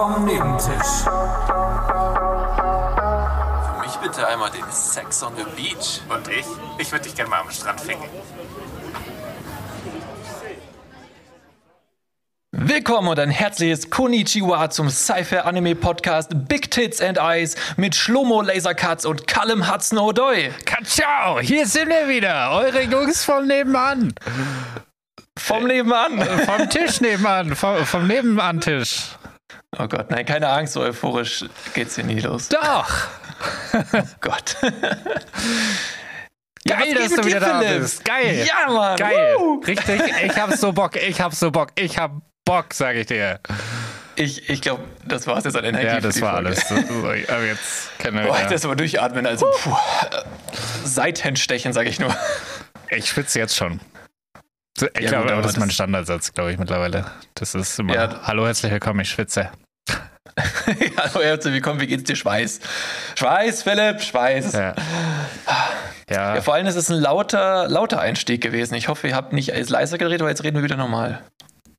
vom 0.00 0.24
Nebentisch. 0.24 1.04
Für 3.66 3.80
mich 3.82 3.94
bitte 4.02 4.26
einmal 4.26 4.50
den 4.50 4.64
Sex 4.70 5.22
on 5.22 5.32
the 5.36 5.44
Beach. 5.54 6.00
Und 6.08 6.26
ich? 6.26 6.46
Ich 6.78 6.90
würde 6.90 7.04
dich 7.04 7.14
gerne 7.14 7.28
mal 7.28 7.40
am 7.40 7.50
Strand 7.50 7.82
ficken. 7.82 8.08
Willkommen 12.52 13.08
und 13.08 13.18
ein 13.18 13.28
herzliches 13.28 13.90
Konnichiwa 13.90 14.70
zum 14.70 14.88
Sci-Fi 14.88 15.40
Anime 15.40 15.74
Podcast 15.74 16.30
Big 16.48 16.70
Tits 16.70 17.02
and 17.02 17.18
Eyes 17.18 17.54
mit 17.76 17.94
Schlomo 17.94 18.40
Lasercuts 18.40 19.04
und 19.04 19.26
Callum 19.26 19.70
Hudson 19.70 19.98
O'Doy. 19.98 20.50
Ciao, 20.84 21.40
hier 21.40 21.66
sind 21.66 21.90
wir 21.90 22.08
wieder, 22.08 22.52
eure 22.52 22.80
Jungs 22.84 23.22
vom 23.22 23.46
Nebenan. 23.46 24.14
Vom 25.38 25.64
Nebenan. 25.64 26.22
Vom 26.46 26.70
Tisch 26.70 27.02
nebenan, 27.02 27.54
vom, 27.54 27.84
vom 27.84 28.06
Nebenantisch. 28.06 29.19
Oh 29.82 29.88
Gott, 29.88 30.10
nein, 30.10 30.26
keine 30.26 30.48
Angst, 30.48 30.74
so 30.74 30.80
euphorisch 30.82 31.44
geht's 31.74 31.94
hier 31.94 32.04
nie 32.04 32.20
los. 32.20 32.48
Doch. 32.48 32.88
Oh 33.72 34.02
Gott. 34.20 34.56
Geil, 36.68 36.94
dass 36.94 37.14
du 37.14 37.24
wieder 37.24 37.40
da 37.40 37.60
bist. 37.60 38.04
Geil. 38.04 38.46
Ja, 38.46 38.70
Mann. 38.70 38.96
Geil. 38.96 39.34
Woo. 39.38 39.60
Richtig, 39.66 40.02
ich 40.24 40.36
hab 40.36 40.52
so 40.52 40.72
Bock, 40.72 40.96
ich 40.96 41.20
hab 41.20 41.32
so 41.34 41.50
Bock, 41.50 41.70
ich 41.76 41.96
hab 41.98 42.12
Bock, 42.44 42.74
sag 42.74 42.96
ich 42.96 43.06
dir. 43.06 43.40
Ich, 44.16 44.50
ich 44.50 44.60
glaube, 44.60 44.84
das 45.06 45.26
war's 45.26 45.44
jetzt 45.44 45.56
an 45.56 45.64
Energie. 45.64 45.86
Ja, 45.86 46.00
das 46.00 46.20
war 46.20 46.34
Folge. 46.34 46.48
alles. 46.48 46.70
Aber 47.30 47.44
jetzt 47.46 47.98
können 47.98 48.18
wir 48.18 48.24
Boah, 48.26 48.38
wieder. 48.40 48.50
das 48.50 48.64
aber 48.66 48.76
durchatmen, 48.76 49.26
also 49.26 49.46
puh. 49.62 49.74
Seitenstechen, 50.84 51.72
sag 51.72 51.86
ich 51.86 51.98
nur. 51.98 52.14
Ich 52.90 53.08
schwitze 53.08 53.38
jetzt 53.38 53.56
schon. 53.56 53.80
Ich 54.76 55.00
Ja, 55.04 55.08
glaube, 55.10 55.32
aber 55.32 55.42
das 55.42 55.52
ist 55.52 55.58
mein 55.58 55.70
Standardsatz, 55.70 56.34
glaube 56.34 56.52
ich, 56.52 56.58
mittlerweile. 56.58 57.06
Das 57.34 57.54
ist 57.54 57.78
immer, 57.78 57.94
Ja. 57.94 58.20
hallo, 58.24 58.44
herzlich 58.44 58.70
willkommen, 58.70 59.00
ich 59.00 59.10
schwitze. 59.10 59.50
Hallo, 60.96 61.22
herzlich 61.24 61.54
willkommen, 61.54 61.80
wie 61.80 61.86
geht's 61.86 62.04
dir, 62.04 62.14
Schweiß? 62.16 62.60
Schweiß, 63.16 63.62
Philipp, 63.62 64.02
Schweiß. 64.02 64.52
Ja. 64.52 64.74
Ja, 66.10 66.34
Ja, 66.36 66.42
vor 66.42 66.54
allem 66.54 66.66
ist 66.66 66.76
es 66.76 66.90
ein 66.90 66.98
lauter, 67.00 67.68
lauter 67.68 68.00
Einstieg 68.00 68.42
gewesen. 68.42 68.74
Ich 68.74 68.88
hoffe, 68.88 69.08
ihr 69.08 69.14
habt 69.16 69.32
nicht 69.32 69.52
leiser 69.70 69.96
geredet, 69.98 70.20
aber 70.20 70.30
jetzt 70.30 70.44
reden 70.44 70.56
wir 70.56 70.62
wieder 70.64 70.76
normal. 70.76 71.22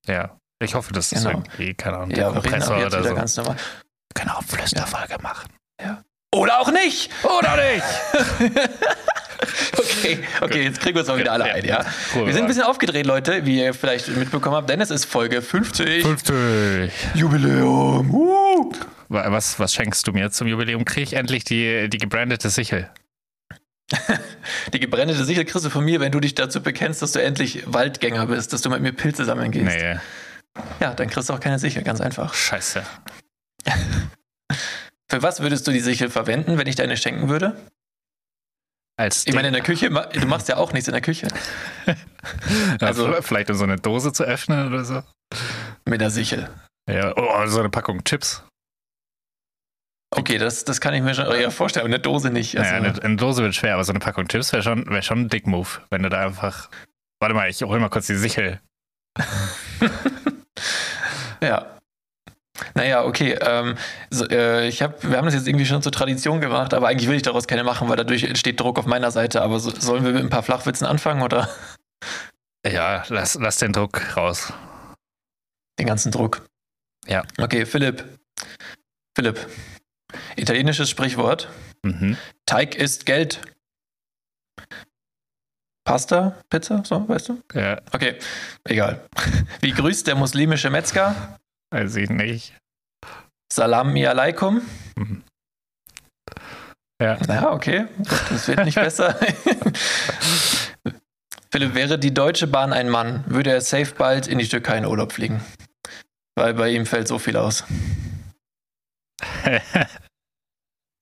ja. 0.08 0.38
Ich 0.64 0.76
hoffe, 0.76 0.94
das 0.94 1.12
ist 1.12 1.24
Genau. 1.24 1.40
irgendwie, 1.40 1.74
keine 1.74 1.96
Ahnung, 1.98 2.10
der 2.10 2.18
Ja, 2.20 2.30
wir 2.36 2.44
reden 2.44 2.52
Kompressor 2.52 2.86
oder 2.86 3.04
so. 3.04 3.16
ganz 3.16 3.36
normal. 3.36 3.56
Wir 3.56 4.14
können 4.14 4.30
auch 4.30 4.44
Flüsterfolge 4.44 5.16
machen. 5.24 5.50
Oder 6.36 6.60
auch 6.60 6.72
nicht! 6.72 7.10
Oder 7.26 7.56
nicht? 7.56 7.84
Okay, 9.78 10.20
okay, 10.42 10.64
jetzt 10.64 10.80
kriegen 10.80 10.96
wir 10.96 11.02
uns 11.02 11.10
auch 11.10 11.18
wieder 11.18 11.32
alle 11.34 11.48
Ja. 11.48 11.54
ein, 11.54 11.66
ja? 11.66 11.86
Cool, 12.16 12.26
wir 12.28 12.34
sind 12.34 12.44
ein 12.44 12.48
bisschen 12.48 12.64
aufgedreht, 12.64 13.06
Leute, 13.06 13.46
wie 13.46 13.60
ihr 13.62 13.74
vielleicht 13.74 14.08
mitbekommen 14.10 14.56
habt, 14.56 14.70
denn 14.70 14.82
es 14.82 14.90
ist 14.92 15.06
Folge 15.06 15.42
50. 15.42 16.04
50. 16.04 16.92
Jubiläum. 17.16 18.10
Uh. 18.14 18.72
Wa- 19.10 19.32
Was, 19.32 19.60
was 19.60 19.74
schenkst 19.74 20.08
du 20.08 20.12
mir 20.14 20.32
zum 20.32 20.48
Jubiläum? 20.48 20.86
Kriege 20.86 21.04
ich 21.04 21.14
endlich 21.14 21.44
die, 21.44 21.90
die 21.90 21.98
gebrandete 21.98 22.50
Sichel? 22.50 22.90
Die 24.74 24.80
gebrennete 24.80 25.26
Sichel 25.26 25.44
kriegst 25.44 25.66
du 25.66 25.70
von 25.70 25.84
mir, 25.84 26.00
wenn 26.00 26.14
du 26.14 26.22
dich 26.22 26.34
dazu 26.34 26.62
bekennst, 26.64 27.02
dass 27.02 27.12
du 27.12 27.22
endlich 27.22 27.64
Waldgänger 27.66 28.26
bist, 28.28 28.54
dass 28.54 28.62
du 28.62 28.70
mit 28.70 28.82
mir 28.82 28.94
Pilze 28.94 29.26
sammeln 29.26 29.52
gehst. 29.52 29.66
Nee, 29.66 29.98
Ja, 30.80 30.94
dann 30.94 31.10
kriegst 31.10 31.28
du 31.30 31.34
auch 31.34 31.42
keine 31.42 31.60
Sichel, 31.60 31.84
ganz 31.84 32.00
einfach. 32.00 32.34
scheiße. 32.34 32.84
Für 35.10 35.22
was 35.22 35.42
würdest 35.42 35.68
du 35.68 35.72
die 35.72 35.82
Sichel 35.82 36.10
verwenden, 36.10 36.58
wenn 36.58 36.68
ich 36.68 36.76
deine 36.78 36.96
schenken 36.96 37.28
würde? 37.28 37.58
Als 39.02 39.26
Ich 39.26 39.34
meine, 39.34 39.48
in 39.48 39.56
der 39.56 39.64
Küche, 39.64 39.90
du 39.90 40.28
machst 40.28 40.48
ja 40.48 40.58
auch 40.58 40.74
nichts 40.74 40.88
in 40.88 40.92
der 40.92 41.02
Küche. 41.02 41.28
also 42.80 43.08
also- 43.08 43.22
vielleicht 43.24 43.50
um 43.50 43.56
so 43.56 43.64
eine 43.64 43.78
Dose 43.78 44.14
zu 44.14 44.24
öffnen 44.24 44.68
oder 44.68 44.86
so. 44.86 45.02
Mit 45.86 46.02
der 46.02 46.12
Sichel. 46.12 46.50
Ja, 46.88 47.12
oh, 47.18 47.48
so 47.48 47.62
eine 47.62 47.70
Packung 47.70 48.04
Chips. 48.04 48.44
Okay, 50.16 50.38
das, 50.38 50.66
das 50.66 50.80
kann 50.80 50.94
ich 50.94 51.02
mir 51.02 51.16
schon 51.16 51.26
eher 51.26 51.50
vorstellen, 51.50 51.86
aber 51.86 51.96
eine 51.96 52.02
Dose 52.02 52.30
nicht. 52.30 52.56
Also, 52.58 52.70
naja, 52.70 52.92
eine, 52.92 53.04
eine 53.04 53.16
Dose 53.16 53.42
wird 53.42 53.56
schwer, 53.56 53.74
aber 53.74 53.84
so 53.84 53.92
eine 53.92 54.00
Packung 54.00 54.28
Chips 54.28 54.54
wäre 54.54 54.62
schon, 54.62 54.88
wär 54.88 55.02
schon 55.02 55.22
ein 55.22 55.30
Dick-Move, 55.30 55.70
wenn 55.90 56.04
du 56.04 56.10
da 56.10 56.24
einfach. 56.24 56.70
Warte 57.20 57.34
mal, 57.34 57.50
ich 57.50 57.60
hol 57.64 57.80
mal 57.80 57.90
kurz 57.90 58.06
die 58.06 58.16
Sichel. 58.16 58.62
ja. 61.42 61.76
Naja, 62.76 63.04
okay. 63.04 63.38
Ähm, 63.42 63.76
so, 64.10 64.28
äh, 64.28 64.68
ich 64.68 64.82
hab, 64.82 65.04
wir 65.04 65.18
haben 65.18 65.26
das 65.26 65.34
jetzt 65.34 65.48
irgendwie 65.48 65.66
schon 65.66 65.82
zur 65.82 65.92
Tradition 65.92 66.42
gemacht, 66.42 66.74
aber 66.74 66.88
eigentlich 66.88 67.10
will 67.10 67.16
ich 67.16 67.22
daraus 67.24 67.48
keine 67.48 67.64
machen, 67.64 67.90
weil 67.90 67.98
dadurch 67.98 68.24
entsteht 68.24 68.60
Druck 68.60 68.78
auf 68.80 68.86
meiner 68.86 69.12
Seite. 69.12 69.42
Aber 69.42 69.60
so, 69.60 69.72
sollen 69.72 70.04
wir 70.06 70.12
mit 70.12 70.24
ein 70.24 70.30
paar 70.30 70.44
Flachwitzen 70.44 70.86
anfangen 70.88 71.22
oder 71.22 71.50
Ja, 72.66 73.04
lass, 73.10 73.36
lass 73.36 73.58
den 73.58 73.74
Druck 73.74 74.16
raus. 74.16 74.54
den 75.80 75.88
ganzen 75.88 76.12
Druck? 76.12 76.46
Ja. 77.08 77.24
Okay, 77.40 77.66
Philipp. 77.66 78.04
Philipp. 79.18 79.40
Italienisches 80.36 80.90
Sprichwort. 80.90 81.50
Mhm. 81.84 82.18
Teig 82.46 82.76
ist 82.76 83.06
Geld. 83.06 83.42
Pasta, 85.84 86.36
Pizza, 86.50 86.84
so, 86.86 87.08
weißt 87.10 87.30
du? 87.30 87.42
Ja, 87.56 87.82
Okay, 87.92 88.20
egal. 88.66 89.02
Wie 89.62 89.72
grüßt 89.72 90.06
der 90.06 90.16
muslimische 90.16 90.70
Metzger? 90.70 91.40
Weiß 91.72 91.96
ich 91.96 92.10
nicht. 92.10 92.58
Salami 93.52 94.06
alaikum. 94.08 94.62
Mhm. 94.96 95.24
Ja. 97.02 97.18
Ja, 97.28 97.52
okay. 97.52 97.88
Das 98.30 98.48
wird 98.48 98.64
nicht 98.64 98.76
besser. 98.82 99.18
Philipp, 101.52 101.74
wäre 101.74 101.98
die 102.00 102.14
Deutsche 102.14 102.48
Bahn 102.48 102.72
ein 102.72 102.90
Mann, 102.90 103.24
würde 103.28 103.52
er 103.52 103.62
safe 103.62 103.96
bald 103.98 104.28
in 104.28 104.38
die 104.38 104.48
Türkei 104.48 104.78
in 104.78 104.86
Urlaub 104.86 105.12
fliegen. 105.12 105.42
Weil 106.36 106.54
bei 106.54 106.70
ihm 106.70 106.86
fällt 106.86 107.08
so 107.08 107.20
viel 107.20 107.36
aus. 107.36 107.66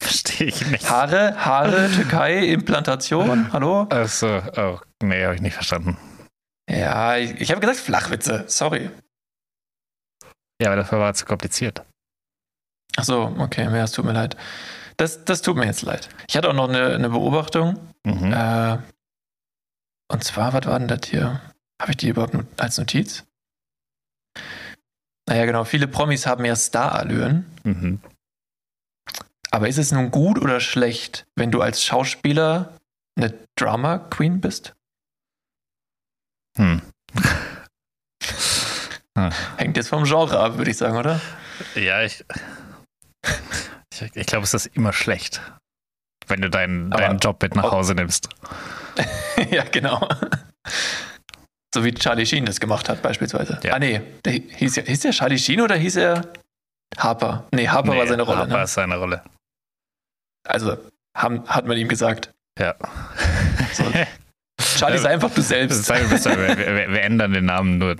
Verstehe 0.01 0.47
ich 0.47 0.65
nicht. 0.65 0.89
Haare, 0.89 1.35
Haare, 1.45 1.91
Türkei, 1.91 2.47
Implantation. 2.47 3.51
Hallo? 3.53 3.81
Achso, 3.89 4.41
oh, 4.57 4.79
nee, 5.03 5.23
habe 5.23 5.35
ich 5.35 5.41
nicht 5.41 5.53
verstanden. 5.53 5.97
Ja, 6.69 7.17
ich, 7.17 7.39
ich 7.41 7.51
habe 7.51 7.59
gesagt 7.61 7.79
Flachwitze. 7.79 8.45
Sorry. 8.47 8.89
Ja, 10.61 10.67
aber 10.67 10.77
das 10.77 10.91
war 10.91 11.13
zu 11.13 11.25
kompliziert. 11.25 11.83
Ach 12.97 13.03
so, 13.03 13.33
okay, 13.37 13.63
ja, 13.63 13.83
es 13.83 13.91
tut 13.91 14.05
mir 14.05 14.13
leid. 14.13 14.35
Das, 14.97 15.23
das 15.23 15.41
tut 15.41 15.55
mir 15.55 15.65
jetzt 15.65 15.83
leid. 15.83 16.09
Ich 16.27 16.35
hatte 16.35 16.49
auch 16.49 16.53
noch 16.53 16.67
eine, 16.67 16.93
eine 16.93 17.09
Beobachtung. 17.09 17.79
Mhm. 18.03 18.33
Äh, 18.33 18.77
und 20.11 20.23
zwar, 20.23 20.53
was 20.53 20.65
war 20.65 20.79
denn 20.79 20.87
das 20.89 21.01
hier? 21.05 21.39
Habe 21.81 21.91
ich 21.91 21.97
die 21.97 22.09
überhaupt 22.09 22.35
als 22.57 22.77
Notiz? 22.77 23.23
Naja, 25.29 25.45
genau. 25.45 25.63
Viele 25.63 25.87
Promis 25.87 26.25
haben 26.25 26.43
ja 26.43 26.55
Starallüren. 26.55 27.45
Mhm. 27.63 28.01
Aber 29.51 29.67
ist 29.67 29.77
es 29.77 29.91
nun 29.91 30.11
gut 30.11 30.39
oder 30.39 30.59
schlecht, 30.59 31.25
wenn 31.35 31.51
du 31.51 31.61
als 31.61 31.83
Schauspieler 31.83 32.77
eine 33.15 33.33
Drama 33.55 33.97
Queen 33.97 34.41
bist? 34.41 34.75
Hm. 36.57 36.81
Hängt 39.57 39.77
jetzt 39.77 39.89
vom 39.89 40.03
Genre 40.03 40.39
ab, 40.39 40.57
würde 40.57 40.71
ich 40.71 40.77
sagen, 40.77 40.97
oder? 40.97 41.19
Ja, 41.75 42.01
ich. 42.01 42.25
Ich, 43.93 44.15
ich 44.15 44.25
glaube, 44.27 44.43
es 44.43 44.53
ist 44.53 44.67
immer 44.67 44.93
schlecht, 44.93 45.41
wenn 46.27 46.41
du 46.41 46.49
deinen, 46.49 46.89
deinen 46.89 47.19
Job 47.19 47.41
mit 47.41 47.55
nach. 47.55 47.71
Hause 47.71 47.95
nimmst. 47.95 48.29
ja, 49.51 49.63
genau. 49.63 50.07
So 51.73 51.83
wie 51.83 51.93
Charlie 51.93 52.25
Sheen 52.25 52.45
das 52.45 52.59
gemacht 52.59 52.89
hat, 52.89 53.01
beispielsweise. 53.01 53.59
Ja. 53.63 53.73
Ah, 53.73 53.79
nee. 53.79 54.01
Der 54.25 54.33
hieß, 54.33 54.77
ja, 54.77 54.83
hieß 54.83 55.01
der 55.01 55.11
Charlie 55.11 55.37
Sheen 55.37 55.61
oder 55.61 55.75
hieß 55.75 55.97
er 55.97 56.33
Harper? 56.97 57.47
Nee, 57.53 57.67
Harper 57.67 57.95
war 57.95 58.07
seine 58.07 58.23
Rolle. 58.23 58.39
Harper 58.39 58.57
Ne? 58.57 58.63
ist 58.63 58.73
seine 58.73 58.97
Rolle. 58.97 59.23
Also, 60.47 60.77
haben, 61.15 61.47
hat 61.47 61.65
man 61.65 61.77
ihm 61.77 61.87
gesagt. 61.87 62.31
Ja. 62.59 62.75
So. 63.73 63.83
Charlie, 64.77 64.97
sei 64.97 65.09
einfach 65.13 65.31
du 65.31 65.41
selbst. 65.41 65.87
Wir, 65.89 66.09
wir, 66.09 66.89
wir 66.89 67.01
ändern 67.01 67.33
den 67.33 67.45
Namen 67.45 67.77
nur 67.77 67.95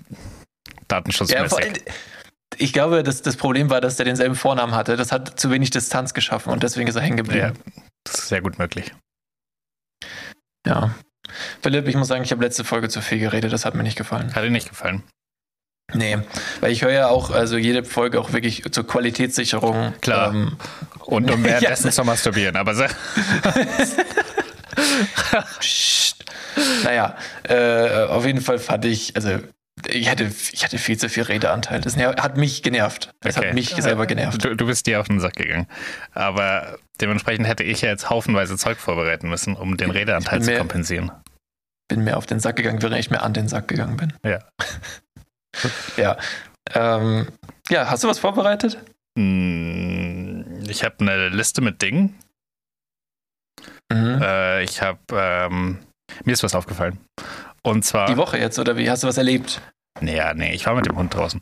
datenschutzmäßig. 0.89 1.57
allem, 1.57 1.73
ich 2.57 2.73
glaube, 2.73 3.03
das, 3.03 3.21
das 3.21 3.37
Problem 3.37 3.69
war, 3.69 3.79
dass 3.81 3.95
der 3.95 4.05
denselben 4.05 4.35
Vornamen 4.35 4.75
hatte. 4.75 4.97
Das 4.97 5.11
hat 5.11 5.39
zu 5.39 5.49
wenig 5.51 5.69
Distanz 5.69 6.13
geschaffen 6.13 6.51
und 6.51 6.63
deswegen 6.63 6.87
ist 6.89 6.95
er 6.95 7.01
hängen 7.01 7.17
ja, 7.17 7.23
geblieben. 7.23 7.53
das 8.03 8.15
ist 8.19 8.27
sehr 8.29 8.41
gut 8.41 8.57
möglich. 8.59 8.91
Ja. 10.67 10.93
Philipp, 11.61 11.87
ich 11.87 11.95
muss 11.95 12.07
sagen, 12.07 12.23
ich 12.23 12.31
habe 12.31 12.43
letzte 12.43 12.63
Folge 12.63 12.89
zu 12.89 13.01
viel 13.01 13.19
geredet. 13.19 13.53
Das 13.53 13.65
hat 13.65 13.75
mir 13.75 13.83
nicht 13.83 13.97
gefallen. 13.97 14.33
Hat 14.35 14.43
dir 14.43 14.49
nicht 14.49 14.69
gefallen. 14.69 15.03
Nee, 15.93 16.17
weil 16.59 16.71
ich 16.71 16.83
höre 16.83 16.91
ja 16.91 17.07
auch, 17.07 17.31
also 17.31 17.57
jede 17.57 17.83
Folge 17.83 18.19
auch 18.19 18.33
wirklich 18.33 18.63
zur 18.71 18.85
Qualitätssicherung. 18.85 19.93
Klar. 20.01 20.31
Ähm, 20.33 20.57
Und 21.05 21.31
um 21.31 21.43
währenddessen 21.43 21.87
Ja. 21.87 21.91
zu 21.93 22.03
masturbieren. 22.03 22.55
Aber 22.57 22.75
se- 22.75 22.89
Psst. 25.59 26.25
Naja, 26.83 27.15
äh, 27.43 28.03
auf 28.05 28.25
jeden 28.25 28.41
Fall 28.41 28.59
fand 28.59 28.85
ich, 28.85 29.15
also 29.15 29.39
ich 29.87 30.09
hatte, 30.09 30.25
ich 30.51 30.63
hatte 30.63 30.77
viel 30.77 30.97
zu 30.97 31.09
viel 31.09 31.23
Redeanteil. 31.23 31.81
Das 31.81 31.95
hat 31.97 32.37
mich 32.37 32.61
genervt. 32.63 33.11
Das 33.21 33.37
Okay. 33.37 33.47
hat 33.49 33.53
mich 33.53 33.69
selber 33.69 34.05
genervt. 34.07 34.43
du, 34.43 34.55
du 34.55 34.65
bist 34.65 34.87
dir 34.87 34.99
auf 34.99 35.07
den 35.07 35.19
Sack 35.19 35.35
gegangen. 35.35 35.67
Aber 36.13 36.77
dementsprechend 37.01 37.47
hätte 37.47 37.63
ich 37.63 37.81
ja 37.81 37.89
jetzt 37.89 38.09
haufenweise 38.09 38.57
Zeug 38.57 38.77
vorbereiten 38.77 39.29
müssen, 39.29 39.55
um 39.55 39.77
den 39.77 39.91
Redeanteil 39.91 40.41
zu 40.41 40.57
kompensieren. 40.57 41.11
Bin 41.87 42.03
mir 42.03 42.17
auf 42.17 42.25
den 42.25 42.39
Sack 42.39 42.55
gegangen, 42.57 42.81
während 42.81 42.97
ich 42.99 43.09
mir 43.09 43.21
an 43.21 43.33
den 43.33 43.47
Sack 43.47 43.67
gegangen 43.67 43.97
bin. 43.97 44.13
Ja. 44.25 44.39
Ja. 45.97 46.15
Ähm, 46.75 47.27
ja, 47.69 47.89
hast 47.89 48.03
du 48.03 48.07
was 48.07 48.19
vorbereitet? 48.19 48.77
Hm, 49.17 50.63
Ich 50.69 50.83
habe 50.83 50.95
eine 50.99 51.29
Liste 51.29 51.61
mit 51.61 51.81
Dingen. 51.81 52.15
Mhm. 53.91 54.21
Äh, 54.21 54.63
ich 54.63 54.81
habe, 54.83 54.99
ähm, 55.11 55.79
mir 56.23 56.33
ist 56.33 56.43
was 56.43 56.53
aufgefallen. 56.53 56.99
Und 57.63 57.83
zwar, 57.85 58.07
Die 58.07 58.17
Woche 58.17 58.37
jetzt, 58.37 58.57
oder 58.59 58.77
wie? 58.77 58.89
Hast 58.89 59.03
du 59.03 59.07
was 59.07 59.17
erlebt? 59.17 59.61
nee, 60.01 60.15
ja, 60.15 60.33
nee, 60.33 60.53
ich 60.53 60.65
war 60.65 60.75
mit 60.75 60.85
dem 60.85 60.95
Hund 60.97 61.13
draußen. 61.13 61.41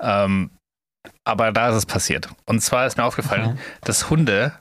Ähm, 0.00 0.50
aber 1.24 1.52
da 1.52 1.68
ist 1.70 1.76
es 1.76 1.86
passiert. 1.86 2.28
Und 2.46 2.60
zwar 2.60 2.86
ist 2.86 2.96
mir 2.96 3.04
aufgefallen, 3.04 3.52
Mhm. 3.54 3.58
dass 3.82 4.08
Hunde 4.08 4.52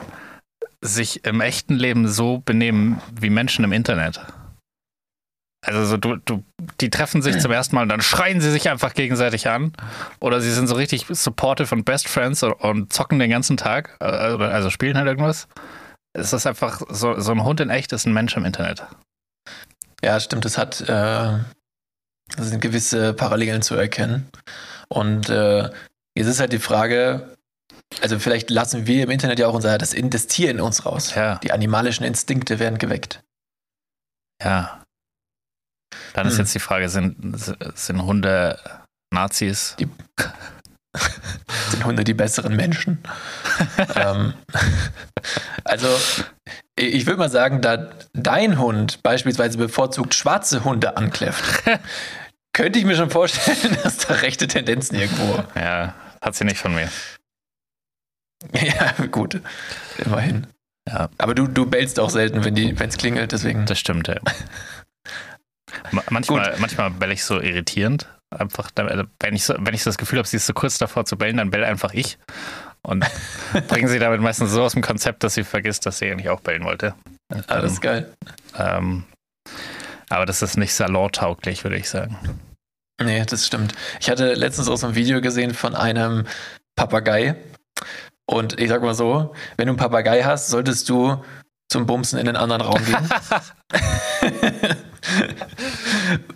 sich 0.82 1.24
im 1.26 1.40
echten 1.42 1.76
Leben 1.76 2.08
so 2.08 2.40
benehmen 2.46 3.02
wie 3.20 3.30
Menschen 3.30 3.64
im 3.64 3.72
Internet. 3.72 4.22
Also 5.66 5.86
so, 5.86 5.98
du, 5.98 6.18
du, 6.18 6.44
die 6.82 6.90
treffen 6.90 7.22
sich 7.22 7.40
zum 7.40 7.52
ersten 7.52 7.76
Mal 7.76 7.82
und 7.84 7.90
dann 7.90 8.02
schreien 8.02 8.40
sie 8.42 8.52
sich 8.52 8.70
einfach 8.70 8.94
gegenseitig 8.94 9.50
an. 9.50 9.74
Oder 10.20 10.40
sie 10.40 10.52
sind 10.52 10.68
so 10.68 10.76
richtig 10.76 11.06
supportive 11.10 11.74
und 11.74 11.84
Best 11.84 12.08
Friends 12.08 12.44
und, 12.44 12.52
und 12.54 12.94
zocken 12.94 13.18
den 13.20 13.30
ganzen 13.30 13.58
Tag. 13.58 13.98
äh, 14.00 14.06
Also 14.06 14.70
spielen 14.70 14.98
halt 14.98 15.08
irgendwas. 15.08 15.48
Es 16.14 16.32
ist 16.32 16.46
einfach 16.48 16.82
so, 16.90 17.20
so 17.20 17.32
ein 17.32 17.44
Hund 17.44 17.60
in 17.60 17.70
echt 17.70 17.92
ist 17.92 18.06
ein 18.06 18.14
Mensch 18.14 18.38
im 18.38 18.46
Internet. 18.46 18.86
Ja, 20.04 20.20
stimmt, 20.20 20.46
es 20.46 20.58
hat 20.58 20.82
äh, 20.82 21.34
es 22.38 22.50
sind 22.50 22.62
gewisse 22.62 23.14
Parallelen 23.14 23.62
zu 23.62 23.76
erkennen. 23.76 24.30
Und 24.90 25.30
äh, 25.30 25.64
jetzt 26.16 26.28
ist 26.28 26.40
halt 26.40 26.52
die 26.54 26.60
Frage, 26.60 27.36
also 28.02 28.20
vielleicht 28.20 28.50
lassen 28.50 28.86
wir 28.86 29.04
im 29.04 29.10
Internet 29.10 29.40
ja 29.40 29.48
auch 29.48 29.54
unser 29.54 29.78
das, 29.78 29.96
das 29.98 30.28
Tier 30.28 30.52
in 30.52 30.60
uns 30.62 30.86
raus. 30.86 31.16
Ja, 31.16 31.36
Die 31.38 31.52
animalischen 31.52 32.06
Instinkte 32.06 32.60
werden 32.60 32.78
geweckt. 32.78 33.24
ja. 34.44 34.84
Dann 36.14 36.28
ist 36.28 36.34
Hm. 36.34 36.40
jetzt 36.40 36.54
die 36.54 36.60
Frage, 36.60 36.90
sind, 36.90 37.16
sind 37.76 38.02
Hunde 38.04 38.60
Nazis? 39.14 39.76
Sind 41.70 41.86
Hunde 41.86 42.04
die 42.04 42.14
besseren 42.14 42.56
Menschen? 42.56 43.00
ähm, 43.96 44.34
also, 45.64 45.88
ich 46.76 47.06
würde 47.06 47.20
mal 47.20 47.30
sagen, 47.30 47.62
da 47.62 47.90
dein 48.14 48.58
Hund 48.60 49.04
beispielsweise 49.04 49.58
bevorzugt 49.58 50.16
schwarze 50.16 50.64
Hunde 50.64 50.98
ankläfft, 50.98 51.64
könnte 52.54 52.80
ich 52.80 52.86
mir 52.86 52.96
schon 52.96 53.10
vorstellen, 53.10 53.78
dass 53.84 53.98
da 53.98 54.16
rechte 54.16 54.48
Tendenzen 54.48 54.98
irgendwo. 54.98 55.44
Ja, 55.56 55.94
hat 56.22 56.36
sie 56.36 56.46
nicht 56.46 56.58
von 56.58 56.74
mir. 56.74 56.90
Ja, 58.54 58.94
gut. 59.12 59.42
Immerhin. 59.98 60.48
Ja. 60.88 61.10
Aber 61.18 61.36
du, 61.36 61.48
du 61.48 61.66
bellst 61.66 62.00
auch 62.00 62.10
selten, 62.10 62.46
wenn 62.46 62.90
es 62.90 62.98
klingelt, 62.98 63.32
deswegen. 63.32 63.66
Das 63.66 63.80
stimmt, 63.80 64.08
ja. 64.08 64.16
Ma- 65.92 66.04
manchmal, 66.10 66.56
manchmal 66.60 66.92
bell 66.92 67.12
ich 67.12 67.26
so 67.26 67.42
irritierend. 67.42 68.08
Einfach, 68.30 68.70
also 68.76 69.04
wenn 69.22 69.36
ich 69.36 69.46
so, 69.46 69.56
wenn 69.58 69.74
ich 69.74 69.84
so 69.84 69.90
das 69.90 69.98
Gefühl 69.98 70.20
habe, 70.20 70.28
sie 70.28 70.38
ist 70.38 70.48
so 70.48 70.54
kurz 70.54 70.78
davor 70.78 71.06
zu 71.06 71.18
bellen, 71.18 71.38
dann 71.38 71.50
bell 71.50 71.64
einfach 71.64 71.94
ich. 71.94 72.18
Und 72.82 73.06
bringen 73.68 73.88
sie 73.88 74.00
damit 74.00 74.22
meistens 74.22 74.52
so 74.52 74.64
aus 74.64 74.74
dem 74.74 74.82
Konzept, 74.82 75.24
dass 75.24 75.34
sie 75.34 75.44
vergisst, 75.44 75.86
dass 75.86 76.00
sie 76.00 76.12
eigentlich 76.12 76.30
auch 76.30 76.42
bellen 76.42 76.64
wollte. 76.66 76.94
Alles 77.48 77.78
Ah, 77.78 77.82
geil. 77.82 78.14
Ähm, 78.58 79.04
aber 80.10 80.26
das 80.26 80.42
ist 80.42 80.58
nicht 80.58 80.74
salontauglich, 80.74 81.64
würde 81.64 81.78
ich 81.78 81.90
sagen. 81.90 82.18
Nee, 83.02 83.24
das 83.26 83.46
stimmt. 83.46 83.74
Ich 84.00 84.10
hatte 84.10 84.34
letztens 84.34 84.70
auch 84.70 84.78
so 84.78 84.88
ein 84.88 84.96
Video 84.96 85.22
gesehen 85.22 85.54
von 85.54 85.76
einem 85.76 86.26
Papagei. 86.76 87.36
Und 88.26 88.60
ich 88.60 88.70
sag 88.70 88.82
mal 88.82 88.96
so, 88.96 89.34
wenn 89.58 89.68
du 89.68 89.72
einen 89.72 89.78
Papagei 89.78 90.24
hast, 90.24 90.50
solltest 90.50 90.90
du 90.90 91.24
zum 91.70 91.86
Bumsen 91.86 92.18
in 92.20 92.26
den 92.26 92.36
anderen 92.36 92.62
Raum 92.62 92.84
gehen. 92.86 92.98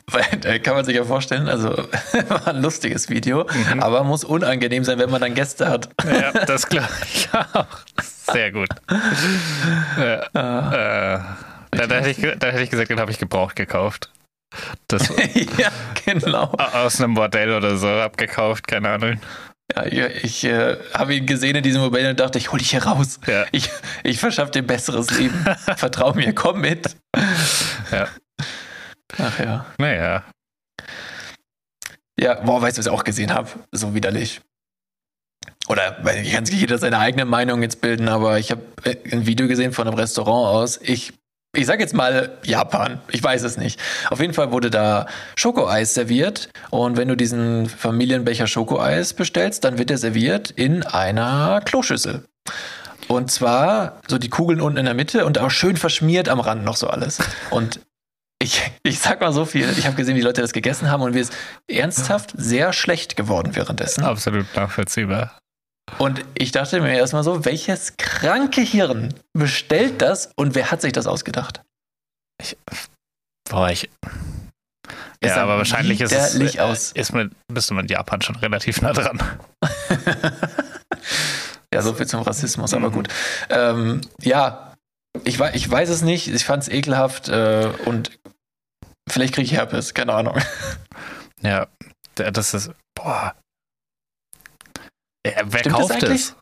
Weil 0.08 0.26
da 0.42 0.58
kann 0.60 0.76
man 0.76 0.86
sich 0.86 0.96
ja 0.96 1.04
vorstellen, 1.04 1.48
also 1.48 1.70
war 2.30 2.48
ein 2.48 2.62
lustiges 2.62 3.10
Video, 3.10 3.46
Mhm. 3.74 3.82
aber 3.82 4.04
muss 4.04 4.24
unangenehm 4.24 4.84
sein, 4.84 5.00
wenn 5.00 5.10
man 5.10 5.22
dann 5.22 5.34
Gäste 5.34 5.70
hat. 5.70 5.90
Ja, 6.06 6.32
das 6.46 6.68
glaube 6.68 6.88
ich 7.14 7.30
auch. 7.34 7.66
Sehr 8.32 8.52
gut. 8.52 8.70
Ja, 9.98 10.22
Ah. 10.34 10.74
äh, 11.72 11.78
da, 11.78 11.88
da, 11.88 11.96
hätte 12.00 12.10
ich, 12.10 12.18
da 12.40 12.48
hätte 12.48 12.64
ich 12.64 12.70
gesagt, 12.70 12.90
den 12.90 13.00
habe 13.00 13.12
ich 13.12 13.18
gebraucht 13.20 13.56
gekauft. 13.56 14.10
Das 14.88 15.08
ja, 15.58 15.70
genau. 16.06 16.52
aus 16.74 17.00
einem 17.00 17.14
Bordell 17.14 17.54
oder 17.54 17.78
so 17.78 17.88
abgekauft, 17.88 18.68
keine 18.68 18.90
Ahnung. 18.90 19.20
Ja, 19.74 19.86
ich 19.86 20.24
ich 20.26 20.44
äh, 20.44 20.76
habe 20.94 21.16
ihn 21.16 21.26
gesehen 21.26 21.56
in 21.56 21.64
diesem 21.64 21.82
Mobile 21.82 22.10
und 22.10 22.20
dachte, 22.20 22.38
ich 22.38 22.52
hol 22.52 22.60
dich 22.60 22.72
hier 22.72 22.84
raus. 22.84 23.20
Ja. 23.26 23.46
Ich, 23.54 23.70
ich 24.04 24.20
verschaffe 24.20 24.52
dir 24.52 24.60
ein 24.60 24.68
besseres 24.68 25.10
Leben. 25.18 25.46
Vertrau 25.78 26.14
mir, 26.14 26.34
komm 26.36 26.60
mit. 26.60 26.98
Ja. 27.92 28.08
Ach 29.18 29.40
ja. 29.40 29.66
Naja, 29.78 30.24
Ja, 32.19 32.36
boah, 32.36 32.62
weißt 32.62 32.78
du, 32.78 32.80
was 32.80 32.86
ich 32.86 32.92
auch 32.92 33.04
gesehen 33.04 33.34
habe? 33.34 33.50
So 33.72 33.94
widerlich. 33.96 34.42
Oder, 35.68 35.98
weil 36.04 36.22
ich 36.22 36.34
kann 36.34 36.46
sich 36.46 36.60
jeder 36.60 36.78
seine 36.78 37.00
eigene 37.00 37.25
Meinung 37.25 37.62
jetzt 37.62 37.81
bilden, 37.81 38.10
aber 38.10 38.38
ich 38.40 38.52
habe 38.52 38.62
ein 39.12 39.25
Video 39.25 39.48
gesehen 39.48 39.74
von 39.74 39.88
einem 39.88 39.98
Restaurant 39.98 40.48
aus. 40.56 40.80
Ich, 40.81 41.13
ich 41.56 41.66
sag 41.66 41.80
jetzt 41.80 41.94
mal 41.94 42.38
Japan. 42.44 43.02
Ich 43.10 43.24
weiß 43.24 43.44
es 43.44 43.58
nicht. 43.58 43.80
Auf 44.10 44.19
jeden 44.19 44.34
Fall 44.34 44.52
wurde 44.52 44.69
da 44.69 45.08
Schokoeis 45.36 45.94
serviert. 45.94 46.50
Und 46.69 46.98
wenn 46.98 47.08
du 47.08 47.16
diesen 47.16 47.68
Familienbecher 47.68 48.48
Schokoeis 48.48 49.13
bestellst, 49.13 49.63
dann 49.63 49.78
wird 49.78 49.90
der 49.90 49.98
serviert 49.98 50.52
in 50.52 50.84
einer 50.84 51.62
Kloschüssel. 51.63 52.25
Und 53.08 53.31
zwar 53.31 54.00
so 54.08 54.18
die 54.18 54.30
Kugeln 54.30 54.62
unten 54.62 54.78
in 54.78 54.86
der 54.86 54.94
Mitte 54.94 55.25
und 55.25 55.40
auch 55.40 55.52
schön 55.52 55.78
verschmiert 55.78 56.30
am 56.30 56.40
Rand 56.40 56.63
noch 56.63 56.75
so 56.75 56.88
alles. 56.88 57.19
Und 57.50 57.80
ich, 58.42 58.72
ich 58.84 59.00
sag 59.00 59.22
mal 59.22 59.32
so 59.34 59.46
viel, 59.46 59.70
ich 59.78 59.86
habe 59.86 59.96
gesehen, 59.96 60.16
wie 60.16 60.20
die 60.20 60.26
Leute 60.26 60.42
das 60.42 60.54
gegessen 60.54 60.90
haben 60.90 61.02
und 61.04 61.14
mir 61.14 61.22
ist 61.22 61.34
ernsthaft 61.70 62.32
sehr 62.36 62.74
schlecht 62.74 63.16
geworden 63.16 63.56
währenddessen. 63.56 64.04
absolut 64.04 64.46
nachvollziehbar. 64.56 65.38
Und 65.98 66.24
ich 66.36 66.52
dachte 66.52 66.80
mir 66.82 66.94
erstmal 66.94 67.24
so, 67.24 67.44
welches 67.46 67.98
kranke 67.98 68.62
Hirn 68.62 69.14
bestellt 69.34 70.02
das 70.02 70.32
und 70.36 70.56
wer 70.56 70.72
hat 70.72 70.82
sich 70.82 70.94
das 70.94 71.06
ausgedacht? 71.08 71.62
Boah, 73.50 73.70
ich. 73.70 73.90
Es 75.20 75.36
ja, 75.36 75.44
aber 75.44 75.58
wahrscheinlich 75.58 76.02
ist 76.02 76.12
es. 76.12 76.34
widerlich 76.36 76.62
aus. 76.62 76.92
Ist 76.94 77.14
mit, 77.14 77.32
bist 77.54 77.70
du 77.70 77.74
mit 77.76 77.92
Japan 77.92 78.22
schon 78.22 78.36
relativ 78.38 78.82
nah 78.82 78.94
dran. 78.94 79.22
Ja, 81.74 81.82
so 81.82 81.94
viel 81.94 82.06
zum 82.06 82.22
Rassismus, 82.22 82.74
aber 82.74 82.90
Mhm. 82.90 82.94
gut. 82.94 83.08
Ähm, 83.50 84.02
ja, 84.22 84.74
ich, 85.24 85.39
ich 85.39 85.72
weiß 85.72 85.88
es 85.89 86.01
nicht, 86.01 86.27
ich 86.27 86.44
fand 86.44 86.63
es 86.63 86.70
ekelhaft 86.70 87.30
äh, 87.30 87.70
und 87.86 88.12
vielleicht 89.12 89.36
kriege 89.36 89.46
ich 89.46 89.53
Herpes, 89.53 89.94
keine 89.94 90.13
Ahnung. 90.13 90.38
Ja, 91.44 91.65
das 92.13 92.53
ist. 92.53 92.70
Boah. 92.94 93.34
Wer 95.24 95.60
Stimmt 95.60 95.65
das 95.75 95.89
kauft 95.89 96.03
es? 96.03 96.36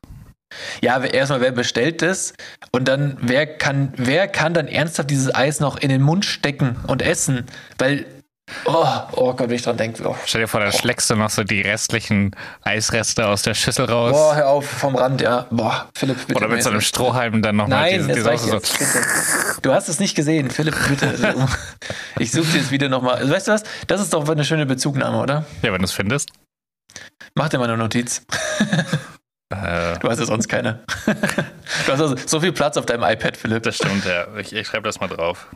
Ja, 0.82 1.02
erstmal, 1.04 1.42
wer 1.42 1.52
bestellt 1.52 2.02
das? 2.02 2.34
Und 2.72 2.88
dann, 2.88 3.18
wer 3.22 3.46
kann, 3.46 3.94
wer 3.96 4.28
kann 4.28 4.54
dann 4.54 4.68
ernsthaft 4.68 5.10
dieses 5.10 5.34
Eis 5.34 5.60
noch 5.60 5.78
in 5.78 5.88
den 5.88 6.02
Mund 6.02 6.26
stecken 6.26 6.78
und 6.88 7.02
essen? 7.02 7.46
Weil, 7.78 8.06
oh, 8.66 8.88
oh 9.14 9.34
Gott, 9.34 9.50
wenn 9.50 9.56
ich 9.56 9.62
dran 9.62 9.78
denke. 9.78 10.08
Oh. 10.08 10.16
Stell 10.26 10.42
dir 10.42 10.48
vor, 10.48 10.60
da 10.60 10.72
schlägst 10.72 11.10
du 11.10 11.16
noch 11.16 11.30
so 11.30 11.44
die 11.44 11.62
restlichen 11.62 12.36
Eisreste 12.62 13.28
aus 13.28 13.42
der 13.42 13.54
Schüssel 13.54 13.86
raus. 13.86 14.12
Boah, 14.12 14.36
hör 14.36 14.50
auf, 14.50 14.66
vom 14.68 14.96
Rand, 14.96 15.22
ja. 15.22 15.46
Boah, 15.50 15.88
Philipp, 15.96 16.18
bitte. 16.28 16.38
Oder 16.38 16.48
mit 16.48 16.64
so 16.64 16.70
einem 16.70 16.82
Strohhalm 16.82 17.42
dann 17.42 17.56
nochmal 17.56 17.92
Nein, 17.92 18.08
diese, 18.08 18.32
diese 18.32 18.54
jetzt, 18.56 18.80
bitte. 18.80 19.02
Du 19.62 19.74
hast 19.74 19.90
es 19.90 20.00
nicht 20.00 20.16
gesehen, 20.16 20.50
Philipp, 20.50 20.76
bitte. 20.88 21.16
Ich 22.20 22.32
suche 22.32 22.48
dir 22.52 22.60
das 22.60 22.72
Video 22.72 22.90
nochmal. 22.90 23.30
Weißt 23.30 23.48
du 23.48 23.52
was? 23.54 23.64
Das 23.88 24.02
ist 24.02 24.14
doch 24.14 24.28
eine 24.28 24.44
schöne 24.44 24.66
Bezugnahme, 24.66 25.20
oder? 25.20 25.46
so. 25.62 25.68
Ja, 25.68 25.74
wenn 25.74 25.80
du 25.80 25.86
es 25.86 25.94
findest. 25.94 26.30
Mach 27.34 27.50
dir 27.50 27.60
mal 27.60 27.66
eine 27.66 27.78
Notiz. 27.78 28.26
Äh, 29.52 29.98
Du 29.98 30.08
hast 30.08 30.20
ja 30.20 30.26
sonst 30.26 30.48
keine. 30.48 30.84
Du 31.06 31.92
hast 31.92 32.02
also 32.02 32.16
so 32.16 32.40
viel 32.40 32.52
Platz 32.52 32.78
auf 32.78 32.86
deinem 32.86 33.02
iPad, 33.02 33.36
Philipp. 33.36 33.64
das 33.64 33.78
stimmt, 33.78 34.06
ja. 34.06 34.28
Ich, 34.38 34.54
ich 34.54 34.68
schreibe 34.68 34.84
das 34.84 35.00
mal 35.00 35.08
drauf. 35.08 35.48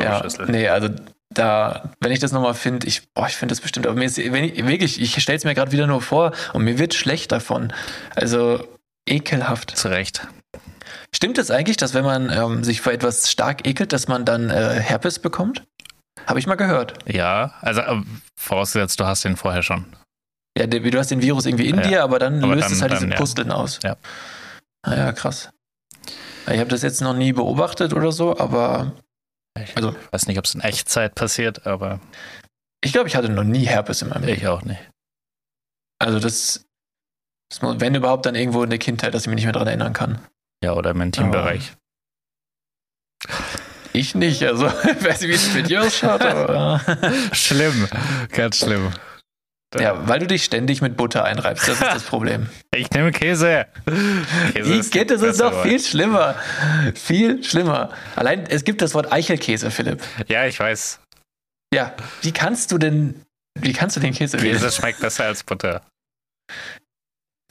Ja, 0.00 0.24
nee, 0.46 0.68
also 0.68 0.88
da, 1.30 1.90
wenn 2.00 2.12
ich 2.12 2.18
das 2.20 2.32
nochmal 2.32 2.54
finde, 2.54 2.86
ich, 2.86 3.08
boah, 3.12 3.26
ich 3.26 3.36
finde 3.36 3.52
das 3.52 3.60
bestimmt, 3.60 3.86
aber 3.86 3.96
mir 3.96 4.06
ist, 4.06 4.18
wenn 4.18 4.44
ich, 4.44 4.66
wirklich, 4.66 5.00
ich 5.00 5.20
stelle 5.22 5.36
es 5.36 5.44
mir 5.44 5.54
gerade 5.54 5.72
wieder 5.72 5.86
nur 5.86 6.00
vor 6.00 6.32
und 6.52 6.64
mir 6.64 6.78
wird 6.78 6.94
schlecht 6.94 7.32
davon. 7.32 7.72
Also 8.16 8.66
ekelhaft. 9.08 9.76
Zu 9.76 9.88
Recht. 9.88 10.26
Stimmt 11.14 11.38
es 11.38 11.50
eigentlich, 11.50 11.76
dass 11.76 11.94
wenn 11.94 12.04
man 12.04 12.30
ähm, 12.30 12.64
sich 12.64 12.80
vor 12.80 12.92
etwas 12.92 13.30
stark 13.30 13.66
ekelt, 13.66 13.92
dass 13.92 14.08
man 14.08 14.24
dann 14.24 14.50
äh, 14.50 14.80
Herpes 14.80 15.18
bekommt? 15.18 15.64
Habe 16.26 16.38
ich 16.38 16.46
mal 16.46 16.56
gehört. 16.56 16.94
Ja, 17.06 17.54
also 17.60 17.80
äh, 17.80 18.02
vorausgesetzt, 18.36 19.00
du 19.00 19.04
hast 19.06 19.24
den 19.24 19.36
vorher 19.36 19.62
schon. 19.62 19.86
Ja, 20.58 20.66
du 20.66 20.98
hast 20.98 21.10
den 21.10 21.22
Virus 21.22 21.46
irgendwie 21.46 21.68
in 21.68 21.76
Ja, 21.76 21.82
dir, 21.82 22.02
aber 22.02 22.18
dann 22.18 22.42
aber 22.42 22.54
löst 22.56 22.66
dann- 22.68 22.72
es 22.74 22.82
halt 22.82 22.92
dann, 22.92 22.98
diese 23.00 23.10
ja. 23.12 23.16
Pusteln 23.16 23.52
aus. 23.52 23.78
Ja. 23.84 23.96
Naja, 24.86 25.12
krass. 25.12 25.50
Ich 26.50 26.58
habe 26.58 26.68
das 26.70 26.82
jetzt 26.82 27.00
noch 27.00 27.14
nie 27.14 27.32
beobachtet 27.32 27.92
oder 27.92 28.10
so, 28.12 28.38
aber 28.38 28.92
Ich 29.64 29.76
Also- 29.76 29.94
weiß 30.10 30.26
nicht, 30.26 30.38
ob 30.38 30.44
es 30.44 30.54
in 30.54 30.60
Echtzeit 30.60 31.14
passiert, 31.14 31.66
aber 31.66 32.00
ich 32.84 32.92
glaube, 32.92 33.08
ich 33.08 33.16
hatte 33.16 33.28
noch 33.28 33.44
nie 33.44 33.64
Herpes 33.66 34.02
in 34.02 34.08
meinem 34.08 34.24
Leben. 34.24 34.38
ich 34.40 34.46
auch 34.46 34.62
nicht. 34.62 34.80
Also 36.00 36.20
das, 36.20 36.64
das 37.50 37.62
muss, 37.62 37.80
wenn 37.80 37.94
überhaupt, 37.94 38.24
dann 38.26 38.34
irgendwo 38.36 38.62
in 38.62 38.70
der 38.70 38.78
Kindheit, 38.78 39.14
dass 39.14 39.22
ich 39.22 39.28
mich 39.28 39.36
nicht 39.36 39.44
mehr 39.44 39.52
daran 39.52 39.68
erinnern 39.68 39.92
kann. 39.92 40.20
Ja, 40.62 40.72
oder 40.74 40.90
im 40.90 41.00
Intimbereich. 41.00 41.72
Ich 43.92 44.14
nicht, 44.14 44.42
also 44.44 44.66
ich 44.82 45.04
weiß 45.04 45.20
nicht, 45.22 45.30
wie 45.30 45.34
es 45.34 45.52
mit 45.54 45.68
dir 45.68 45.82
ausschaut, 45.82 46.22
aber 46.22 46.80
Schlimm, 47.32 47.88
ganz 48.30 48.58
schlimm. 48.58 48.92
Ja, 49.78 50.08
weil 50.08 50.18
du 50.20 50.26
dich 50.26 50.44
ständig 50.44 50.80
mit 50.80 50.96
Butter 50.96 51.24
einreibst. 51.24 51.68
Das 51.68 51.74
ist 51.74 51.82
das 51.82 52.02
Problem. 52.04 52.48
Ich 52.74 52.90
nehme 52.92 53.10
Käse. 53.10 53.66
Käse 54.52 54.72
Ich 54.74 54.90
geht, 54.92 55.10
das 55.10 55.20
ist 55.20 55.40
doch 55.40 55.62
viel 55.62 55.80
schlimmer. 55.80 56.36
Viel 56.94 57.42
schlimmer. 57.42 57.90
Allein, 58.14 58.46
es 58.46 58.62
gibt 58.62 58.82
das 58.82 58.94
Wort 58.94 59.12
Eichelkäse, 59.12 59.72
Philipp. 59.72 60.00
Ja, 60.28 60.46
ich 60.46 60.60
weiß. 60.60 61.00
Ja, 61.74 61.94
wie 62.22 62.30
kannst 62.30 62.70
du 62.70 62.78
denn, 62.78 63.20
wie 63.58 63.72
kannst 63.72 63.96
du 63.96 64.00
den 64.00 64.14
Käse 64.14 64.40
wählen? 64.40 64.52
Käse 64.52 64.70
schmeckt 64.70 65.00
besser 65.00 65.24
als 65.24 65.42
Butter. 65.42 65.82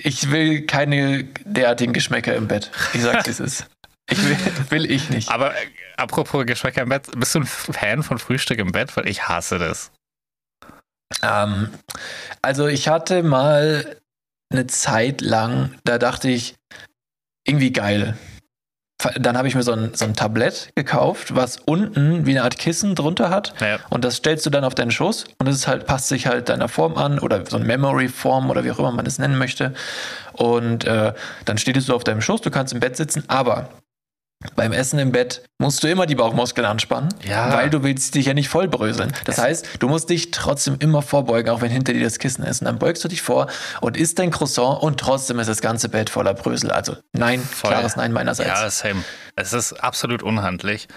Ich 0.01 0.31
will 0.31 0.65
keine 0.65 1.25
derartigen 1.43 1.91
Geschmäcker 1.91 2.35
im 2.35 2.47
Bett. 2.47 2.71
Ich 2.93 3.01
sag's, 3.01 3.25
wie 3.25 3.31
es 3.31 3.39
ist. 3.39 3.67
Ich 4.09 4.23
will, 4.23 4.37
will 4.69 4.91
ich 4.91 5.09
nicht. 5.09 5.29
Aber 5.29 5.53
äh, 5.53 5.65
apropos 5.97 6.45
Geschmäcker 6.45 6.83
im 6.83 6.89
Bett, 6.89 7.09
bist 7.17 7.35
du 7.35 7.39
ein 7.39 7.45
Fan 7.45 8.03
von 8.03 8.17
Frühstück 8.17 8.59
im 8.59 8.71
Bett? 8.71 8.95
Weil 8.95 9.07
ich 9.09 9.27
hasse 9.27 9.59
das. 9.59 9.91
Ähm, 11.21 11.69
also 12.41 12.67
ich 12.67 12.87
hatte 12.87 13.23
mal 13.23 13.97
eine 14.51 14.67
Zeit 14.67 15.21
lang, 15.21 15.75
da 15.83 15.97
dachte 15.97 16.29
ich, 16.29 16.55
irgendwie 17.45 17.71
geil. 17.71 18.17
Dann 19.15 19.37
habe 19.37 19.47
ich 19.47 19.53
mir 19.53 19.61
so 19.61 19.73
ein, 19.73 19.93
so 19.93 20.05
ein 20.05 20.15
Tablett 20.15 20.71
gekauft, 20.75 21.35
was 21.35 21.57
unten 21.57 22.25
wie 22.25 22.31
eine 22.31 22.43
Art 22.43 22.57
Kissen 22.57 22.95
drunter 22.95 23.29
hat. 23.29 23.53
Ja. 23.61 23.79
Und 23.89 24.03
das 24.03 24.15
stellst 24.15 24.45
du 24.45 24.49
dann 24.49 24.63
auf 24.63 24.73
deinen 24.73 24.89
Schoß 24.89 25.25
und 25.37 25.47
es 25.47 25.67
halt, 25.67 25.85
passt 25.85 26.07
sich 26.07 26.25
halt 26.25 26.49
deiner 26.49 26.67
Form 26.67 26.97
an 26.97 27.19
oder 27.19 27.45
so 27.45 27.57
ein 27.57 27.63
Memory-Form 27.63 28.49
oder 28.49 28.63
wie 28.63 28.71
auch 28.71 28.79
immer 28.79 28.91
man 28.91 29.05
es 29.05 29.19
nennen 29.19 29.37
möchte. 29.37 29.73
Und 30.33 30.85
äh, 30.85 31.13
dann 31.45 31.57
steht 31.59 31.77
es 31.77 31.85
so 31.85 31.95
auf 31.95 32.03
deinem 32.03 32.21
Schoß, 32.21 32.41
du 32.41 32.49
kannst 32.49 32.73
im 32.73 32.79
Bett 32.79 32.97
sitzen, 32.97 33.23
aber 33.27 33.69
beim 34.55 34.71
Essen 34.71 34.99
im 34.99 35.11
Bett 35.11 35.43
musst 35.59 35.83
du 35.83 35.87
immer 35.89 36.05
die 36.05 36.13
Bauchmuskeln 36.15 36.65
anspannen, 36.65 37.09
Ja. 37.23 37.51
weil 37.53 37.69
du 37.71 37.81
willst 37.83 38.13
dich 38.15 38.27
ja 38.27 38.33
nicht 38.35 38.49
vollbröseln. 38.49 39.11
Das 39.25 39.39
heißt, 39.39 39.67
du 39.79 39.87
musst 39.89 40.09
dich 40.11 40.29
trotzdem 40.31 40.75
immer 40.79 41.01
vorbeugen, 41.01 41.49
auch 41.49 41.61
wenn 41.61 41.71
hinter 41.71 41.93
dir 41.93 42.03
das 42.03 42.19
Kissen 42.19 42.43
ist. 42.43 42.61
Und 42.61 42.65
dann 42.65 42.77
beugst 42.77 43.03
du 43.03 43.07
dich 43.07 43.21
vor 43.23 43.47
und 43.81 43.97
isst 43.97 44.19
dein 44.19 44.29
Croissant 44.29 44.81
und 44.83 44.99
trotzdem 44.99 45.39
ist 45.39 45.47
das 45.47 45.61
ganze 45.61 45.89
Bett 45.89 46.09
voller 46.11 46.35
Brösel. 46.35 46.71
Also 46.71 46.97
nein, 47.13 47.41
Voll. 47.41 47.71
klares 47.71 47.95
Nein 47.95 48.11
meinerseits. 48.13 48.49
Ja, 48.49 48.69
same. 48.69 49.03
Es 49.35 49.53
ist 49.53 49.73
absolut 49.73 50.21
unhandlich. 50.21 50.87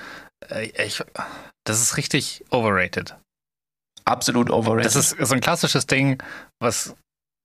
Äh, 0.50 0.68
Ich, 0.85 1.02
das 1.64 1.80
ist 1.80 1.97
richtig 1.97 2.44
overrated. 2.50 3.16
Absolut 4.04 4.50
overrated. 4.50 4.85
Das 4.87 4.97
ist 4.97 5.16
so 5.18 5.35
ein 5.35 5.40
klassisches 5.40 5.87
Ding, 5.87 6.23
was 6.59 6.94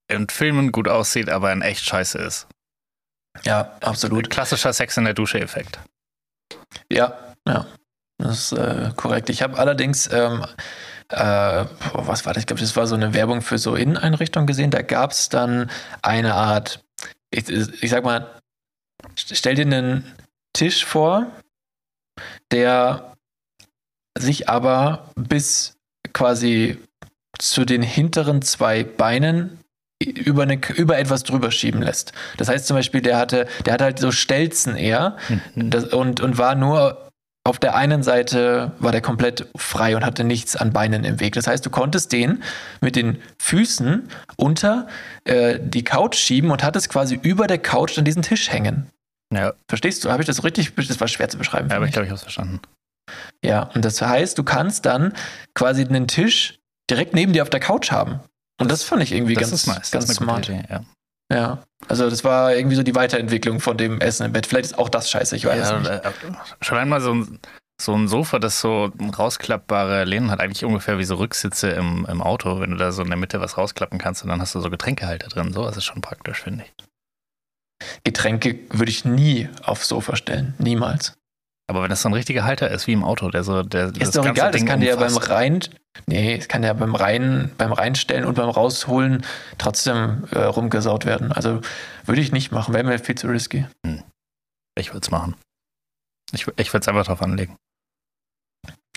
in 0.08 0.28
Filmen 0.28 0.72
gut 0.72 0.88
aussieht, 0.88 1.30
aber 1.30 1.52
in 1.52 1.62
echt 1.62 1.84
scheiße 1.84 2.18
ist. 2.18 2.46
Ja, 3.44 3.76
absolut. 3.80 4.30
Klassischer 4.30 4.72
Sex 4.72 4.96
in 4.96 5.04
der 5.04 5.14
Dusche-Effekt. 5.14 5.78
Ja, 6.90 7.16
ja. 7.46 7.66
Das 8.18 8.52
ist 8.52 8.58
äh, 8.58 8.90
korrekt. 8.96 9.28
Ich 9.28 9.42
habe 9.42 9.58
allerdings, 9.58 10.10
ähm, 10.10 10.44
äh, 11.10 11.64
was 11.92 12.24
war 12.24 12.32
das? 12.32 12.42
Ich 12.42 12.46
glaube, 12.46 12.60
das 12.60 12.74
war 12.74 12.86
so 12.86 12.94
eine 12.94 13.12
Werbung 13.12 13.42
für 13.42 13.58
so 13.58 13.74
Inneneinrichtungen 13.74 14.46
gesehen. 14.46 14.70
Da 14.70 14.82
gab 14.82 15.10
es 15.10 15.28
dann 15.28 15.70
eine 16.02 16.34
Art, 16.34 16.82
ich, 17.30 17.48
ich 17.48 17.90
sag 17.90 18.04
mal, 18.04 18.40
stell 19.16 19.54
dir 19.54 19.66
einen 19.66 20.10
Tisch 20.54 20.84
vor, 20.84 21.30
der 22.50 23.12
sich 24.18 24.48
aber 24.48 25.10
bis 25.14 25.76
quasi 26.14 26.82
zu 27.38 27.66
den 27.66 27.82
hinteren 27.82 28.40
zwei 28.40 28.82
Beinen 28.82 29.58
über, 30.02 30.42
eine, 30.42 30.60
über 30.76 30.98
etwas 30.98 31.22
drüber 31.22 31.50
schieben 31.50 31.82
lässt. 31.82 32.12
Das 32.36 32.48
heißt 32.48 32.66
zum 32.66 32.76
Beispiel, 32.76 33.00
der 33.00 33.16
hatte, 33.16 33.46
der 33.64 33.74
hatte 33.74 33.84
halt 33.84 33.98
so 33.98 34.10
Stelzen 34.10 34.76
eher 34.76 35.16
das, 35.54 35.84
und, 35.86 36.20
und 36.20 36.38
war 36.38 36.54
nur 36.54 37.06
auf 37.44 37.60
der 37.60 37.76
einen 37.76 38.02
Seite 38.02 38.72
war 38.80 38.90
der 38.90 39.00
komplett 39.00 39.46
frei 39.56 39.94
und 39.94 40.04
hatte 40.04 40.24
nichts 40.24 40.56
an 40.56 40.72
Beinen 40.72 41.04
im 41.04 41.20
Weg. 41.20 41.34
Das 41.34 41.46
heißt, 41.46 41.64
du 41.64 41.70
konntest 41.70 42.12
den 42.12 42.42
mit 42.80 42.96
den 42.96 43.22
Füßen 43.38 44.08
unter 44.36 44.88
äh, 45.24 45.60
die 45.62 45.84
Couch 45.84 46.16
schieben 46.16 46.50
und 46.50 46.64
hattest 46.64 46.88
quasi 46.88 47.18
über 47.22 47.46
der 47.46 47.58
Couch 47.58 47.98
an 47.98 48.04
diesen 48.04 48.22
Tisch 48.22 48.50
hängen. 48.50 48.90
Ja, 49.32 49.54
Verstehst 49.68 50.04
du? 50.04 50.10
Habe 50.10 50.22
ich 50.22 50.26
das 50.26 50.42
richtig? 50.42 50.74
Das 50.74 51.00
war 51.00 51.08
schwer 51.08 51.28
zu 51.28 51.38
beschreiben. 51.38 51.68
ja 51.70 51.76
aber 51.76 51.86
ich 51.86 51.92
glaube, 51.92 52.06
ich 52.06 52.10
habe 52.10 52.16
es 52.16 52.22
verstanden. 52.22 52.60
Ja, 53.44 53.70
und 53.74 53.84
das 53.84 54.02
heißt, 54.02 54.36
du 54.36 54.42
kannst 54.42 54.84
dann 54.84 55.12
quasi 55.54 55.84
einen 55.84 56.08
Tisch 56.08 56.58
direkt 56.90 57.14
neben 57.14 57.32
dir 57.32 57.42
auf 57.42 57.50
der 57.50 57.60
Couch 57.60 57.92
haben. 57.92 58.20
Und 58.60 58.70
das 58.70 58.82
fand 58.82 59.02
ich 59.02 59.12
irgendwie 59.12 59.34
Das 59.34 59.50
ganz, 59.50 59.52
ist 59.62 59.66
nice. 59.66 59.90
ganz 59.90 60.06
das 60.06 60.10
ist 60.16 60.18
eine 60.20 60.26
smart. 60.30 60.48
Idee, 60.48 60.64
ja. 60.70 60.84
Ja. 61.32 61.62
Also 61.88 62.08
das 62.08 62.22
war 62.24 62.54
irgendwie 62.54 62.76
so 62.76 62.82
die 62.82 62.94
Weiterentwicklung 62.94 63.60
von 63.60 63.76
dem 63.76 64.00
Essen 64.00 64.24
im 64.26 64.32
Bett. 64.32 64.46
Vielleicht 64.46 64.66
ist 64.66 64.78
auch 64.78 64.88
das 64.88 65.10
scheiße, 65.10 65.34
ich 65.36 65.44
weiß 65.44 65.60
es 65.64 65.70
Ja, 65.70 65.78
nicht. 65.80 65.90
äh, 65.90 66.12
schon 66.60 66.78
einmal 66.78 67.00
so 67.00 67.12
ein, 67.14 67.38
so 67.82 67.94
ein 67.94 68.06
Sofa, 68.08 68.38
das 68.38 68.60
so 68.60 68.92
rausklappbare 69.18 70.04
Lehnen 70.04 70.30
hat, 70.30 70.40
eigentlich 70.40 70.64
ungefähr 70.64 70.98
wie 70.98 71.04
so 71.04 71.16
Rücksitze 71.16 71.68
im, 71.70 72.06
im 72.08 72.22
Auto, 72.22 72.60
wenn 72.60 72.70
du 72.70 72.76
da 72.76 72.92
so 72.92 73.02
in 73.02 73.08
der 73.08 73.16
Mitte 73.18 73.40
was 73.40 73.58
rausklappen 73.58 73.98
kannst 73.98 74.22
und 74.22 74.28
dann 74.30 74.40
hast 74.40 74.54
du 74.54 74.60
so 74.60 74.70
Getränkehalter 74.70 75.28
drin. 75.28 75.52
So, 75.52 75.64
das 75.64 75.76
ist 75.76 75.84
schon 75.84 76.00
praktisch, 76.00 76.40
finde 76.42 76.64
ich. 76.64 76.72
Getränke 78.04 78.58
würde 78.70 78.90
ich 78.90 79.04
nie 79.04 79.48
aufs 79.62 79.88
Sofa 79.88 80.16
stellen. 80.16 80.54
Niemals. 80.58 81.12
Aber 81.68 81.82
wenn 81.82 81.90
das 81.90 82.02
so 82.02 82.08
ein 82.08 82.14
richtiger 82.14 82.44
Halter 82.44 82.70
ist, 82.70 82.86
wie 82.86 82.92
im 82.92 83.02
Auto, 83.02 83.28
der 83.28 83.42
so, 83.42 83.62
der 83.62 83.88
Ist 83.96 84.16
doch 84.16 84.24
egal, 84.24 84.52
das 84.52 84.64
kann 84.64 84.80
dir 84.80 84.90
ja 84.90 84.96
beim 84.96 85.08
umfasst. 85.08 85.30
Rein, 85.30 85.60
nee, 86.06 86.36
es 86.36 86.46
kann 86.46 86.62
ja 86.62 86.72
beim 86.72 86.94
Rein, 86.94 87.50
beim 87.58 87.72
Reinstellen 87.72 88.24
und 88.24 88.34
beim 88.34 88.48
Rausholen 88.48 89.24
trotzdem 89.58 90.28
äh, 90.30 90.38
rumgesaut 90.38 91.06
werden. 91.06 91.32
Also 91.32 91.60
würde 92.04 92.20
ich 92.20 92.30
nicht 92.30 92.52
machen, 92.52 92.72
wäre 92.72 92.84
mir 92.84 92.98
viel 93.00 93.16
zu 93.16 93.26
risky. 93.26 93.66
Ich 94.78 94.90
würde 94.92 95.04
es 95.04 95.10
machen. 95.10 95.34
Ich, 96.32 96.46
ich 96.56 96.72
würde 96.72 96.82
es 96.82 96.88
einfach 96.88 97.06
drauf 97.06 97.22
anlegen. 97.22 97.56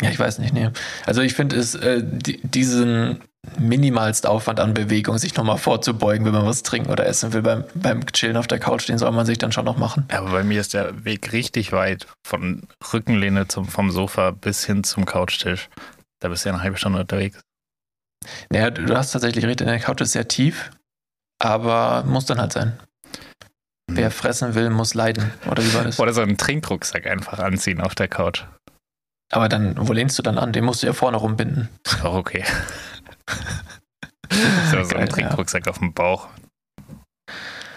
Ja, 0.01 0.09
ich 0.11 0.19
weiß 0.19 0.37
nicht, 0.39 0.53
nee. 0.53 0.69
Also 1.05 1.21
ich 1.21 1.33
finde 1.33 1.57
es, 1.57 1.73
äh, 1.75 2.03
die, 2.03 2.39
diesen 2.43 3.21
minimalsten 3.57 4.29
Aufwand 4.29 4.59
an 4.59 4.73
Bewegung, 4.73 5.17
sich 5.17 5.35
nochmal 5.35 5.57
vorzubeugen, 5.57 6.25
wenn 6.25 6.33
man 6.33 6.45
was 6.45 6.63
trinken 6.63 6.91
oder 6.91 7.05
essen 7.05 7.33
will, 7.33 7.41
beim, 7.41 7.63
beim 7.73 8.05
Chillen 8.07 8.37
auf 8.37 8.47
der 8.47 8.59
Couch, 8.59 8.87
den 8.87 8.97
soll 8.97 9.11
man 9.11 9.25
sich 9.25 9.37
dann 9.37 9.51
schon 9.51 9.65
noch 9.65 9.77
machen. 9.77 10.05
Ja, 10.11 10.19
aber 10.19 10.31
bei 10.31 10.43
mir 10.43 10.59
ist 10.59 10.73
der 10.73 11.05
Weg 11.05 11.31
richtig 11.31 11.71
weit 11.71 12.07
von 12.25 12.67
Rückenlehne 12.93 13.47
zum, 13.47 13.65
vom 13.65 13.91
Sofa 13.91 14.31
bis 14.31 14.65
hin 14.65 14.83
zum 14.83 15.05
Couchtisch. 15.05 15.69
Da 16.19 16.29
bist 16.29 16.43
du 16.43 16.49
ja 16.49 16.55
eine 16.55 16.63
halbe 16.63 16.77
Stunde 16.77 16.99
unterwegs. 16.99 17.39
Naja, 18.49 18.69
du, 18.69 18.85
du 18.85 18.97
hast 18.97 19.11
tatsächlich 19.11 19.45
recht, 19.45 19.61
der 19.61 19.79
Couch 19.79 20.01
ist 20.01 20.11
sehr 20.11 20.27
tief, 20.27 20.71
aber 21.41 22.03
muss 22.05 22.25
dann 22.25 22.39
halt 22.39 22.53
sein. 22.53 22.77
Wer 23.91 24.11
fressen 24.11 24.53
will, 24.53 24.69
muss 24.69 24.93
leiden. 24.93 25.31
Oder 25.49 25.63
wie 25.63 25.73
war 25.73 25.83
das? 25.83 25.99
Oder 25.99 26.13
so 26.13 26.21
einen 26.21 26.37
Trinkrucksack 26.37 27.07
einfach 27.07 27.39
anziehen 27.39 27.81
auf 27.81 27.95
der 27.95 28.07
Couch. 28.07 28.43
Aber 29.31 29.49
dann, 29.49 29.75
wo 29.77 29.93
lehnst 29.93 30.17
du 30.19 30.23
dann 30.23 30.37
an? 30.37 30.53
Den 30.53 30.65
musst 30.65 30.83
du 30.83 30.87
ja 30.87 30.93
vorne 30.93 31.17
rumbinden. 31.17 31.69
Auch 32.03 32.15
okay. 32.15 32.43
So, 34.71 34.83
so 34.83 34.89
Geil, 34.89 35.01
ein 35.01 35.09
Trinkrucksack 35.09 35.67
auf 35.67 35.79
dem 35.79 35.93
Bauch. 35.93 36.27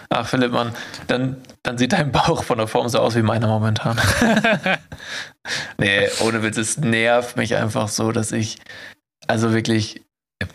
Ach, 0.09 0.27
Philipp, 0.27 0.51
Mann, 0.51 0.73
dann, 1.07 1.41
dann 1.63 1.77
sieht 1.79 1.93
dein 1.93 2.11
Bauch 2.11 2.43
von 2.43 2.59
der 2.59 2.67
Form 2.67 2.87
so 2.87 2.99
aus 2.99 3.15
wie 3.15 3.23
meiner 3.23 3.47
momentan. 3.47 3.99
nee, 5.79 6.07
ohne 6.21 6.43
Witz, 6.43 6.57
es 6.57 6.77
nervt 6.77 7.35
mich 7.35 7.55
einfach 7.55 7.87
so, 7.87 8.11
dass 8.11 8.31
ich, 8.31 8.59
also 9.25 9.53
wirklich, 9.53 10.05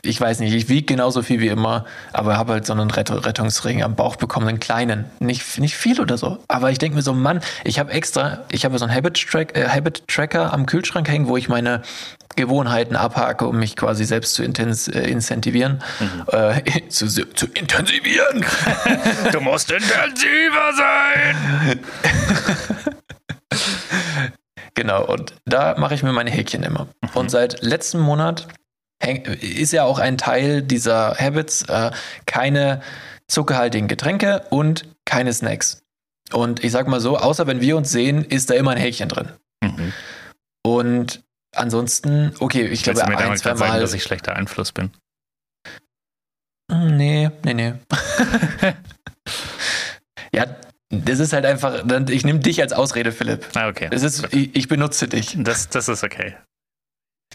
ich 0.03 0.21
weiß 0.21 0.41
nicht, 0.41 0.55
ich 0.55 0.69
wiege 0.69 0.87
genauso 0.87 1.23
viel 1.23 1.41
wie 1.41 1.49
immer, 1.49 1.85
aber 2.13 2.37
habe 2.37 2.53
halt 2.55 2.67
so 2.67 2.73
einen 2.73 2.91
Rett 2.91 3.11
Rettungsring 3.11 3.83
am 3.83 3.95
Bauch 3.95 4.17
bekommen, 4.17 4.49
einen 4.49 4.61
kleinen. 4.61 5.07
Nicht, 5.19 5.59
nicht 5.59 5.77
viel 5.77 6.01
oder 6.01 6.19
so. 6.19 6.39
Aber 6.49 6.71
ich 6.71 6.79
denke 6.79 6.97
mir 6.97 7.03
so, 7.03 7.13
Mann, 7.13 7.41
ich 7.65 7.79
habe 7.79 7.93
extra, 7.93 8.45
ich 8.51 8.65
habe 8.65 8.79
so 8.79 8.85
einen 8.85 8.95
Habit-Track, 8.95 9.57
äh, 9.57 9.69
Habit-Tracker 9.69 10.53
am 10.53 10.67
Kühlschrank 10.67 11.09
hängen, 11.09 11.29
wo 11.29 11.37
ich 11.37 11.49
meine 11.49 11.83
Gewohnheiten 12.37 12.97
abhake, 12.97 13.47
um 13.47 13.59
mich 13.59 13.77
quasi 13.77 14.05
selbst 14.05 14.35
zu 14.35 14.43
intens, 14.43 14.89
äh, 14.89 15.09
incentivieren. 15.09 15.83
Äh, 16.29 16.63
zu, 16.89 17.09
zu 17.09 17.47
intensivieren. 17.47 18.45
Du 19.33 19.41
musst 19.41 19.71
intensiver 19.71 20.73
sein! 20.77 21.81
Genau, 24.75 25.05
und 25.05 25.35
da 25.45 25.77
mache 25.77 25.95
ich 25.95 26.05
mir 26.05 26.13
meine 26.13 26.31
Häkchen 26.31 26.63
immer. 26.63 26.87
Und 27.15 27.33
seit 27.33 27.63
letztem 27.65 28.01
Monat 28.01 28.47
ist 29.01 29.73
ja 29.73 29.85
auch 29.85 29.99
ein 29.99 30.19
Teil 30.19 30.63
dieser 30.63 31.17
Habits 31.17 31.63
äh, 31.63 31.91
keine 32.27 32.83
zuckerhaltigen 33.29 33.89
Getränke 33.89 34.45
und 34.51 34.89
keine 35.05 35.33
Snacks. 35.33 35.83
Und 36.33 36.63
ich 36.65 36.73
sag 36.73 36.89
mal 36.89 37.01
so, 37.01 37.17
außer 37.17 37.47
wenn 37.47 37.61
wir 37.61 37.77
uns 37.77 37.91
sehen, 37.91 38.25
ist 38.25 38.51
da 38.51 38.55
immer 38.55 38.73
ein 38.73 38.79
Häkchen 38.79 39.09
drin. 39.09 39.31
Mhm. 39.63 39.93
Und 40.65 41.23
ansonsten, 41.55 42.35
okay, 42.41 42.67
ich 42.67 42.87
Willst 42.87 43.03
glaube, 43.05 43.17
ein, 43.17 43.37
zwei 43.37 43.51
gerade 43.51 43.59
sagen, 43.59 43.73
Mal. 43.73 43.81
dass 43.81 43.95
ich 43.95 44.03
schlechter 44.03 44.37
Einfluss 44.37 44.73
bin? 44.73 44.91
Nee, 46.71 47.31
nee, 47.45 47.55
nee. 47.55 47.75
ja, 50.35 50.47
das 50.91 51.19
ist 51.19 51.33
halt 51.33 51.47
einfach, 51.47 51.85
ich 52.09 52.25
nehme 52.25 52.41
dich 52.41 52.61
als 52.61 52.73
Ausrede, 52.75 53.13
Philipp. 53.13 53.47
Ah, 53.55 53.69
okay. 53.69 53.89
Das 53.91 54.03
ist, 54.03 54.33
ich, 54.35 54.55
ich 54.55 54.69
benutze 54.69 55.09
dich. 55.09 55.37
Das, 55.39 55.71
das 55.71 55.89
ist 55.89 56.05
okay. 56.05 56.37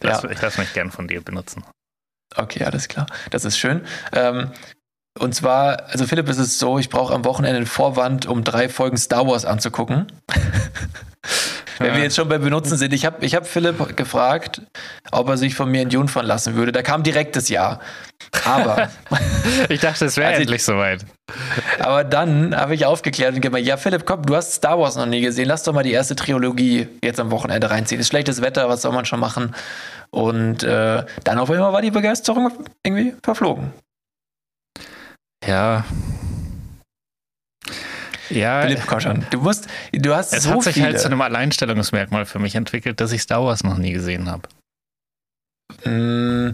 Ich 0.03 0.09
lasse 0.09 0.27
Ja. 0.27 0.35
lass 0.41 0.57
mich 0.57 0.73
gern 0.73 0.91
von 0.91 1.07
dir 1.07 1.21
benutzen. 1.21 1.63
Okay, 2.35 2.63
alles 2.63 2.87
klar. 2.89 3.05
Das 3.31 3.45
ist 3.45 3.57
schön. 3.57 3.85
Ähm, 4.11 4.51
und 5.19 5.35
zwar, 5.35 5.83
also 5.89 6.05
Philipp, 6.05 6.27
ist 6.29 6.39
es 6.39 6.57
so, 6.59 6.79
ich 6.79 6.89
brauche 6.89 7.13
am 7.13 7.23
Wochenende 7.25 7.57
einen 7.57 7.65
Vorwand, 7.65 8.25
um 8.25 8.43
drei 8.43 8.69
Folgen 8.69 8.97
Star 8.97 9.27
Wars 9.27 9.45
anzugucken. 9.45 10.07
wenn 11.79 11.95
wir 11.95 12.03
jetzt 12.03 12.15
schon 12.15 12.29
bei 12.29 12.37
Benutzen 12.37 12.77
sind, 12.77 12.93
ich 12.93 13.05
habe 13.05 13.23
ich 13.25 13.35
hab 13.35 13.47
Philipp 13.47 13.95
gefragt, 13.97 14.61
ob 15.11 15.29
er 15.29 15.37
sich 15.37 15.55
von 15.55 15.69
mir 15.69 15.81
entjungfern 15.81 16.25
lassen 16.25 16.55
würde. 16.55 16.71
Da 16.71 16.81
kam 16.81 17.03
direkt 17.03 17.35
das 17.35 17.49
Ja. 17.49 17.79
Aber, 18.45 18.89
Ich 19.69 19.81
dachte, 19.81 20.05
es 20.05 20.17
wäre 20.17 20.29
Also 20.29 20.41
ich- 20.41 20.47
endlich 20.47 20.63
soweit. 20.63 21.05
aber 21.79 22.03
dann 22.03 22.55
habe 22.55 22.73
ich 22.73 22.85
aufgeklärt 22.85 23.35
und 23.35 23.41
gemeint, 23.41 23.65
ja 23.65 23.77
Philipp, 23.77 24.05
komm, 24.05 24.23
du 24.25 24.35
hast 24.35 24.53
Star 24.53 24.79
Wars 24.79 24.95
noch 24.95 25.05
nie 25.05 25.21
gesehen, 25.21 25.47
lass 25.47 25.63
doch 25.63 25.73
mal 25.73 25.83
die 25.83 25.91
erste 25.91 26.15
Trilogie 26.15 26.87
jetzt 27.03 27.19
am 27.19 27.31
Wochenende 27.31 27.69
reinziehen. 27.69 28.01
Ist 28.01 28.07
schlechtes 28.07 28.41
Wetter, 28.41 28.67
was 28.69 28.81
soll 28.81 28.91
man 28.93 29.05
schon 29.05 29.19
machen? 29.19 29.53
Und 30.09 30.63
äh, 30.63 31.03
dann 31.23 31.37
auf 31.39 31.49
einmal 31.51 31.73
war 31.73 31.81
die 31.81 31.91
Begeisterung 31.91 32.51
irgendwie 32.83 33.13
verflogen. 33.23 33.71
Ja. 35.47 35.85
Ja, 38.29 38.61
Philipp, 38.63 38.81
komm 38.87 38.99
schon. 38.99 39.25
Du 39.29 39.39
musst, 39.41 39.67
du 39.91 40.15
hast 40.15 40.33
es 40.33 40.43
so 40.43 40.51
hat 40.51 40.63
sich 40.63 40.73
viele. 40.75 40.87
halt 40.87 40.99
zu 40.99 41.05
einem 41.07 41.21
Alleinstellungsmerkmal 41.21 42.25
für 42.25 42.39
mich 42.39 42.55
entwickelt, 42.55 42.99
dass 42.99 43.11
ich 43.11 43.21
Star 43.21 43.43
Wars 43.43 43.63
noch 43.63 43.77
nie 43.77 43.91
gesehen 43.91 44.29
habe. 44.29 44.47
Mm, 45.89 46.53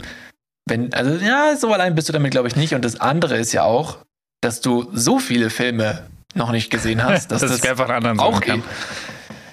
Wenn, 0.65 0.93
also 0.93 1.23
ja, 1.23 1.55
so 1.55 1.71
allein 1.73 1.95
bist 1.95 2.09
du 2.09 2.13
damit, 2.13 2.31
glaube 2.31 2.47
ich, 2.47 2.55
nicht. 2.55 2.73
Und 2.73 2.83
das 2.83 2.99
andere 2.99 3.37
ist 3.37 3.53
ja 3.53 3.63
auch, 3.63 3.99
dass 4.41 4.61
du 4.61 4.89
so 4.93 5.19
viele 5.19 5.49
Filme 5.49 6.05
noch 6.33 6.51
nicht 6.51 6.69
gesehen 6.69 7.03
hast, 7.03 7.31
dass 7.31 7.41
Dass 7.41 7.51
das 7.51 7.59
ich 7.63 7.69
einfach 7.69 7.85
einen 7.89 8.05
anderen 8.05 8.19
auch 8.19 8.41
kann. 8.41 8.63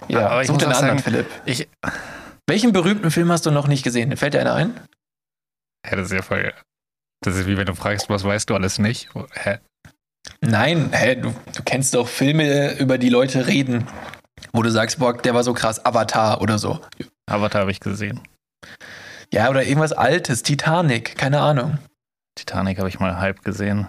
Ja, 0.08 0.28
Aber 0.28 0.40
ich 0.42 0.48
such 0.48 0.58
den 0.58 0.68
anderen, 0.72 0.98
sagen- 0.98 1.02
Philipp. 1.02 1.26
Ich, 1.44 1.68
Welchen 2.48 2.72
berühmten 2.72 3.10
Film 3.10 3.30
hast 3.30 3.44
du 3.46 3.50
noch 3.50 3.66
nicht 3.68 3.82
gesehen? 3.82 4.16
Fällt 4.16 4.34
dir 4.34 4.40
einer 4.40 4.54
ein? 4.54 4.74
ja, 5.88 5.96
das 5.96 6.06
ist 6.06 6.12
ja 6.12 6.22
voll. 6.22 6.52
Das 7.26 7.34
ist 7.34 7.48
wie 7.48 7.56
wenn 7.56 7.66
du 7.66 7.74
fragst, 7.74 8.08
was 8.08 8.22
weißt 8.22 8.48
du 8.48 8.54
alles 8.54 8.78
nicht? 8.78 9.08
Hä? 9.32 9.58
Nein, 10.40 10.90
hä, 10.92 11.16
du, 11.16 11.34
du 11.56 11.62
kennst 11.64 11.92
doch 11.94 12.06
Filme, 12.06 12.78
über 12.78 12.98
die 12.98 13.08
Leute 13.08 13.48
reden, 13.48 13.88
wo 14.52 14.62
du 14.62 14.70
sagst, 14.70 15.00
boah, 15.00 15.12
der 15.12 15.34
war 15.34 15.42
so 15.42 15.52
krass, 15.52 15.84
Avatar 15.84 16.40
oder 16.40 16.60
so. 16.60 16.80
Avatar 17.28 17.62
habe 17.62 17.72
ich 17.72 17.80
gesehen. 17.80 18.20
Ja, 19.32 19.50
oder 19.50 19.64
irgendwas 19.64 19.92
Altes, 19.92 20.44
Titanic, 20.44 21.18
keine 21.18 21.40
Ahnung. 21.40 21.78
Titanic 22.36 22.78
habe 22.78 22.88
ich 22.88 23.00
mal 23.00 23.18
halb 23.18 23.42
gesehen. 23.42 23.88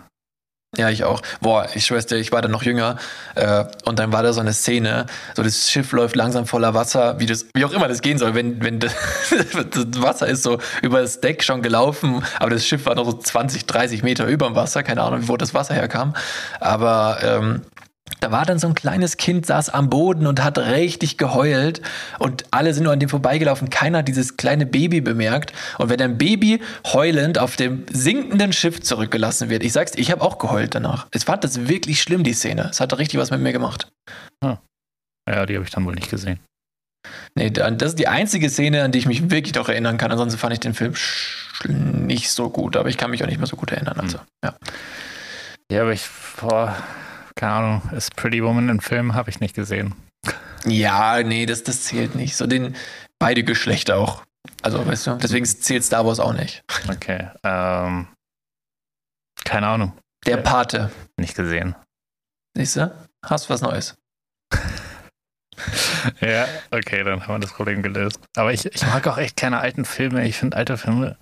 Ja, 0.78 0.90
ich 0.92 1.04
auch. 1.04 1.22
Boah, 1.42 1.68
ich 1.74 1.86
schwör's 1.86 2.06
dir, 2.06 2.18
ich 2.18 2.32
war 2.32 2.44
da 2.44 2.48
noch 2.48 2.62
jünger 2.62 2.98
äh, 3.34 3.66
und 3.86 3.98
dann 3.98 4.14
war 4.14 4.22
da 4.22 4.32
so 4.32 4.42
eine 4.42 4.54
Szene, 4.54 5.08
so 5.36 5.42
das 5.42 5.72
Schiff 5.72 5.92
läuft 5.92 6.16
langsam 6.16 6.46
voller 6.46 6.76
Wasser, 6.76 7.20
wie 7.20 7.26
das, 7.26 7.48
wie 7.56 7.66
auch 7.66 7.74
immer 7.74 7.88
das 7.88 8.02
gehen 8.02 8.20
soll, 8.20 8.36
wenn, 8.36 8.64
wenn 8.64 8.80
das, 8.80 8.94
Wasser 9.98 10.28
ist 10.28 10.44
so 10.44 10.60
über 10.84 11.02
das 11.02 11.20
Deck 11.20 11.44
schon 11.44 11.64
gelaufen, 11.64 12.24
aber 12.40 12.52
das 12.52 12.66
Schiff 12.66 12.86
war 12.86 12.94
noch 12.94 13.06
so 13.06 13.14
20, 13.14 13.66
30 13.66 14.04
Meter 14.04 14.28
über 14.28 14.46
dem 14.46 14.56
Wasser, 14.56 14.84
keine 14.84 15.02
Ahnung, 15.02 15.28
wo 15.28 15.36
das 15.36 15.56
Wasser 15.56 15.74
herkam. 15.74 16.14
Aber 16.60 17.18
ähm, 17.24 17.62
da 18.20 18.32
war 18.32 18.46
dann 18.46 18.58
so 18.60 18.68
ein 18.68 18.74
kleines 18.74 19.18
Kind, 19.18 19.46
saß 19.46 19.70
am 19.70 19.90
Boden 19.90 20.26
und 20.28 20.44
hat 20.44 20.58
richtig 20.58 21.18
geheult 21.18 21.82
und 22.20 22.46
alle 22.52 22.74
sind 22.74 22.84
nur 22.84 22.94
an 22.94 23.00
dem 23.00 23.10
vorbeigelaufen. 23.10 23.70
Keiner 23.70 24.00
hat 24.00 24.08
dieses 24.08 24.38
kleine 24.38 24.66
Baby 24.66 25.02
bemerkt. 25.02 25.54
Und 25.78 25.90
wenn 25.90 26.02
ein 26.02 26.18
Baby 26.18 26.62
heulend 26.88 27.38
auf 27.38 27.56
dem 27.58 27.86
sinkenden 27.92 28.54
Schiff 28.54 28.82
zurückgelassen 28.82 29.50
wird, 29.50 29.64
ich 29.64 29.74
sag's, 29.74 29.92
ich 29.96 30.10
habe 30.12 30.22
auch 30.22 30.40
geheult 30.40 30.74
danach. 30.76 31.08
Es 31.12 31.26
fand 31.26 31.44
das 31.44 31.68
wirklich 31.68 32.02
schlimm, 32.02 32.24
die 32.24 32.34
Szene. 32.34 32.68
Es 32.72 32.80
hat 32.80 32.98
richtig 32.98 33.20
was 33.20 33.30
mit 33.32 33.42
mir 33.42 33.54
gemacht. 33.54 33.88
Ja, 35.30 35.46
die 35.46 35.56
habe 35.56 35.66
ich 35.66 35.72
dann 35.72 35.86
wohl 35.86 35.94
nicht 35.96 36.10
gesehen. 36.10 36.40
Nee, 37.36 37.50
da- 37.52 37.70
das 37.70 37.90
ist 37.90 38.00
die 38.00 38.08
einzige 38.08 38.50
Szene, 38.50 38.84
an 38.84 38.92
die 38.92 39.00
ich 39.00 39.06
mich 39.06 39.30
wirklich 39.30 39.54
noch 39.56 39.70
erinnern 39.70 39.98
kann. 39.98 40.12
Ansonsten 40.12 40.40
fand 40.40 40.54
ich 40.54 40.60
den 40.60 40.74
Film 40.74 40.94
nicht 41.66 42.30
so 42.32 42.50
gut, 42.50 42.76
aber 42.78 42.90
ich 42.90 42.98
kann 42.98 43.12
mich 43.12 43.24
auch 43.24 43.28
nicht 43.28 43.38
mehr 43.38 43.48
so 43.48 43.56
gut 43.58 43.72
erinnern. 43.72 44.00
Also, 44.00 44.20
ja. 44.44 44.56
Ja, 45.72 45.82
aber 45.82 45.92
ich, 45.92 46.06
boah, 46.40 46.76
keine 47.38 47.54
Ahnung, 47.54 47.82
ist 47.96 48.16
Pretty 48.16 48.44
Woman 48.44 48.68
im 48.68 48.80
Film, 48.82 49.14
habe 49.14 49.30
ich 49.30 49.40
nicht 49.40 49.56
gesehen. 49.56 49.96
Ja, 50.66 51.24
nee, 51.24 51.46
das, 51.46 51.64
das 51.64 51.84
zählt 51.84 52.16
nicht. 52.16 52.36
So 52.36 52.46
den 52.48 52.76
beide 53.20 53.44
Geschlechter 53.44 53.98
auch. 53.98 54.24
Also, 54.62 54.86
weißt 54.86 55.08
du, 55.08 55.18
deswegen 55.18 55.46
zählt 55.46 55.84
Star 55.84 56.06
Wars 56.06 56.20
auch 56.20 56.34
nicht. 56.34 56.64
Okay. 56.90 57.30
Ähm, 57.44 58.08
keine 59.46 59.68
Ahnung, 59.68 59.94
Der. 60.26 60.38
Pate, 60.38 60.92
nicht 61.18 61.36
gesehen. 61.36 61.76
siehst 62.56 62.76
du? 62.78 62.92
Hast 63.26 63.50
was 63.50 63.62
Neues. 63.62 63.96
Ja, 66.22 66.48
okay, 66.70 67.04
dann 67.04 67.22
haben 67.22 67.34
wir 67.36 67.40
das 67.40 67.52
Problem 67.52 67.82
gelöst. 67.82 68.20
Aber 68.38 68.54
ich, 68.54 68.66
ich 68.66 68.86
mag 68.86 69.08
auch 69.08 69.18
echt 69.18 69.36
keine 69.36 69.60
alten 69.60 69.84
Filme. 69.84 70.26
Ich 70.28 70.38
finde 70.38 70.56
alte 70.56 70.78
Filme. 70.78 71.18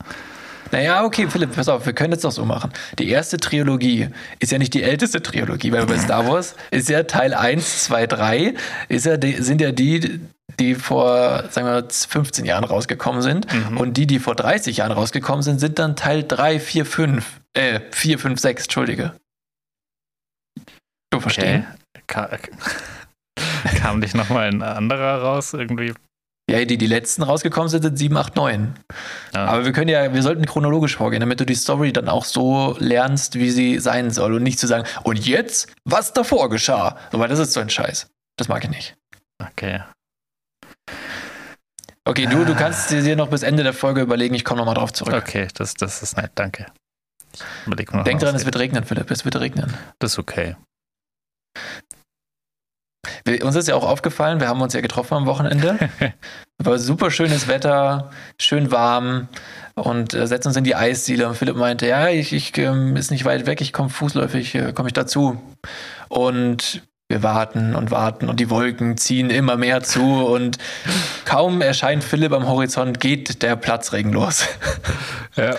Naja, 0.76 1.06
okay, 1.06 1.30
Philipp, 1.30 1.56
pass 1.56 1.70
auf, 1.70 1.86
wir 1.86 1.94
können 1.94 2.12
jetzt 2.12 2.26
doch 2.26 2.34
so 2.34 2.44
machen. 2.44 2.70
Die 3.00 3.08
erste 3.08 3.38
Trilogie 3.38 4.10
ist 4.40 4.52
ja 4.52 4.58
nicht 4.58 4.74
die 4.74 4.84
älteste 4.84 5.22
Trilogie, 5.22 5.72
weil 5.72 5.86
bei 5.86 5.98
Star 5.98 6.28
Wars 6.28 6.54
ist 6.70 6.90
ja 6.90 7.04
Teil 7.04 7.34
1, 7.34 7.86
2, 7.86 8.08
3, 8.08 8.54
ist 8.90 9.06
ja 9.06 9.16
sind 9.22 9.62
ja 9.62 9.72
die, 9.72 10.20
die 10.60 10.76
vor, 10.76 11.46
sagen 11.50 11.66
wir, 11.68 11.88
15 11.90 12.44
Jahren 12.44 12.66
rausgekommen 12.66 13.22
sind. 13.22 13.48
Mhm. 13.54 13.78
Und 13.78 13.96
die, 13.96 14.06
die 14.06 14.20
vor 14.20 14.36
30 14.36 14.76
Jahren 14.76 14.92
rausgekommen 14.92 15.44
sind, 15.44 15.62
sind 15.62 15.80
dann 15.80 15.96
Teil 15.96 16.26
3, 16.28 16.60
4, 16.60 16.86
5. 16.86 17.42
Äh, 17.54 17.80
4, 17.92 18.20
5, 18.20 18.38
6, 18.42 18.64
Entschuldige. 18.64 19.14
Du 21.10 21.22
verstehen? 21.22 21.66
Ka 22.08 22.38
kam 23.78 24.00
nicht 24.00 24.14
nochmal 24.14 24.50
ein 24.50 24.62
anderer 24.62 25.22
raus 25.22 25.54
irgendwie? 25.54 25.94
Ja, 26.50 26.64
die, 26.64 26.78
die 26.78 26.88
letzten 26.88 27.24
rausgekommen 27.24 27.70
sind, 27.70 27.82
sind 27.82 27.98
7, 27.98 28.16
8, 28.16 28.36
9. 28.36 28.76
Ja. 29.34 29.46
Aber 29.46 29.66
wir 29.66 29.72
können 29.72 29.90
ja, 29.90 30.14
wir 30.14 30.22
sollten 30.22 30.46
chronologisch 30.46 30.96
vorgehen, 30.96 31.20
damit 31.20 31.40
du 31.40 31.46
die 31.46 31.56
Story 31.56 31.92
dann 31.92 32.08
auch 32.08 32.24
so 32.24 32.76
lernst, 32.80 33.36
wie 33.36 33.50
sie 33.50 33.80
sein 33.80 34.12
soll 34.12 34.36
und 34.36 34.44
nicht 34.44 34.60
zu 34.60 34.68
sagen, 34.68 34.88
und 35.04 35.26
jetzt, 35.26 35.74
was 35.86 36.14
davor 36.14 36.50
geschah. 36.50 36.98
So, 37.12 37.20
weil 37.20 37.30
das 37.30 37.40
ist 37.40 37.54
so 37.54 37.62
ein 37.62 37.70
Scheiß. 37.70 38.12
Das 38.38 38.48
mag 38.48 38.64
ich 38.64 38.70
nicht. 38.70 38.96
Okay. 39.40 39.82
Okay, 42.08 42.28
du, 42.28 42.46
du 42.46 42.54
kannst 42.54 42.92
dir 42.92 43.16
noch 43.16 43.30
bis 43.30 43.42
Ende 43.42 43.64
der 43.64 43.74
Folge 43.74 44.02
überlegen, 44.02 44.36
ich 44.36 44.46
komme 44.46 44.60
nochmal 44.60 44.76
drauf 44.76 44.94
zurück. 44.94 45.16
Okay, 45.16 45.48
das, 45.56 45.74
das 45.74 46.04
ist 46.04 46.16
nett, 46.16 46.32
danke. 46.36 46.68
Denk 48.06 48.20
dran, 48.20 48.36
es 48.36 48.46
wird 48.46 48.58
regnen, 48.60 48.86
Philipp, 48.86 49.10
es 49.10 49.26
wird 49.26 49.40
regnen. 49.40 49.74
Das 49.98 50.14
ist 50.14 50.20
okay. 50.20 50.56
Wir, 53.24 53.46
uns 53.46 53.56
ist 53.56 53.68
ja 53.68 53.76
auch 53.76 53.88
aufgefallen, 53.88 54.40
wir 54.40 54.48
haben 54.48 54.62
uns 54.62 54.74
ja 54.74 54.82
getroffen 54.82 55.16
am 55.16 55.26
Wochenende. 55.26 55.78
War 56.58 56.80
super 56.80 57.12
schönes 57.12 57.48
Wetter, 57.48 58.12
schön 58.40 58.72
warm 58.72 59.28
und 59.76 60.14
äh, 60.14 60.26
setzen 60.26 60.50
uns 60.50 60.58
in 60.58 60.64
die 60.64 60.76
Eisdiele. 60.76 61.28
Und 61.28 61.36
Philipp 61.36 61.56
meinte, 61.56 61.88
ja, 61.88 62.08
ich, 62.10 62.34
ich 62.34 62.58
ähm, 62.58 62.96
ist 62.96 63.12
nicht 63.12 63.26
weit 63.26 63.46
weg, 63.46 63.62
ich 63.62 63.74
komme 63.74 63.90
fußläufig, 63.90 64.56
äh, 64.56 64.74
komme 64.74 64.90
ich 64.90 64.94
dazu. 64.94 65.42
Und 66.08 66.84
wir 67.08 67.22
warten 67.22 67.76
und 67.76 67.92
warten 67.92 68.30
und 68.30 68.40
die 68.40 68.50
Wolken 68.50 68.98
ziehen 68.98 69.30
immer 69.30 69.58
mehr 69.58 69.84
zu 69.84 70.26
und 70.26 70.58
kaum 71.26 71.62
erscheint 71.62 72.04
Philipp 72.04 72.32
am 72.32 72.48
Horizont, 72.48 73.00
geht 73.00 73.44
der 73.44 73.56
Platzregen 73.56 74.12
los. 74.12 74.46
Ja. 75.38 75.58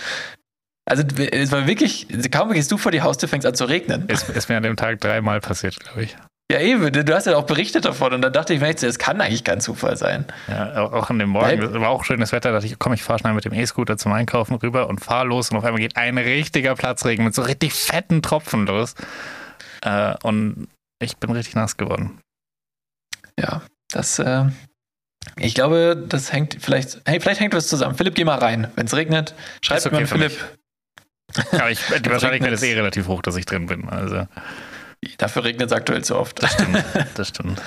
Also 0.85 1.03
es 1.31 1.51
war 1.51 1.67
wirklich, 1.67 2.07
kaum 2.31 2.51
gehst 2.51 2.71
du 2.71 2.79
vor 2.79 2.91
die 2.91 3.03
Haustür, 3.03 3.29
fängst 3.29 3.45
an 3.45 3.53
zu 3.53 3.65
regnen. 3.65 4.09
Ist, 4.09 4.27
ist 4.29 4.49
mir 4.49 4.57
an 4.57 4.63
dem 4.63 4.75
Tag 4.75 4.99
dreimal 5.01 5.39
passiert, 5.39 5.79
glaube 5.79 6.01
ich. 6.01 6.17
Ja, 6.49 6.61
eben, 6.61 6.93
du 6.93 7.13
hast 7.13 7.25
ja 7.27 7.35
auch 7.35 7.45
berichtet 7.45 7.83
davon 7.83 8.13
und 8.13 8.21
dann 8.21 8.31
dachte 8.31 8.53
ich 8.53 8.61
mir, 8.61 8.73
das 8.73 8.97
kann 8.97 9.19
eigentlich 9.19 9.43
kein 9.43 9.59
Zufall 9.59 9.97
sein. 9.97 10.25
Ja, 10.47 10.81
auch 10.81 11.09
an 11.09 11.19
dem 11.19 11.29
Morgen. 11.29 11.45
Weil- 11.61 11.81
war 11.81 11.89
auch 11.89 12.05
schönes 12.05 12.31
Wetter. 12.31 12.49
Da 12.49 12.55
dachte 12.55 12.67
ich, 12.67 12.79
komm, 12.79 12.93
ich 12.93 13.03
fahre 13.03 13.19
schnell 13.19 13.33
mit 13.33 13.43
dem 13.43 13.51
E-Scooter 13.53 13.97
zum 13.97 14.13
Einkaufen 14.13 14.55
rüber 14.55 14.87
und 14.87 14.99
fahr 14.99 15.25
los. 15.25 15.51
Und 15.51 15.57
auf 15.57 15.65
einmal 15.65 15.81
geht 15.81 15.97
ein 15.97 16.17
richtiger 16.17 16.73
Platzregen 16.75 17.25
mit 17.25 17.35
so 17.35 17.41
richtig 17.41 17.73
fetten 17.73 18.21
Tropfen 18.21 18.65
los. 18.65 18.95
Äh, 19.81 20.15
und 20.23 20.69
ich 20.99 21.17
bin 21.17 21.31
richtig 21.31 21.55
nass 21.55 21.75
geworden. 21.75 22.17
Ja, 23.37 23.61
das, 23.91 24.17
äh, 24.19 24.45
ich 25.35 25.53
glaube, 25.53 26.01
das 26.07 26.31
hängt 26.31 26.57
vielleicht, 26.61 27.01
hey, 27.05 27.19
vielleicht 27.19 27.41
hängt 27.41 27.53
was 27.55 27.67
zusammen. 27.67 27.95
Philipp, 27.95 28.15
geh 28.15 28.23
mal 28.23 28.39
rein. 28.39 28.71
Wenn 28.75 28.85
es 28.85 28.95
regnet, 28.95 29.35
schreib 29.61 29.85
okay 29.85 29.99
mir 29.99 30.07
Philipp. 30.07 30.33
Aber 31.51 31.69
ich, 31.71 31.81
die 31.85 32.09
Wahrscheinlichkeit 32.09 32.53
ist 32.53 32.63
eh 32.63 32.73
relativ 32.73 33.07
hoch, 33.07 33.21
dass 33.21 33.35
ich 33.35 33.45
drin 33.45 33.65
bin. 33.65 33.89
Also, 33.89 34.27
Dafür 35.17 35.43
regnet 35.43 35.67
es 35.67 35.73
aktuell 35.73 36.03
zu 36.03 36.15
oft. 36.17 36.41
das 36.43 36.53
stimmt. 36.53 36.83
Das 37.15 37.27
stimmt. 37.29 37.61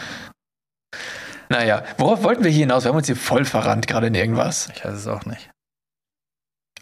Naja, 1.49 1.85
worauf 1.99 2.23
wollten 2.23 2.45
wir 2.45 2.51
hier 2.51 2.61
hinaus? 2.61 2.85
Wir 2.85 2.91
haben 2.91 2.97
uns 2.99 3.07
hier 3.07 3.17
voll 3.17 3.45
verrannt, 3.45 3.87
gerade 3.89 4.07
in 4.07 4.15
irgendwas. 4.15 4.69
Ich 4.75 4.85
weiß 4.85 4.95
es 4.95 5.07
auch 5.09 5.25
nicht. 5.25 5.51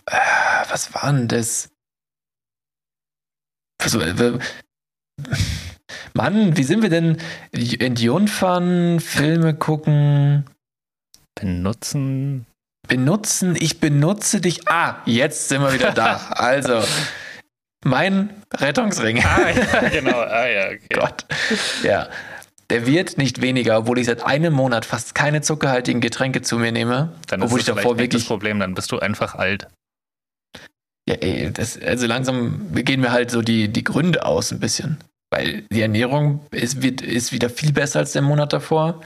Ah, 0.06 0.64
Was 0.70 0.92
war 0.94 1.12
denn 1.12 1.28
das? 1.28 1.70
Also, 3.80 4.00
äh, 4.00 4.38
Mann, 6.14 6.56
wie 6.56 6.64
sind 6.64 6.82
wir 6.82 6.90
denn? 6.90 7.18
Entjungfern, 7.52 9.00
Filme 9.00 9.54
gucken, 9.54 10.44
Benutzen. 11.34 12.46
benutzen, 12.88 13.54
ich 13.56 13.80
benutze 13.80 14.40
dich. 14.40 14.68
Ah, 14.68 15.00
jetzt 15.06 15.48
sind 15.48 15.62
wir 15.62 15.72
wieder 15.72 15.92
da. 15.92 16.16
Also, 16.30 16.82
mein 17.84 18.30
Rettungsring. 18.54 19.22
Ah, 19.24 19.50
ja, 19.50 19.88
genau. 19.88 20.20
Ah, 20.20 20.46
ja, 20.46 20.66
okay. 20.66 20.80
Gott. 20.92 21.24
Ja. 21.82 22.08
Der 22.70 22.86
wird 22.86 23.16
nicht 23.16 23.40
weniger, 23.40 23.78
obwohl 23.78 23.98
ich 23.98 24.06
seit 24.06 24.24
einem 24.24 24.52
Monat 24.52 24.84
fast 24.84 25.14
keine 25.14 25.40
zuckerhaltigen 25.40 26.00
Getränke 26.00 26.42
zu 26.42 26.58
mir 26.58 26.70
nehme. 26.70 27.14
Dann 27.28 27.40
ist 27.40 27.46
obwohl 27.46 27.60
es 27.60 27.68
ich 27.68 27.74
davor 27.74 27.94
vielleicht 27.94 27.98
nicht 27.98 28.14
das 28.14 28.20
wirklich. 28.20 28.28
Problem, 28.28 28.60
dann 28.60 28.74
bist 28.74 28.92
du 28.92 28.98
einfach 28.98 29.34
alt. 29.36 29.68
Ja, 31.08 31.14
ey, 31.14 31.50
das, 31.50 31.80
also 31.80 32.06
langsam 32.06 32.68
gehen 32.74 33.00
mir 33.00 33.12
halt 33.12 33.30
so 33.30 33.40
die, 33.40 33.68
die 33.68 33.84
Gründe 33.84 34.26
aus 34.26 34.52
ein 34.52 34.60
bisschen. 34.60 34.98
Weil 35.30 35.62
die 35.72 35.80
Ernährung 35.80 36.46
ist, 36.50 36.82
wird, 36.82 37.00
ist 37.00 37.32
wieder 37.32 37.48
viel 37.48 37.72
besser 37.72 38.00
als 38.00 38.12
der 38.12 38.22
Monat 38.22 38.52
davor. 38.52 39.00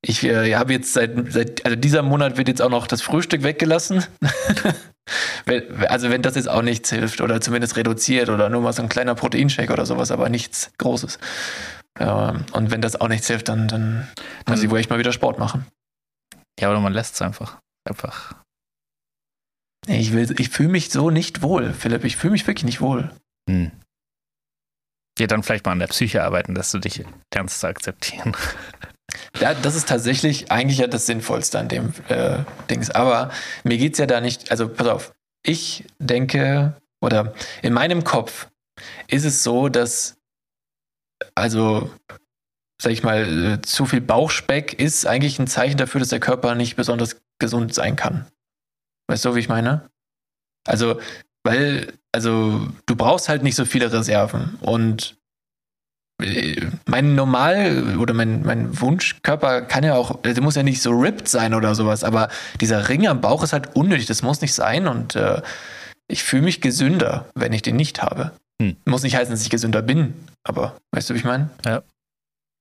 Ich 0.00 0.24
äh, 0.24 0.54
habe 0.54 0.72
jetzt 0.72 0.92
seit, 0.92 1.32
seit, 1.32 1.64
also 1.64 1.76
dieser 1.76 2.02
Monat 2.02 2.38
wird 2.38 2.48
jetzt 2.48 2.62
auch 2.62 2.70
noch 2.70 2.86
das 2.86 3.02
Frühstück 3.02 3.42
weggelassen. 3.42 4.04
Wenn- 5.44 5.86
also 5.86 6.10
wenn 6.10 6.22
das 6.22 6.34
jetzt 6.36 6.48
auch 6.48 6.62
nichts 6.62 6.90
hilft 6.90 7.20
oder 7.20 7.40
zumindest 7.40 7.76
reduziert 7.76 8.28
oder 8.28 8.48
nur 8.48 8.60
mal 8.62 8.72
so 8.72 8.82
ein 8.82 8.88
kleiner 8.88 9.14
Proteinshake 9.14 9.72
oder 9.72 9.86
sowas, 9.86 10.10
aber 10.10 10.28
nichts 10.28 10.70
Großes. 10.78 11.18
Ja, 11.98 12.36
und 12.52 12.70
wenn 12.70 12.80
das 12.80 13.00
auch 13.00 13.08
nichts 13.08 13.26
hilft, 13.26 13.48
dann, 13.48 13.66
dann 13.68 14.08
muss 14.46 14.62
ich 14.62 14.70
wohl 14.70 14.78
echt 14.78 14.90
mal 14.90 14.98
wieder 14.98 15.12
Sport 15.12 15.38
machen. 15.38 15.66
Ja, 16.60 16.70
oder 16.70 16.80
man 16.80 16.92
lässt 16.92 17.14
es 17.14 17.22
einfach. 17.22 17.58
Einfach. 17.88 18.34
Ich, 19.86 20.12
will- 20.12 20.34
ich 20.38 20.50
fühle 20.50 20.68
mich 20.68 20.90
so 20.90 21.10
nicht 21.10 21.42
wohl, 21.42 21.72
Philipp. 21.72 22.04
Ich 22.04 22.16
fühle 22.16 22.32
mich 22.32 22.46
wirklich 22.46 22.64
nicht 22.64 22.80
wohl. 22.80 23.10
Hm. 23.48 23.70
Ja, 25.18 25.26
dann 25.26 25.42
vielleicht 25.42 25.64
mal 25.66 25.72
an 25.72 25.78
der 25.80 25.86
Psyche 25.88 26.22
arbeiten, 26.22 26.54
dass 26.54 26.70
du 26.70 26.78
dich 26.78 27.04
lernst 27.34 27.60
zu 27.60 27.66
akzeptieren. 27.66 28.36
Ja, 29.40 29.54
das 29.54 29.74
ist 29.74 29.88
tatsächlich 29.88 30.50
eigentlich 30.50 30.78
ja 30.78 30.86
das 30.86 31.06
Sinnvollste 31.06 31.58
an 31.58 31.68
dem 31.68 31.92
äh, 32.08 32.38
Dings. 32.70 32.90
Aber 32.90 33.30
mir 33.64 33.78
geht's 33.78 33.98
ja 33.98 34.06
da 34.06 34.20
nicht, 34.20 34.50
also 34.50 34.68
pass 34.68 34.86
auf, 34.86 35.14
ich 35.44 35.84
denke, 35.98 36.74
oder 37.00 37.34
in 37.62 37.72
meinem 37.72 38.04
Kopf 38.04 38.48
ist 39.06 39.24
es 39.24 39.42
so, 39.42 39.68
dass, 39.68 40.16
also, 41.34 41.90
sag 42.80 42.92
ich 42.92 43.02
mal, 43.02 43.44
äh, 43.44 43.62
zu 43.62 43.86
viel 43.86 44.00
Bauchspeck 44.00 44.74
ist 44.74 45.06
eigentlich 45.06 45.38
ein 45.38 45.46
Zeichen 45.46 45.78
dafür, 45.78 46.00
dass 46.00 46.10
der 46.10 46.20
Körper 46.20 46.54
nicht 46.54 46.76
besonders 46.76 47.20
gesund 47.38 47.74
sein 47.74 47.96
kann. 47.96 48.26
Weißt 49.08 49.24
du, 49.24 49.34
wie 49.34 49.40
ich 49.40 49.48
meine? 49.48 49.88
Also, 50.66 51.00
weil, 51.44 51.92
also, 52.12 52.68
du 52.86 52.96
brauchst 52.96 53.28
halt 53.28 53.42
nicht 53.42 53.56
so 53.56 53.64
viele 53.64 53.92
Reserven 53.92 54.56
und 54.60 55.17
mein 56.86 57.14
Normal 57.14 57.96
oder 57.98 58.12
mein, 58.12 58.42
mein 58.42 58.80
Wunschkörper 58.80 59.62
kann 59.62 59.84
ja 59.84 59.94
auch, 59.94 60.20
der 60.22 60.40
muss 60.42 60.56
ja 60.56 60.64
nicht 60.64 60.82
so 60.82 60.90
ripped 60.90 61.28
sein 61.28 61.54
oder 61.54 61.74
sowas, 61.74 62.02
aber 62.02 62.28
dieser 62.60 62.88
Ring 62.88 63.06
am 63.06 63.20
Bauch 63.20 63.44
ist 63.44 63.52
halt 63.52 63.76
unnötig, 63.76 64.06
das 64.06 64.22
muss 64.22 64.40
nicht 64.40 64.54
sein 64.54 64.88
und 64.88 65.14
äh, 65.14 65.42
ich 66.08 66.24
fühle 66.24 66.42
mich 66.42 66.60
gesünder, 66.60 67.26
wenn 67.34 67.52
ich 67.52 67.62
den 67.62 67.76
nicht 67.76 68.02
habe. 68.02 68.32
Hm. 68.60 68.76
Muss 68.84 69.04
nicht 69.04 69.14
heißen, 69.14 69.30
dass 69.30 69.42
ich 69.42 69.50
gesünder 69.50 69.82
bin, 69.82 70.14
aber 70.42 70.76
weißt 70.92 71.08
du, 71.08 71.14
wie 71.14 71.18
ich 71.18 71.24
meine? 71.24 71.50
Ja. 71.64 71.82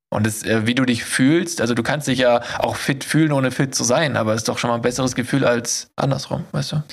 Und 0.10 0.28
es, 0.28 0.43
äh, 0.43 0.67
wie 0.67 0.76
du 0.76 0.86
dich 0.86 1.04
fühlst, 1.04 1.60
also 1.60 1.74
du 1.74 1.82
kannst 1.82 2.08
dich 2.08 2.20
ja 2.20 2.41
auch 2.60 2.76
fit 2.76 3.04
fühlen, 3.04 3.32
ohne 3.32 3.50
fit 3.50 3.74
zu 3.74 3.84
sein, 3.84 4.17
aber 4.17 4.34
es 4.34 4.41
ist 4.41 4.50
doch 4.50 4.60
schon 4.60 4.70
mal 4.70 4.76
ein 4.76 4.82
besseres 4.82 5.15
Gefühl 5.15 5.46
als 5.46 5.89
andersrum, 5.96 6.46
weißt 6.52 6.74
du? 6.74 6.84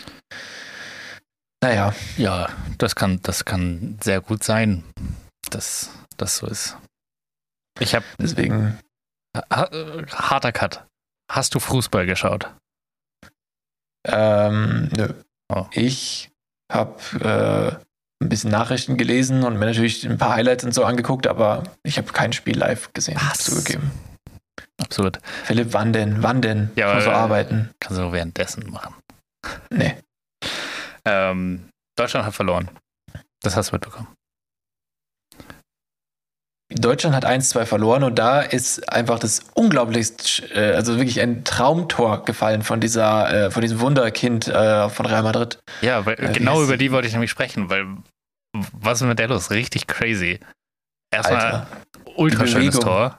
Naja, 1.63 1.95
Ja, 2.17 2.49
das 2.79 2.95
kann, 2.95 3.21
das 3.23 3.45
kann 3.45 3.99
sehr 4.03 4.21
gut 4.21 4.45
sein, 4.45 4.83
dass 5.51 5.91
das 6.17 6.39
so 6.39 6.47
ist. 6.47 6.77
Ich 7.81 7.95
habe 7.95 8.05
deswegen, 8.19 8.79
ha, 9.37 9.65
äh, 9.65 10.07
harter 10.07 10.53
Cut. 10.53 10.87
Hast 11.31 11.55
du 11.55 11.61
Fußball 11.61 12.07
geschaut? 12.07 12.51
ähm, 14.07 14.91
nö. 14.97 15.09
Oh. 15.53 15.67
Ich 15.73 16.31
habe 16.71 16.99
äh, 17.21 18.25
ein 18.25 18.29
bisschen 18.29 18.51
Nachrichten 18.51 18.97
gelesen 18.97 19.45
und 19.45 19.59
mir 19.59 19.67
natürlich 19.67 20.05
ein 20.05 20.19
paar 20.19 20.35
Highlights 20.35 20.65
und 20.65 20.73
so 20.73 20.85
angeguckt, 20.85 21.27
aber 21.27 21.65
ich 21.83 21.99
habe 21.99 22.13
kein 22.13 22.33
Spiel 22.33 22.59
live 22.59 22.93
gesehen, 22.93 23.19
Was? 23.21 23.39
zugegeben. 23.45 23.91
Absolut. 24.81 25.19
Philipp, 25.45 25.73
wann 25.73 25.93
denn? 25.93 26.23
Wann 26.23 26.43
denn? 26.43 26.71
Ja, 26.77 26.89
ich 26.89 26.95
muss 26.97 27.05
so 27.05 27.11
äh, 27.11 27.15
arbeiten. 27.15 27.71
Kannst 27.81 27.99
du 27.99 28.13
währenddessen 28.13 28.71
machen. 28.71 28.95
Nee. 29.71 29.97
Ähm, 31.05 31.69
Deutschland 31.97 32.27
hat 32.27 32.35
verloren. 32.35 32.71
Das 33.43 33.57
hast 33.57 33.71
du 33.71 33.77
mitbekommen. 33.77 34.09
Deutschland 36.71 37.15
hat 37.15 37.27
1-2 37.27 37.67
verloren 37.67 38.03
und 38.05 38.19
da 38.19 38.41
ist 38.41 38.91
einfach 38.93 39.19
das 39.19 39.41
unglaublichst, 39.55 40.43
äh, 40.55 40.73
also 40.75 40.97
wirklich 40.97 41.21
ein 41.21 41.45
Traumtor 41.45 42.25
gefallen 42.25 42.63
von 42.63 42.81
dieser, 42.81 43.47
äh, 43.47 43.51
von 43.51 43.61
diesem 43.63 43.81
Wunderkind 43.81 44.49
äh, 44.49 44.89
von 44.89 45.07
Real 45.07 45.23
Madrid. 45.23 45.59
Ja, 45.83 46.05
weil 46.07 46.15
Äh, 46.19 46.33
genau 46.33 46.63
über 46.63 46.77
die? 46.77 46.91
wollte 46.91 47.07
ich 47.07 47.13
nämlich 47.13 47.31
sprechen, 47.31 47.69
weil 47.71 47.87
was 48.73 49.01
ist 49.03 49.07
mit 49.07 49.19
der 49.19 49.29
los? 49.29 49.51
Richtig 49.51 49.87
crazy. 49.87 50.41
Erstmal 51.13 51.67
ultra 52.17 52.47
schönes. 52.47 52.79
Tor. 52.79 53.19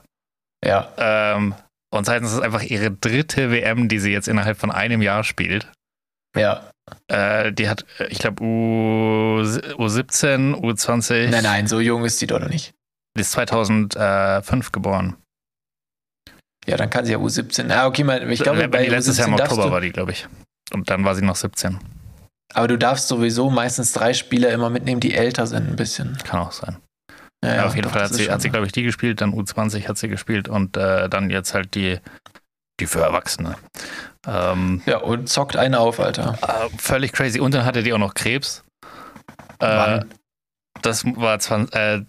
Ja, 0.64 0.88
Ähm, 0.98 1.54
und 1.94 2.04
zweitens 2.04 2.30
ist 2.30 2.36
es 2.38 2.42
einfach 2.42 2.62
ihre 2.62 2.90
dritte 2.90 3.50
WM, 3.52 3.88
die 3.88 3.98
sie 4.00 4.10
jetzt 4.12 4.26
innerhalb 4.28 4.58
von 4.58 4.70
einem 4.72 5.02
Jahr 5.02 5.24
spielt. 5.24 5.70
ja. 6.36 6.68
Äh, 7.08 7.52
die 7.52 7.68
hat, 7.68 7.84
ich 8.10 8.18
glaube, 8.20 8.44
U, 8.44 9.40
U17, 9.42 10.54
U20. 10.54 11.28
Nein, 11.30 11.42
nein, 11.42 11.66
so 11.66 11.80
jung 11.80 12.04
ist 12.04 12.20
sie 12.20 12.28
doch 12.28 12.38
noch 12.38 12.48
nicht. 12.48 12.74
Die 13.16 13.22
ist 13.22 13.32
2005 13.32 14.72
geboren. 14.72 15.16
Ja, 16.66 16.76
dann 16.76 16.90
kann 16.90 17.04
sie 17.04 17.12
ja 17.12 17.18
U17. 17.18 17.70
Ah, 17.72 17.86
okay, 17.86 18.04
mal, 18.04 18.28
ich 18.30 18.42
glaube, 18.42 18.68
bei 18.68 18.86
letztes 18.86 19.18
Jahr 19.18 19.28
im 19.28 19.34
U17 19.34 19.38
darfst 19.38 19.52
Oktober 19.52 19.72
war 19.72 19.80
die, 19.80 19.90
glaube 19.92 20.12
ich. 20.12 20.26
Und 20.72 20.90
dann 20.90 21.04
war 21.04 21.14
sie 21.14 21.22
noch 21.24 21.36
17. 21.36 21.78
aber 22.54 22.68
du 22.68 22.76
darfst 22.76 23.06
sowieso 23.08 23.50
meistens 23.50 23.92
drei 23.92 24.12
Spieler 24.14 24.50
immer 24.50 24.68
mitnehmen, 24.68 25.00
die 25.00 25.14
älter 25.14 25.46
sind 25.46 25.68
ein 25.68 25.76
bisschen. 25.76 26.18
Kann 26.24 26.40
auch 26.40 26.52
sein. 26.52 26.76
Ja, 27.44 27.54
Ja, 27.54 27.66
auf 27.66 27.74
jeden 27.76 27.84
doch, 27.84 27.92
Fall 27.92 28.02
hat 28.04 28.14
sie, 28.14 28.30
hat 28.30 28.42
sie 28.42 28.50
glaube 28.50 28.66
ich, 28.66 28.72
die 28.72 28.82
gespielt, 28.82 29.20
dann 29.20 29.32
U20 29.32 29.86
hat 29.86 29.96
sie 29.96 30.08
gespielt 30.08 30.48
und 30.48 30.76
äh, 30.76 31.08
dann 31.08 31.30
jetzt 31.30 31.54
halt 31.54 31.74
die, 31.76 32.00
die 32.80 32.86
für 32.86 33.00
Erwachsene. 33.02 33.54
Ähm, 34.26 34.82
Ja, 34.86 34.98
und 34.98 35.28
zockt 35.28 35.56
eine 35.56 35.78
auf, 35.78 36.00
Alter. 36.00 36.36
äh, 36.42 36.76
völlig 36.78 37.12
crazy. 37.12 37.38
Und 37.38 37.54
dann 37.54 37.64
hatte 37.64 37.84
die 37.84 37.92
auch 37.92 37.98
noch 37.98 38.14
Krebs. 38.14 38.64
Äh, 39.60 39.66
Wann? 39.66 40.14
das 40.82 41.04
war 41.04 41.38
20, 41.38 41.74
äh, 41.76 42.02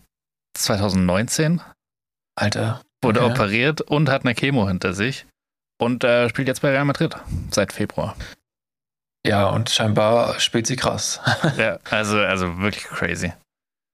2019, 0.63 1.61
Alter. 2.35 2.81
wurde 3.03 3.21
Okay. 3.21 3.31
operiert 3.31 3.81
und 3.81 4.09
hat 4.09 4.23
eine 4.25 4.35
Chemo 4.35 4.67
hinter 4.67 4.93
sich. 4.93 5.25
Und 5.79 6.03
äh, 6.03 6.27
spielt 6.29 6.47
jetzt 6.47 6.61
bei 6.61 6.71
Real 6.71 6.85
Madrid 6.85 7.15
seit 7.51 7.71
Februar. 7.71 8.15
Ja, 9.25 9.49
und 9.49 9.69
scheinbar 9.69 10.39
spielt 10.39 10.67
sie 10.67 10.75
krass. 10.75 11.19
ja, 11.57 11.79
also, 11.91 12.19
also 12.19 12.59
wirklich 12.59 12.85
crazy. 12.85 13.33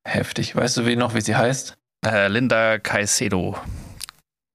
Heftig. 0.07 0.55
Weißt 0.55 0.77
du 0.77 0.85
wie 0.85 0.95
noch, 0.95 1.13
wie 1.15 1.21
sie 1.21 1.35
heißt? 1.35 1.75
Äh, 2.05 2.27
Linda 2.27 2.77
Caicedo. 2.77 3.57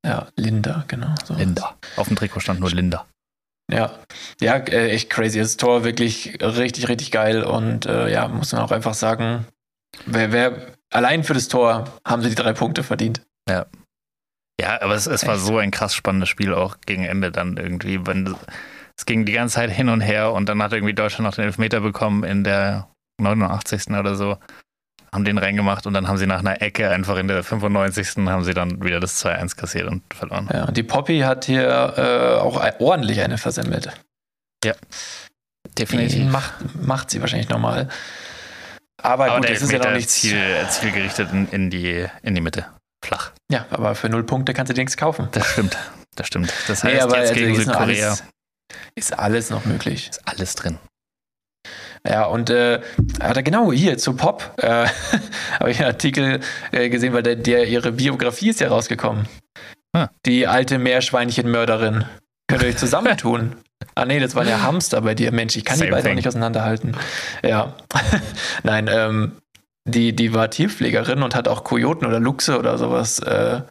Ja, 0.05 0.29
Linda, 0.37 0.85
genau. 0.89 1.15
So. 1.25 1.35
Linda. 1.35 1.77
Auf 1.97 2.09
dem 2.09 2.17
Trikot 2.17 2.41
stand 2.41 2.61
nur 2.61 2.71
Linda. 2.71 3.07
Ja, 3.71 3.93
ja, 4.41 4.57
äh, 4.57 4.91
echt 4.91 5.11
crazy. 5.11 5.39
Das 5.39 5.57
Tor 5.57 5.85
wirklich 5.85 6.39
richtig, 6.41 6.89
richtig 6.89 7.11
geil. 7.11 7.43
Und 7.45 7.85
äh, 7.87 8.11
ja, 8.11 8.29
muss 8.29 8.53
man 8.53 8.63
auch 8.63 8.71
einfach 8.71 8.95
sagen, 8.95 9.47
wer, 10.07 10.33
wer 10.33 10.78
allein 10.91 11.25
für 11.25 11.35
das 11.35 11.49
Tor 11.49 11.85
haben 12.05 12.23
sie 12.23 12.31
die 12.31 12.35
drei 12.35 12.53
Punkte 12.53 12.83
verdient. 12.83 13.23
Ja, 14.61 14.81
aber 14.83 14.95
es, 14.95 15.07
es 15.07 15.27
war 15.27 15.39
so 15.39 15.59
ein 15.59 15.71
krass 15.71 15.95
spannendes 15.95 16.29
Spiel 16.29 16.53
auch 16.53 16.79
gegen 16.85 17.05
Ende 17.05 17.31
dann 17.31 17.57
irgendwie. 17.57 18.07
Wenn, 18.07 18.35
es 18.97 19.07
ging 19.07 19.25
die 19.25 19.33
ganze 19.33 19.57
Zeit 19.57 19.71
hin 19.71 19.89
und 19.89 20.01
her 20.01 20.33
und 20.33 20.49
dann 20.49 20.61
hat 20.63 20.73
irgendwie 20.73 20.95
Deutschland 20.95 21.25
noch 21.25 21.35
den 21.35 21.45
Elfmeter 21.45 21.81
bekommen 21.81 22.25
in 22.25 22.43
der 22.43 22.89
89. 23.21 23.91
oder 23.91 24.17
so. 24.17 24.37
Haben 25.13 25.25
den 25.25 25.39
reingemacht 25.39 25.87
und 25.87 25.95
dann 25.95 26.09
haben 26.09 26.19
sie 26.19 26.27
nach 26.27 26.41
einer 26.41 26.61
Ecke 26.61 26.91
einfach 26.91 27.17
in 27.17 27.29
der 27.29 27.43
95. 27.43 28.27
haben 28.27 28.45
sie 28.45 28.53
dann 28.53 28.83
wieder 28.83 29.01
das 29.01 29.25
2-1 29.25 29.57
kassiert 29.57 29.87
und 29.87 30.03
verloren. 30.13 30.49
Ja, 30.53 30.65
und 30.65 30.77
die 30.77 30.83
Poppy 30.83 31.21
hat 31.21 31.47
hier 31.47 31.95
äh, 31.97 32.41
auch 32.41 32.63
ordentlich 32.81 33.21
eine 33.23 33.39
versemmelt. 33.39 33.91
Die 35.79 36.25
macht, 36.25 36.53
macht 36.83 37.11
sie 37.11 37.21
wahrscheinlich 37.21 37.49
nochmal. 37.49 37.89
Aber, 39.03 39.27
Aber 39.27 39.37
gut, 39.41 39.51
das 39.51 39.63
ist 39.63 39.73
ja 39.73 39.79
noch 39.79 39.87
ist 39.87 39.95
nichts. 39.95 40.15
Ziel, 40.15 40.67
zielgerichtet 40.71 41.33
in, 41.33 41.49
in, 41.51 41.71
die, 41.71 42.07
in 42.23 42.35
die 42.35 42.41
Mitte. 42.41 42.67
Flach. 43.05 43.33
Ja, 43.51 43.67
aber 43.71 43.95
für 43.95 44.09
null 44.09 44.25
Punkte 44.25 44.55
kannst 44.55 44.71
du 44.71 44.75
dir 44.75 44.81
nichts 44.83 44.97
kaufen. 44.97 45.29
Das 45.33 45.47
stimmt. 45.47 45.77
Das 46.17 46.27
stimmt. 46.27 46.53
Das 46.67 46.83
heißt, 46.83 46.95
Nee, 46.95 47.01
aber 47.01 47.19
jetzt 47.19 47.31
also 47.31 47.41
gegen 47.41 47.53
ist 47.55 47.65
Südkorea 47.65 48.09
alles, 48.09 48.25
ist 48.97 49.19
alles 49.19 49.51
noch 49.51 49.65
möglich. 49.65 50.09
ist 50.11 50.27
alles 50.27 50.55
drin. 50.57 50.79
Ja, 52.07 52.25
und 52.25 52.51
äh, 52.51 52.81
hat 53.21 53.37
er 53.37 53.43
genau 53.43 53.73
hier 53.73 53.99
zu 53.99 54.15
Pop, 54.15 54.53
äh, 54.59 54.87
habe 55.61 55.71
ich 55.71 55.79
einen 55.79 55.89
Artikel 55.89 56.41
äh, 56.73 56.89
gesehen, 56.89 57.13
weil 57.13 57.23
der, 57.23 57.37
der 57.37 57.67
ihre 57.69 57.93
Biografie 57.93 58.51
ist 58.51 58.61
ja 58.61 58.69
rausgekommen. 58.69 59.29
Ah. 59.93 60.09
Die 60.27 60.47
alte 60.47 60.79
Meerschweinchenmörderin. 60.79 62.05
Könnt 62.49 62.63
ihr 62.63 62.69
euch 62.69 62.77
zusammentun? 62.79 63.57
Ah 63.95 64.05
nee, 64.05 64.21
das 64.21 64.35
war 64.35 64.45
der 64.45 64.63
Hamster 64.63 65.01
bei 65.03 65.15
dir. 65.15 65.33
Mensch, 65.33 65.57
ich 65.57 65.65
kann 65.65 65.77
die 65.77 65.81
Same 65.85 65.93
beiden 65.93 66.11
auch 66.13 66.15
nicht 66.17 66.29
auseinanderhalten. 66.29 66.97
Ja. 67.43 67.77
Nein, 68.63 68.89
ähm, 68.91 69.33
die, 69.87 70.15
die 70.15 70.35
war 70.35 70.51
Tierpflegerin 70.51 71.23
und 71.23 71.35
hat 71.35 71.49
auch 71.49 71.65
Kojoten 71.65 72.07
oder 72.07 72.21
Luchse 72.21 72.59
oder 72.59 72.77
sowas 72.79 73.19
äh, 73.21 73.63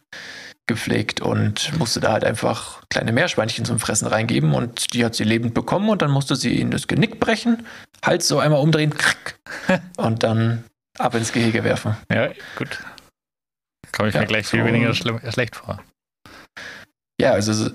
gepflegt 0.66 1.20
und 1.22 1.76
musste 1.78 2.00
da 2.00 2.12
halt 2.12 2.24
einfach 2.24 2.82
kleine 2.90 3.12
Meerschweinchen 3.12 3.64
zum 3.64 3.78
Fressen 3.78 4.06
reingeben 4.06 4.52
und 4.54 4.92
die 4.92 5.04
hat 5.04 5.14
sie 5.14 5.24
lebend 5.24 5.54
bekommen 5.54 5.88
und 5.88 6.02
dann 6.02 6.10
musste 6.10 6.36
sie 6.36 6.58
ihnen 6.58 6.70
das 6.70 6.86
Genick 6.88 7.20
brechen, 7.20 7.66
Hals 8.04 8.28
so 8.28 8.38
einmal 8.38 8.60
umdrehen 8.60 8.92
krack, 8.94 9.38
und 9.96 10.22
dann 10.24 10.64
ab 10.98 11.14
ins 11.14 11.32
Gehege 11.32 11.64
werfen. 11.64 11.96
Ja, 12.12 12.28
gut. 12.56 12.80
Komme 13.92 14.08
ich 14.10 14.14
Ja, 14.14 14.20
mir 14.20 14.26
gleich 14.26 14.46
viel 14.46 14.60
so- 14.60 14.66
weniger 14.66 14.92
schlimm, 14.94 15.20
schlecht 15.32 15.56
vor. 15.56 15.80
Ja, 17.20 17.32
also 17.32 17.52
so- 17.52 17.70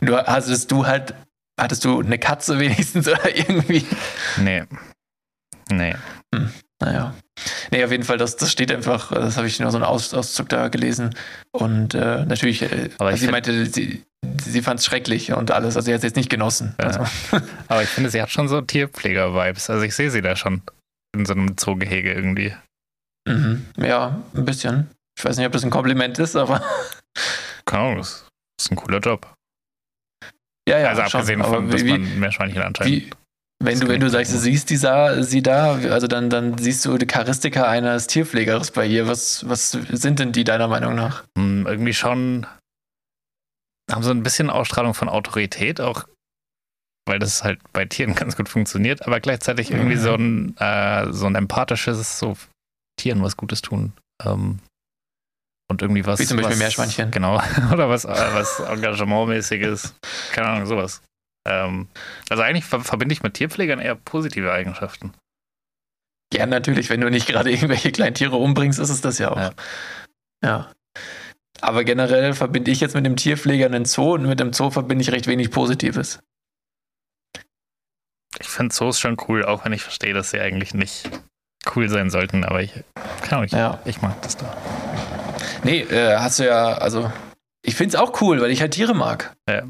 du 0.00 0.16
hattest 0.16 0.70
du 0.70 0.86
halt, 0.86 1.14
hattest 1.60 1.84
du 1.84 2.00
eine 2.00 2.18
Katze 2.18 2.58
wenigstens 2.58 3.08
oder 3.08 3.36
irgendwie? 3.36 3.84
Nee. 4.38 4.64
Nee. 5.70 5.94
Naja. 6.80 7.14
Nee, 7.70 7.84
auf 7.84 7.90
jeden 7.90 8.02
Fall, 8.02 8.18
das, 8.18 8.36
das 8.36 8.50
steht 8.52 8.70
einfach, 8.72 9.12
das 9.12 9.36
habe 9.36 9.46
ich 9.46 9.58
nur 9.60 9.70
so 9.70 9.76
einen 9.78 9.84
Aus, 9.84 10.12
Auszug 10.14 10.48
da 10.48 10.68
gelesen. 10.68 11.14
Und 11.52 11.94
äh, 11.94 12.24
natürlich, 12.24 12.62
äh, 12.62 12.90
sie 13.14 13.28
meinte, 13.28 13.66
sie, 13.66 14.02
sie 14.42 14.62
fand 14.62 14.80
es 14.80 14.86
schrecklich 14.86 15.32
und 15.32 15.50
alles. 15.50 15.76
Also 15.76 15.86
sie 15.86 15.92
hat 15.92 15.98
es 15.98 16.04
jetzt 16.04 16.16
nicht 16.16 16.28
genossen. 16.30 16.74
Ja. 16.80 16.86
Also, 16.86 17.06
Aber 17.68 17.82
ich 17.82 17.88
finde, 17.88 18.10
sie 18.10 18.20
hat 18.20 18.30
schon 18.30 18.48
so 18.48 18.60
Tierpfleger-Vibes. 18.60 19.70
Also 19.70 19.84
ich 19.84 19.94
sehe 19.94 20.10
sie 20.10 20.22
da 20.22 20.36
schon 20.36 20.62
in 21.16 21.24
so 21.24 21.32
einem 21.32 21.56
Zoogehege 21.56 22.12
irgendwie. 22.12 22.54
mhm. 23.28 23.66
Ja, 23.76 24.20
ein 24.34 24.44
bisschen. 24.44 24.90
Ich 25.18 25.24
weiß 25.24 25.36
nicht, 25.36 25.46
ob 25.46 25.52
das 25.52 25.62
ein 25.64 25.70
Kompliment 25.70 26.18
ist, 26.18 26.36
aber 26.36 26.62
Keine 27.64 27.82
Ahnung, 27.82 27.98
das 27.98 28.26
ist 28.64 28.70
ein 28.72 28.76
cooler 28.76 28.98
Job. 29.00 29.32
ja, 30.68 30.78
ja. 30.78 30.88
also 30.90 31.02
schon. 31.02 31.20
abgesehen 31.20 31.42
Aber 31.42 31.54
von, 31.56 31.70
dass 31.70 31.84
wie, 31.84 31.90
man 31.90 32.20
Meerschweinchen 32.20 32.62
anscheinend. 32.62 32.92
wie, 33.06 33.10
wenn 33.64 33.78
du, 33.78 33.86
wenn 33.88 34.00
du 34.00 34.10
sagst, 34.10 34.32
du 34.32 34.38
siehst 34.38 34.70
die 34.70 34.78
da, 34.78 35.22
sie 35.22 35.40
da, 35.42 35.74
also 35.74 36.08
dann, 36.08 36.30
dann 36.30 36.58
siehst 36.58 36.84
du 36.84 36.98
die 36.98 37.06
Charistika 37.06 37.68
eines 37.68 38.08
Tierpflegers 38.08 38.72
bei 38.72 38.84
ihr. 38.86 39.06
Was, 39.06 39.48
was 39.48 39.70
sind 39.72 40.18
denn 40.18 40.32
die 40.32 40.42
deiner 40.44 40.66
Meinung 40.68 40.94
nach? 40.96 41.24
Hm, 41.38 41.66
irgendwie 41.66 41.94
schon 41.94 42.46
haben 43.90 44.02
so 44.02 44.10
ein 44.10 44.22
bisschen 44.22 44.50
Ausstrahlung 44.50 44.94
von 44.94 45.08
Autorität, 45.08 45.80
auch 45.80 46.04
weil 47.06 47.18
das 47.18 47.44
halt 47.44 47.60
bei 47.72 47.84
Tieren 47.84 48.14
ganz 48.16 48.36
gut 48.36 48.48
funktioniert, 48.48 49.06
aber 49.06 49.20
gleichzeitig 49.20 49.70
irgendwie 49.70 49.96
Mhm. 49.96 50.00
so 50.00 50.14
ein, 50.14 50.56
äh, 50.58 51.12
so 51.12 51.26
ein 51.26 51.34
empathisches, 51.34 52.18
so 52.18 52.36
Tieren 52.96 53.22
was 53.22 53.36
Gutes 53.36 53.62
tun. 53.62 53.92
Ähm, 54.24 54.58
und 55.72 55.82
irgendwie 55.82 56.06
was. 56.06 56.20
Wie 56.20 56.26
zum 56.26 56.36
Beispiel 56.36 56.52
was, 56.52 56.58
Meerschweinchen. 56.60 57.10
Genau. 57.10 57.42
Oder 57.72 57.88
was, 57.88 58.04
äh, 58.04 58.08
was 58.08 58.60
Engagementmäßiges. 58.60 59.94
Keine 60.32 60.48
Ahnung, 60.48 60.66
sowas. 60.66 61.02
Ähm, 61.48 61.88
also 62.30 62.42
eigentlich 62.42 62.64
ver 62.64 62.80
verbinde 62.80 63.12
ich 63.12 63.22
mit 63.24 63.34
Tierpflegern 63.34 63.80
eher 63.80 63.96
positive 63.96 64.52
Eigenschaften. 64.52 65.12
Ja, 66.32 66.46
natürlich, 66.46 66.88
wenn 66.88 67.00
du 67.00 67.10
nicht 67.10 67.26
gerade 67.26 67.50
irgendwelche 67.50 67.90
kleinen 67.92 68.14
Tiere 68.14 68.36
umbringst, 68.36 68.78
ist 68.78 68.90
es 68.90 69.00
das 69.00 69.18
ja 69.18 69.32
auch. 69.32 69.36
Ja. 69.36 69.50
Ja. 70.44 70.72
Aber 71.60 71.84
generell 71.84 72.32
verbinde 72.34 72.70
ich 72.70 72.80
jetzt 72.80 72.94
mit 72.94 73.04
dem 73.04 73.16
Tierpfleger 73.16 73.66
einen 73.66 73.84
Zoo 73.84 74.14
und 74.14 74.26
mit 74.26 74.40
dem 74.40 74.52
Zoo 74.52 74.70
verbinde 74.70 75.02
ich 75.02 75.12
recht 75.12 75.26
wenig 75.26 75.50
Positives. 75.50 76.20
Ich 78.40 78.48
finde 78.48 78.74
Zoos 78.74 78.98
schon 78.98 79.16
cool, 79.28 79.44
auch 79.44 79.64
wenn 79.64 79.72
ich 79.72 79.82
verstehe, 79.82 80.14
dass 80.14 80.30
sie 80.30 80.40
eigentlich 80.40 80.74
nicht 80.74 81.08
cool 81.76 81.88
sein 81.88 82.10
sollten, 82.10 82.44
aber 82.44 82.62
ich, 82.62 82.72
keine 83.22 83.32
Ahnung, 83.32 83.44
ich, 83.44 83.52
Ja. 83.52 83.80
ich 83.84 84.00
mag 84.02 84.20
das 84.22 84.36
da. 84.36 84.56
Nee, 85.64 85.80
äh, 85.80 86.16
hast 86.16 86.38
du 86.38 86.46
ja, 86.46 86.72
also, 86.74 87.10
ich 87.64 87.74
finde 87.76 87.96
es 87.96 88.00
auch 88.02 88.20
cool, 88.20 88.40
weil 88.40 88.50
ich 88.50 88.60
halt 88.60 88.72
Tiere 88.74 88.94
mag. 88.94 89.34
Ja. 89.48 89.62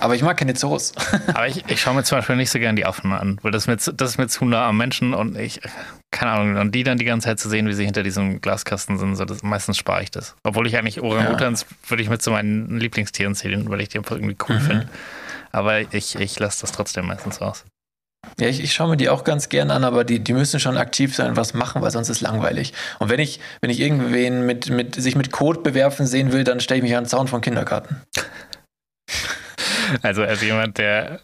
Aber 0.00 0.14
ich 0.14 0.22
mag 0.22 0.36
keine 0.38 0.54
Zoos. 0.54 0.92
Aber 1.28 1.46
ich, 1.46 1.64
ich 1.68 1.80
schaue 1.80 1.94
mir 1.94 2.04
zum 2.04 2.18
Beispiel 2.18 2.36
nicht 2.36 2.50
so 2.50 2.58
gern 2.58 2.76
die 2.76 2.86
Affen 2.86 3.12
an, 3.12 3.38
weil 3.42 3.50
das 3.50 3.64
ist 3.64 3.66
mir, 3.68 3.76
zu- 3.78 3.92
das 3.92 4.10
ist 4.10 4.18
mir 4.18 4.28
zu 4.28 4.44
nah 4.46 4.66
am 4.68 4.76
Menschen 4.78 5.12
und 5.14 5.36
ich, 5.36 5.60
keine 6.10 6.32
Ahnung, 6.32 6.56
und 6.56 6.74
die 6.74 6.84
dann 6.84 6.96
die 6.98 7.04
ganze 7.04 7.26
Zeit 7.26 7.38
zu 7.38 7.48
sehen, 7.48 7.66
wie 7.68 7.72
sie 7.74 7.84
hinter 7.84 8.02
diesem 8.02 8.40
Glaskasten 8.40 8.98
sind, 8.98 9.16
so 9.16 9.24
das, 9.26 9.42
meistens 9.42 9.76
spare 9.76 10.02
ich 10.02 10.10
das. 10.10 10.36
Obwohl 10.42 10.66
ich 10.66 10.76
eigentlich 10.78 11.00
Orang-Utans 11.02 11.66
würde 11.86 12.02
ich 12.02 12.08
mit 12.08 12.22
zu 12.22 12.30
meinen 12.30 12.78
Lieblingstieren 12.78 13.34
zählen, 13.34 13.68
weil 13.70 13.80
ich 13.82 13.88
die 13.90 13.98
einfach 13.98 14.16
irgendwie 14.16 14.36
cool 14.48 14.56
Mhm. 14.56 14.60
finde. 14.60 14.88
Aber 15.52 15.80
ich, 15.80 16.14
ich 16.16 16.38
lasse 16.38 16.60
das 16.62 16.72
trotzdem 16.72 17.06
meistens 17.06 17.40
aus. 17.40 17.64
Ja, 18.38 18.48
ich, 18.48 18.62
ich 18.62 18.72
schaue 18.72 18.88
mir 18.90 18.96
die 18.96 19.08
auch 19.08 19.24
ganz 19.24 19.48
gern 19.48 19.70
an, 19.70 19.84
aber 19.84 20.04
die, 20.04 20.18
die 20.18 20.32
müssen 20.32 20.60
schon 20.60 20.76
aktiv 20.76 21.14
sein 21.14 21.30
und 21.30 21.36
was 21.36 21.54
machen, 21.54 21.82
weil 21.82 21.90
sonst 21.90 22.08
ist 22.08 22.20
langweilig. 22.20 22.72
Und 22.98 23.10
wenn 23.10 23.20
ich, 23.20 23.40
wenn 23.60 23.70
ich 23.70 23.80
irgendwen 23.80 24.46
mit, 24.46 24.70
mit, 24.70 24.94
sich 24.94 25.14
mit 25.14 25.30
Kot 25.30 25.62
bewerfen 25.62 26.06
sehen 26.06 26.32
will, 26.32 26.44
dann 26.44 26.60
stelle 26.60 26.78
ich 26.78 26.82
mich 26.82 26.96
an 26.96 27.04
den 27.04 27.08
Zaun 27.08 27.28
vom 27.28 27.40
Kindergarten. 27.40 28.02
Also 30.02 30.22
als 30.22 30.40
jemand, 30.40 30.78
der 30.78 31.20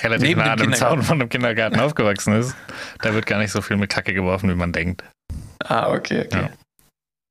relativ 0.00 0.28
Neben 0.28 0.40
nah 0.42 0.52
an 0.52 0.58
dem 0.60 0.72
Zaun 0.74 1.02
von 1.02 1.20
einem 1.20 1.28
Kindergarten 1.28 1.80
aufgewachsen 1.80 2.34
ist, 2.34 2.54
da 3.02 3.14
wird 3.14 3.26
gar 3.26 3.40
nicht 3.40 3.50
so 3.50 3.62
viel 3.62 3.76
mit 3.76 3.90
Kacke 3.90 4.14
geworfen, 4.14 4.48
wie 4.48 4.54
man 4.54 4.72
denkt. 4.72 5.02
Ah, 5.64 5.92
okay, 5.92 6.26
okay. 6.26 6.42
Ja. 6.42 6.50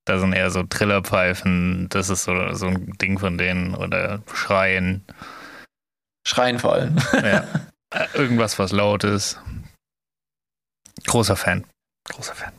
Da 0.03 0.19
sind 0.19 0.33
eher 0.33 0.51
so 0.51 0.63
Trillerpfeifen, 0.63 1.87
das 1.89 2.09
ist 2.09 2.25
so, 2.25 2.53
so 2.53 2.67
ein 2.67 2.91
Ding 3.01 3.17
von 3.19 3.37
denen, 3.37 3.73
oder 3.73 4.21
Schreien, 4.33 5.05
Schreien 6.27 6.59
vor 6.59 6.73
allem. 6.73 6.97
ja. 7.13 7.47
Äh, 7.95 8.07
irgendwas, 8.13 8.59
was 8.59 8.71
laut 8.71 9.03
ist. 9.03 9.39
Großer 11.05 11.35
Fan. 11.35 11.65
Großer 12.09 12.35
Fan. 12.35 12.51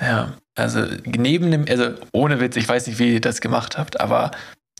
Ja, 0.00 0.34
also 0.54 0.86
neben 1.04 1.50
dem, 1.50 1.64
also 1.68 1.94
ohne 2.12 2.40
Witz, 2.40 2.56
ich 2.56 2.68
weiß 2.68 2.86
nicht, 2.86 2.98
wie 2.98 3.14
ihr 3.14 3.20
das 3.20 3.40
gemacht 3.40 3.78
habt, 3.78 4.00
aber 4.00 4.30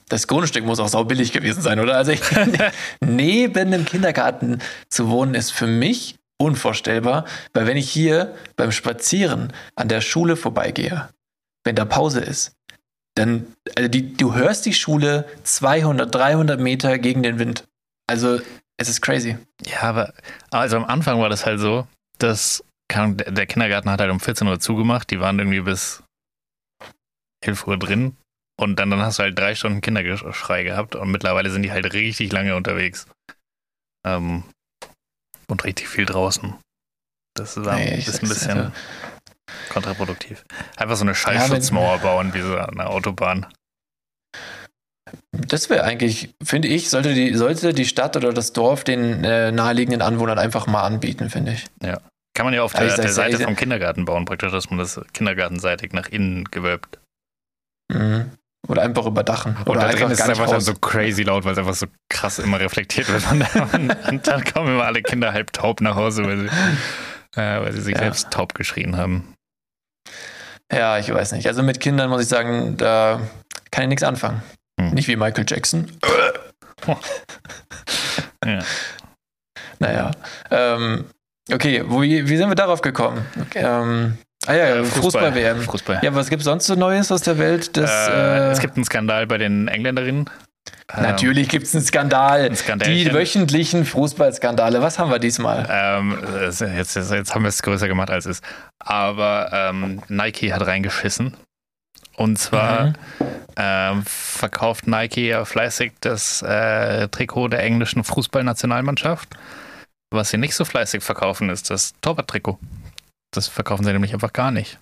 das 0.09 0.27
Grundstück 0.27 0.65
muss 0.65 0.81
auch 0.81 0.89
saubillig 0.89 1.33
gewesen 1.33 1.63
sein, 1.63 1.81
oder? 1.81 1.97
Also 1.97 2.13
ich, 2.13 2.21
neben 3.01 3.71
dem 3.71 3.85
Kindergarten 3.85 4.61
zu 4.91 5.09
wohnen 5.09 5.35
ist 5.35 5.51
für 5.51 5.67
mich 5.67 6.17
unvorstellbar, 6.39 7.25
weil 7.53 7.67
wenn 7.67 7.77
ich 7.77 7.91
hier 7.91 8.35
beim 8.57 8.73
Spazieren 8.73 9.53
an 9.77 9.89
der 9.89 10.01
Schule 10.01 10.37
vorbeigehe, 10.37 11.09
wenn 11.65 11.77
da 11.77 11.85
Pause 11.85 12.21
ist, 12.21 12.53
dann, 13.15 13.55
also 13.77 13.89
die, 13.89 14.15
du 14.15 14.35
hörst 14.35 14.67
die 14.67 14.73
Schule 14.73 15.27
200, 15.43 16.15
300 16.15 16.61
Meter 16.61 16.99
gegen 16.99 17.23
den 17.23 17.39
Wind. 17.39 17.65
Also 18.07 18.41
es 18.81 18.89
ist 18.89 19.03
crazy. 19.03 19.37
Ja, 19.65 19.83
aber 19.83 20.15
also 20.51 20.77
am 20.77 20.85
Anfang 20.85 21.21
war 21.21 21.29
das 21.29 21.47
halt 21.47 21.61
so, 21.61 21.87
dass 22.19 22.65
der 22.91 23.07
der 23.09 23.47
Kindergarten 23.47 23.89
hat 23.91 24.01
halt 24.01 24.11
um 24.11 24.19
14 24.21 24.49
Uhr 24.49 24.59
zugemacht, 24.59 25.11
die 25.11 25.21
waren 25.21 25.39
irgendwie 25.39 25.61
bis 25.61 26.03
11 27.45 27.67
Uhr 27.67 27.79
drin 27.79 28.17
und 28.59 28.77
dann, 28.77 28.91
dann 28.91 29.01
hast 29.01 29.19
du 29.19 29.23
halt 29.23 29.39
drei 29.39 29.55
Stunden 29.55 29.81
Kindergeschrei 29.81 30.65
gehabt 30.65 30.97
und 30.97 31.11
mittlerweile 31.11 31.51
sind 31.51 31.63
die 31.63 31.71
halt 31.73 31.93
richtig 31.93 32.33
lange 32.33 32.57
unterwegs. 32.57 33.07
Ähm, 34.07 34.45
und 35.47 35.65
richtig 35.65 35.89
viel 35.89 36.07
draußen. 36.07 36.55
Das 37.35 37.57
ist 37.57 37.67
ein 37.67 38.01
sag's, 38.01 38.21
bisschen 38.21 38.59
also- 38.59 38.73
kontraproduktiv. 39.69 40.45
Einfach 40.77 40.97
so 40.97 41.05
eine 41.05 41.15
Schallschutzmauer 41.15 41.99
bauen, 41.99 42.35
wie 42.35 42.41
so 42.41 42.57
eine 42.57 42.87
Autobahn. 42.87 43.47
Das 45.33 45.71
wäre 45.71 45.85
eigentlich, 45.85 46.35
finde 46.43 46.69
ich, 46.69 46.91
sollte 46.91 47.15
die, 47.15 47.35
sollte 47.35 47.73
die 47.73 47.85
Stadt 47.87 48.17
oder 48.17 48.33
das 48.33 48.53
Dorf 48.53 48.85
den 48.85 49.25
äh, 49.25 49.53
naheliegenden 49.53 50.03
Anwohnern 50.03 50.39
einfach 50.39 50.67
mal 50.67 50.83
anbieten, 50.83 51.31
finde 51.31 51.53
ich. 51.53 51.67
Kann 52.35 52.47
man 52.47 52.55
ja 52.55 52.63
auf 52.63 52.73
der, 52.73 52.87
ich 52.87 52.95
der 52.95 53.09
Seite 53.09 53.33
ehrlich- 53.33 53.45
vom 53.47 53.57
Kindergarten 53.57 54.05
bauen, 54.05 54.25
praktisch, 54.25 54.53
dass 54.53 54.71
man 54.71 54.79
das 54.79 55.01
kindergartenseitig 55.13 55.93
nach 55.93 56.09
innen 56.09 56.45
gewölbt. 56.45 56.99
Mhm. 57.93 58.31
Oder 58.69 58.83
einfach 58.83 59.07
überdachen. 59.07 59.57
Und 59.57 59.69
Oder 59.69 59.81
da 59.81 59.89
drin 59.89 59.97
einfach 60.05 60.11
ist 60.13 60.21
es 60.21 60.29
einfach 60.29 60.49
dann 60.49 60.61
so 60.61 60.75
crazy 60.75 61.23
laut, 61.23 61.45
weil 61.45 61.53
es 61.53 61.59
einfach 61.59 61.75
so 61.75 61.87
krass 62.09 62.39
immer 62.39 62.61
reflektiert 62.61 63.09
wird. 63.09 63.25
Und 64.09 64.27
dann 64.29 64.45
kommen 64.55 64.75
immer 64.75 64.85
alle 64.85 65.03
Kinder 65.03 65.33
halb 65.33 65.53
taub 65.53 65.81
nach 65.81 65.97
Hause, 65.97 66.25
weil 66.25 66.39
sie, 66.41 66.47
äh, 67.41 67.61
weil 67.63 67.73
sie 67.73 67.81
sich 67.81 67.95
Ja. 67.95 68.01
selbst 68.01 68.31
taub 68.31 68.55
geschrien 68.55 68.97
haben. 68.97 69.35
Ja, 70.73 70.99
ich 70.99 71.13
weiß 71.13 71.33
nicht. 71.33 71.47
Also 71.49 71.63
mit 71.63 71.81
Kindern 71.81 72.11
muss 72.11 72.23
ich 72.23 72.29
sagen, 72.29 72.77
da 72.77 73.21
kann 73.73 73.85
ich 73.85 73.89
nichts 73.89 74.03
anfangen. 74.05 74.43
Hm. 74.81 74.91
Nicht 74.95 75.09
wie 75.09 75.17
Michael 75.17 75.45
Jackson. 75.47 75.91
Ja. 78.45 78.61
Naja. 79.79 80.11
Ähm, 80.51 81.05
okay, 81.53 81.83
wo, 81.87 82.01
wie 82.01 82.37
sind 82.37 82.49
wir 82.49 82.55
darauf 82.55 82.81
gekommen? 82.81 83.25
Ähm, 83.55 84.17
ah 84.47 84.55
ja, 84.55 84.77
Äh, 84.77 84.85
Fußball-WM. 84.85 85.61
Fußball. 85.61 86.01
ja, 86.03 86.15
was 86.15 86.31
gibt 86.31 86.41
es 86.41 86.45
sonst 86.45 86.67
so 86.67 86.75
Neues 86.75 87.13
aus 87.13 87.21
der 87.21 87.39
Welt? 87.39 87.77
Das, 87.77 87.91
äh, 88.09 88.49
äh, 88.49 88.51
es 88.53 88.61
gibt 88.61 88.77
einen 88.77 88.85
Skandal 88.87 89.27
bei 89.27 89.37
den 89.37 89.69
Engländerinnen. 89.69 90.31
Ähm, 90.97 91.03
Natürlich 91.03 91.49
gibt 91.51 91.67
es 91.67 91.75
einen 91.75 91.85
Skandal. 91.85 92.41
Ein. 92.51 92.79
Die 92.81 93.13
wöchentlichen 93.13 93.85
Fußballskandale. 93.85 94.81
Was 94.81 94.99
haben 94.99 95.11
wir 95.11 95.19
diesmal? 95.19 95.67
Ähm, 95.71 96.19
jetzt, 96.41 96.61
jetzt, 96.63 96.97
jetzt 96.97 97.35
haben 97.35 97.43
wir 97.43 97.49
es 97.49 97.63
größer 97.63 97.89
gemacht, 97.89 98.11
als 98.11 98.25
es 98.25 98.39
ist. 98.39 98.45
Aber 98.79 99.51
ähm, 99.53 100.03
Nike 100.09 100.53
hat 100.55 100.67
reingeschissen. 100.67 101.37
Und 102.21 102.37
zwar 102.37 102.89
Mhm. 102.89 102.95
ähm, 103.57 104.03
verkauft 104.05 104.87
Nike 104.87 105.29
ja 105.29 105.47
fleißig 105.47 105.93
das 106.01 106.43
äh, 106.43 107.09
Trikot 107.09 107.49
der 107.49 107.63
englischen 107.63 108.05
Fußballnationalmannschaft. 108.05 109.31
Was 110.13 110.29
sie 110.29 110.37
nicht 110.37 110.55
so 110.55 110.67
fleißig 110.67 111.03
verkaufen, 111.03 111.49
ist 111.49 111.71
das 111.71 111.95
Torwarttrikot. 112.03 112.59
Das 113.33 113.49
verkaufen 113.49 113.85
sie 113.85 113.93
nämlich 113.93 114.13
einfach 114.13 114.35
gar 114.35 114.51
nicht. 114.51 114.79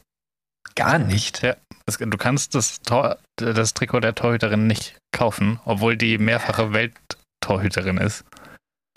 Gar 0.75 0.99
nicht. 0.99 1.45
Das, 1.87 1.99
du 1.99 2.17
kannst 2.17 2.57
das, 2.57 2.81
Tor, 2.81 3.19
das 3.37 3.73
Trikot 3.73 4.01
der 4.01 4.17
Torhüterin 4.17 4.67
nicht 4.67 4.97
kaufen, 5.13 5.61
obwohl 5.65 5.97
die 5.97 6.19
mehrfache 6.19 6.73
Welttorhüterin 6.73 7.99
ist. 7.99 8.25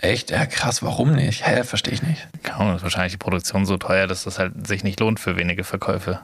Echt? 0.01 0.31
Ja, 0.31 0.47
krass. 0.47 0.81
Warum 0.81 1.11
nicht? 1.11 1.45
Hä, 1.45 1.63
verstehe 1.63 1.93
ich 1.93 2.01
nicht. 2.01 2.27
Ahnung, 2.49 2.75
ist 2.75 2.81
wahrscheinlich 2.81 3.13
die 3.13 3.17
Produktion 3.17 3.67
so 3.67 3.77
teuer, 3.77 4.07
dass 4.07 4.23
das 4.23 4.39
halt 4.39 4.65
sich 4.65 4.83
nicht 4.83 4.99
lohnt 4.99 5.19
für 5.19 5.37
wenige 5.37 5.63
Verkäufe. 5.63 6.21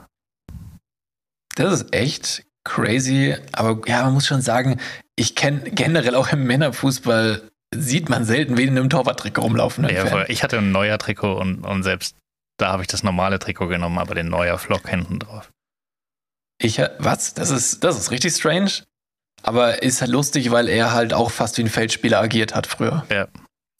Das 1.58 1.80
ist 1.80 1.94
echt 1.94 2.44
crazy. 2.64 3.36
Aber 3.52 3.86
ja, 3.88 4.04
man 4.04 4.14
muss 4.14 4.26
schon 4.26 4.42
sagen, 4.42 4.80
ich 5.16 5.34
kenne 5.34 5.70
generell 5.70 6.14
auch 6.14 6.32
im 6.32 6.44
Männerfußball 6.44 7.42
sieht 7.74 8.08
man 8.08 8.24
selten 8.24 8.56
wen 8.56 8.68
in 8.68 8.78
einem 8.78 8.90
Torwarttrikot 8.90 9.42
rumlaufen. 9.42 9.88
Ja, 9.88 10.06
voll. 10.06 10.24
ich 10.28 10.42
hatte 10.42 10.58
ein 10.58 10.72
neuer 10.72 10.98
Trikot 10.98 11.34
und, 11.34 11.64
und 11.64 11.82
selbst 11.82 12.16
da 12.58 12.72
habe 12.72 12.82
ich 12.82 12.88
das 12.88 13.02
normale 13.02 13.38
Trikot 13.38 13.68
genommen, 13.68 13.98
aber 13.98 14.14
den 14.14 14.28
neuer 14.28 14.58
Flock 14.58 14.88
hinten 14.88 15.18
drauf. 15.18 15.50
Ich, 16.60 16.80
was? 16.98 17.34
Das 17.34 17.50
ist, 17.50 17.84
das 17.84 17.98
ist 17.98 18.10
richtig 18.10 18.34
strange. 18.34 18.70
Aber 19.42 19.82
ist 19.82 20.00
halt 20.00 20.10
lustig, 20.10 20.50
weil 20.50 20.68
er 20.68 20.92
halt 20.92 21.14
auch 21.14 21.30
fast 21.30 21.58
wie 21.58 21.62
ein 21.62 21.68
Feldspieler 21.68 22.20
agiert 22.20 22.56
hat 22.56 22.66
früher. 22.66 23.04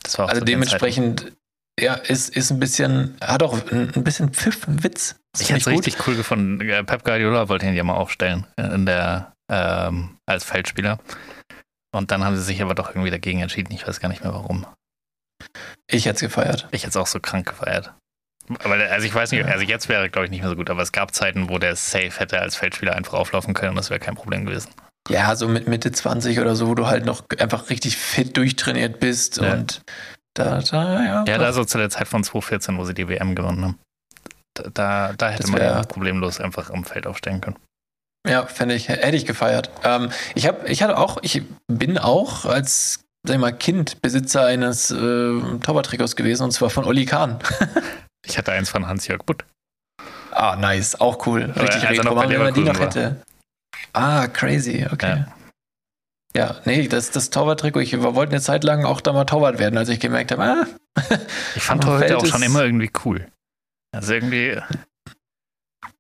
Das 0.03 0.19
war 0.19 0.27
auch 0.27 0.29
Also 0.29 0.41
den 0.41 0.47
dementsprechend 0.47 1.33
ja, 1.79 1.95
ist, 1.95 2.35
ist 2.35 2.51
ein 2.51 2.61
bisschen, 2.61 3.17
hat 3.21 3.43
auch 3.43 3.55
ein, 3.71 3.93
bisschen 4.05 4.33
Pfiff, 4.33 4.67
ein 4.69 4.83
Witz. 4.83 5.17
Das 5.33 5.43
Ich 5.43 5.51
hätte 5.51 5.61
es 5.61 5.67
richtig 5.67 6.07
cool 6.07 6.17
gefunden. 6.17 6.61
Äh, 6.61 6.85
Pep 6.85 7.05
Guardiola 7.05 7.49
wollte 7.49 7.67
ihn 7.67 7.75
ja 7.75 7.85
mal 7.85 7.95
aufstellen 7.95 8.47
in 8.57 8.87
der, 8.87 9.33
ähm, 9.51 10.17
als 10.27 10.45
Feldspieler. 10.45 10.99
Und 11.95 12.11
dann 12.11 12.25
haben 12.25 12.37
sie 12.37 12.43
sich 12.43 12.61
aber 12.62 12.75
doch 12.75 12.91
irgendwie 12.91 13.11
dagegen 13.11 13.41
entschieden. 13.41 13.73
Ich 13.73 13.87
weiß 13.87 14.01
gar 14.01 14.09
nicht 14.09 14.23
mehr 14.23 14.33
warum. 14.33 14.67
Ich 15.91 16.07
hätte 16.07 16.17
es 16.17 16.21
gefeiert. 16.21 16.69
Ich 16.71 16.83
hätte 16.83 16.91
es 16.91 16.97
auch 16.97 17.07
so 17.07 17.21
krank 17.21 17.47
gefeiert. 17.49 17.95
Aber 18.61 18.75
also 18.75 19.07
ich 19.07 19.14
weiß 19.14 19.33
nicht, 19.33 19.45
also 19.45 19.64
jetzt 19.64 19.88
wäre 19.88 20.09
glaube 20.09 20.27
ich 20.27 20.31
nicht 20.31 20.41
mehr 20.41 20.51
so 20.51 20.57
gut, 20.57 20.71
aber 20.71 20.83
es 20.83 20.93
gab 20.93 21.14
Zeiten, 21.14 21.49
wo 21.51 21.59
der 21.59 21.77
safe 21.77 22.12
hätte 22.19 22.41
als 22.41 22.57
Feldspieler 22.57 22.95
einfach 22.95 23.12
auflaufen 23.14 23.53
können 23.55 23.71
und 23.71 23.77
das 23.77 23.91
wäre 23.91 24.01
kein 24.01 24.14
Problem 24.14 24.47
gewesen. 24.47 24.71
Ja, 25.11 25.37
so 25.37 25.49
mit 25.49 25.69
Mitte 25.69 25.93
20 25.93 26.38
oder 26.41 26.55
so, 26.57 26.69
wo 26.69 26.75
du 26.75 26.87
halt 26.87 27.05
noch 27.05 27.25
einfach 27.38 27.71
richtig 27.71 27.97
fit 27.97 28.37
durchtrainiert 28.37 29.01
bist 29.01 29.38
Ja. 29.38 29.53
und 29.53 29.83
da, 30.44 30.61
da, 30.61 31.05
ja. 31.05 31.24
Ja, 31.27 31.38
da 31.38 31.53
so 31.53 31.64
zu 31.64 31.79
der 31.79 31.90
Zeit 31.90 32.09
von 32.09 32.22
2014, 32.24 32.79
wo 32.79 32.85
sie 32.85 32.94
die 32.94 33.09
WM 33.09 33.35
gewonnen 33.35 33.64
haben. 33.64 33.79
Da, 34.55 34.62
da, 34.72 35.12
da 35.16 35.29
hätte 35.31 35.42
Das 35.42 35.51
man 35.51 35.61
wär- 35.61 35.79
ihn 35.81 35.87
problemlos 35.88 36.40
einfach 36.40 36.70
am 36.70 36.85
Feld 36.85 37.07
aufstellen 37.07 37.40
können. 37.40 37.57
Ja, 38.27 38.44
fände 38.46 38.74
ich, 38.74 38.88
hätte 38.88 39.16
ich 39.16 39.27
gefeiert. 39.27 39.70
Ähm, 39.85 40.11
ich 40.35 40.46
habe, 40.46 40.68
ich 40.68 40.83
hatte 40.83 40.98
auch, 40.98 41.18
ich 41.22 41.42
bin 41.68 41.96
auch 41.98 42.44
als, 42.44 43.05
sag 43.27 43.35
ich 43.37 43.40
mal, 43.40 43.53
Kind 43.53 44.03
Besitzer 44.03 44.44
eines 44.44 44.90
äh, 44.90 44.94
Torwarttrikots 44.96 46.16
gewesen 46.16 46.42
und 46.44 46.51
zwar 46.51 46.68
von 46.70 46.85
Olli 46.85 47.05
Kahn. 47.07 47.38
Ich 48.27 48.37
hatte 48.37 48.53
eins 48.53 48.68
von 48.68 48.87
Hans-Jörg 48.87 49.24
Butt. 49.24 49.44
Ah, 50.33 50.55
nice, 50.57 51.01
auch 51.01 51.27
cool. 51.27 51.44
Aber 51.44 51.62
Richtig 51.62 51.87
als 51.88 51.98
er 51.98 52.05
retro, 52.05 52.16
wenn 52.29 52.38
man 52.38 52.53
die 52.53 52.61
noch 52.61 52.74
Leverkusen 52.74 53.03
hätte. 53.03 53.22
Ah, 53.94 54.27
crazy, 54.27 54.87
okay. 54.92 55.24
Ja, 55.27 55.27
nee, 56.64 56.88
das, 56.88 57.11
das 57.11 57.31
Torwarttrikot, 57.31 57.81
ich 57.81 58.01
wollte 58.01 58.33
eine 58.33 58.40
Zeit 58.40 58.64
lang 58.64 58.85
auch 58.85 59.01
da 59.01 59.12
mal 59.12 59.24
Torwart 59.24 59.59
werden, 59.59 59.77
als 59.79 59.88
ich 59.88 60.01
gemerkt 60.01 60.33
habe, 60.33 60.42
ah, 60.44 60.66
Ich 61.55 61.62
fand 61.62 61.85
Feld 61.85 62.12
auch 62.14 62.27
schon 62.27 62.42
ist- 62.42 62.46
immer 62.46 62.64
irgendwie 62.64 62.90
cool. 63.05 63.27
Also 63.94 64.14
irgendwie. 64.14 64.59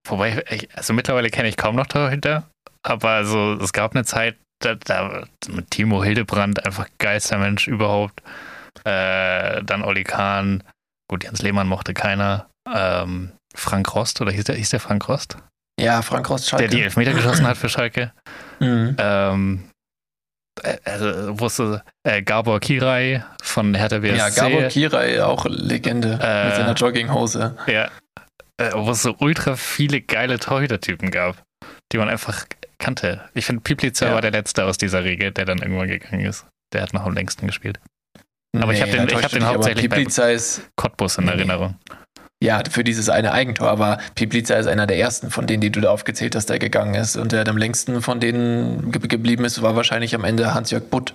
Wobei, 0.06 0.42
ich, 0.50 0.68
also 0.74 0.92
mittlerweile 0.92 1.30
kenne 1.30 1.48
ich 1.48 1.56
kaum 1.56 1.76
noch 1.76 1.86
Torhüter, 1.86 2.48
aber 2.82 3.10
also 3.10 3.54
es 3.54 3.72
gab 3.72 3.94
eine 3.94 4.04
Zeit, 4.04 4.36
da, 4.62 4.74
da 4.74 5.24
mit 5.48 5.70
Timo 5.70 6.02
Hildebrand, 6.02 6.64
einfach 6.64 6.88
geilster 6.98 7.38
Mensch 7.38 7.68
überhaupt. 7.68 8.22
Äh, 8.84 9.62
dann 9.64 9.82
Olli 9.82 10.04
Kahn, 10.04 10.62
gut, 11.10 11.24
Jens 11.24 11.42
Lehmann 11.42 11.68
mochte 11.68 11.94
keiner. 11.94 12.48
Ähm, 12.72 13.32
Frank 13.54 13.94
Rost, 13.94 14.20
oder 14.20 14.30
hieß 14.32 14.44
der, 14.44 14.56
hieß 14.56 14.70
der 14.70 14.80
Frank 14.80 15.08
Rost? 15.08 15.36
ja, 15.80 16.02
Frank 16.02 16.28
Rost 16.28 16.48
Schalke. 16.48 16.68
Der 16.68 16.76
die 16.76 16.82
Elfmeter 16.82 17.12
geschossen 17.12 17.46
hat 17.46 17.56
für 17.56 17.68
Schalke. 17.68 18.12
Mhm. 18.58 18.96
Ähm, 18.98 19.64
äh, 19.64 19.77
also 20.84 21.38
wusste 21.40 21.82
äh, 22.04 22.22
Gabor 22.22 22.60
Kirai 22.60 23.24
von 23.42 23.74
Hertha 23.74 23.98
BSC. 23.98 24.16
Ja, 24.16 24.28
Gabor 24.30 24.62
Kirai, 24.68 25.22
auch 25.22 25.46
Legende 25.46 26.18
Äh, 26.22 26.46
mit 26.46 26.56
seiner 26.56 26.74
Jogginghose. 26.74 27.56
Ja. 27.66 27.90
Äh, 28.60 28.72
wo 28.74 28.90
es 28.90 29.02
so 29.02 29.14
ultra 29.20 29.56
viele 29.56 30.00
geile 30.00 30.38
Torhüter-Typen 30.38 31.10
gab, 31.10 31.36
die 31.92 31.98
man 31.98 32.08
einfach 32.08 32.44
kannte. 32.78 33.20
Ich 33.34 33.46
finde, 33.46 33.62
Piplitzer 33.62 34.08
Ja. 34.08 34.14
war 34.14 34.20
der 34.20 34.30
letzte 34.32 34.64
aus 34.64 34.78
dieser 34.78 35.04
Regel, 35.04 35.30
der 35.32 35.44
dann 35.44 35.58
irgendwann 35.58 35.88
gegangen 35.88 36.24
ist. 36.24 36.44
Der 36.72 36.82
hat 36.82 36.92
noch 36.92 37.04
am 37.06 37.14
längsten 37.14 37.46
gespielt. 37.46 37.78
Aber 38.58 38.72
ich 38.72 38.80
hab 38.82 38.90
den- 38.90 39.06
ich 39.08 39.14
hab 39.14 39.30
den 39.30 39.46
hauptsächlich 39.46 39.88
bei- 39.88 39.96
Piplica 40.04 40.36
Cottbus 40.76 41.18
in 41.18 41.24
Nee, 41.24 41.30
nee. 41.32 41.36
Erinnerung. 41.38 41.76
Ja, 42.42 42.62
für 42.70 42.84
dieses 42.84 43.08
eine 43.08 43.32
Eigentor, 43.32 43.68
aber 43.68 43.98
Piplica 44.14 44.54
ist 44.54 44.66
einer 44.68 44.86
der 44.86 44.98
ersten 44.98 45.30
von 45.30 45.46
denen, 45.46 45.60
die 45.60 45.70
du 45.70 45.80
da 45.80 45.90
aufgezählt 45.90 46.36
hast, 46.36 46.48
der 46.48 46.58
gegangen 46.58 46.94
ist. 46.94 47.16
Und 47.16 47.32
der 47.32 47.46
am 47.48 47.56
längsten 47.56 48.00
von 48.00 48.20
denen 48.20 48.92
ge 48.92 49.06
geblieben 49.08 49.44
ist, 49.44 49.60
war 49.60 49.74
wahrscheinlich 49.74 50.14
am 50.14 50.24
Ende 50.24 50.54
Hans-Jörg 50.54 50.84
Butt. 50.84 51.14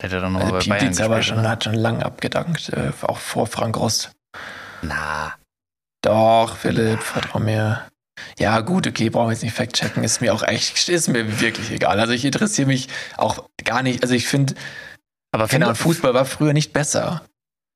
Der 0.00 0.08
hat 0.08 0.12
ja 0.12 0.20
dann 0.20 0.32
nochmal 0.32 0.52
Also 0.54 0.68
bei 0.68 0.78
Bayern 0.78 0.88
gespielt. 0.90 1.24
schon, 1.24 1.38
oder? 1.38 1.48
hat 1.50 1.64
schon 1.64 1.74
lang 1.74 2.02
abgedankt, 2.02 2.70
äh, 2.70 2.92
auch 3.02 3.18
vor 3.18 3.46
Frank 3.46 3.78
Rost. 3.78 4.12
Na, 4.82 5.34
Doch, 6.02 6.56
Philipp, 6.56 7.02
vertrau 7.02 7.38
mir. 7.38 7.86
Ja, 8.38 8.60
gut, 8.60 8.86
okay, 8.86 9.08
brauchen 9.08 9.28
wir 9.28 9.32
jetzt 9.32 9.42
nicht 9.42 9.54
fact-checken. 9.54 10.04
Ist 10.04 10.20
mir 10.20 10.34
auch 10.34 10.42
echt, 10.42 10.88
ist 10.88 11.08
mir 11.08 11.40
wirklich 11.40 11.70
egal. 11.70 11.98
Also 12.00 12.12
ich 12.12 12.24
interessiere 12.24 12.66
mich 12.66 12.88
auch 13.16 13.48
gar 13.64 13.82
nicht. 13.82 14.02
Also 14.02 14.14
ich 14.14 14.26
finde, 14.26 14.54
aber 15.32 15.44
Ahnung, 15.44 15.74
Fußball 15.74 16.12
war 16.12 16.24
früher 16.24 16.52
nicht 16.52 16.72
besser. 16.72 17.22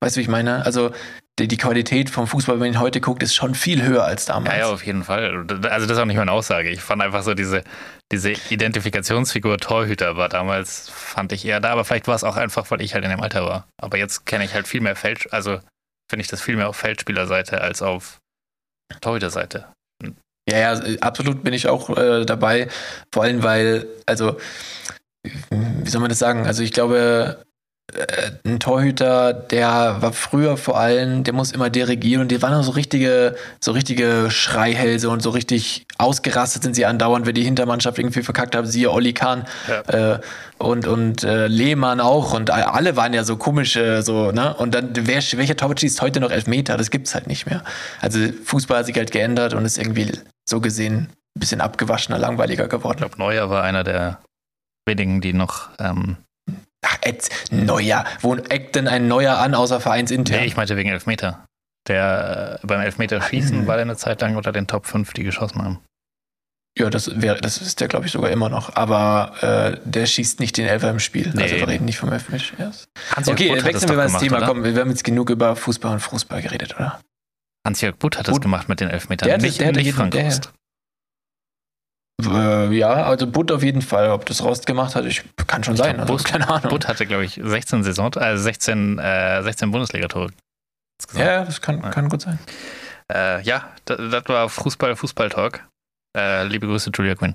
Weißt 0.05 0.17
du, 0.17 0.19
wie 0.19 0.25
ich 0.25 0.29
meine? 0.29 0.67
Also 0.67 0.93
die, 1.39 1.49
die 1.49 1.57
Qualität 1.57 2.11
vom 2.11 2.27
Fußball, 2.27 2.57
wenn 2.57 2.61
man 2.61 2.69
ihn 2.75 2.81
heute 2.81 3.01
guckt, 3.01 3.23
ist 3.23 3.35
schon 3.35 3.55
viel 3.55 3.83
höher 3.83 4.05
als 4.05 4.27
damals. 4.27 4.53
ja, 4.55 4.61
ja, 4.61 4.67
auf 4.67 4.85
jeden 4.85 5.03
Fall. 5.03 5.47
Also 5.49 5.87
das 5.87 5.97
ist 5.97 5.99
auch 5.99 6.05
nicht 6.05 6.19
meine 6.19 6.31
Aussage. 6.31 6.69
Ich 6.69 6.83
fand 6.83 7.01
einfach 7.01 7.23
so 7.23 7.33
diese, 7.33 7.65
diese 8.13 8.33
Identifikationsfigur 8.51 9.57
Torhüter 9.57 10.19
war 10.19 10.29
damals, 10.29 10.91
fand 10.91 11.33
ich 11.33 11.47
eher 11.47 11.59
da, 11.61 11.71
aber 11.71 11.87
vielleicht 11.87 12.07
war 12.07 12.17
es 12.17 12.23
auch 12.23 12.37
einfach, 12.37 12.71
weil 12.71 12.83
ich 12.83 12.93
halt 12.93 13.03
in 13.03 13.11
dem 13.11 13.23
Alter 13.23 13.47
war. 13.47 13.67
Aber 13.81 13.97
jetzt 13.97 14.27
kenne 14.27 14.45
ich 14.45 14.53
halt 14.53 14.69
viel 14.69 14.83
mehr 14.83 14.95
Feld, 14.95 15.33
also 15.33 15.59
finde 16.11 16.21
ich 16.21 16.29
das 16.29 16.43
viel 16.43 16.57
mehr 16.57 16.69
auf 16.69 16.77
Feldspielerseite 16.77 17.63
als 17.63 17.81
auf 17.81 18.19
Torhüterseite. 19.01 19.73
Ja, 20.51 20.59
ja, 20.59 20.99
absolut 21.01 21.43
bin 21.43 21.55
ich 21.55 21.67
auch 21.67 21.89
äh, 21.97 22.27
dabei. 22.27 22.69
Vor 23.11 23.23
allem, 23.23 23.43
weil, 23.43 23.87
also, 24.05 24.37
wie 25.23 25.89
soll 25.89 26.03
man 26.03 26.11
das 26.11 26.19
sagen? 26.19 26.47
Also 26.47 26.63
ich 26.63 26.73
glaube, 26.73 27.43
ein 28.45 28.61
Torhüter, 28.61 29.33
der 29.33 29.97
war 30.01 30.13
früher 30.13 30.57
vor 30.57 30.79
allem, 30.79 31.23
der 31.23 31.35
muss 31.35 31.53
immer 31.53 31.71
dirigieren 31.71 32.23
und 32.23 32.31
die 32.31 32.43
waren 32.43 32.55
auch 32.55 32.63
so 32.63 32.73
richtige, 32.73 33.37
so 33.61 33.73
richtige 33.73 34.31
Schreihälse 34.31 35.11
und 35.11 35.23
so 35.23 35.31
richtig 35.31 35.87
ausgerastet 35.99 36.63
sind 36.63 36.75
sie 36.75 36.87
andauernd, 36.87 37.27
wenn 37.27 37.35
die 37.35 37.45
Hintermannschaft 37.45 37.99
irgendwie 37.99 38.23
verkackt 38.23 38.57
haben, 38.57 38.67
siehe 38.67 38.91
Olli 38.91 39.13
Kahn 39.13 39.45
äh, 39.87 40.19
und, 40.59 40.87
und 40.87 41.25
äh, 41.25 41.47
Lehmann 41.47 42.01
auch 42.01 42.33
und 42.33 42.51
alle 42.51 42.97
waren 42.97 43.13
ja 43.13 43.23
so 43.23 43.37
komische, 43.37 44.03
so, 44.03 44.33
ne? 44.33 44.55
Und 44.55 44.75
dann, 44.75 44.91
wer, 44.95 45.23
welcher 45.23 45.57
Torwart 45.57 45.81
schießt 45.81 46.01
heute 46.01 46.21
noch 46.21 46.31
Elfmeter? 46.31 46.77
Das 46.77 46.91
gibt's 46.91 47.15
halt 47.15 47.27
nicht 47.27 47.47
mehr. 47.47 47.63
Also 48.01 48.19
Fußball 48.45 48.79
hat 48.79 48.87
sich 48.87 48.97
halt 48.97 49.13
geändert 49.13 49.55
und 49.55 49.65
ist 49.65 49.79
irgendwie 49.79 50.11
so 50.49 50.61
gesehen 50.61 51.11
ein 51.37 51.41
bisschen 51.41 51.61
abgewaschener, 51.61 52.19
langweiliger 52.19 52.65
Ich 52.65 52.71
geworden. 52.71 52.99
glaube, 52.99 53.19
Neuer 53.19 53.51
war 53.51 53.63
einer 53.63 53.85
der 53.85 54.21
wenigen, 54.87 55.21
die 55.21 55.33
noch. 55.33 55.69
Ähm, 55.79 56.17
Ach, 56.85 56.99
Ed, 57.03 57.29
Neuer. 57.51 58.05
Wo 58.21 58.35
eckt 58.37 58.77
denn 58.77 58.89
ein 58.89 59.09
Neuer 59.09 59.39
an, 59.39 59.55
außer 59.55 59.81
vereinsintern? 59.81 60.39
Nee, 60.41 60.47
ich 60.47 60.57
meinte 60.57 60.77
wegen 60.77 60.91
Elfmeter. 60.91 61.45
Der 61.89 62.61
äh, 62.63 62.67
beim 62.67 62.81
Elfmeterschießen 62.81 63.61
Hm. 63.61 63.67
war 63.67 63.77
der 63.77 63.83
eine 63.87 63.97
Zeit 63.97 64.21
lang 64.21 64.37
unter 64.37 64.53
den 64.53 64.67
Top 64.67 64.87
5, 64.87 65.13
die 65.15 65.23
geschossen 65.25 65.63
haben. 65.63 65.81
Ja, 66.77 66.91
das 66.91 67.21
wäre, 67.23 67.41
das 67.41 67.59
ist 67.59 67.81
der, 67.81 67.87
glaube 67.89 68.07
ich, 68.07 68.13
sogar 68.13 68.31
immer 68.31 68.49
noch. 68.49 68.75
Aber 68.75 69.35
äh, 69.43 69.79
der 69.85 70.07
schießt 70.07 70.41
nicht 70.41 70.57
den 70.57 70.67
Elfer 70.67 70.91
im 70.91 70.99
Spiel. 70.99 71.31
Nee. 71.35 71.45
Also 71.45 71.57
wir 71.57 71.69
reden 71.69 71.85
nicht 71.85 71.99
vom 71.99 72.11
Elfmeter. 72.13 72.45
Yes. 72.59 72.87
Okay, 73.27 73.55
es 73.57 73.65
wechseln 73.65 73.91
wir 73.91 73.97
mal 73.97 74.09
das 74.11 74.19
Thema. 74.21 74.39
oder? 74.39 74.47
Komm, 74.49 74.65
wir 74.65 74.75
haben 74.81 74.91
jetzt 74.91 75.05
genug 75.05 75.31
über 75.31 75.55
Fußball 75.55 75.93
und 75.93 76.01
Fußball 76.01 76.43
geredet, 76.43 76.75
oder? 76.75 77.01
Hans-Jörg 77.67 77.97
Butt 77.97 78.19
hat 78.19 78.27
es 78.29 78.33
Butt- 78.35 78.43
gemacht 78.43 78.69
mit 78.69 78.81
den 78.81 78.91
Elfmetern. 78.91 79.29
Der 79.29 79.39
nicht 79.39 79.61
der 79.61 79.69
hatte 79.69 79.77
nicht 79.79 79.87
jeden- 79.87 79.97
Frank 79.97 80.11
der-. 80.13 80.41
Äh, 82.23 82.73
ja, 82.75 82.91
also 82.91 83.27
Butt 83.27 83.51
auf 83.53 83.63
jeden 83.63 83.83
Fall. 83.83 84.11
Ob 84.11 84.25
das 84.27 84.43
Rost 84.43 84.67
gemacht 84.67 84.95
hat, 84.95 85.05
ich 85.05 85.23
kann 85.47 85.65
schon 85.65 85.75
Ich 85.75 85.81
sein. 85.81 85.97
glaub, 85.97 86.03
Also, 86.09 86.15
Butt- 86.15 86.25
keine 86.25 86.49
Ahnung. 86.49 86.69
Butt 86.71 86.87
hatte, 86.89 87.07
glaube 87.07 87.25
ich, 87.25 87.41
16 87.43 87.83
Saison, 87.83 88.13
äh, 88.15 88.37
16, 88.39 88.99
äh, 88.99 89.43
16 89.43 89.71
Bundesliga-Tore. 89.71 90.31
insgesamt. 91.01 91.27
ja, 91.27 91.33
ja, 91.33 91.45
das 91.45 91.61
kann, 91.61 91.83
Ja. 91.83 91.91
kann 91.91 92.09
gut 92.09 92.23
sein. 92.23 92.39
Äh, 93.13 93.43
ja, 93.43 93.69
das, 93.85 93.99
das 94.11 94.29
war 94.29 94.49
Fußball, 94.49 94.95
Fußball-Talk. 94.97 95.67
Äh, 96.17 96.45
liebe 96.45 96.67
Grüße, 96.69 96.91
Julia 96.95 97.17
Quinn. 97.17 97.35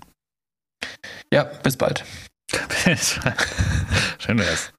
Ja, 1.32 1.44
bis 1.44 1.76
bald. 1.78 2.04
Schön 4.18 4.40
wär's. 4.40 4.72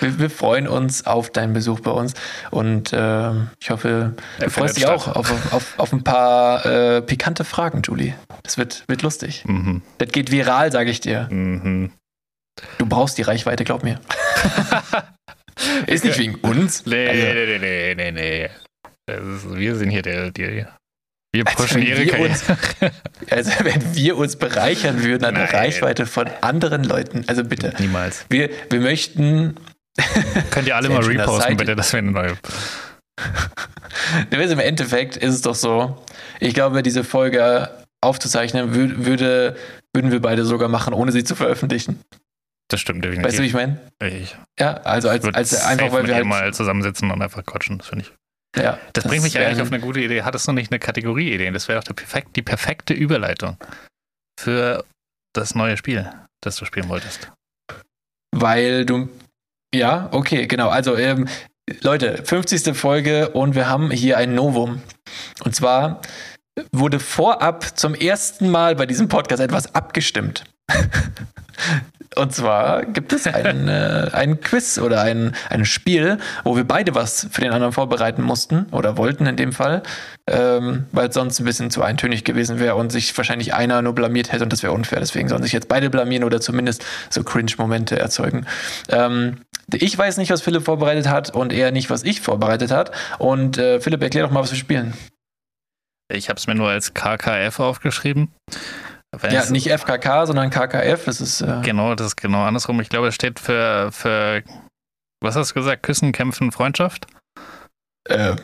Wir, 0.00 0.18
wir 0.18 0.30
freuen 0.30 0.68
uns 0.68 1.06
auf 1.06 1.30
deinen 1.30 1.52
Besuch 1.52 1.80
bei 1.80 1.90
uns 1.90 2.14
und 2.50 2.92
ähm, 2.94 3.50
ich 3.60 3.70
hoffe, 3.70 4.14
du 4.38 4.50
freust 4.50 4.76
dich 4.76 4.86
auch 4.86 5.08
auf, 5.08 5.52
auf, 5.52 5.78
auf 5.78 5.92
ein 5.92 6.04
paar 6.04 6.64
äh, 6.64 7.02
pikante 7.02 7.44
Fragen, 7.44 7.82
Julie. 7.82 8.14
Das 8.44 8.58
wird, 8.58 8.84
wird 8.88 9.02
lustig. 9.02 9.44
Mhm. 9.46 9.82
Das 9.98 10.10
geht 10.10 10.30
viral, 10.30 10.70
sage 10.70 10.90
ich 10.90 11.00
dir. 11.00 11.28
Mhm. 11.30 11.90
Du 12.78 12.86
brauchst 12.86 13.18
die 13.18 13.22
Reichweite, 13.22 13.64
glaub 13.64 13.82
mir. 13.82 14.00
Ist 15.86 16.04
nicht 16.04 16.18
wegen 16.18 16.36
uns. 16.36 16.86
Nee, 16.86 17.08
Also, 17.08 17.22
nee, 17.22 17.58
nee, 17.58 17.94
nee, 17.94 18.12
nee. 18.12 18.50
Das 19.06 19.20
ist, 19.24 19.54
wir 19.54 19.76
sind 19.76 19.90
hier 19.90 20.02
der, 20.02 20.30
der 20.32 20.76
wir 21.36 21.46
Also 21.46 21.62
pushen 21.62 21.80
wenn 21.80 21.86
ihre 21.86 22.04
wir 22.04 22.18
uns- 22.20 22.44
also 23.30 23.50
wenn 23.62 23.94
wir 23.94 24.16
uns 24.16 24.36
bereichern 24.36 25.02
würden 25.02 25.24
an 25.24 25.34
der 25.34 25.44
Nein. 25.46 25.54
Reichweite 25.54 26.06
von 26.06 26.26
anderen 26.40 26.84
Leuten, 26.84 27.24
also 27.26 27.44
bitte. 27.44 27.72
Niemals. 27.78 28.24
Wir, 28.28 28.50
wir 28.70 28.80
möchten, 28.80 29.56
Könnt 30.50 30.66
ihr 30.68 30.76
alle 30.76 30.88
mal 30.90 31.02
reposten, 31.02 31.40
Seite. 31.40 31.54
bitte, 31.56 31.76
dass 31.76 31.92
wir 31.92 31.98
eine 31.98 32.10
neue. 32.10 32.36
im 34.30 34.58
Endeffekt 34.58 35.16
ist 35.16 35.34
es 35.34 35.42
doch 35.42 35.54
so, 35.54 36.02
ich 36.40 36.54
glaube, 36.54 36.82
diese 36.82 37.04
Folge 37.04 37.70
aufzuzeichnen, 38.02 38.74
wür- 38.74 39.06
würde, 39.06 39.56
würden 39.94 40.10
wir 40.12 40.20
beide 40.20 40.44
sogar 40.44 40.68
machen, 40.68 40.92
ohne 40.92 41.12
sie 41.12 41.24
zu 41.24 41.34
veröffentlichen. 41.34 42.00
Das 42.68 42.80
stimmt 42.80 43.04
definitiv. 43.04 43.26
Weißt 43.26 43.38
du, 43.38 43.42
wie 43.42 43.46
ich 43.46 43.54
meine? 43.54 43.78
ich 44.02 44.36
Ja, 44.58 44.74
also 44.78 45.08
als, 45.08 45.24
als 45.24 45.64
einfach, 45.64 45.92
weil 45.92 46.06
wir 46.06 46.14
halt, 46.16 46.26
mal 46.26 46.52
zusammensitzen 46.52 47.10
und 47.10 47.22
einfach 47.22 47.44
quatschen. 47.44 47.78
Das 47.78 47.86
finde 47.88 48.04
ich. 48.04 48.12
Ja, 48.56 48.78
Das, 48.92 49.04
bringt 49.04 49.22
mich 49.22 49.38
eigentlich 49.38 49.60
auf 49.60 49.72
eine 49.72 49.80
gute 49.80 50.00
Idee. 50.00 50.22
Hattest 50.22 50.48
du 50.48 50.52
nicht 50.52 50.72
eine 50.72 50.78
Kategorieidee? 50.78 51.50
Das 51.50 51.68
wäre 51.68 51.78
auch 51.78 51.84
der 51.84 51.94
perfekt, 51.94 52.36
die 52.36 52.42
perfekte 52.42 52.94
Überleitung 52.94 53.56
für 54.38 54.84
das 55.34 55.54
neue 55.54 55.76
Spiel, 55.76 56.10
das 56.42 56.56
du 56.56 56.64
spielen 56.64 56.88
wolltest. 56.88 57.30
Weil 58.34 58.86
du. 58.86 59.08
Ja, 59.74 60.08
okay, 60.12 60.46
genau. 60.46 60.68
Also, 60.68 60.96
ähm, 60.96 61.28
Leute, 61.82 62.22
50. 62.24 62.76
Folge 62.76 63.30
und 63.30 63.54
wir 63.54 63.68
haben 63.68 63.90
hier 63.90 64.16
ein 64.18 64.34
Novum. 64.34 64.82
Und 65.44 65.54
zwar 65.54 66.00
wurde 66.72 67.00
vorab 67.00 67.78
zum 67.78 67.94
ersten 67.94 68.48
Mal 68.48 68.76
bei 68.76 68.86
diesem 68.86 69.08
Podcast 69.08 69.42
etwas 69.42 69.74
abgestimmt. 69.74 70.44
Und 72.16 72.34
zwar 72.34 72.84
gibt 72.84 73.12
es 73.12 73.26
ein, 73.26 73.68
äh, 73.68 74.08
ein 74.12 74.40
Quiz 74.40 74.78
oder 74.78 75.02
ein, 75.02 75.34
ein 75.50 75.64
Spiel, 75.64 76.18
wo 76.44 76.56
wir 76.56 76.64
beide 76.64 76.94
was 76.94 77.28
für 77.30 77.42
den 77.42 77.52
anderen 77.52 77.72
vorbereiten 77.72 78.22
mussten 78.22 78.66
oder 78.72 78.96
wollten 78.96 79.26
in 79.26 79.36
dem 79.36 79.52
Fall, 79.52 79.82
ähm, 80.26 80.86
weil 80.92 81.08
es 81.08 81.14
sonst 81.14 81.38
ein 81.38 81.44
bisschen 81.44 81.70
zu 81.70 81.82
eintönig 81.82 82.24
gewesen 82.24 82.58
wäre 82.58 82.74
und 82.76 82.90
sich 82.90 83.16
wahrscheinlich 83.16 83.54
einer 83.54 83.82
nur 83.82 83.94
blamiert 83.94 84.32
hätte 84.32 84.44
und 84.44 84.52
das 84.52 84.62
wäre 84.62 84.72
unfair. 84.72 85.00
Deswegen 85.00 85.28
sollen 85.28 85.42
sich 85.42 85.52
jetzt 85.52 85.68
beide 85.68 85.90
blamieren 85.90 86.24
oder 86.24 86.40
zumindest 86.40 86.84
so 87.10 87.22
Cringe-Momente 87.22 87.98
erzeugen. 87.98 88.46
Ähm, 88.88 89.42
ich 89.72 89.96
weiß 89.96 90.16
nicht, 90.18 90.30
was 90.30 90.42
Philipp 90.42 90.64
vorbereitet 90.64 91.08
hat 91.08 91.34
und 91.34 91.52
er 91.52 91.70
nicht, 91.72 91.90
was 91.90 92.04
ich 92.04 92.20
vorbereitet 92.20 92.70
hat. 92.70 92.92
Und 93.18 93.58
äh, 93.58 93.80
Philipp, 93.80 94.02
erklär 94.02 94.24
doch 94.24 94.30
mal, 94.30 94.40
was 94.40 94.52
wir 94.52 94.58
spielen. 94.58 94.94
Ich 96.08 96.28
habe 96.28 96.38
es 96.38 96.46
mir 96.46 96.54
nur 96.54 96.68
als 96.68 96.94
KKF 96.94 97.58
aufgeschrieben. 97.58 98.32
Ja, 99.30 99.48
nicht 99.50 99.70
FKK, 99.70 100.26
sondern 100.26 100.50
KKF. 100.50 101.04
Das 101.04 101.20
ist, 101.20 101.40
äh 101.40 101.60
genau, 101.62 101.94
das 101.94 102.08
ist 102.08 102.16
genau 102.16 102.44
andersrum. 102.44 102.80
Ich 102.80 102.88
glaube, 102.88 103.08
es 103.08 103.14
steht 103.14 103.38
für, 103.40 103.90
für 103.92 104.42
was 105.20 105.36
hast 105.36 105.50
du 105.50 105.54
gesagt? 105.54 105.82
Küssen, 105.82 106.12
Kämpfen, 106.12 106.52
Freundschaft? 106.52 107.06
Äh, 108.08 108.36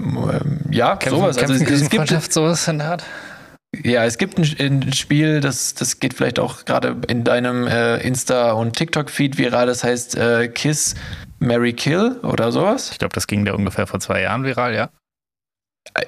ja, 0.71 0.97
Kämpfen, 0.97 1.21
sowas. 1.21 1.37
Kämpfen, 1.37 1.61
also, 1.61 1.75
es, 1.75 1.83
es 1.83 1.91
gibt 1.91 2.33
sowas 2.33 2.67
in 2.69 2.79
der 2.79 2.91
Art. 2.91 3.05
Ja, 3.75 4.05
es 4.05 4.19
gibt 4.19 4.39
ein, 4.39 4.45
ein, 4.59 4.93
Spiel, 4.93 5.41
das, 5.41 5.75
das 5.75 5.99
geht 5.99 6.13
vielleicht 6.13 6.39
auch 6.39 6.67
gerade 6.67 6.97
in 7.09 7.25
deinem 7.25 7.67
äh, 7.67 7.97
Insta- 8.07 8.53
und 8.53 8.77
TikTok-Feed 8.77 9.39
viral, 9.39 9.67
das 9.67 9.83
heißt 9.83 10.17
äh, 10.17 10.49
Kiss, 10.49 10.95
Mary 11.39 11.73
Kill 11.73 12.19
oder 12.23 12.53
sowas. 12.53 12.91
Ich 12.93 12.99
glaube, 12.99 13.15
das 13.15 13.27
ging 13.27 13.47
da 13.47 13.55
ungefähr 13.55 13.87
vor 13.87 13.99
zwei 13.99 14.21
Jahren 14.21 14.45
viral, 14.45 14.75
ja. 14.75 14.91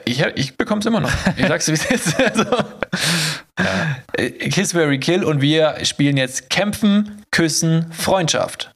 Ich, 0.04 0.20
ich 0.34 0.56
bekomme 0.56 0.80
es 0.80 0.86
immer 0.86 1.00
noch. 1.00 1.10
Ich 1.36 1.46
sag's, 1.46 1.68
wie 1.68 1.72
es 1.72 1.84
ist. 1.86 2.20
Also, 2.24 2.44
Äh, 3.56 4.30
Kiss, 4.50 4.74
Mary 4.74 4.98
Kill 4.98 5.24
und 5.24 5.40
wir 5.40 5.84
spielen 5.84 6.16
jetzt 6.16 6.50
Kämpfen, 6.50 7.22
Küssen, 7.30 7.92
Freundschaft. 7.92 8.74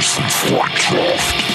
Küssen, 0.00 0.22
Freundschaft. 0.28 1.49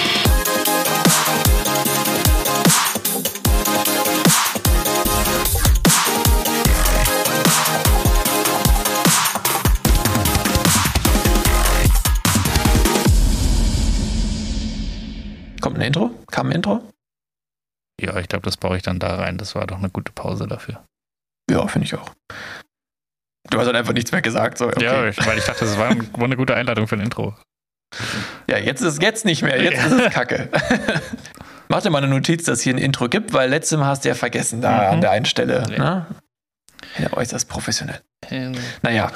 Ich 18.20 18.28
glaube, 18.28 18.44
das 18.44 18.56
baue 18.56 18.76
ich 18.76 18.82
dann 18.82 18.98
da 18.98 19.16
rein. 19.16 19.38
Das 19.38 19.54
war 19.54 19.66
doch 19.66 19.78
eine 19.78 19.90
gute 19.90 20.12
Pause 20.12 20.46
dafür. 20.46 20.84
Ja, 21.50 21.66
finde 21.66 21.86
ich 21.86 21.94
auch. 21.94 22.10
Du 23.50 23.58
hast 23.58 23.66
halt 23.66 23.76
einfach 23.76 23.92
nichts 23.92 24.12
mehr 24.12 24.22
gesagt. 24.22 24.58
So, 24.58 24.66
okay. 24.66 24.84
Ja, 24.84 25.02
weil 25.26 25.38
ich 25.38 25.44
dachte, 25.44 25.64
das 25.64 25.78
war, 25.78 25.90
eine 26.24 26.36
gute 26.36 26.54
Einladung 26.54 26.88
für 26.88 26.96
ein 26.96 27.00
Intro. 27.00 27.34
Ja, 28.48 28.58
jetzt 28.58 28.80
ist 28.80 28.94
es 28.94 29.00
jetzt 29.00 29.24
nicht 29.24 29.42
mehr. 29.42 29.62
Jetzt 29.62 29.84
ist 29.86 29.92
es 29.92 30.12
kacke. 30.12 30.50
Mach 31.68 31.82
dir 31.82 31.90
mal 31.90 31.98
eine 31.98 32.08
Notiz, 32.08 32.44
dass 32.44 32.58
es 32.58 32.64
hier 32.64 32.74
ein 32.74 32.78
Intro 32.78 33.08
gibt, 33.08 33.32
weil 33.32 33.50
letztes 33.50 33.78
Mal 33.78 33.86
hast 33.86 34.04
du 34.04 34.08
ja 34.08 34.14
vergessen, 34.14 34.60
da 34.60 34.70
mhm. 34.70 34.94
an 34.94 35.00
der 35.00 35.10
einen 35.10 35.24
Stelle. 35.24 35.64
Ja. 35.70 35.78
Ne? 35.78 36.06
ja, 36.98 37.12
äußerst 37.12 37.48
professionell. 37.48 38.00
In 38.30 38.56
naja. 38.82 39.10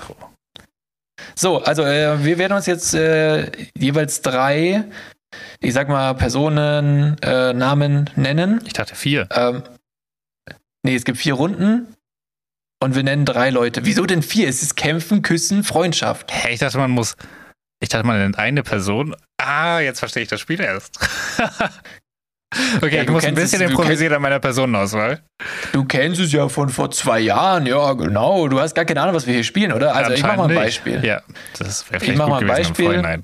So, 1.34 1.62
also 1.62 1.84
äh, 1.84 2.24
wir 2.24 2.38
werden 2.38 2.54
uns 2.54 2.66
jetzt 2.66 2.94
äh, 2.94 3.50
jeweils 3.76 4.22
drei, 4.22 4.84
ich 5.60 5.72
sag 5.72 5.88
mal, 5.88 6.14
Personen, 6.14 7.16
äh, 7.22 7.52
Namen 7.52 8.10
nennen. 8.16 8.60
Ich 8.66 8.72
dachte 8.72 8.94
vier. 8.94 9.28
Ähm, 9.30 9.62
nee, 10.82 10.94
es 10.94 11.04
gibt 11.04 11.18
vier 11.18 11.34
Runden. 11.34 11.94
Und 12.82 12.94
wir 12.94 13.02
nennen 13.02 13.26
drei 13.26 13.50
Leute. 13.50 13.84
Wieso 13.84 14.06
denn 14.06 14.22
vier? 14.22 14.48
Es 14.48 14.62
ist 14.62 14.74
Kämpfen, 14.74 15.20
Küssen, 15.20 15.64
Freundschaft. 15.64 16.32
Hä, 16.32 16.54
ich 16.54 16.60
dachte, 16.60 16.78
man 16.78 16.90
muss 16.90 17.14
ich 17.82 17.88
dachte, 17.88 18.06
man 18.06 18.18
nennt 18.18 18.38
eine 18.38 18.62
Person. 18.62 19.16
Ah, 19.38 19.80
jetzt 19.80 20.00
verstehe 20.00 20.22
ich 20.22 20.28
das 20.28 20.40
Spiel 20.40 20.60
erst. 20.60 20.98
okay, 22.82 22.96
ja, 22.96 23.02
ich 23.02 23.08
muss 23.08 23.24
ein 23.24 23.34
bisschen 23.34 23.62
es, 23.62 23.70
improvisieren 23.70 24.14
an 24.14 24.22
meiner 24.22 24.38
Personenauswahl. 24.38 25.22
Du 25.72 25.84
kennst 25.86 26.20
es 26.20 26.30
ja 26.30 26.50
von 26.50 26.68
vor 26.68 26.90
zwei 26.90 27.20
Jahren, 27.20 27.64
ja, 27.64 27.94
genau. 27.94 28.48
Du 28.48 28.60
hast 28.60 28.74
gar 28.74 28.84
keine 28.84 29.00
Ahnung, 29.00 29.14
was 29.14 29.26
wir 29.26 29.32
hier 29.32 29.44
spielen, 29.44 29.72
oder? 29.72 29.94
Also, 29.94 30.12
ich 30.12 30.22
mache 30.22 30.36
mal 30.36 30.48
ein 30.50 30.54
Beispiel. 30.54 31.02
Ja, 31.02 31.22
das 31.58 31.90
wäre 31.90 32.00
vielleicht 32.00 32.12
ich 32.12 32.18
mach 32.18 32.28
mal 32.28 32.42
ein 32.42 32.46
Beispiel. 32.46 33.22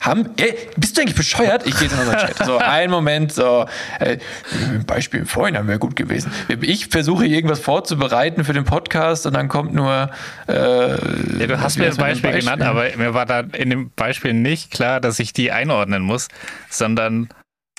Haben, 0.00 0.30
ey, 0.36 0.56
bist 0.76 0.96
du 0.96 1.00
eigentlich 1.00 1.16
bescheuert? 1.16 1.66
Ich 1.66 1.74
gehe 1.74 1.88
jetzt 1.88 1.94
in 1.94 2.00
unseren 2.00 2.18
Chat. 2.18 2.38
So, 2.44 2.58
einen 2.58 2.92
Moment, 2.92 3.32
so, 3.32 3.66
äh, 3.98 4.18
Beispiel 4.86 5.24
vorhin 5.24 5.56
wir 5.66 5.78
gut 5.78 5.96
gewesen. 5.96 6.30
Ich 6.60 6.88
versuche 6.88 7.26
irgendwas 7.26 7.60
vorzubereiten 7.60 8.44
für 8.44 8.52
den 8.52 8.64
Podcast 8.64 9.26
und 9.26 9.34
dann 9.34 9.48
kommt 9.48 9.74
nur. 9.74 10.10
Äh, 10.48 10.90
ja, 10.90 11.46
du 11.46 11.60
hast 11.60 11.78
mir 11.78 11.86
ein 11.86 11.96
Beispiel, 11.96 12.30
Beispiel 12.30 12.40
genannt, 12.40 12.62
aber 12.62 12.84
mir 12.96 13.14
war 13.14 13.26
da 13.26 13.40
in 13.40 13.70
dem 13.70 13.90
Beispiel 13.90 14.32
nicht 14.32 14.70
klar, 14.70 15.00
dass 15.00 15.18
ich 15.18 15.32
die 15.32 15.50
einordnen 15.50 16.02
muss, 16.02 16.28
sondern 16.70 17.28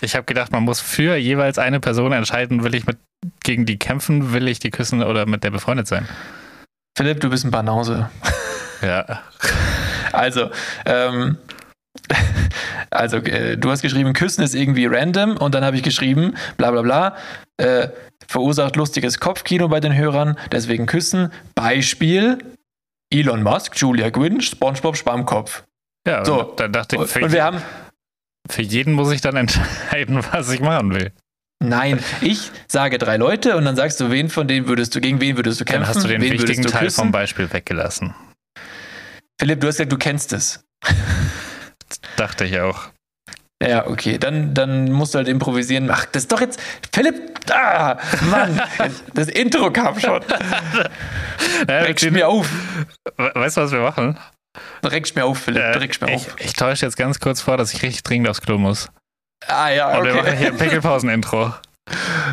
ich 0.02 0.16
habe 0.16 0.26
gedacht, 0.26 0.52
man 0.52 0.64
muss 0.64 0.80
für 0.80 1.16
jeweils 1.16 1.58
eine 1.58 1.80
Person 1.80 2.12
entscheiden, 2.12 2.64
will 2.64 2.76
ich 2.76 2.86
mit 2.86 2.98
gegen 3.44 3.66
die 3.66 3.78
kämpfen, 3.78 4.34
will 4.34 4.48
ich 4.48 4.60
die 4.60 4.70
küssen 4.70 5.02
oder 5.02 5.26
mit 5.26 5.44
der 5.44 5.52
befreundet 5.52 5.88
sein. 5.88 6.08
Philipp, 6.98 7.20
du 7.20 7.30
bist 7.30 7.46
ein 7.46 7.52
Banause. 7.52 8.10
Ja. 8.82 9.24
Also, 10.12 10.52
ähm, 10.86 11.38
also 12.90 13.18
äh, 13.18 13.58
du 13.58 13.70
hast 13.72 13.82
geschrieben, 13.82 14.14
Küssen 14.14 14.44
ist 14.44 14.56
irgendwie 14.56 14.86
random 14.86 15.38
und 15.38 15.56
dann 15.56 15.64
habe 15.64 15.76
ich 15.76 15.84
geschrieben, 15.84 16.36
bla 16.58 16.72
bla 16.72 16.82
bla, 16.82 17.16
äh, 17.58 17.90
verursacht 18.28 18.76
lustiges 18.76 19.20
Kopfkino 19.20 19.68
bei 19.68 19.80
den 19.80 19.96
Hörern, 19.96 20.38
deswegen 20.52 20.86
Küssen. 20.86 21.32
Beispiel 21.56 22.38
Elon 23.10 23.44
Musk, 23.44 23.76
Julia 23.78 24.10
Gwynn, 24.10 24.42
SpongeBob 24.42 24.98
Schwammkopf. 24.98 25.64
Ja, 26.08 26.24
so. 26.24 26.54
dann 26.56 26.72
dachte 26.72 26.96
ich, 26.96 27.10
für, 27.10 27.24
und 27.24 27.32
wir 27.32 27.44
haben, 27.44 27.62
für 28.50 28.62
jeden 28.62 28.94
muss 28.94 29.12
ich 29.12 29.22
dann 29.22 29.36
entscheiden, 29.36 30.24
was 30.32 30.52
ich 30.52 30.60
machen 30.60 30.94
will. 30.94 31.12
Nein, 31.60 32.00
ich 32.22 32.52
sage 32.68 33.00
drei 33.00 33.18
Leute 33.18 33.58
und 33.58 33.66
dann 33.66 33.76
sagst 33.76 34.00
du, 34.00 34.12
wen 34.12 34.30
von 34.30 34.48
denen 34.48 34.68
würdest 34.68 34.96
du, 34.96 35.02
gegen 35.02 35.20
wen 35.20 35.38
würdest 35.38 35.60
du 35.60 35.66
kämpfen? 35.66 35.82
Dann 35.82 35.96
hast 35.96 36.04
du 36.04 36.08
den 36.08 36.22
wichtigen 36.22 36.64
Teil 36.64 36.92
vom 36.92 37.12
Beispiel 37.12 37.52
weggelassen. 37.52 38.14
Philipp, 39.40 39.62
du 39.62 39.68
hast 39.68 39.78
gesagt, 39.78 39.92
du 39.92 39.98
kennst 39.98 40.34
es. 40.34 40.64
Dachte 42.18 42.46
ich 42.46 42.60
auch. 42.60 42.90
Ja, 43.64 43.88
okay, 43.88 44.20
dann, 44.20 44.54
dann 44.54 44.92
musst 44.92 45.14
du 45.14 45.18
halt 45.18 45.28
improvisieren. 45.28 45.90
Ach, 45.90 46.06
das 46.06 46.24
ist 46.24 46.32
doch 46.32 46.42
jetzt. 46.42 46.60
Philipp! 46.94 47.16
Ah, 47.52 47.98
Mann! 48.30 48.62
das 49.14 49.30
Intro 49.30 49.72
kam 49.72 50.00
schon. 50.00 50.22
Ja, 51.68 51.80
Regst 51.80 52.10
mir 52.12 52.28
auf. 52.28 52.48
Weißt 53.18 53.58
du, 53.58 53.62
was 53.62 53.72
wir 53.72 53.80
machen? 53.80 54.18
Regst 54.84 55.16
mir 55.16 55.26
auf, 55.26 55.40
Philipp. 55.40 55.64
Äh, 55.64 56.06
mir 56.06 56.16
auf. 56.16 56.36
Ich, 56.38 56.46
ich 56.46 56.54
täusche 56.54 56.86
jetzt 56.86 56.98
ganz 56.98 57.20
kurz 57.20 57.42
vor, 57.42 57.58
dass 57.58 57.74
ich 57.74 57.82
richtig 57.82 58.04
dringend 58.04 58.30
aufs 58.30 58.42
Klo 58.42 58.60
muss. 58.60 58.90
Ah, 59.48 59.70
ja, 59.70 59.90
okay. 59.90 59.98
Und 60.00 60.06
wir 60.06 60.14
machen 60.16 60.38
hier 60.38 60.48
ein 60.48 60.58
Pickelpausen-Intro. 60.58 61.54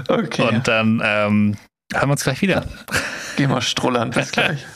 Okay. 0.09 0.43
Und 0.43 0.67
dann 0.67 1.01
ähm, 1.05 1.57
hören 1.93 2.09
wir 2.09 2.13
uns 2.13 2.25
gleich 2.25 2.43
wieder. 2.43 2.65
Geh 3.37 3.47
mal 3.47 3.63
strullern. 3.63 4.11
Bis 4.11 4.33
gleich. 4.33 4.67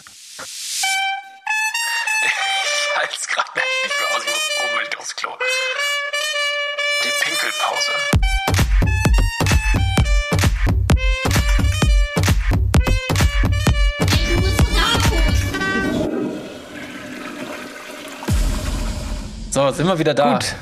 So, 19.58 19.72
sind 19.72 19.88
wir 19.88 19.98
wieder 19.98 20.14
da. 20.14 20.34
Gut. 20.34 20.54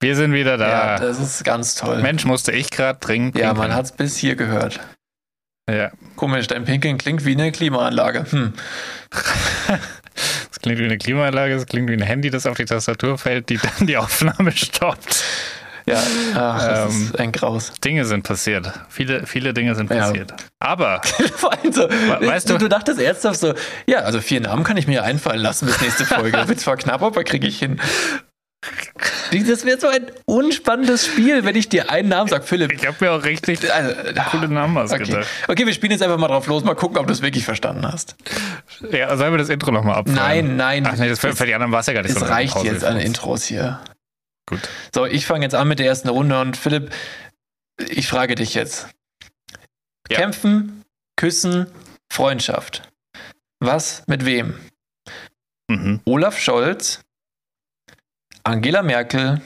Wir 0.00 0.16
sind 0.16 0.32
wieder 0.32 0.56
da. 0.56 0.68
Ja, 0.68 0.98
das 0.98 1.20
ist 1.20 1.44
ganz 1.44 1.76
toll. 1.76 2.02
Mensch, 2.02 2.24
musste 2.24 2.50
ich 2.50 2.68
gerade 2.68 2.98
trinken. 2.98 3.38
Ja, 3.38 3.54
man 3.54 3.72
hat 3.72 3.84
es 3.84 3.92
bis 3.92 4.16
hier 4.16 4.34
gehört. 4.34 4.80
Ja. 5.70 5.92
Komisch, 6.16 6.48
dein 6.48 6.64
Pinkeln 6.64 6.98
klingt 6.98 7.24
wie 7.24 7.34
eine 7.34 7.52
Klimaanlage. 7.52 8.26
Hm. 8.28 8.52
Es 10.50 10.60
klingt 10.60 10.78
wie 10.80 10.84
eine 10.84 10.98
Klimaanlage, 10.98 11.54
es 11.54 11.66
klingt 11.66 11.88
wie 11.90 11.92
ein 11.92 12.02
Handy, 12.02 12.30
das 12.30 12.46
auf 12.46 12.56
die 12.56 12.64
Tastatur 12.64 13.18
fällt, 13.18 13.50
die 13.50 13.58
dann 13.58 13.86
die 13.86 13.96
Aufnahme 13.96 14.50
stoppt. 14.52 15.22
Ja, 15.86 16.02
ach, 16.34 16.66
das 16.66 16.94
ähm, 16.94 17.02
ist 17.02 17.18
ein 17.20 17.32
Graus. 17.32 17.72
Dinge 17.84 18.04
sind 18.06 18.22
passiert. 18.22 18.72
Viele, 18.88 19.26
viele 19.26 19.52
Dinge 19.52 19.74
sind 19.74 19.88
passiert. 19.88 20.30
Ja. 20.30 20.36
Aber. 20.58 21.00
Vor 21.36 21.52
allem 21.52 21.72
so, 21.72 21.82
weißt 21.88 22.48
du, 22.48 22.58
du 22.58 22.68
dachtest 22.68 23.00
ernsthaft 23.00 23.38
so, 23.40 23.54
ja, 23.86 23.98
also 23.98 24.20
vier 24.20 24.40
Namen 24.40 24.64
kann 24.64 24.76
ich 24.78 24.86
mir 24.86 25.04
einfallen 25.04 25.40
lassen 25.40 25.66
bis 25.66 25.80
nächste 25.80 26.06
Folge. 26.06 26.38
Wird 26.48 26.60
zwar 26.60 26.76
knapp, 26.76 27.02
aber 27.02 27.22
kriege 27.24 27.46
ich 27.46 27.58
hin. 27.58 27.80
Das 29.46 29.66
wäre 29.66 29.78
so 29.78 29.88
ein 29.88 30.06
unspannendes 30.24 31.06
Spiel, 31.06 31.44
wenn 31.44 31.56
ich 31.56 31.68
dir 31.68 31.90
einen 31.90 32.08
Namen 32.08 32.28
sage, 32.30 32.44
Philipp. 32.44 32.72
Ich 32.72 32.86
habe 32.86 32.96
mir 33.00 33.12
auch 33.12 33.24
richtig 33.24 33.58
Also, 33.70 33.92
coole 34.30 34.48
Namen 34.48 34.76
okay. 34.78 34.94
ausgedacht. 35.02 35.26
okay, 35.48 35.66
wir 35.66 35.74
spielen 35.74 35.92
jetzt 35.92 36.02
einfach 36.02 36.16
mal 36.18 36.28
drauf 36.28 36.46
los, 36.46 36.64
mal 36.64 36.74
gucken, 36.74 36.96
ob 36.98 37.06
du 37.06 37.12
es 37.12 37.20
wirklich 37.20 37.44
verstanden 37.44 37.86
hast. 37.86 38.16
Ja, 38.90 39.14
sollen 39.16 39.32
wir 39.32 39.38
das 39.38 39.48
Intro 39.50 39.70
nochmal 39.70 39.96
abfahren? 39.96 40.16
Nein, 40.16 40.56
nein. 40.56 40.88
Ach 40.90 40.96
nee, 40.96 41.08
das 41.08 41.18
für, 41.18 41.34
für 41.34 41.44
die 41.46 41.54
anderen 41.54 41.72
war 41.72 41.80
es 41.80 41.86
ja 41.86 41.92
gar 41.92 42.02
nicht 42.02 42.12
Es 42.12 42.18
so. 42.18 42.24
eine 42.24 42.34
reicht 42.34 42.62
jetzt 42.64 42.84
an. 42.84 42.98
Intros 42.98 43.44
hier. 43.44 43.80
Gut. 44.46 44.68
So, 44.94 45.06
ich 45.06 45.26
fange 45.26 45.44
jetzt 45.44 45.54
an 45.54 45.68
mit 45.68 45.78
der 45.78 45.86
ersten 45.86 46.08
Runde 46.08 46.40
und 46.40 46.56
Philipp, 46.56 46.92
ich 47.78 48.08
frage 48.08 48.34
dich 48.34 48.54
jetzt. 48.54 48.88
Ja. 50.08 50.18
Kämpfen, 50.18 50.84
küssen, 51.16 51.66
Freundschaft. 52.12 52.82
Was 53.60 54.06
mit 54.06 54.24
wem? 54.24 54.58
Mhm. 55.70 56.00
Olaf 56.04 56.38
Scholz, 56.38 57.00
Angela 58.42 58.82
Merkel, 58.82 59.40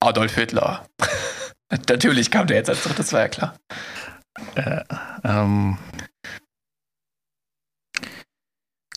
Adolf 0.00 0.34
Hitler. 0.34 0.86
Natürlich 1.88 2.30
kam 2.30 2.46
der 2.46 2.56
jetzt 2.56 2.68
als 2.68 2.82
drittes, 2.82 3.12
war 3.12 3.20
ja 3.20 3.28
klar. 3.28 3.56
Ähm, 5.24 5.78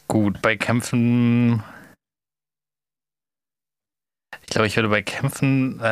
gut, 0.08 0.42
bei 0.42 0.58
Kämpfen. 0.58 1.64
Ich 4.50 4.52
glaube, 4.52 4.66
ich 4.66 4.76
würde 4.76 4.90
bei 4.90 5.04
Kämpfen 5.04 5.80
äh, 5.80 5.84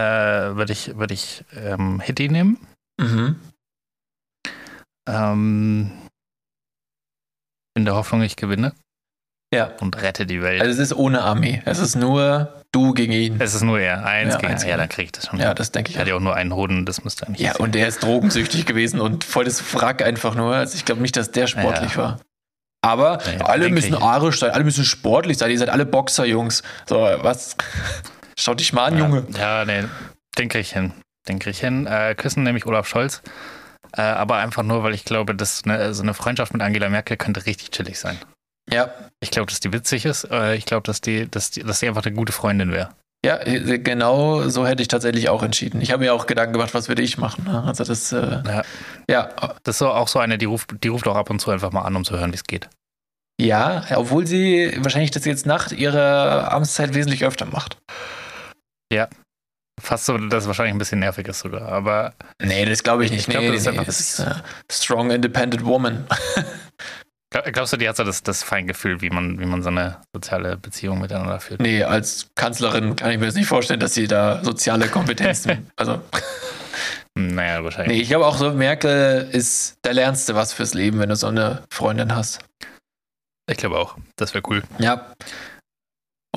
würde 0.56 0.74
ich, 0.74 0.98
würde 0.98 1.14
ich 1.14 1.44
ähm, 1.56 2.00
Hitty 2.00 2.28
nehmen. 2.28 2.58
Mhm. 3.00 3.36
Ähm, 5.08 5.92
in 7.78 7.86
der 7.86 7.94
Hoffnung, 7.94 8.24
ich 8.24 8.36
gewinne 8.36 8.74
Ja. 9.54 9.70
und 9.80 10.02
rette 10.02 10.26
die 10.26 10.42
Welt. 10.42 10.60
Also 10.60 10.74
es 10.74 10.80
ist 10.90 10.98
ohne 10.98 11.22
Armee. 11.22 11.62
Es 11.66 11.78
ist 11.78 11.96
nur 11.96 12.64
du 12.72 12.96
gegen 12.96 13.14
ihn. 13.14 13.40
es 13.40 13.54
ist 13.54 13.62
nur 13.62 13.80
er. 13.80 14.04
Eins 14.08 14.34
Ja, 14.34 14.40
gegen 14.40 14.52
eins 14.54 14.64
Ja, 14.66 14.76
dann 14.76 14.90
kriege 14.90 15.06
ich 15.06 15.12
das 15.12 15.28
schon. 15.28 15.40
Ja, 15.40 15.54
das 15.54 15.72
denke 15.72 15.90
ich 15.92 15.96
ich 15.96 16.00
hatte 16.00 16.10
ja 16.10 16.16
auch 16.16 16.20
nur 16.20 16.34
einen 16.36 16.52
Hoden, 16.56 16.88
das 16.88 17.04
müsste 17.04 17.28
eigentlich. 17.28 17.46
Ja, 17.46 17.58
und 17.58 17.76
der 17.76 17.88
ist 17.88 18.02
drogensüchtig 18.02 18.66
gewesen 18.66 19.00
und 19.00 19.24
voll 19.24 19.46
das 19.46 19.72
Wrack 19.76 20.02
einfach 20.02 20.34
nur. 20.34 20.56
Also 20.56 20.76
ich 20.76 20.84
glaube 20.84 21.04
nicht, 21.04 21.16
dass 21.16 21.30
der 21.30 21.46
sportlich 21.46 21.92
Ja. 21.92 21.98
war. 21.98 22.20
Aber 22.84 23.20
Ja, 23.32 23.46
alle 23.46 23.70
müssen 23.70 23.94
arisch 23.94 24.40
sein, 24.40 24.50
alle 24.50 24.64
müssen 24.64 24.84
sportlich 24.84 25.38
sein. 25.38 25.52
Ihr 25.52 25.60
seid 25.60 25.70
alle 25.70 25.86
Boxerjungs. 25.86 26.64
So, 26.88 26.96
was? 26.98 27.56
Schaut 28.40 28.60
dich 28.60 28.72
mal 28.74 28.86
an, 28.86 28.98
Junge. 28.98 29.26
Ja, 29.38 29.66
nee, 29.66 29.84
den 30.38 30.50
kriege 30.50 30.60
ich 30.62 30.72
hin. 30.74 30.94
Den 31.28 31.40
kriege 31.40 31.52
ich 31.52 31.60
hin. 31.60 31.88
Äh, 31.88 32.16
küssen 32.16 32.44
nämlich 32.44 32.66
Olaf 32.66 32.88
Scholz. 32.88 33.22
Äh, 33.94 34.02
aber 34.02 34.36
einfach 34.38 34.64
nur, 34.64 34.84
weil 34.84 34.94
ich 34.94 35.06
glaube, 35.06 35.34
dass 35.36 35.64
eine, 35.66 35.94
so 35.94 36.04
eine 36.04 36.14
Freundschaft 36.14 36.54
mit 36.54 36.62
Angela 36.62 36.90
Merkel 36.90 37.18
könnte 37.18 37.46
richtig 37.46 37.72
chillig 37.72 38.00
sein. 38.00 38.18
Ja, 38.70 38.90
Ich 39.22 39.32
glaube, 39.32 39.48
dass 39.50 39.60
die 39.62 39.72
witzig 39.74 40.06
ist. 40.06 40.26
Äh, 40.26 40.56
ich 40.56 40.66
glaube, 40.66 40.84
dass 40.84 41.02
die, 41.02 41.30
dass, 41.30 41.52
die, 41.52 41.64
dass 41.64 41.80
die 41.80 41.88
einfach 41.88 42.06
eine 42.06 42.14
gute 42.16 42.34
Freundin 42.34 42.72
wäre. 42.72 42.90
ja, 43.26 43.38
äh, 43.46 43.80
genau 43.80 44.48
so 44.50 44.68
hätte 44.68 44.82
ich 44.82 44.88
tatsächlich 44.90 45.30
auch 45.30 45.42
entschieden. 45.42 45.82
Ich 45.82 45.92
habe 45.92 46.04
mir 46.04 46.14
auch 46.14 46.28
Gedanken 46.28 46.54
gemacht, 46.54 46.74
was 46.74 46.90
würde 46.90 47.02
ich 47.02 47.18
machen. 47.18 47.46
ne? 47.46 47.64
Also 47.64 47.84
das, 47.86 48.12
äh, 48.12 48.42
Ja. 48.46 48.62
ja, 49.10 49.30
Das 49.64 49.78
ist 49.78 49.82
auch 49.82 50.08
so 50.10 50.20
eine, 50.20 50.38
die 50.38 50.46
ruft, 50.46 50.76
die 50.84 50.90
ruft 50.90 51.08
auch 51.08 51.16
ab 51.16 51.30
und 51.30 51.40
zu 51.40 51.50
einfach 51.50 51.72
mal 51.72 51.82
an, 51.84 51.96
um 51.96 52.04
zu 52.06 52.18
hören, 52.20 52.32
wie 52.32 52.36
es 52.36 52.44
geht. 52.44 52.70
ja, 53.40 53.84
obwohl 53.96 54.28
sie 54.28 54.74
wahrscheinlich 54.80 55.12
das 55.12 55.24
jetzt 55.26 55.46
nach 55.46 55.72
ihrer 55.72 56.52
Amtszeit 56.52 56.94
wesentlich 56.94 57.24
öfter 57.24 57.46
macht. 57.46 57.78
Fast 59.80 60.06
so, 60.06 60.18
dass 60.18 60.44
es 60.44 60.48
wahrscheinlich 60.48 60.74
ein 60.74 60.80
bisschen 60.80 61.00
nervig 61.00 61.28
ist 61.28 61.40
sogar. 61.40 61.70
Aber 61.70 62.14
Nee, 62.42 62.66
das 62.66 62.82
glaube 62.82 63.06
ich 63.06 63.12
nicht. 63.12 63.22
Ich 63.22 63.28
glaub, 63.28 63.44
nee, 63.44 63.50
das 63.52 63.58
ist 63.62 63.66
nee, 63.66 63.72
einfach- 63.74 63.86
das 63.86 64.00
ist 64.00 64.20
äh, 64.20 64.34
strong 64.72 65.12
independent 65.12 65.64
woman. 65.66 66.08
glaub- 67.32 67.46
glaubst 67.54 67.74
du, 67.74 67.78
die 67.78 67.88
hat 67.88 67.96
so 67.96 68.04
das, 68.04 68.24
das 68.24 68.42
Feingefühl, 68.42 69.02
wie 69.02 69.12
man, 69.12 69.40
wie 69.40 69.46
man 69.46 69.62
so 69.62 69.70
eine 69.70 70.02
soziale 70.16 70.58
Beziehung 70.58 71.00
miteinander 71.00 71.40
führt? 71.40 71.62
Nee, 71.62 71.84
als 71.84 72.28
Kanzlerin 72.34 72.96
kann 72.96 73.12
ich 73.12 73.20
mir 73.20 73.28
das 73.28 73.36
nicht 73.36 73.46
vorstellen, 73.48 73.80
dass 73.80 73.94
sie 73.94 74.08
da 74.08 74.44
soziale 74.44 74.88
Kompetenzen. 74.88 75.70
also, 75.76 76.02
Naja, 77.16 77.64
wahrscheinlich. 77.64 77.98
nee, 77.98 78.02
ich 78.02 78.10
glaube 78.10 78.26
auch 78.26 78.38
so, 78.38 78.52
Merkel 78.54 79.30
ist, 79.32 79.76
da 79.84 79.92
lernst 79.92 80.28
du 80.28 80.34
was 80.34 80.54
fürs 80.54 80.74
Leben, 80.74 80.98
wenn 81.00 81.10
du 81.10 81.16
so 81.16 81.28
eine 81.28 81.64
Freundin 81.72 82.16
hast. 82.16 82.40
Ich 83.50 83.58
glaube 83.58 83.78
auch. 83.78 83.96
Das 84.16 84.34
wäre 84.34 84.44
cool. 84.50 84.64
Ja. 84.80 85.14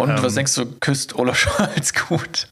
Und 0.01 0.11
Ähm. 0.11 0.22
was 0.22 0.34
denkst 0.34 0.55
du, 0.55 0.78
küsst 0.80 1.14
Olaf 1.14 1.38
Scholz 1.38 1.92
gut? 1.94 2.48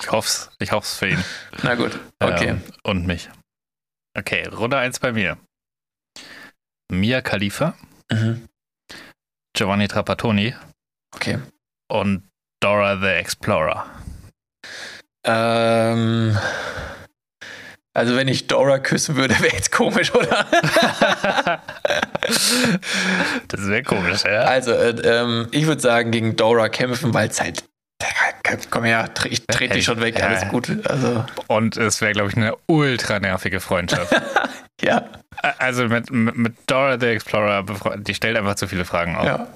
Ich 0.00 0.10
hoff's. 0.12 0.50
Ich 0.58 0.72
hoff's 0.72 0.96
für 0.98 1.08
ihn. 1.08 1.24
Na 1.62 1.74
gut, 1.74 1.98
okay. 2.20 2.48
Ähm, 2.50 2.62
und 2.84 3.06
mich. 3.06 3.28
Okay, 4.16 4.46
Runde 4.48 4.78
1 4.78 5.00
bei 5.00 5.12
mir. 5.12 5.38
Mia 6.90 7.20
Khalifa, 7.20 7.74
Mhm. 8.10 8.48
Giovanni 9.54 9.88
Trapattoni 9.88 10.54
Okay. 11.14 11.38
und 11.90 12.28
Dora 12.60 12.96
the 12.98 13.06
Explorer. 13.08 13.86
Ähm, 15.24 16.38
also 17.98 18.14
wenn 18.14 18.28
ich 18.28 18.46
Dora 18.46 18.78
küssen 18.78 19.16
würde, 19.16 19.34
wäre 19.40 19.54
jetzt 19.54 19.72
komisch, 19.72 20.14
oder? 20.14 20.46
Das 23.48 23.68
wäre 23.68 23.82
komisch, 23.82 24.22
ja? 24.24 24.42
Also, 24.42 24.72
äh, 24.72 24.90
ähm, 24.90 25.48
ich 25.50 25.66
würde 25.66 25.80
sagen, 25.80 26.12
gegen 26.12 26.36
Dora 26.36 26.68
kämpfen, 26.68 27.12
weil 27.12 27.28
es 27.28 27.40
halt. 27.40 27.64
Komm 28.70 28.84
her, 28.84 29.10
ich 29.24 29.44
trete 29.46 29.74
dich 29.74 29.84
schon 29.84 30.00
weg, 30.00 30.22
alles 30.22 30.48
gut. 30.48 30.70
Also, 30.86 31.26
Und 31.48 31.76
es 31.76 32.00
wäre, 32.00 32.12
glaube 32.12 32.30
ich, 32.30 32.36
eine 32.36 32.54
ultra 32.66 33.18
nervige 33.18 33.58
Freundschaft. 33.58 34.14
ja, 34.80 35.04
also 35.58 35.88
mit, 35.88 36.10
mit, 36.10 36.54
Dora 36.66 36.98
the 37.00 37.06
Explorer, 37.06 37.64
die 37.96 38.14
stellt 38.14 38.36
einfach 38.36 38.54
zu 38.54 38.68
viele 38.68 38.84
Fragen 38.84 39.16
auf. 39.16 39.26
ja. 39.26 39.48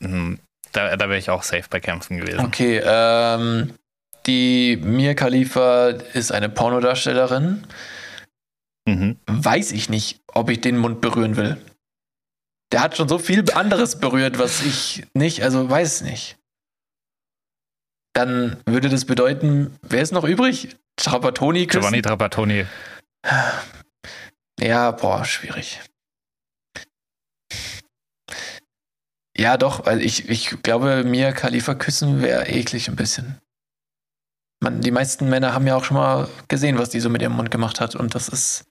Mhm. 0.00 0.38
Da, 0.72 0.96
da 0.96 1.08
wäre 1.08 1.18
ich 1.18 1.30
auch 1.30 1.42
safe 1.42 1.64
bei 1.70 1.80
Kämpfen 1.80 2.18
gewesen. 2.18 2.40
Okay, 2.40 2.80
ähm, 2.84 3.72
die 4.28 4.76
Mia 4.76 5.14
Khalifa 5.14 5.88
ist 5.88 6.30
eine 6.30 6.48
Pornodarstellerin. 6.48 7.66
Mhm. 8.86 9.18
Weiß 9.26 9.72
ich 9.72 9.88
nicht, 9.88 10.20
ob 10.28 10.50
ich 10.50 10.60
den 10.60 10.78
Mund 10.78 11.00
berühren 11.00 11.36
will. 11.36 11.56
Der 12.70 12.82
hat 12.82 12.96
schon 12.96 13.08
so 13.08 13.18
viel 13.18 13.50
anderes 13.52 13.98
berührt, 13.98 14.38
was 14.38 14.62
ich 14.62 15.06
nicht, 15.14 15.42
also 15.42 15.68
weiß 15.68 16.02
nicht. 16.02 16.36
Dann 18.14 18.58
würde 18.66 18.88
das 18.88 19.06
bedeuten, 19.06 19.76
wer 19.82 20.02
ist 20.02 20.12
noch 20.12 20.24
übrig? 20.24 20.76
Trapattoni 20.96 21.66
küssen? 21.66 21.80
Giovanni 21.80 22.02
Trapattoni. 22.02 22.66
Ja, 24.60 24.90
boah, 24.90 25.24
schwierig. 25.24 25.80
Ja, 29.36 29.56
doch, 29.56 29.86
weil 29.86 30.02
ich, 30.02 30.28
ich 30.28 30.62
glaube, 30.62 31.04
Mia 31.04 31.32
Khalifa 31.32 31.74
küssen 31.74 32.22
wäre 32.22 32.48
eklig 32.48 32.88
ein 32.88 32.96
bisschen. 32.96 33.40
Man, 34.60 34.80
die 34.80 34.90
meisten 34.90 35.28
Männer 35.28 35.54
haben 35.54 35.66
ja 35.66 35.76
auch 35.76 35.84
schon 35.84 35.96
mal 35.96 36.28
gesehen, 36.48 36.78
was 36.78 36.90
die 36.90 37.00
so 37.00 37.10
mit 37.10 37.22
ihrem 37.22 37.34
Mund 37.34 37.50
gemacht 37.50 37.80
hat. 37.80 37.94
Und 37.94 38.14
das 38.14 38.28
ist. 38.28 38.64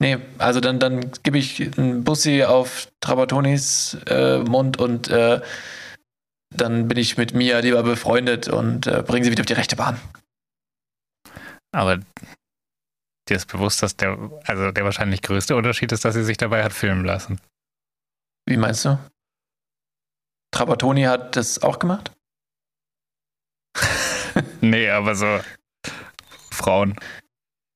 Nee, 0.00 0.18
also 0.38 0.60
dann, 0.60 0.80
dann 0.80 1.12
gebe 1.22 1.38
ich 1.38 1.78
einen 1.78 2.04
Bussi 2.04 2.42
auf 2.44 2.88
Trabatonis 3.00 3.96
äh, 4.06 4.38
Mund 4.38 4.78
und 4.78 5.08
äh, 5.08 5.40
dann 6.50 6.88
bin 6.88 6.98
ich 6.98 7.16
mit 7.16 7.32
Mia 7.34 7.60
lieber 7.60 7.82
befreundet 7.82 8.48
und 8.48 8.86
äh, 8.86 9.02
bringe 9.06 9.24
sie 9.24 9.30
wieder 9.30 9.42
auf 9.42 9.46
die 9.46 9.52
rechte 9.52 9.76
Bahn. 9.76 10.00
Aber 11.72 11.98
dir 13.28 13.36
ist 13.36 13.46
bewusst, 13.46 13.82
dass 13.82 13.96
der, 13.96 14.18
also 14.46 14.70
der 14.70 14.84
wahrscheinlich 14.84 15.22
größte 15.22 15.56
Unterschied 15.56 15.92
ist, 15.92 16.04
dass 16.04 16.14
sie 16.14 16.24
sich 16.24 16.36
dabei 16.36 16.62
hat 16.64 16.72
filmen 16.72 17.04
lassen. 17.04 17.40
Wie 18.46 18.56
meinst 18.56 18.84
du? 18.84 18.98
Trapattoni 20.52 21.02
hat 21.02 21.36
das 21.36 21.62
auch 21.62 21.78
gemacht? 21.78 22.12
Nee, 24.60 24.90
aber 24.90 25.14
so 25.14 25.40
Frauen 26.50 26.96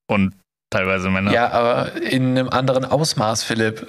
und 0.07 0.33
teilweise 0.69 1.09
Männer. 1.09 1.31
Ja, 1.31 1.49
aber 1.51 2.01
in 2.01 2.37
einem 2.37 2.49
anderen 2.49 2.85
Ausmaß, 2.85 3.43
Philipp. 3.43 3.85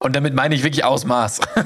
Und 0.00 0.14
damit 0.14 0.32
meine 0.32 0.54
ich 0.54 0.62
wirklich 0.62 0.84
Ausmaß. 0.84 1.40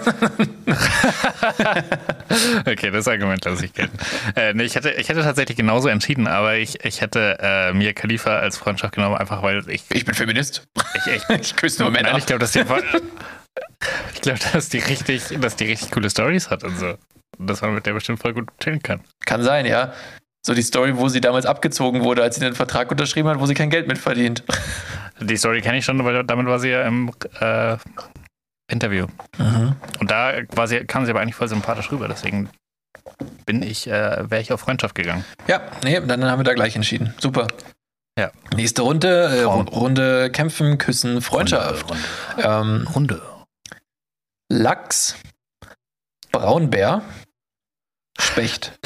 okay, 2.60 2.90
das 2.90 3.06
Argument 3.06 3.44
lasse 3.44 3.66
ich 3.66 3.74
gelten. 3.74 3.98
Äh, 4.36 4.54
nee, 4.54 4.62
ich, 4.62 4.74
hätte, 4.74 4.90
ich 4.92 5.10
hätte 5.10 5.22
tatsächlich 5.22 5.58
genauso 5.58 5.88
entschieden, 5.88 6.26
aber 6.26 6.56
ich, 6.56 6.82
ich 6.82 7.02
hätte 7.02 7.36
äh, 7.40 7.74
Mia 7.74 7.92
Khalifa 7.92 8.38
als 8.38 8.56
Freundschaft 8.56 8.94
genommen, 8.94 9.16
einfach 9.16 9.42
weil 9.42 9.68
ich. 9.68 9.84
Ich 9.90 10.06
bin 10.06 10.14
Feminist. 10.14 10.66
ich, 10.94 11.12
ich, 11.12 11.28
Ich 11.40 11.56
küsse 11.56 11.82
nur 11.82 11.90
Männer. 11.90 12.12
Nein, 12.12 12.20
ich 12.20 12.26
glaube, 12.26 12.38
dass 12.40 12.52
die, 12.52 12.64
ich 14.14 14.20
glaube, 14.22 14.38
dass 14.54 14.70
die 14.70 14.78
richtig, 14.78 15.24
dass 15.38 15.56
die 15.56 15.66
richtig 15.66 15.90
coole 15.90 16.08
Stories 16.08 16.48
hat 16.48 16.64
und 16.64 16.78
so. 16.78 16.96
Dass 17.38 17.62
man 17.62 17.74
mit 17.74 17.86
der 17.86 17.94
bestimmt 17.94 18.20
voll 18.20 18.34
gut 18.34 18.48
chillen 18.60 18.82
kann. 18.82 19.00
Kann 19.24 19.42
sein, 19.42 19.66
ja. 19.66 19.92
So 20.44 20.54
die 20.54 20.62
Story, 20.62 20.96
wo 20.96 21.08
sie 21.08 21.20
damals 21.20 21.46
abgezogen 21.46 22.02
wurde, 22.02 22.22
als 22.22 22.34
sie 22.34 22.40
den 22.40 22.54
Vertrag 22.54 22.90
unterschrieben 22.90 23.28
hat, 23.28 23.38
wo 23.38 23.46
sie 23.46 23.54
kein 23.54 23.70
Geld 23.70 23.86
mit 23.86 23.98
verdient. 23.98 24.42
Die 25.20 25.36
Story 25.36 25.60
kenne 25.60 25.78
ich 25.78 25.84
schon, 25.84 26.04
weil 26.04 26.24
damit 26.24 26.46
war 26.46 26.58
sie 26.58 26.70
ja 26.70 26.82
im 26.82 27.12
äh, 27.38 27.76
Interview. 28.68 29.06
Und 30.00 30.10
da 30.10 30.32
war 30.50 30.66
sie, 30.66 30.84
kam 30.84 31.04
sie 31.04 31.12
aber 31.12 31.20
eigentlich 31.20 31.36
voll 31.36 31.46
sympathisch 31.46 31.92
rüber, 31.92 32.08
deswegen 32.08 32.48
bin 33.46 33.62
ich, 33.62 33.86
äh, 33.86 34.30
wäre 34.30 34.40
ich 34.40 34.52
auf 34.52 34.60
Freundschaft 34.60 34.94
gegangen. 34.94 35.24
Ja, 35.46 35.60
nee, 35.84 36.00
dann 36.00 36.24
haben 36.24 36.40
wir 36.40 36.44
da 36.44 36.54
gleich 36.54 36.74
entschieden. 36.74 37.14
Super. 37.18 37.46
Ja. 38.18 38.30
Nächste 38.54 38.82
Runde, 38.82 39.08
äh. 39.08 39.42
Runde 39.44 40.30
Kämpfen, 40.30 40.78
Küssen, 40.78 41.22
Freundschaft. 41.22 41.88
Runde. 41.88 42.02
Ähm, 42.38 42.88
Runde. 42.94 43.22
Lachs, 44.50 45.16
Braunbär, 46.30 47.02
Specht. 48.20 48.78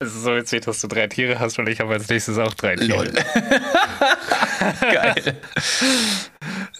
Es 0.00 0.14
ist 0.14 0.22
so 0.22 0.36
witzig, 0.36 0.64
dass 0.64 0.80
du 0.80 0.86
drei 0.86 1.08
Tiere 1.08 1.40
hast 1.40 1.58
und 1.58 1.68
ich 1.68 1.80
habe 1.80 1.94
als 1.94 2.08
nächstes 2.08 2.38
auch 2.38 2.54
drei 2.54 2.76
Tiere. 2.76 3.04
Lol. 3.04 3.12
Geil. 4.80 5.40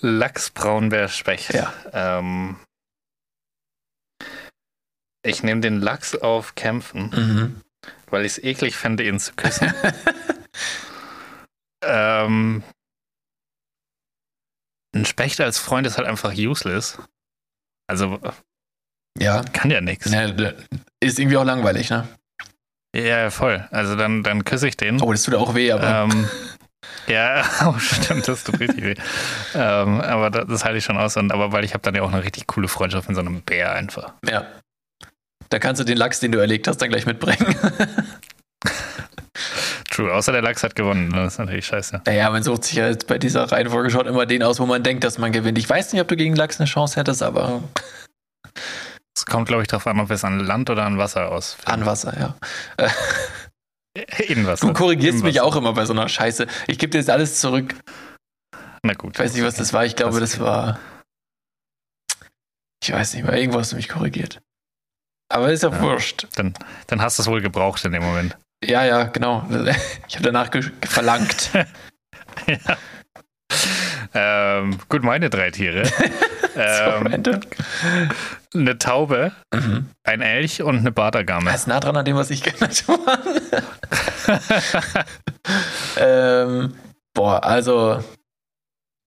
Lachs, 0.01 0.51
Braunbär, 0.51 1.09
Specht. 1.09 1.53
Ja. 1.53 1.73
Ähm, 1.93 2.57
ich 5.25 5.43
nehme 5.43 5.61
den 5.61 5.81
Lachs 5.81 6.15
auf 6.15 6.55
Kämpfen, 6.55 7.11
Mhm. 7.11 7.61
weil 8.07 8.25
ich 8.25 8.33
es 8.33 8.39
eklig 8.45 8.77
fände, 8.77 9.05
ihn 9.05 9.19
zu 9.19 9.35
küssen. 9.35 9.75
ähm, 11.83 12.63
ein 14.95 15.05
Specht 15.05 15.41
als 15.41 15.59
Freund 15.59 15.89
ist 15.89 15.99
halt 15.99 16.07
einfach 16.07 16.33
useless. 16.37 16.99
Also 17.89 18.21
Ja. 19.21 19.43
kann 19.53 19.71
ja 19.71 19.81
nichts. 19.81 20.11
Ne, 20.11 20.55
Ist 21.01 21.19
irgendwie 21.19 21.37
auch 21.37 21.45
langweilig, 21.45 21.91
ne? 21.91 22.07
Ja, 22.95 23.31
voll. 23.31 23.67
Also 23.71 23.97
dann, 23.97 24.23
dann 24.23 24.45
küsse 24.45 24.69
ich 24.69 24.77
den. 24.77 25.01
Oh, 25.03 25.13
das 25.13 25.23
tut 25.23 25.35
auch 25.35 25.55
weh, 25.55 25.73
aber. 25.73 26.11
Ähm, 26.11 26.29
ja, 27.07 27.45
oh, 27.67 27.79
stimmt, 27.79 28.27
das 28.29 28.45
tut 28.45 28.61
richtig 28.61 28.83
weh. 28.83 28.95
Ähm, 29.55 30.01
aber 30.01 30.31
das, 30.31 30.47
das 30.47 30.65
halte 30.65 30.79
ich 30.79 30.85
schon 30.85 30.97
aus. 30.97 31.17
Und, 31.17 31.33
aber 31.33 31.53
weil 31.53 31.65
ich 31.65 31.75
habe 31.75 31.83
dann 31.83 31.95
ja 31.95 32.03
auch 32.03 32.13
eine 32.13 32.25
richtig 32.25 32.47
coole 32.47 32.69
Freundschaft 32.69 33.09
mit 33.09 33.15
so 33.15 33.21
einem 33.21 33.43
Bär 33.43 33.73
einfach. 33.75 34.15
Ja. 34.29 34.47
Da 35.51 35.59
kannst 35.59 35.81
du 35.81 35.85
den 35.85 35.97
Lachs, 35.97 36.21
den 36.21 36.33
du 36.33 36.39
erlegt 36.39 36.69
hast, 36.69 36.79
dann 36.79 36.91
gleich 36.91 37.07
mitbringen. 37.07 37.57
True, 39.91 40.13
außer 40.13 40.31
der 40.33 40.43
Lachs 40.43 40.63
hat 40.63 40.75
gewonnen. 40.75 41.11
Das 41.13 41.35
ist 41.35 41.39
natürlich 41.39 41.67
scheiße. 41.67 42.03
naja, 42.07 42.31
man 42.31 42.43
sucht 42.43 42.65
sich 42.65 42.75
ja 42.77 42.89
jetzt 42.89 43.07
bei 43.07 43.19
dieser 43.19 43.51
Reihenfolge 43.51 43.91
schon 43.91 44.07
immer 44.07 44.27
den 44.27 44.43
aus, 44.43 44.61
wo 44.61 44.67
man 44.67 44.83
denkt, 44.83 45.05
dass 45.05 45.19
man 45.19 45.33
gewinnt. 45.33 45.59
Ich 45.59 45.69
weiß 45.69 45.93
nicht, 45.93 46.03
ob 46.03 46.09
du 46.09 46.17
gegen 46.17 46.37
Lachs 46.37 46.61
eine 46.61 46.69
Chance 46.69 47.01
hättest, 47.01 47.23
aber 47.23 47.63
kommt, 49.29 49.49
glaube 49.49 49.63
ich, 49.63 49.69
darauf 49.69 49.87
an, 49.87 50.01
ob 50.01 50.09
wir 50.09 50.15
es 50.17 50.25
an 50.25 50.41
Land 50.41 50.71
oder 50.71 50.85
an 50.85 50.99
Wasser 50.99 51.31
aus. 51.31 51.57
an 51.65 51.87
Wasser, 51.87 52.19
ja. 52.19 52.35
In 54.29 54.47
Wasser. 54.47 54.67
Du 54.67 54.73
korrigierst 54.73 55.25
mich 55.25 55.41
auch 55.41 55.57
immer 55.57 55.73
bei 55.73 55.85
so 55.85 55.93
einer 55.93 56.09
Scheiße. 56.09 56.47
Ich 56.69 56.79
gebe 56.79 56.91
dir 56.91 56.99
jetzt 56.99 57.11
alles 57.11 57.41
zurück. 57.41 57.75
Na 58.83 58.95
gut. 58.95 59.15
Ich 59.15 59.19
weiß 59.21 59.35
nicht, 59.35 59.45
was 59.45 59.57
das 59.57 59.73
war. 59.73 59.85
Ich 59.85 59.97
glaube, 59.97 60.21
Das 60.21 60.39
war. 60.39 60.79
Ich 62.83 62.93
weiß 62.93 63.15
nicht 63.15 63.25
mehr. 63.25 63.35
Irgendwo 63.37 63.59
hast 63.59 63.73
du 63.73 63.77
mich 63.77 63.89
korrigiert. 63.89 64.41
Aber 65.31 65.51
ist 65.51 65.63
ja, 65.65 65.71
Ja. 65.71 65.81
wurscht. 65.81 66.29
Dann, 66.37 66.55
dann 66.87 67.03
hast 67.03 67.19
du 67.19 67.23
es 67.23 67.29
wohl 67.29 67.41
gebraucht 67.43 67.85
in 67.85 67.93
dem 67.93 68.03
Moment. 68.05 68.37
Ja, 68.65 68.85
ja, 68.85 69.05
genau. 69.05 69.47
Ich 70.09 70.15
habe 70.17 70.25
danach 70.25 70.51
verlangt. 70.83 71.51
Ähm, 74.15 74.79
gut, 74.89 75.03
meine 75.03 75.31
drei 75.31 75.51
Tiere. 75.51 75.83
ähm, 76.57 77.07
Random. 77.07 77.41
eine 78.55 78.79
Taube, 78.79 79.33
Mhm. 79.55 79.91
ein 80.05 80.21
Elch 80.23 80.63
und 80.63 80.79
eine 80.79 80.93
Bartagame. 80.93 81.51
Das 81.51 81.61
ist 81.63 81.67
nah 81.67 81.81
dran 81.81 81.97
an 81.97 82.05
dem, 82.05 82.17
was 82.17 82.31
ich 82.31 82.43
genannt 82.43 82.85
habe. 82.89 83.63
ähm, 85.99 86.75
boah, 87.15 87.45
also 87.45 88.03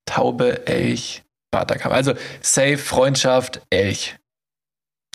Taube, 0.05 0.67
Elch, 0.67 1.23
Bartakam. 1.51 1.91
Also 1.91 2.13
Safe, 2.41 2.77
Freundschaft, 2.77 3.61
Elch. 3.69 4.17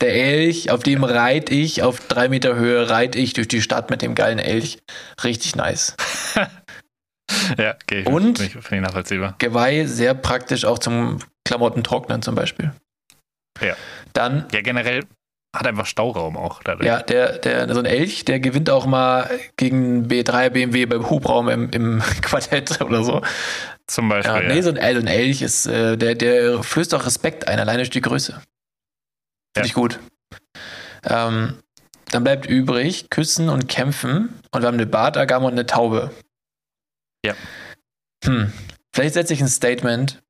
Der 0.00 0.14
Elch, 0.14 0.70
auf 0.70 0.82
dem 0.82 1.04
reit 1.04 1.48
ich, 1.50 1.82
auf 1.82 2.00
drei 2.06 2.28
Meter 2.28 2.54
Höhe 2.56 2.90
reit 2.90 3.16
ich 3.16 3.32
durch 3.32 3.48
die 3.48 3.62
Stadt 3.62 3.88
mit 3.88 4.02
dem 4.02 4.14
geilen 4.14 4.38
Elch. 4.38 4.78
Richtig 5.24 5.56
nice. 5.56 5.96
ja, 7.58 7.74
okay. 7.74 8.04
Und? 8.06 8.38
Finde 8.38 8.60
ich, 8.60 8.80
nachvollziehbar. 8.80 9.34
Geweih 9.38 9.86
sehr 9.86 10.14
praktisch 10.14 10.64
auch 10.64 10.78
zum 10.78 11.18
Klamottentrocknen 11.44 12.22
zum 12.22 12.34
Beispiel. 12.34 12.72
Ja. 13.60 13.74
Dann 14.12 14.46
Ja, 14.52 14.60
generell 14.60 15.04
hat 15.54 15.66
einfach 15.66 15.86
Stauraum 15.86 16.36
auch 16.36 16.62
dadurch. 16.62 16.86
Ja, 16.86 17.02
der, 17.02 17.38
der, 17.38 17.72
so 17.72 17.80
ein 17.80 17.86
Elch, 17.86 18.24
der 18.26 18.40
gewinnt 18.40 18.68
auch 18.68 18.84
mal 18.86 19.30
gegen 19.56 20.06
B3 20.06 20.50
BMW 20.50 20.84
beim 20.86 21.08
Hubraum 21.08 21.48
im, 21.48 21.70
im 21.70 22.02
Quartett 22.22 22.80
oder 22.82 23.02
so. 23.02 23.22
Zum 23.86 24.08
Beispiel. 24.08 24.34
Ja, 24.34 24.42
Ja, 24.42 24.54
nee, 24.54 24.60
so 24.60 24.70
ein, 24.70 24.78
also 24.78 25.00
ein 25.00 25.06
Elch 25.06 25.40
ist, 25.42 25.66
äh, 25.66 25.96
der, 25.96 26.14
der 26.14 26.62
flößt 26.62 26.92
auch 26.94 27.06
Respekt 27.06 27.48
ein, 27.48 27.58
alleine 27.58 27.78
durch 27.78 27.90
die 27.90 28.00
Größe. 28.02 28.32
Finde 28.32 28.42
Ja. 29.56 29.64
ich 29.64 29.74
gut. 29.74 29.98
Ähm, 31.04 31.54
dann 32.10 32.24
bleibt 32.24 32.46
übrig 32.46 33.08
Küssen 33.10 33.48
und 33.48 33.68
Kämpfen 33.68 34.40
und 34.50 34.62
wir 34.62 34.66
haben 34.66 34.74
eine 34.74 34.86
Bartagame 34.86 35.46
und 35.46 35.52
eine 35.52 35.66
Taube. 35.66 36.10
Ja. 37.24 37.34
Hm. 38.24 38.52
Vielleicht 38.94 39.14
setze 39.14 39.34
ich 39.34 39.40
ein 39.40 39.48
Statement 39.48 40.22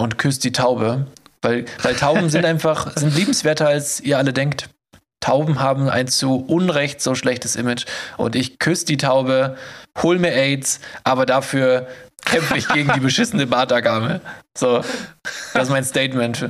und 0.00 0.18
küsse 0.18 0.40
die 0.40 0.52
Taube, 0.52 1.06
weil, 1.40 1.64
weil 1.82 1.94
Tauben 1.94 2.30
sind 2.30 2.44
einfach, 2.44 2.96
sind 2.96 3.14
liebenswerter, 3.14 3.68
als 3.68 4.00
ihr 4.00 4.18
alle 4.18 4.32
denkt. 4.32 4.68
Tauben 5.20 5.60
haben 5.60 5.88
ein 5.88 6.08
zu 6.08 6.44
Unrecht 6.44 7.00
so 7.00 7.14
schlechtes 7.14 7.54
Image 7.54 7.86
und 8.16 8.34
ich 8.34 8.58
küsse 8.58 8.86
die 8.86 8.96
Taube, 8.96 9.56
hol 10.02 10.18
mir 10.18 10.32
AIDS, 10.32 10.80
aber 11.04 11.26
dafür 11.26 11.86
kämpfe 12.24 12.56
ich 12.56 12.68
gegen 12.68 12.92
die 12.92 13.00
beschissene 13.08 13.46
Bartagame. 13.46 14.20
So, 14.58 14.82
das 15.54 15.64
ist 15.64 15.70
mein 15.70 15.84
Statement. 15.84 16.48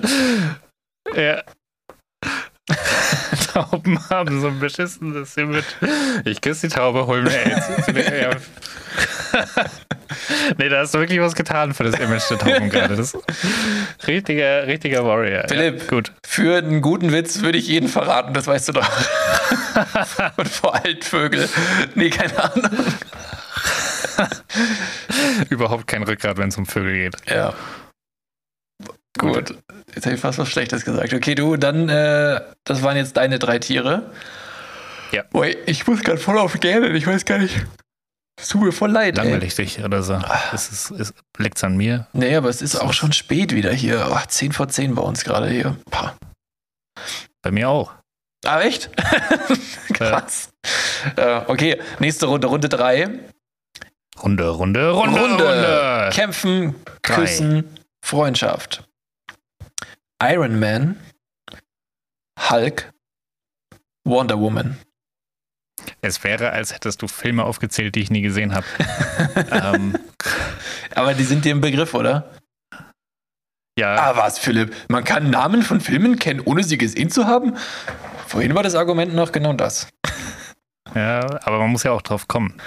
ja. 1.14 1.42
Tauben 3.52 3.98
haben 4.10 4.40
so 4.40 4.48
ein 4.48 4.58
beschissenes 4.58 5.36
Image. 5.36 5.64
Ich 6.24 6.40
küsse 6.40 6.68
die 6.68 6.74
Taube, 6.74 7.06
hol 7.06 7.22
mir 7.22 7.30
AIDS. 7.46 7.66
nee, 10.58 10.68
da 10.68 10.80
hast 10.80 10.94
du 10.94 10.98
wirklich 10.98 11.20
was 11.20 11.34
getan 11.34 11.74
für 11.74 11.84
das 11.84 11.98
Image 11.98 12.22
der 12.30 12.38
Tauben 12.38 12.70
gerade. 12.70 12.96
Das 12.96 13.14
ist 13.14 13.18
richtiger, 14.06 14.66
richtiger 14.66 15.04
Warrior. 15.04 15.44
Philipp. 15.48 15.82
Ja, 15.82 15.86
gut. 15.88 16.12
Für 16.26 16.58
einen 16.58 16.80
guten 16.80 17.12
Witz 17.12 17.42
würde 17.42 17.58
ich 17.58 17.68
jeden 17.68 17.88
verraten, 17.88 18.32
das 18.34 18.46
weißt 18.46 18.68
du 18.68 18.72
doch. 18.72 18.88
Und 20.36 20.48
vor 20.48 20.74
Altvögel. 20.74 21.48
Nee, 21.94 22.10
keine 22.10 22.42
Ahnung. 22.42 22.70
Überhaupt 25.48 25.86
kein 25.86 26.02
Rückgrat, 26.02 26.36
wenn 26.38 26.48
es 26.48 26.56
um 26.56 26.66
Vögel 26.66 26.94
geht. 26.94 27.16
Ja. 27.28 27.54
Gut. 29.18 29.54
Jetzt 29.94 30.06
habe 30.06 30.14
ich 30.14 30.20
fast 30.20 30.38
was 30.38 30.48
Schlechtes 30.48 30.84
gesagt. 30.84 31.12
Okay, 31.12 31.34
du, 31.34 31.56
dann, 31.56 31.88
äh, 31.88 32.40
das 32.64 32.82
waren 32.82 32.96
jetzt 32.96 33.16
deine 33.16 33.38
drei 33.38 33.58
Tiere. 33.58 34.10
Ja. 35.12 35.22
Boy, 35.30 35.56
ich 35.66 35.86
muss 35.86 36.02
gerade 36.02 36.18
voll 36.18 36.38
auf 36.38 36.58
gähnen. 36.60 36.94
Ich 36.94 37.06
weiß 37.06 37.24
gar 37.24 37.38
nicht. 37.38 37.66
Es 38.40 38.48
tut 38.48 38.62
mir 38.62 38.72
voll 38.72 38.90
leid. 38.90 39.18
Ey. 39.18 39.24
Langweilig 39.24 39.54
dich 39.54 39.84
oder 39.84 40.02
so. 40.02 40.18
Ist 40.52 40.72
es, 40.72 40.90
ist, 40.90 41.14
liegt's 41.38 41.62
an 41.62 41.76
mir? 41.76 42.06
Nee, 42.14 42.34
aber 42.34 42.48
es 42.48 42.62
ist 42.62 42.76
auch 42.76 42.94
schon 42.94 43.12
spät 43.12 43.54
wieder 43.54 43.72
hier. 43.72 44.08
Oh, 44.10 44.18
10 44.26 44.52
vor 44.52 44.68
10 44.68 44.94
bei 44.94 45.02
uns 45.02 45.24
gerade 45.24 45.48
hier. 45.48 45.76
Pah. 45.90 46.16
Bei 47.42 47.50
mir 47.50 47.68
auch. 47.68 47.92
Ah, 48.44 48.60
echt? 48.60 48.90
Krass. 49.92 50.48
Äh, 51.16 51.42
okay, 51.46 51.80
nächste 52.00 52.26
Runde, 52.26 52.48
Runde 52.48 52.68
3. 52.68 53.08
Runde, 54.22 54.48
Runde, 54.48 54.90
Runde, 54.90 55.20
Runde. 55.20 56.10
Kämpfen, 56.12 56.74
Drei. 57.02 57.14
Küssen, 57.14 57.78
Freundschaft. 58.04 58.84
Iron 60.22 60.60
Man, 60.60 61.00
Hulk, 62.38 62.92
Wonder 64.06 64.38
Woman. 64.38 64.78
Es 66.00 66.22
wäre, 66.22 66.50
als 66.52 66.72
hättest 66.72 67.02
du 67.02 67.08
Filme 67.08 67.44
aufgezählt, 67.44 67.96
die 67.96 68.00
ich 68.00 68.10
nie 68.10 68.22
gesehen 68.22 68.54
habe. 68.54 68.66
ähm, 69.50 69.98
Aber 70.94 71.14
die 71.14 71.24
sind 71.24 71.44
dir 71.44 71.50
im 71.52 71.60
Begriff, 71.60 71.92
oder? 71.94 72.30
ja, 73.76 73.96
Ah, 73.96 74.16
was, 74.16 74.38
Philipp? 74.38 74.74
Man 74.88 75.02
kann 75.02 75.30
Namen 75.30 75.62
von 75.62 75.80
Filmen 75.80 76.18
kennen, 76.18 76.40
ohne 76.40 76.62
sie 76.62 76.78
gesehen 76.78 77.10
zu 77.10 77.26
haben? 77.26 77.56
Vorhin 78.28 78.54
war 78.54 78.62
das 78.62 78.76
Argument 78.76 79.14
noch 79.14 79.32
genau 79.32 79.54
das. 79.54 79.88
ja, 80.94 81.20
aber 81.42 81.58
man 81.58 81.70
muss 81.70 81.82
ja 81.82 81.90
auch 81.90 82.02
drauf 82.02 82.28
kommen. 82.28 82.60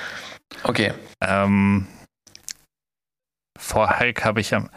Okay. 0.63 0.93
Ähm, 1.21 1.87
vor 3.57 3.97
Hulk 3.99 4.25
habe 4.25 4.41
ich 4.41 4.53
am. 4.53 4.69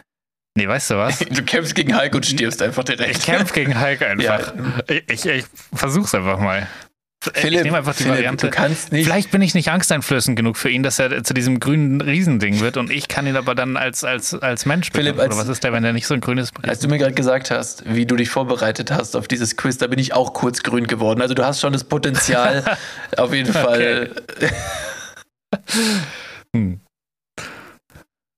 Nee, 0.57 0.67
weißt 0.67 0.89
du 0.91 0.95
was? 0.97 1.19
Du 1.29 1.43
kämpfst 1.43 1.75
gegen 1.75 1.97
Hulk 1.97 2.13
und 2.15 2.25
stirbst 2.25 2.61
einfach 2.61 2.83
direkt. 2.83 3.17
Ich 3.17 3.23
kämpfe 3.23 3.53
gegen 3.53 3.79
Hulk 3.79 4.01
einfach. 4.09 4.23
Ja. 4.23 4.53
Ich, 4.87 5.03
ich, 5.07 5.25
ich 5.25 5.45
versuch's 5.73 6.13
einfach 6.15 6.39
mal. 6.39 6.67
Philipp, 7.21 7.59
ich 7.59 7.63
nehme 7.65 7.77
einfach 7.79 7.93
die 7.95 8.03
Philipp, 8.03 8.15
Variante. 8.19 8.45
du 8.47 8.51
kannst 8.55 8.93
nicht. 8.93 9.03
Vielleicht 9.03 9.29
bin 9.31 9.41
ich 9.41 9.53
nicht 9.53 9.69
angsteinflößend 9.69 10.37
genug 10.37 10.55
für 10.55 10.69
ihn, 10.69 10.83
dass 10.83 10.99
er 10.99 11.21
zu 11.21 11.33
diesem 11.33 11.59
grünen 11.59 11.99
Riesending 11.99 12.61
wird 12.61 12.77
und 12.77 12.89
ich 12.89 13.09
kann 13.09 13.27
ihn 13.27 13.35
aber 13.35 13.55
dann 13.55 13.75
als, 13.75 14.05
als, 14.05 14.33
als 14.35 14.65
Mensch 14.65 14.89
Philipp, 14.93 15.15
bekommen. 15.17 15.31
als- 15.31 15.35
Oder 15.37 15.43
was 15.43 15.49
ist 15.49 15.63
der, 15.65 15.73
wenn 15.73 15.83
der 15.83 15.91
nicht 15.91 16.07
so 16.07 16.13
ein 16.13 16.21
grünes 16.21 16.51
Als 16.63 16.79
du 16.79 16.87
mir 16.87 16.97
gerade 16.97 17.13
gesagt 17.13 17.51
hast, 17.51 17.83
wie 17.93 18.05
du 18.05 18.15
dich 18.15 18.29
vorbereitet 18.29 18.89
hast 18.91 19.17
auf 19.17 19.27
dieses 19.27 19.57
Quiz, 19.57 19.77
da 19.77 19.87
bin 19.87 19.99
ich 19.99 20.13
auch 20.13 20.33
kurz 20.33 20.63
grün 20.63 20.87
geworden. 20.87 21.21
Also 21.21 21.33
du 21.33 21.43
hast 21.45 21.59
schon 21.59 21.73
das 21.73 21.83
Potenzial, 21.83 22.77
auf 23.17 23.33
jeden 23.33 23.51
Fall. 23.51 24.11
Hm. 26.55 26.79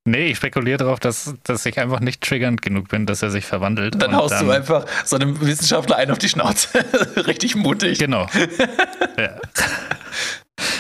Nee, 0.08 0.32
ich 0.32 0.38
spekuliere 0.38 0.78
darauf, 0.78 1.00
dass, 1.00 1.36
dass 1.44 1.66
ich 1.66 1.80
einfach 1.80 2.00
nicht 2.00 2.22
triggernd 2.22 2.62
genug 2.64 2.90
bin, 2.90 3.06
dass 3.06 3.22
er 3.22 3.30
sich 3.30 3.46
verwandelt. 3.46 4.02
Dann 4.02 4.16
haust 4.16 4.42
du 4.42 4.50
einfach 4.50 4.88
so 5.06 5.16
einem 5.16 5.40
Wissenschaftler 5.42 5.98
einen 5.98 6.12
auf 6.12 6.18
die 6.18 6.30
Schnauze. 6.30 6.70
Richtig 7.28 7.56
mutig. 7.56 8.00
Genau. 8.00 8.26
ja. 9.18 9.40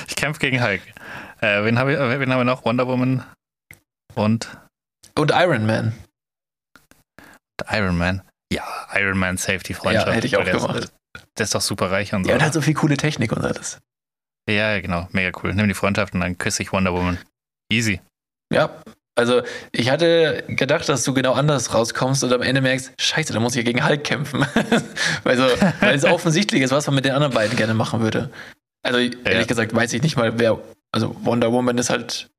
Ich 0.07 0.15
kämpfe 0.15 0.39
gegen 0.39 0.63
Hulk. 0.63 0.81
Äh, 1.39 1.63
wen, 1.63 1.77
hab 1.77 1.87
ich, 1.87 1.97
äh, 1.97 2.19
wen 2.19 2.31
haben 2.31 2.39
wir 2.39 2.45
noch? 2.45 2.65
Wonder 2.65 2.87
Woman 2.87 3.23
und 4.15 4.57
Und 5.15 5.31
Iron 5.31 5.67
Man. 5.67 5.93
Iron 7.69 7.97
Man. 7.97 8.23
Ja, 8.51 8.63
Iron 8.95 9.19
Man 9.19 9.37
Safety 9.37 9.75
Freundschaft. 9.75 10.07
Ja, 10.07 10.13
hätte 10.13 10.27
ich 10.27 10.35
auch 10.37 10.43
der 10.43 10.55
gemacht. 10.55 10.77
Ist, 10.77 10.93
der 11.37 11.43
ist 11.43 11.53
doch 11.53 11.61
super 11.61 11.91
reich 11.91 12.13
und 12.13 12.23
so. 12.23 12.29
Ja, 12.29 12.37
und 12.37 12.43
hat 12.43 12.53
so 12.53 12.61
viel 12.61 12.73
coole 12.73 12.97
Technik 12.97 13.31
und 13.31 13.45
alles. 13.45 13.79
ja, 14.49 14.81
genau. 14.81 15.07
Mega 15.11 15.37
cool. 15.43 15.53
Nimm 15.53 15.67
die 15.67 15.75
Freundschaft 15.75 16.15
und 16.15 16.21
dann 16.21 16.39
küsse 16.39 16.63
ich 16.63 16.73
Wonder 16.73 16.91
Woman. 16.91 17.19
Easy. 17.71 18.01
Ja, 18.51 18.81
also 19.15 19.41
ich 19.71 19.89
hatte 19.89 20.43
gedacht, 20.47 20.87
dass 20.87 21.03
du 21.03 21.13
genau 21.13 21.33
anders 21.33 21.73
rauskommst 21.73 22.23
und 22.23 22.33
am 22.33 22.41
Ende 22.41 22.61
merkst, 22.61 22.93
scheiße, 22.97 23.33
da 23.33 23.39
muss 23.39 23.53
ich 23.53 23.57
ja 23.57 23.63
gegen 23.63 23.85
Hulk 23.85 24.03
kämpfen. 24.03 24.45
also, 25.23 25.43
weil 25.79 25.95
es 25.95 26.05
offensichtlich 26.05 26.61
ist, 26.61 26.71
was 26.71 26.87
man 26.87 26.95
mit 26.95 27.05
den 27.05 27.13
anderen 27.13 27.33
beiden 27.33 27.57
gerne 27.57 27.73
machen 27.73 28.01
würde. 28.01 28.29
Also 28.83 28.99
ehrlich 28.99 29.47
gesagt 29.47 29.75
weiß 29.75 29.93
ich 29.93 30.01
nicht 30.01 30.17
mal, 30.17 30.39
wer, 30.39 30.59
also 30.91 31.15
Wonder 31.23 31.51
Woman 31.51 31.77
ist 31.77 31.89
halt 31.89 32.29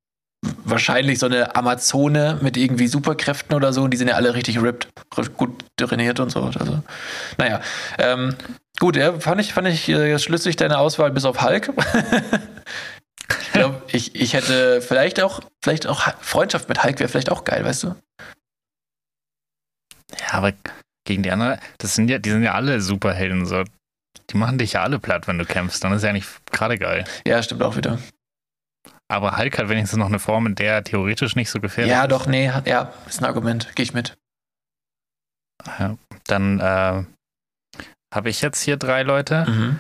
wahrscheinlich 0.65 1.19
so 1.19 1.27
eine 1.27 1.55
Amazone 1.55 2.39
mit 2.41 2.57
irgendwie 2.57 2.89
Superkräften 2.89 3.55
oder 3.55 3.73
so 3.73 3.83
und 3.83 3.93
die 3.93 3.97
sind 3.97 4.09
ja 4.09 4.15
alle 4.15 4.35
richtig 4.35 4.61
ripped, 4.61 4.89
gut 5.37 5.65
trainiert 5.77 6.19
und 6.19 6.31
so. 6.31 6.43
Also, 6.43 6.83
naja, 7.39 7.61
ähm, 7.99 8.35
gut, 8.81 8.97
ja, 8.97 9.13
fand 9.21 9.41
ich, 9.41 9.53
fand 9.53 9.69
ich 9.69 9.89
äh, 9.89 10.19
schlüssig 10.19 10.57
deine 10.57 10.79
Auswahl 10.79 11.13
bis 11.13 11.25
auf 11.25 11.43
Hulk. 11.43 11.71
ich 13.67 13.71
glaube, 13.73 13.83
ich, 13.93 14.15
ich 14.15 14.33
hätte 14.35 14.83
vielleicht 14.83 15.21
auch, 15.21 15.41
vielleicht 15.63 15.87
auch 15.87 16.01
Freundschaft 16.21 16.69
mit 16.69 16.83
Hulk 16.83 16.99
wäre 17.01 17.09
vielleicht 17.09 17.31
auch 17.31 17.45
geil, 17.45 17.65
weißt 17.65 17.85
du? 17.85 17.95
Ja, 20.21 20.33
aber 20.35 20.53
gegen 21.07 21.23
die 21.23 21.31
anderen, 21.31 21.59
das 21.79 21.95
sind 21.95 22.09
ja, 22.09 22.19
die 22.19 22.31
sind 22.31 22.43
ja 22.43 22.53
alle 22.55 22.81
Superhelden. 22.81 23.47
So. 23.47 23.65
Die 24.31 24.37
machen 24.37 24.59
dich 24.59 24.75
ja 24.75 24.83
alle 24.83 24.99
platt, 24.99 25.27
wenn 25.27 25.39
du 25.39 25.45
kämpfst. 25.47 25.83
Dann 25.83 25.93
ist 25.93 26.03
ja 26.05 26.13
nicht 26.13 26.29
gerade 26.47 26.79
geil. 26.79 27.05
Ja, 27.27 27.43
stimmt 27.43 27.63
auch 27.63 27.77
wieder. 27.77 27.99
Aber 29.09 29.37
Hulk 29.37 29.59
hat 29.59 29.69
wenigstens 29.69 29.99
noch 29.99 30.07
eine 30.07 30.19
Form, 30.19 30.47
in 30.47 30.55
der 30.55 30.75
er 30.75 30.85
theoretisch 30.85 31.37
nicht 31.37 31.51
so 31.51 31.61
gefährlich 31.61 31.91
Ja, 31.93 32.03
ist. 32.03 32.11
doch, 32.13 32.27
nee, 32.27 32.47
ja, 32.65 32.93
ist 33.07 33.21
ein 33.21 33.25
Argument. 33.27 33.75
Gehe 33.75 33.83
ich 33.85 33.95
mit. 33.95 34.17
Ja. 35.79 35.97
Dann 36.27 36.61
äh, 36.61 37.05
habe 38.15 38.29
ich 38.31 38.41
jetzt 38.41 38.63
hier 38.63 38.77
drei 38.77 39.03
Leute 39.03 39.45
Mhm. 39.49 39.79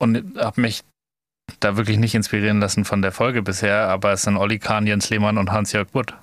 und 0.00 0.38
habe 0.38 0.60
mich 0.60 0.82
da 1.60 1.76
wirklich 1.76 1.98
nicht 1.98 2.14
inspirieren 2.14 2.60
lassen 2.60 2.84
von 2.84 3.02
der 3.02 3.12
Folge 3.12 3.42
bisher, 3.42 3.88
aber 3.88 4.12
es 4.12 4.22
sind 4.22 4.36
Olli 4.36 4.58
Kahn, 4.58 4.86
Jens 4.86 5.10
Lehmann 5.10 5.38
und 5.38 5.52
Hans-Jörg 5.52 5.88
Butt. 5.88 6.14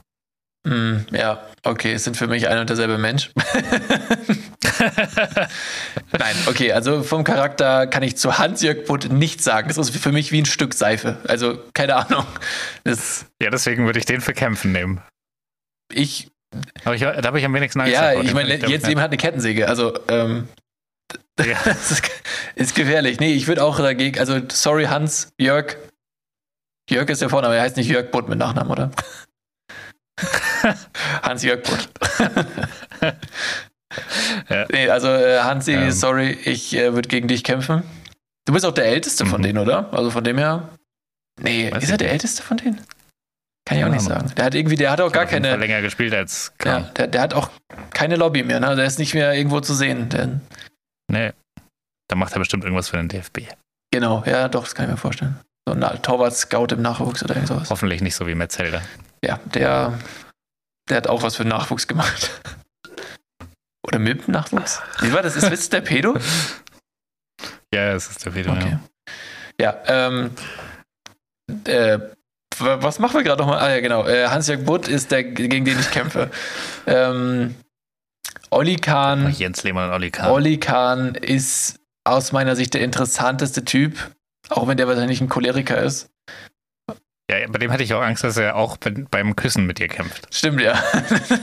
Mm, 0.64 0.98
ja, 1.12 1.42
okay, 1.64 1.94
es 1.94 2.04
sind 2.04 2.18
für 2.18 2.28
mich 2.28 2.48
ein 2.48 2.60
und 2.60 2.70
derselbe 2.70 3.00
Mensch. 3.00 3.32
Nein, 6.12 6.36
okay, 6.46 6.72
also 6.72 7.02
vom 7.02 7.24
Charakter 7.24 7.88
kann 7.88 8.04
ich 8.04 8.16
zu 8.18 8.38
Hans-Jörg 8.38 8.86
Butt 8.86 9.12
nichts 9.12 9.44
sagen. 9.44 9.70
Das 9.70 9.78
ist 9.80 9.96
für 9.96 10.12
mich 10.12 10.32
wie 10.32 10.42
ein 10.42 10.46
Stück 10.46 10.76
Seife. 10.76 11.18
Also, 11.28 11.58
keine 11.74 11.96
Ahnung. 11.96 12.26
Das, 12.84 13.26
ja, 13.42 13.50
deswegen 13.50 13.86
würde 13.86 13.98
ich 13.98 14.06
den 14.06 14.22
für 14.22 14.34
Kämpfen 14.34 14.72
nehmen. 14.72 15.02
ich, 15.92 16.30
Aber 16.84 16.94
ich, 16.94 17.02
da 17.02 17.24
habe 17.24 17.40
ich 17.40 17.46
am 17.46 17.54
wenigsten 17.56 17.82
Angst. 17.82 17.94
ja, 17.94 18.10
davor. 18.12 18.24
ich 18.24 18.34
meine, 18.34 18.56
jetzt 18.56 18.88
jemand 18.88 19.04
hat 19.06 19.12
eine 19.12 19.18
Kettensäge. 19.18 19.68
Also, 19.68 19.98
ähm, 20.10 20.48
Ja. 21.46 21.58
das 21.66 21.92
ist, 21.92 22.04
ist 22.56 22.76
gefährlich. 22.76 23.20
Nee, 23.20 23.34
ich 23.34 23.48
würde 23.48 23.64
auch 23.64 23.78
dagegen, 23.78 24.20
also, 24.20 24.40
sorry, 24.52 24.86
Hans, 24.86 25.32
Jörg. 25.40 25.76
Jörg 26.90 27.10
ist 27.10 27.22
der 27.22 27.30
Vorname, 27.30 27.56
er 27.56 27.62
heißt 27.64 27.78
nicht 27.78 27.88
Jörg 27.90 28.12
Butt 28.12 28.28
mit 28.30 28.38
Nachnamen, 28.40 28.72
oder? 28.72 28.92
Hans-Jörg 31.24 31.62
Butt. 31.64 31.90
Ja. 34.50 34.66
Nee, 34.72 34.90
also 34.90 35.10
äh, 35.10 35.40
Hansi, 35.40 35.74
Ähm. 35.74 35.92
sorry, 35.92 36.30
ich 36.46 36.74
äh, 36.74 36.94
würde 36.94 37.10
gegen 37.10 37.28
dich 37.28 37.44
kämpfen. 37.44 37.84
Du 38.46 38.54
bist 38.54 38.66
auch 38.66 38.74
der 38.74 38.86
Älteste 38.86 39.26
von 39.26 39.40
Mhm. 39.42 39.46
denen, 39.46 39.58
oder? 39.58 39.92
Also 39.94 40.10
von 40.12 40.24
dem 40.24 40.38
her. 40.38 40.70
Nee, 41.42 41.70
Weiß 41.72 41.80
ist 41.80 41.90
ich 41.90 41.92
er 41.92 41.98
der. 41.98 42.12
Älteste 42.12 42.42
von 42.42 42.56
denen? 42.56 42.80
Kann 43.66 43.78
ich 43.78 43.84
auch 43.84 43.90
nicht 43.90 44.02
sagen. 44.02 44.32
Der 44.38 44.46
hat 44.46 44.56
irgendwie, 44.56 44.78
der 44.78 44.92
hat 44.92 45.02
auch 45.02 45.12
gar 45.12 45.24
jeden 45.30 45.44
Fall 45.44 45.52
keine. 45.52 45.58
länger 45.58 45.82
gespielt 45.82 46.14
als 46.14 46.54
Ja, 46.64 46.80
der, 46.96 47.08
der 47.08 47.22
hat 47.22 47.34
auch 47.34 47.50
keine 47.94 48.16
Lobby 48.16 48.44
mehr, 48.44 48.62
ne? 48.62 48.78
Der 48.78 48.86
ist 48.86 48.98
nicht 48.98 49.14
mehr 49.14 49.34
irgendwo 49.34 49.60
zu 49.60 49.74
sehen. 49.74 50.08
Denn, 50.08 50.40
Nee. 51.10 51.32
Da 52.10 52.16
macht 52.16 52.34
er 52.34 52.40
bestimmt 52.40 52.64
irgendwas 52.64 52.90
für 52.90 52.98
den 52.98 53.08
DFB. 53.08 53.40
genau, 53.94 54.24
ja, 54.26 54.48
doch, 54.50 54.64
das 54.64 54.76
kann 54.76 54.86
ich 54.86 54.92
mir 54.92 54.98
vorstellen. 54.98 55.40
So 55.68 55.74
ein 55.76 56.02
Torwart-Scout 56.02 56.68
im 56.74 56.82
Nachwuchs 56.82 57.24
oder 57.24 57.36
irgend 57.36 57.48
sowas. 57.48 57.70
Hoffentlich 57.70 58.02
nicht 58.02 58.16
so 58.16 58.28
wie 58.28 58.36
Metzelder. 58.36 58.82
Ja, 59.24 59.40
der, 59.54 59.98
der 60.90 60.98
hat 60.98 61.08
auch 61.08 61.22
was 61.24 61.36
für 61.36 61.44
den 61.44 61.50
Nachwuchs 61.50 61.88
gemacht. 61.88 62.42
Oder 63.88 63.98
mit 64.00 64.28
dem 64.28 64.34
Nachwuchs? 64.34 64.80
Wie 65.00 65.12
war 65.14 65.22
das? 65.24 65.36
Ist 65.36 65.50
das 65.52 65.70
der 65.70 65.82
Pedo? 65.82 66.18
Ja, 67.74 67.94
es 67.94 68.10
ist 68.10 68.26
der 68.26 68.36
Video. 68.36 68.52
Okay. 68.52 68.78
Ja, 69.60 69.78
ähm, 69.88 70.32
äh, 71.64 72.00
was 72.60 73.00
machen 73.00 73.14
wir 73.16 73.24
gerade 73.24 73.42
nochmal? 73.42 73.60
Ah 73.60 73.70
ja, 73.74 73.80
genau. 73.80 74.06
Äh, 74.06 74.28
Hans-Jörg 74.28 74.66
Butt 74.66 74.90
ist 74.90 75.10
der, 75.12 75.24
gegen 75.24 75.64
den 75.64 75.80
ich 75.80 75.90
kämpfe. 75.90 76.30
ähm, 76.86 77.56
Olli. 78.52 78.76
Kahn, 78.76 79.32
Jens 79.32 79.64
Lehmann 79.64 79.88
und 79.90 79.94
Olli 79.96 80.12
Kahn. 80.12 80.30
Olli 80.30 80.58
Kahn 80.60 81.16
ist 81.16 81.80
aus 82.04 82.32
meiner 82.32 82.56
Sicht 82.56 82.74
der 82.74 82.82
interessanteste 82.82 83.64
Typ, 83.64 84.12
auch 84.50 84.68
wenn 84.68 84.78
der 84.78 84.88
wahrscheinlich 84.88 85.22
ein 85.22 85.30
Choleriker 85.30 85.82
ist. 85.82 86.10
Ja, 87.30 87.48
bei 87.48 87.60
dem 87.60 87.72
hätte 87.72 87.84
ich 87.84 87.94
auch 87.94 88.02
Angst, 88.02 88.26
dass 88.26 88.36
er 88.36 88.58
auch 88.58 88.76
be- 88.76 89.06
beim 89.10 89.38
Küssen 89.38 89.66
mit 89.66 89.80
dir 89.80 89.88
kämpft. 89.88 90.28
Stimmt, 90.36 90.60
ja. 90.60 90.74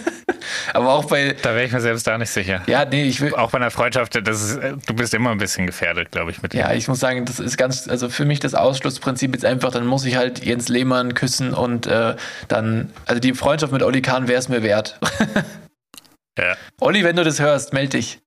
Aber 0.74 0.92
auch 0.92 1.06
bei, 1.06 1.34
Da 1.40 1.54
wäre 1.54 1.64
ich 1.64 1.72
mir 1.72 1.80
selbst 1.80 2.06
da 2.06 2.18
nicht 2.18 2.28
sicher. 2.30 2.62
ja, 2.66 2.84
nee, 2.84 3.04
ich 3.04 3.22
will, 3.22 3.34
Auch 3.34 3.50
bei 3.52 3.56
einer 3.56 3.70
Freundschaft, 3.70 4.14
das 4.26 4.42
ist, 4.42 4.60
du 4.86 4.94
bist 4.94 5.14
immer 5.14 5.30
ein 5.30 5.38
bisschen 5.38 5.66
gefährdet, 5.66 6.10
glaube 6.12 6.30
ich, 6.30 6.42
mit 6.42 6.52
ihm. 6.52 6.60
Ja, 6.60 6.72
ich 6.74 6.88
muss 6.88 7.00
sagen, 7.00 7.24
das 7.24 7.40
ist 7.40 7.56
ganz, 7.56 7.88
also 7.88 8.10
für 8.10 8.26
mich 8.26 8.38
das 8.40 8.54
Ausschlussprinzip 8.54 9.34
ist 9.34 9.46
einfach, 9.46 9.72
dann 9.72 9.86
muss 9.86 10.04
ich 10.04 10.16
halt 10.16 10.44
Jens 10.44 10.68
Lehmann 10.68 11.14
küssen 11.14 11.54
und 11.54 11.86
äh, 11.86 12.16
dann, 12.48 12.92
also 13.06 13.18
die 13.20 13.32
Freundschaft 13.32 13.72
mit 13.72 13.82
Olli 13.82 14.02
Kahn 14.02 14.28
wäre 14.28 14.38
es 14.38 14.48
mir 14.50 14.62
wert. 14.62 14.98
Ja. 16.38 16.56
Olli, 16.80 17.04
wenn 17.04 17.16
du 17.16 17.24
das 17.24 17.40
hörst, 17.40 17.72
meld 17.72 17.92
dich. 17.92 18.20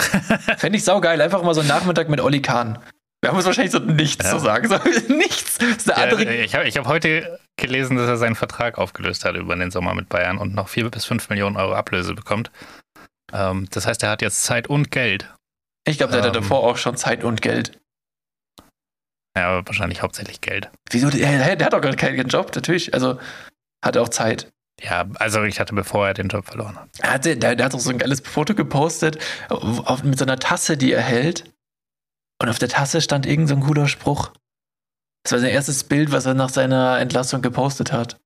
Fände 0.58 0.76
ich 0.76 0.84
saugeil, 0.84 1.20
einfach 1.20 1.42
mal 1.42 1.54
so 1.54 1.60
einen 1.60 1.68
Nachmittag 1.68 2.08
mit 2.08 2.20
Olli 2.20 2.42
Kahn. 2.42 2.78
Wir 3.22 3.30
haben 3.30 3.36
uns 3.36 3.46
wahrscheinlich 3.46 3.70
so 3.72 3.78
nichts 3.78 4.24
Ja. 4.24 4.30
zu 4.32 4.38
sagen. 4.40 4.68
So, 4.68 4.76
nichts. 5.14 5.58
Ja, 5.86 6.12
ich 6.16 6.54
habe 6.54 6.68
hab 6.68 6.86
heute 6.86 7.38
gelesen, 7.56 7.96
dass 7.96 8.08
er 8.08 8.16
seinen 8.16 8.34
Vertrag 8.34 8.78
aufgelöst 8.78 9.24
hat 9.24 9.36
über 9.36 9.54
den 9.54 9.70
Sommer 9.70 9.94
mit 9.94 10.08
Bayern 10.08 10.38
und 10.38 10.54
noch 10.54 10.68
vier 10.68 10.90
bis 10.90 11.04
fünf 11.04 11.28
Millionen 11.28 11.56
Euro 11.56 11.74
Ablöse 11.74 12.14
bekommt. 12.14 12.50
Ähm, 13.32 13.68
das 13.70 13.86
heißt, 13.86 14.02
er 14.02 14.10
hat 14.10 14.22
jetzt 14.22 14.42
Zeit 14.42 14.66
und 14.66 14.90
Geld. 14.90 15.32
Ich 15.86 15.98
glaube, 15.98 16.12
der 16.12 16.22
hatte 16.22 16.36
ähm, 16.36 16.42
davor 16.42 16.64
auch 16.64 16.76
schon 16.76 16.96
Zeit 16.96 17.22
und 17.22 17.40
Geld. 17.42 17.78
Ja, 19.36 19.48
aber 19.50 19.66
wahrscheinlich 19.66 20.02
hauptsächlich 20.02 20.40
Geld. 20.40 20.70
Wieso? 20.90 21.08
Der, 21.08 21.56
der 21.56 21.66
hat 21.66 21.72
doch 21.72 21.80
gar 21.80 21.94
keinen 21.94 22.28
Job, 22.28 22.54
natürlich. 22.54 22.92
Also 22.92 23.18
hat 23.84 23.96
er 23.96 24.02
auch 24.02 24.08
Zeit. 24.10 24.51
Ja, 24.82 25.04
also 25.14 25.42
ich 25.44 25.60
hatte, 25.60 25.74
bevor 25.74 26.08
er 26.08 26.14
den 26.14 26.28
Job 26.28 26.46
verloren 26.46 26.76
hat. 26.76 26.88
Er 26.98 27.12
hatte, 27.12 27.36
der, 27.36 27.54
der 27.54 27.66
hat 27.66 27.74
doch 27.74 27.78
so 27.78 27.90
ein 27.90 27.98
geiles 27.98 28.20
Foto 28.20 28.54
gepostet 28.54 29.18
auf, 29.48 30.02
mit 30.02 30.18
so 30.18 30.24
einer 30.24 30.38
Tasse, 30.38 30.76
die 30.76 30.92
er 30.92 31.02
hält. 31.02 31.44
Und 32.40 32.48
auf 32.48 32.58
der 32.58 32.68
Tasse 32.68 33.00
stand 33.00 33.24
irgend 33.24 33.48
so 33.48 33.54
ein 33.54 33.60
cooler 33.60 33.86
Spruch. 33.86 34.32
Das 35.24 35.32
war 35.32 35.38
sein 35.38 35.50
erstes 35.50 35.84
Bild, 35.84 36.10
was 36.10 36.26
er 36.26 36.34
nach 36.34 36.48
seiner 36.48 36.98
Entlassung 36.98 37.42
gepostet 37.42 37.92
hat. 37.92 38.18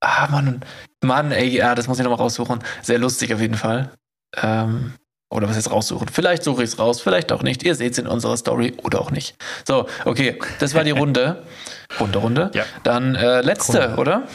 Ah, 0.00 0.28
Mann. 0.28 0.62
Mann, 1.04 1.32
ey, 1.32 1.48
ja, 1.48 1.74
das 1.74 1.88
muss 1.88 1.98
ich 1.98 2.04
nochmal 2.04 2.20
raussuchen. 2.20 2.60
Sehr 2.82 2.98
lustig 2.98 3.34
auf 3.34 3.40
jeden 3.40 3.56
Fall. 3.56 3.90
Ähm, 4.36 4.94
oder 5.30 5.48
was 5.48 5.56
jetzt 5.56 5.70
raussuchen? 5.70 6.08
Vielleicht 6.08 6.44
suche 6.44 6.62
ich 6.62 6.70
es 6.70 6.78
raus, 6.78 7.00
vielleicht 7.00 7.32
auch 7.32 7.42
nicht. 7.42 7.62
Ihr 7.64 7.74
seht 7.74 7.92
es 7.92 7.98
in 7.98 8.06
unserer 8.06 8.36
Story 8.36 8.74
oder 8.82 9.00
auch 9.00 9.10
nicht. 9.10 9.36
So, 9.66 9.86
okay, 10.04 10.38
das 10.58 10.74
war 10.74 10.84
die 10.84 10.92
Runde. 10.92 11.44
Runde, 12.00 12.18
Runde. 12.18 12.50
Ja. 12.54 12.64
Dann 12.84 13.14
äh, 13.14 13.42
letzte, 13.42 13.88
Runde. 13.88 13.96
oder? 14.00 14.28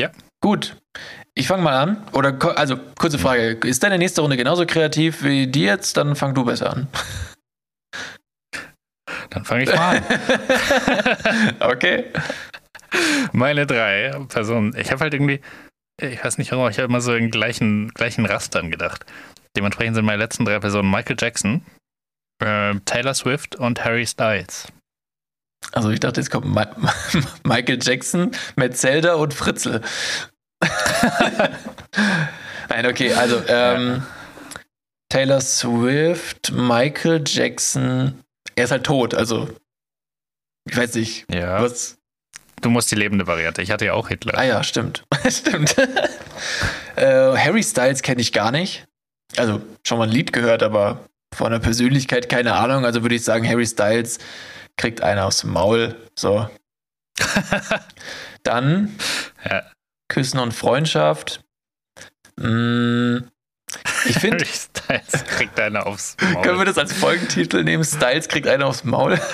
Ja. 0.00 0.10
Gut. 0.42 0.76
Ich 1.34 1.46
fange 1.46 1.62
mal 1.62 1.76
an. 1.76 2.06
Oder, 2.12 2.38
also, 2.56 2.78
kurze 2.98 3.18
Frage. 3.18 3.58
Ist 3.66 3.82
deine 3.82 3.98
nächste 3.98 4.22
Runde 4.22 4.38
genauso 4.38 4.64
kreativ 4.64 5.22
wie 5.22 5.46
die 5.46 5.64
jetzt? 5.64 5.98
Dann 5.98 6.16
fang 6.16 6.32
du 6.34 6.44
besser 6.46 6.70
an. 6.72 6.88
Dann 9.28 9.44
fange 9.44 9.64
ich 9.64 9.74
mal 9.74 9.98
an. 9.98 11.54
okay. 11.70 12.06
Meine 13.32 13.66
drei 13.66 14.12
Personen. 14.28 14.74
Ich 14.74 14.90
habe 14.90 15.02
halt 15.02 15.12
irgendwie, 15.12 15.40
ich 16.00 16.24
weiß 16.24 16.38
nicht 16.38 16.50
warum, 16.50 16.70
ich 16.70 16.78
habe 16.78 16.88
immer 16.88 17.02
so 17.02 17.14
in 17.14 17.30
gleichen, 17.30 17.88
gleichen 17.90 18.24
Rastern 18.24 18.70
gedacht. 18.70 19.04
Dementsprechend 19.54 19.96
sind 19.96 20.06
meine 20.06 20.22
letzten 20.22 20.46
drei 20.46 20.58
Personen 20.58 20.90
Michael 20.90 21.16
Jackson, 21.18 21.62
äh, 22.42 22.74
Taylor 22.86 23.12
Swift 23.12 23.56
und 23.56 23.84
Harry 23.84 24.06
Styles. 24.06 24.72
Also, 25.72 25.90
ich 25.90 26.00
dachte, 26.00 26.20
jetzt 26.20 26.30
kommt 26.30 26.46
Ma 26.46 26.66
Michael 27.44 27.78
Jackson, 27.80 28.32
Metzelder 28.56 29.18
und 29.18 29.34
Fritzl. 29.34 29.80
Nein, 32.68 32.86
okay, 32.86 33.12
also, 33.14 33.42
ähm, 33.48 34.02
Taylor 35.10 35.40
Swift, 35.40 36.52
Michael 36.52 37.22
Jackson. 37.26 38.22
Er 38.54 38.64
ist 38.64 38.70
halt 38.70 38.84
tot, 38.84 39.14
also. 39.14 39.48
Ich 40.68 40.76
weiß 40.76 40.94
nicht. 40.94 41.26
Ja. 41.32 41.62
Was? 41.62 41.98
Du 42.60 42.70
musst 42.70 42.90
die 42.90 42.96
lebende 42.96 43.26
Variante. 43.26 43.62
Ich 43.62 43.70
hatte 43.70 43.86
ja 43.86 43.94
auch 43.94 44.08
Hitler. 44.08 44.36
Ah 44.36 44.44
ja, 44.44 44.62
stimmt. 44.62 45.04
stimmt. 45.28 45.76
äh, 46.96 47.36
Harry 47.36 47.62
Styles 47.62 48.02
kenne 48.02 48.20
ich 48.20 48.32
gar 48.32 48.50
nicht. 48.50 48.86
Also 49.36 49.62
schon 49.86 49.98
mal 49.98 50.04
ein 50.04 50.12
Lied 50.12 50.32
gehört, 50.32 50.62
aber 50.62 51.08
von 51.34 51.52
der 51.52 51.58
Persönlichkeit 51.58 52.28
keine 52.28 52.54
Ahnung. 52.54 52.84
Also 52.84 53.02
würde 53.02 53.14
ich 53.14 53.24
sagen, 53.24 53.48
Harry 53.48 53.66
Styles 53.66 54.18
kriegt 54.76 55.02
einen 55.02 55.20
aufs 55.20 55.44
Maul. 55.44 55.96
So. 56.16 56.48
Dann 58.42 58.96
Ja. 59.48 59.62
Küssen 60.08 60.38
und 60.38 60.52
Freundschaft. 60.52 61.42
Mm, 62.36 63.18
Ich 64.06 64.18
finde, 64.18 64.44
Styles 64.46 65.24
kriegt 65.26 65.58
einer 65.60 65.86
aufs 65.86 66.16
Maul. 66.20 66.42
können 66.42 66.58
wir 66.58 66.64
das 66.64 66.78
als 66.78 66.92
Folgentitel 66.92 67.62
nehmen? 67.62 67.84
Styles 67.84 68.26
kriegt 68.28 68.46
einen 68.48 68.62
aufs 68.64 68.82
Maul. 68.84 69.20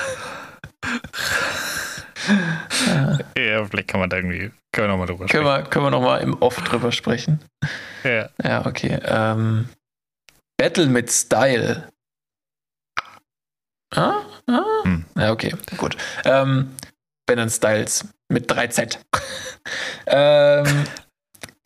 ja, 3.37 3.65
vielleicht 3.65 3.89
kann 3.89 4.01
man 4.01 4.11
da 4.11 4.17
irgendwie, 4.17 4.51
können 4.73 4.89
wir 4.89 4.89
nochmal 4.89 5.07
drüber 5.07 5.27
können 5.27 5.45
sprechen. 5.45 5.45
wir, 5.45 5.63
können 5.71 5.87
wir 5.87 5.91
nochmal 5.91 6.21
im 6.23 6.35
Off 6.43 6.57
drüber 6.63 6.93
sprechen. 6.93 7.41
Ja. 8.05 8.29
Ja, 8.43 8.67
okay. 8.67 8.99
Ähm, 9.05 9.69
Battle 10.59 10.87
mit 10.87 11.11
Style. 11.11 11.89
Ah? 13.95 14.23
Ah? 14.49 14.63
Hm. 14.85 15.05
Ja, 15.17 15.33
okay, 15.33 15.55
gut. 15.77 15.97
Ähm, 16.25 16.71
Ben 17.27 17.39
and 17.39 17.51
Styles 17.51 18.07
mit 18.29 18.51
3Z. 18.51 18.99
ähm, 20.07 20.85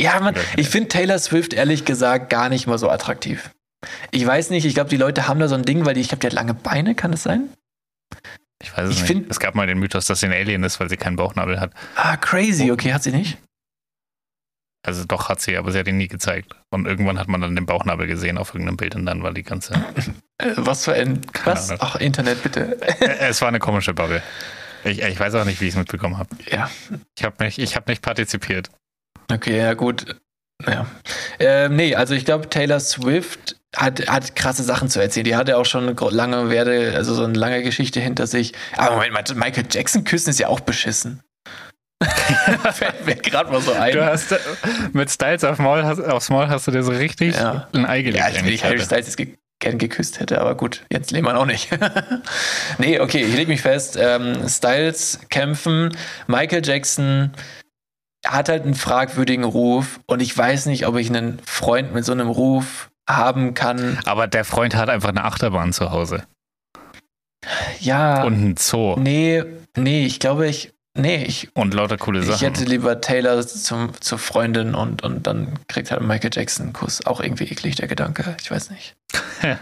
ja, 0.00 0.18
man, 0.20 0.34
ich 0.56 0.68
finde 0.68 0.88
Taylor 0.88 1.18
Swift 1.18 1.52
ehrlich 1.52 1.84
gesagt 1.84 2.30
gar 2.30 2.48
nicht 2.48 2.66
mal 2.66 2.78
so 2.78 2.88
attraktiv. 2.88 3.50
Ich 4.10 4.26
weiß 4.26 4.50
nicht, 4.50 4.64
ich 4.64 4.74
glaube, 4.74 4.90
die 4.90 4.96
Leute 4.96 5.28
haben 5.28 5.40
da 5.40 5.48
so 5.48 5.54
ein 5.54 5.64
Ding, 5.64 5.84
weil 5.84 5.94
die, 5.94 6.00
ich 6.00 6.08
glaube, 6.08 6.20
die 6.20 6.26
hat 6.28 6.32
lange 6.34 6.54
Beine, 6.54 6.94
kann 6.94 7.10
das 7.12 7.22
sein? 7.22 7.50
Ich 8.62 8.76
weiß 8.76 8.88
es 8.88 9.02
Ich 9.02 9.08
nicht. 9.14 9.30
es 9.30 9.40
gab 9.40 9.54
mal 9.54 9.66
den 9.66 9.78
Mythos, 9.78 10.06
dass 10.06 10.20
sie 10.20 10.26
ein 10.26 10.32
Alien 10.32 10.64
ist, 10.64 10.80
weil 10.80 10.88
sie 10.88 10.96
keinen 10.96 11.16
Bauchnabel 11.16 11.60
hat. 11.60 11.72
Ah, 11.96 12.16
crazy, 12.16 12.70
okay, 12.70 12.92
hat 12.92 13.02
sie 13.02 13.12
nicht? 13.12 13.38
Also 14.82 15.04
doch 15.04 15.28
hat 15.28 15.40
sie, 15.40 15.56
aber 15.56 15.72
sie 15.72 15.78
hat 15.78 15.88
ihn 15.88 15.98
nie 15.98 16.08
gezeigt. 16.08 16.54
Und 16.70 16.86
irgendwann 16.86 17.18
hat 17.18 17.28
man 17.28 17.40
dann 17.42 17.54
den 17.54 17.66
Bauchnabel 17.66 18.06
gesehen 18.06 18.38
auf 18.38 18.54
irgendeinem 18.54 18.78
Bild 18.78 18.94
und 18.96 19.04
dann 19.06 19.22
war 19.22 19.32
die 19.32 19.42
ganze. 19.42 19.74
Äh, 20.38 20.52
was 20.56 20.84
für 20.86 20.94
ein. 20.94 21.20
Was? 21.44 21.70
Ach, 21.80 21.96
Internet, 21.96 22.42
bitte. 22.42 22.80
Äh, 22.80 23.28
es 23.28 23.42
war 23.42 23.48
eine 23.48 23.58
komische 23.58 23.92
Bubble. 23.92 24.22
Ich, 24.84 25.02
ich 25.02 25.20
weiß 25.20 25.34
auch 25.34 25.44
nicht, 25.44 25.60
wie 25.60 25.66
ich 25.66 25.74
es 25.74 25.78
mitbekommen 25.78 26.16
habe. 26.16 26.30
ja, 26.50 26.70
Ich 27.18 27.24
habe 27.24 27.44
nicht, 27.44 27.58
ich 27.58 27.76
hab 27.76 27.88
nicht 27.88 28.00
partizipiert. 28.00 28.70
Okay, 29.30 29.58
ja 29.58 29.74
gut. 29.74 30.16
Ja. 30.66 30.86
Ähm, 31.38 31.76
nee, 31.76 31.94
also 31.94 32.14
ich 32.14 32.24
glaube, 32.24 32.48
Taylor 32.48 32.80
Swift 32.80 33.56
hat, 33.76 34.08
hat 34.08 34.34
krasse 34.36 34.62
Sachen 34.62 34.88
zu 34.88 35.00
erzählen. 35.00 35.24
Die 35.24 35.36
hatte 35.36 35.56
auch 35.56 35.64
schon 35.64 35.88
eine 35.88 36.10
lange 36.10 36.50
Werde, 36.50 36.94
also 36.96 37.14
so 37.14 37.24
eine 37.24 37.38
lange 37.38 37.62
Geschichte 37.62 38.00
hinter 38.00 38.26
sich. 38.26 38.52
Aber 38.76 38.96
Moment 38.96 39.12
mal, 39.12 39.46
Michael 39.46 39.66
Jackson 39.70 40.04
küssen 40.04 40.30
ist 40.30 40.40
ja 40.40 40.48
auch 40.48 40.60
beschissen. 40.60 41.22
Fällt 42.72 43.04
mir 43.06 43.16
gerade 43.16 43.50
mal 43.52 43.60
so 43.60 43.72
ein. 43.72 43.92
Du 43.92 44.04
hast 44.04 44.32
äh, 44.32 44.38
mit 44.92 45.10
Styles 45.10 45.44
auf 45.44 45.58
Maul, 45.58 45.84
hast, 45.84 46.00
aufs 46.00 46.30
Maul 46.30 46.48
hast 46.48 46.66
du 46.66 46.70
dir 46.70 46.82
so 46.82 46.92
richtig 46.92 47.34
Ja. 47.36 47.68
ein 47.74 47.84
Ei 47.86 48.02
gelegt. 48.02 48.18
ja, 48.18 48.28
ich 48.28 48.34
will 48.34 48.40
eigentlich 48.40 48.52
nicht 48.52 48.64
Harry. 48.64 48.80
Styles 48.80 49.06
jetzt 49.06 49.16
ge 49.16 49.34
gern 49.62 49.76
geküsst 49.76 50.20
hätte, 50.20 50.40
aber 50.40 50.54
gut, 50.56 50.86
jetzt 50.90 51.10
Lehmann 51.10 51.36
auch 51.36 51.44
nicht. 51.44 51.68
nee, 52.78 52.98
okay, 52.98 53.20
ich 53.22 53.36
leg 53.36 53.46
mich 53.46 53.60
fest. 53.60 53.98
Ähm, 54.00 54.48
Styles 54.48 55.20
kämpfen, 55.28 55.94
Michael 56.26 56.62
Jackson 56.64 57.32
hat 58.26 58.48
halt 58.48 58.62
einen 58.64 58.74
fragwürdigen 58.74 59.44
Ruf 59.44 60.00
und 60.06 60.20
ich 60.22 60.36
weiß 60.36 60.64
nicht, 60.64 60.86
ob 60.86 60.96
ich 60.96 61.08
einen 61.10 61.38
Freund 61.44 61.92
mit 61.92 62.06
so 62.06 62.12
einem 62.12 62.28
Ruf 62.28 62.90
haben 63.06 63.52
kann. 63.52 63.98
Aber 64.06 64.26
der 64.28 64.46
Freund 64.46 64.74
hat 64.76 64.88
einfach 64.88 65.10
eine 65.10 65.24
Achterbahn 65.24 65.74
zu 65.74 65.90
Hause. 65.90 66.24
Ja, 67.80 68.22
Und 68.22 68.34
einen 68.34 68.56
Zoo. 68.56 68.96
nee, 68.98 69.42
nee, 69.76 70.06
ich 70.06 70.20
glaube, 70.20 70.46
ich, 70.48 70.72
nee, 70.96 71.24
ich, 71.24 71.54
Und 71.54 71.74
lauter 71.74 71.96
coole 71.96 72.20
ich 72.20 72.26
Sachen. 72.26 72.40
hätte 72.40 72.64
lieber 72.64 73.00
Taylor 73.00 73.46
zum, 73.46 74.00
zur 74.00 74.18
Freundin 74.18 74.74
und, 74.74 75.02
und 75.02 75.26
dann 75.26 75.58
kriegt 75.68 75.90
halt 75.90 76.02
Michael 76.02 76.30
Jackson 76.32 76.66
einen 76.66 76.72
Kuss. 76.72 77.04
Auch 77.06 77.20
irgendwie 77.20 77.44
eklig, 77.44 77.76
der 77.76 77.88
Gedanke. 77.88 78.36
Ich 78.40 78.50
weiß 78.50 78.70
nicht. 78.70 78.96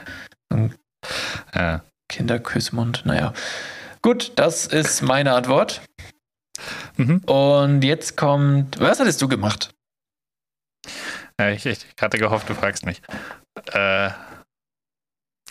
ja. 1.54 1.82
Kinderküssmund, 2.08 3.04
naja. 3.04 3.32
Gut, 4.02 4.32
das 4.36 4.66
ist 4.66 5.02
meine 5.02 5.34
Antwort. 5.34 5.82
Mhm. 6.96 7.18
Und 7.18 7.82
jetzt 7.82 8.16
kommt, 8.16 8.80
was 8.80 8.98
hattest 8.98 9.20
du 9.22 9.28
gemacht? 9.28 9.74
Ja, 11.38 11.50
ich, 11.50 11.66
ich 11.66 11.86
hatte 12.00 12.18
gehofft, 12.18 12.48
du 12.48 12.54
fragst 12.54 12.84
mich. 12.84 13.00
Äh, 13.72 14.10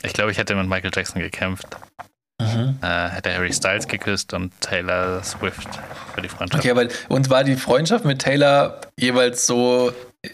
ich 0.04 0.14
glaube, 0.14 0.32
ich 0.32 0.38
hätte 0.38 0.56
mit 0.56 0.68
Michael 0.68 0.92
Jackson 0.94 1.22
gekämpft. 1.22 1.78
Mhm. 2.40 2.78
Äh, 2.82 3.10
hätte 3.10 3.34
Harry 3.34 3.52
Styles 3.52 3.88
geküsst 3.88 4.34
und 4.34 4.52
Taylor 4.62 5.24
Swift 5.24 5.68
für 6.14 6.22
die 6.22 6.30
Freundschaft. 6.30 6.64
Okay, 6.64 6.76
weil 6.76 6.90
uns 7.10 7.30
war 7.30 7.44
die 7.44 7.56
Freundschaft 7.56 8.06
mit 8.06 8.20
Taylor 8.20 8.80
jeweils 9.00 9.48
so, 9.48 9.92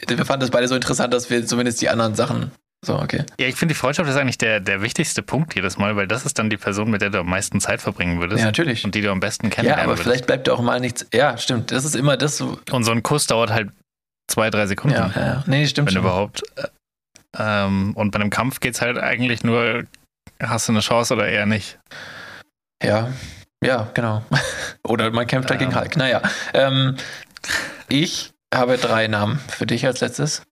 wir 0.08 0.26
fanden 0.26 0.42
das 0.42 0.52
beide 0.52 0.68
so 0.68 0.76
interessant, 0.76 1.14
dass 1.14 1.30
wir 1.30 1.46
zumindest 1.46 1.82
die 1.82 1.90
anderen 1.90 2.16
Sachen, 2.16 2.52
so, 2.86 3.00
okay. 3.00 3.24
Ja, 3.40 3.48
ich 3.48 3.56
finde, 3.56 3.74
die 3.74 3.80
Freundschaft 3.80 4.10
ist 4.10 4.18
eigentlich 4.18 4.38
der, 4.38 4.60
der 4.60 4.82
wichtigste 4.82 5.22
Punkt 5.22 5.56
jedes 5.56 5.78
Mal, 5.78 5.96
weil 5.96 6.06
das 6.06 6.26
ist 6.26 6.38
dann 6.38 6.50
die 6.50 6.58
Person, 6.58 6.92
mit 6.92 7.02
der 7.02 7.10
du 7.10 7.20
am 7.20 7.30
meisten 7.30 7.62
Zeit 7.62 7.82
verbringen 7.82 8.20
würdest. 8.20 8.40
Ja, 8.42 8.48
natürlich. 8.48 8.84
Und 8.84 8.94
die 8.96 9.00
du 9.02 9.10
am 9.10 9.22
besten 9.22 9.46
Ja, 9.46 9.52
kennenlernen 9.52 9.84
aber 9.86 9.92
würdest. 9.94 10.04
vielleicht 10.04 10.26
bleibt 10.26 10.50
auch 10.50 10.60
mal 10.62 10.82
nichts, 10.82 11.06
ja, 11.14 11.38
stimmt, 11.38 11.72
das 11.72 11.86
ist 11.86 11.96
immer 11.96 12.18
das 12.18 12.36
so, 12.38 12.60
Und 12.72 12.84
so 12.84 12.92
ein 12.92 13.02
Kuss 13.02 13.28
dauert 13.28 13.52
halt 13.52 13.70
zwei, 14.30 14.50
drei 14.50 14.68
Sekunden. 14.68 14.98
ja, 14.98 15.12
ja, 15.16 15.22
ja. 15.26 15.44
nee, 15.48 15.66
stimmt 15.66 15.88
wenn 15.88 15.94
schon. 15.94 16.02
überhaupt. 16.04 16.44
Äh, 16.58 16.68
Ähm, 17.36 17.94
und 17.96 18.12
bei 18.12 18.20
einem 18.20 18.30
Kampf 18.30 18.60
geht 18.60 18.76
es 18.76 18.82
halt 18.82 18.98
eigentlich 19.00 19.44
nur, 19.46 19.86
hast 20.50 20.68
du 20.68 20.72
eine 20.74 20.82
Chance 20.82 21.14
oder 21.14 21.28
eher 21.28 21.46
nicht. 21.46 21.80
Ja, 22.84 23.12
ja, 23.64 23.90
genau. 23.94 24.24
Oder 24.84 25.10
man 25.12 25.26
kämpft 25.26 25.50
Ähm. 25.52 25.58
gegen 25.58 25.76
Hulk. 25.76 25.96
Naja, 25.96 26.22
ähm, 26.54 26.98
ich 27.88 28.34
habe 28.54 28.78
drei 28.78 29.08
Namen 29.08 29.40
für 29.40 29.66
dich 29.66 29.86
als 29.86 30.02
letztes 30.02 30.44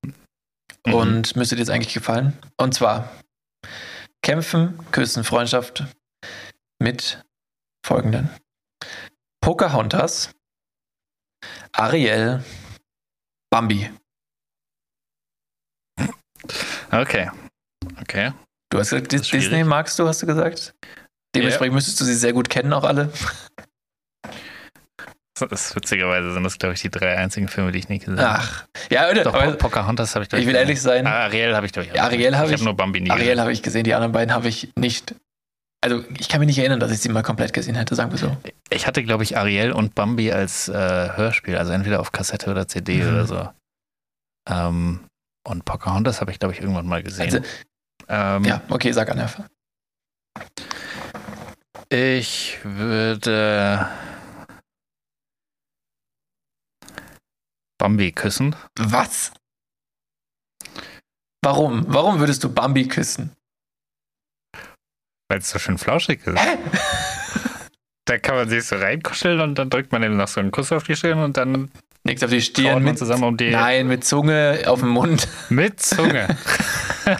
Mhm. 0.87 0.93
und 0.93 1.35
müsste 1.35 1.55
dir 1.55 1.61
jetzt 1.61 1.69
eigentlich 1.69 1.93
gefallen. 1.93 2.37
Und 2.57 2.73
zwar 2.73 3.09
Kämpfen, 4.23 4.79
Küssen, 4.91 5.23
Freundschaft 5.23 5.83
mit 6.79 7.21
folgenden. 7.85 8.29
Pocahontas, 9.41 10.29
Ariel, 11.73 12.43
Bambi. 13.51 13.91
Okay. 16.91 17.29
Okay. 18.01 18.31
Du 18.71 18.79
hast 18.79 18.89
gesagt, 18.89 19.11
Dis- 19.11 19.21
ist 19.21 19.29
schwierig. 19.29 19.45
Disney 19.49 19.63
magst 19.63 19.99
du, 19.99 20.07
hast 20.07 20.21
du 20.23 20.25
gesagt? 20.25 20.73
Dementsprechend 21.35 21.75
müsstest 21.75 22.01
du 22.01 22.05
sie 22.05 22.15
sehr 22.15 22.33
gut 22.33 22.49
kennen, 22.49 22.73
auch 22.73 22.83
alle. 22.83 23.11
Das 25.39 25.51
ist, 25.51 25.75
witzigerweise 25.75 26.33
sind 26.33 26.43
das, 26.43 26.59
glaube 26.59 26.75
ich, 26.75 26.81
die 26.81 26.89
drei 26.91 27.17
einzigen 27.17 27.47
Filme, 27.47 27.71
die 27.71 27.79
ich 27.79 27.89
nicht 27.89 28.05
gesehen 28.05 28.19
habe. 28.19 28.39
Ach, 28.41 28.65
ja, 28.91 29.09
oder? 29.09 29.23
Doch, 29.23 29.33
aber 29.33 29.51
Po- 29.53 29.57
Pocahontas 29.69 30.13
habe 30.13 30.23
ich, 30.23 30.29
glaub 30.29 30.39
ich 30.41 30.47
will 30.47 30.53
ehrlich 30.55 30.79
sein, 30.81 31.07
Ah, 31.07 31.23
Ariel 31.25 31.55
habe 31.55 31.65
ich 31.65 31.71
durch. 31.71 31.87
Ja, 31.93 32.03
Ariel 32.03 32.35
habe 32.37 32.47
ich. 32.47 32.51
ich- 32.53 32.59
habe 32.59 32.65
nur 32.65 32.75
Bambi 32.75 33.01
nie 33.01 33.09
Ariel 33.09 33.39
habe 33.39 33.51
ich 33.51 33.63
gesehen, 33.63 33.83
die 33.83 33.93
anderen 33.95 34.11
beiden 34.11 34.33
habe 34.35 34.47
ich 34.47 34.71
nicht. 34.75 35.15
Also, 35.83 36.03
ich 36.19 36.29
kann 36.29 36.39
mich 36.41 36.47
nicht 36.47 36.59
erinnern, 36.59 36.79
dass 36.79 36.91
ich 36.91 36.99
sie 36.99 37.09
mal 37.09 37.23
komplett 37.23 37.53
gesehen 37.53 37.73
hätte, 37.73 37.95
sagen 37.95 38.11
wir 38.11 38.19
so. 38.19 38.37
Ich 38.69 38.85
hatte, 38.85 39.03
glaube 39.03 39.23
ich, 39.23 39.35
Ariel 39.35 39.71
und 39.71 39.95
Bambi 39.95 40.31
als 40.31 40.67
äh, 40.69 40.73
Hörspiel, 40.75 41.57
also 41.57 41.71
entweder 41.71 42.01
auf 42.01 42.11
Kassette 42.11 42.51
oder 42.51 42.67
CD 42.67 42.97
Mhm. 43.01 43.09
oder 43.09 43.25
so. 43.25 43.49
Ähm, 44.47 44.99
und 45.47 45.65
Pocahontas 45.65 46.21
habe 46.21 46.29
ich, 46.31 46.37
glaube 46.37 46.53
ich, 46.53 46.61
irgendwann 46.61 46.85
mal 46.85 47.01
gesehen. 47.01 47.25
Also, 47.33 47.39
ähm, 48.11 48.43
ja, 48.43 48.61
okay, 48.69 48.91
sag 48.91 49.09
an 49.09 49.19
einfach. 49.19 49.45
Ich 51.89 52.59
würde 52.63 53.89
Bambi 57.79 58.11
küssen. 58.11 58.55
Was? 58.77 59.31
Warum? 61.43 61.85
Warum 61.87 62.19
würdest 62.19 62.43
du 62.43 62.53
Bambi 62.53 62.87
küssen? 62.87 63.35
Weil 65.29 65.39
es 65.39 65.49
so 65.49 65.57
schön 65.57 65.77
flauschig 65.77 66.25
ist. 66.27 66.39
Hä? 66.39 66.57
Da 68.05 68.17
kann 68.17 68.35
man 68.35 68.49
sich 68.49 68.65
so 68.65 68.75
reinkuscheln 68.75 69.39
und 69.39 69.55
dann 69.55 69.69
drückt 69.69 69.91
man 69.91 70.03
ihm 70.03 70.17
noch 70.17 70.27
so 70.27 70.41
einen 70.41 70.51
Kuss 70.51 70.71
auf 70.71 70.83
die 70.83 70.95
Stirn 70.95 71.19
und 71.19 71.37
dann 71.37 71.71
Nichts 72.03 72.23
auf 72.23 72.31
die 72.31 72.41
Stirn 72.41 72.83
mit 72.83 72.97
zusammen 72.97 73.23
um 73.23 73.37
die 73.37 73.51
Nein, 73.51 73.87
mit 73.87 74.03
Zunge 74.03 74.63
auf 74.65 74.79
dem 74.79 74.89
Mund. 74.89 75.27
mit 75.49 75.79
Zunge. 75.79 76.35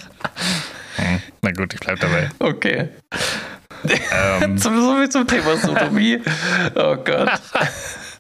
Na 1.41 1.51
gut, 1.51 1.73
ich 1.73 1.79
bleib 1.79 1.99
dabei. 1.99 2.29
Okay. 2.39 2.89
Ähm, 4.13 4.57
Zum, 4.59 4.79
so 4.79 4.95
viel 4.95 5.09
zum 5.09 5.27
Thema 5.27 5.57
Sodomie. 5.57 6.19
Oh 6.75 6.95
Gott. 6.97 7.41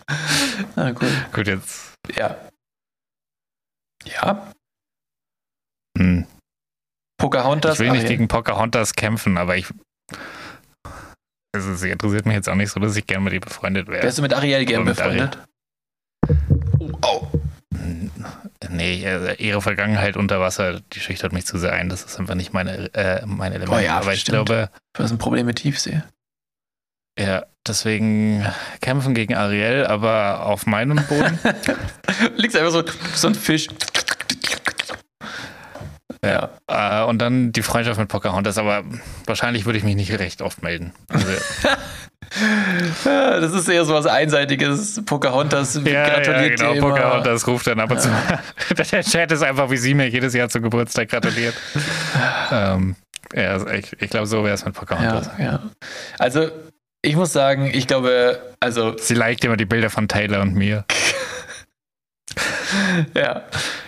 Na 0.75 0.91
gut. 0.91 1.09
gut, 1.33 1.47
jetzt. 1.47 1.93
Ja. 2.15 2.35
Ja. 4.05 4.51
Hm. 5.97 6.25
Pocahontas. 7.17 7.73
Ich 7.75 7.79
will 7.79 7.91
nicht 7.91 8.01
Ariel. 8.01 8.09
gegen 8.09 8.27
Pocahontas 8.27 8.93
kämpfen, 8.95 9.37
aber 9.37 9.57
ich. 9.57 9.67
Also, 11.53 11.75
sie 11.75 11.89
interessiert 11.89 12.25
mich 12.25 12.35
jetzt 12.35 12.49
auch 12.49 12.55
nicht 12.55 12.71
so, 12.71 12.79
dass 12.79 12.95
ich 12.95 13.05
gerne 13.05 13.23
mit 13.25 13.33
ihr 13.33 13.41
befreundet 13.41 13.87
wäre. 13.87 14.03
Wärst 14.03 14.17
du 14.17 14.21
mit 14.21 14.33
Ariel 14.33 14.65
gern 14.65 14.81
Aber 14.81 14.89
mit 14.89 14.97
befreundet? 14.97 15.37
Au. 16.79 16.80
Nee, 18.69 19.03
äh, 19.03 19.35
ihre 19.43 19.61
Vergangenheit 19.61 20.17
unter 20.17 20.39
Wasser, 20.39 20.81
die 20.93 20.99
schüchtert 20.99 21.33
mich 21.33 21.45
zu 21.45 21.57
sehr 21.57 21.73
ein. 21.73 21.89
Das 21.89 22.03
ist 22.03 22.19
einfach 22.19 22.35
nicht 22.35 22.53
meine, 22.53 22.93
äh, 22.93 23.25
mein 23.25 23.53
Element. 23.53 23.79
Oh 23.81 23.83
ja, 23.83 23.97
aber 23.97 24.13
ich 24.13 24.21
stimmt. 24.21 24.47
glaube, 24.47 24.69
Du 24.93 25.03
hast 25.03 25.11
ein 25.11 25.17
Problem 25.17 25.45
mit 25.47 25.57
Tiefsee. 25.57 26.03
ja, 27.17 27.45
deswegen 27.67 28.45
kämpfen 28.81 29.13
gegen 29.15 29.35
Ariel, 29.35 29.85
aber 29.85 30.45
auf 30.45 30.65
meinem 30.67 30.97
Boden. 31.07 31.39
Liegst 32.37 32.55
einfach 32.55 32.71
so, 32.71 32.83
so 33.15 33.27
ein 33.27 33.35
Fisch. 33.35 33.67
Ja. 36.23 36.49
äh, 36.67 37.03
und 37.05 37.19
dann 37.19 37.51
die 37.51 37.63
Freundschaft 37.63 37.99
mit 37.99 38.09
Pocahontas, 38.09 38.57
aber 38.59 38.83
wahrscheinlich 39.25 39.65
würde 39.65 39.79
ich 39.79 39.83
mich 39.83 39.95
nicht 39.95 40.11
recht 40.19 40.41
oft 40.41 40.61
melden. 40.61 40.93
Also, 41.09 41.27
Ja, 43.05 43.39
das 43.41 43.51
ist 43.53 43.67
eher 43.67 43.83
so 43.83 43.93
was 43.93 44.05
Einseitiges. 44.05 45.01
Pocahontas 45.05 45.75
Ja, 45.83 45.91
ja, 45.91 46.07
gratuliert 46.07 46.59
genau. 46.59 46.73
dir. 46.73 46.79
Pocahontas 46.81 47.45
ruft 47.45 47.67
dann 47.67 47.79
ab 47.81 47.91
und 47.91 47.99
zu. 47.99 48.09
Der 48.77 49.03
Chat 49.03 49.31
ist 49.33 49.43
einfach, 49.43 49.69
wie 49.69 49.75
sie 49.77 49.93
mir 49.93 50.07
jedes 50.07 50.33
Jahr 50.33 50.47
zum 50.47 50.61
Geburtstag 50.61 51.09
gratuliert. 51.09 51.55
ähm, 52.51 52.95
ja, 53.33 53.51
also 53.51 53.67
ich, 53.67 53.91
ich 54.01 54.09
glaube, 54.09 54.27
so 54.27 54.45
wäre 54.45 54.53
es 54.53 54.63
mit 54.63 54.75
Pocahontas. 54.75 55.29
Ja, 55.37 55.43
ja. 55.43 55.59
Also, 56.19 56.49
ich 57.01 57.17
muss 57.17 57.33
sagen, 57.33 57.69
ich 57.73 57.85
glaube, 57.87 58.39
also, 58.61 58.95
Sie 58.97 59.15
liked 59.15 59.43
immer 59.43 59.57
die 59.57 59.65
Bilder 59.65 59.89
von 59.89 60.07
Taylor 60.07 60.41
und 60.41 60.55
mir. 60.55 60.85
ja. 63.13 63.43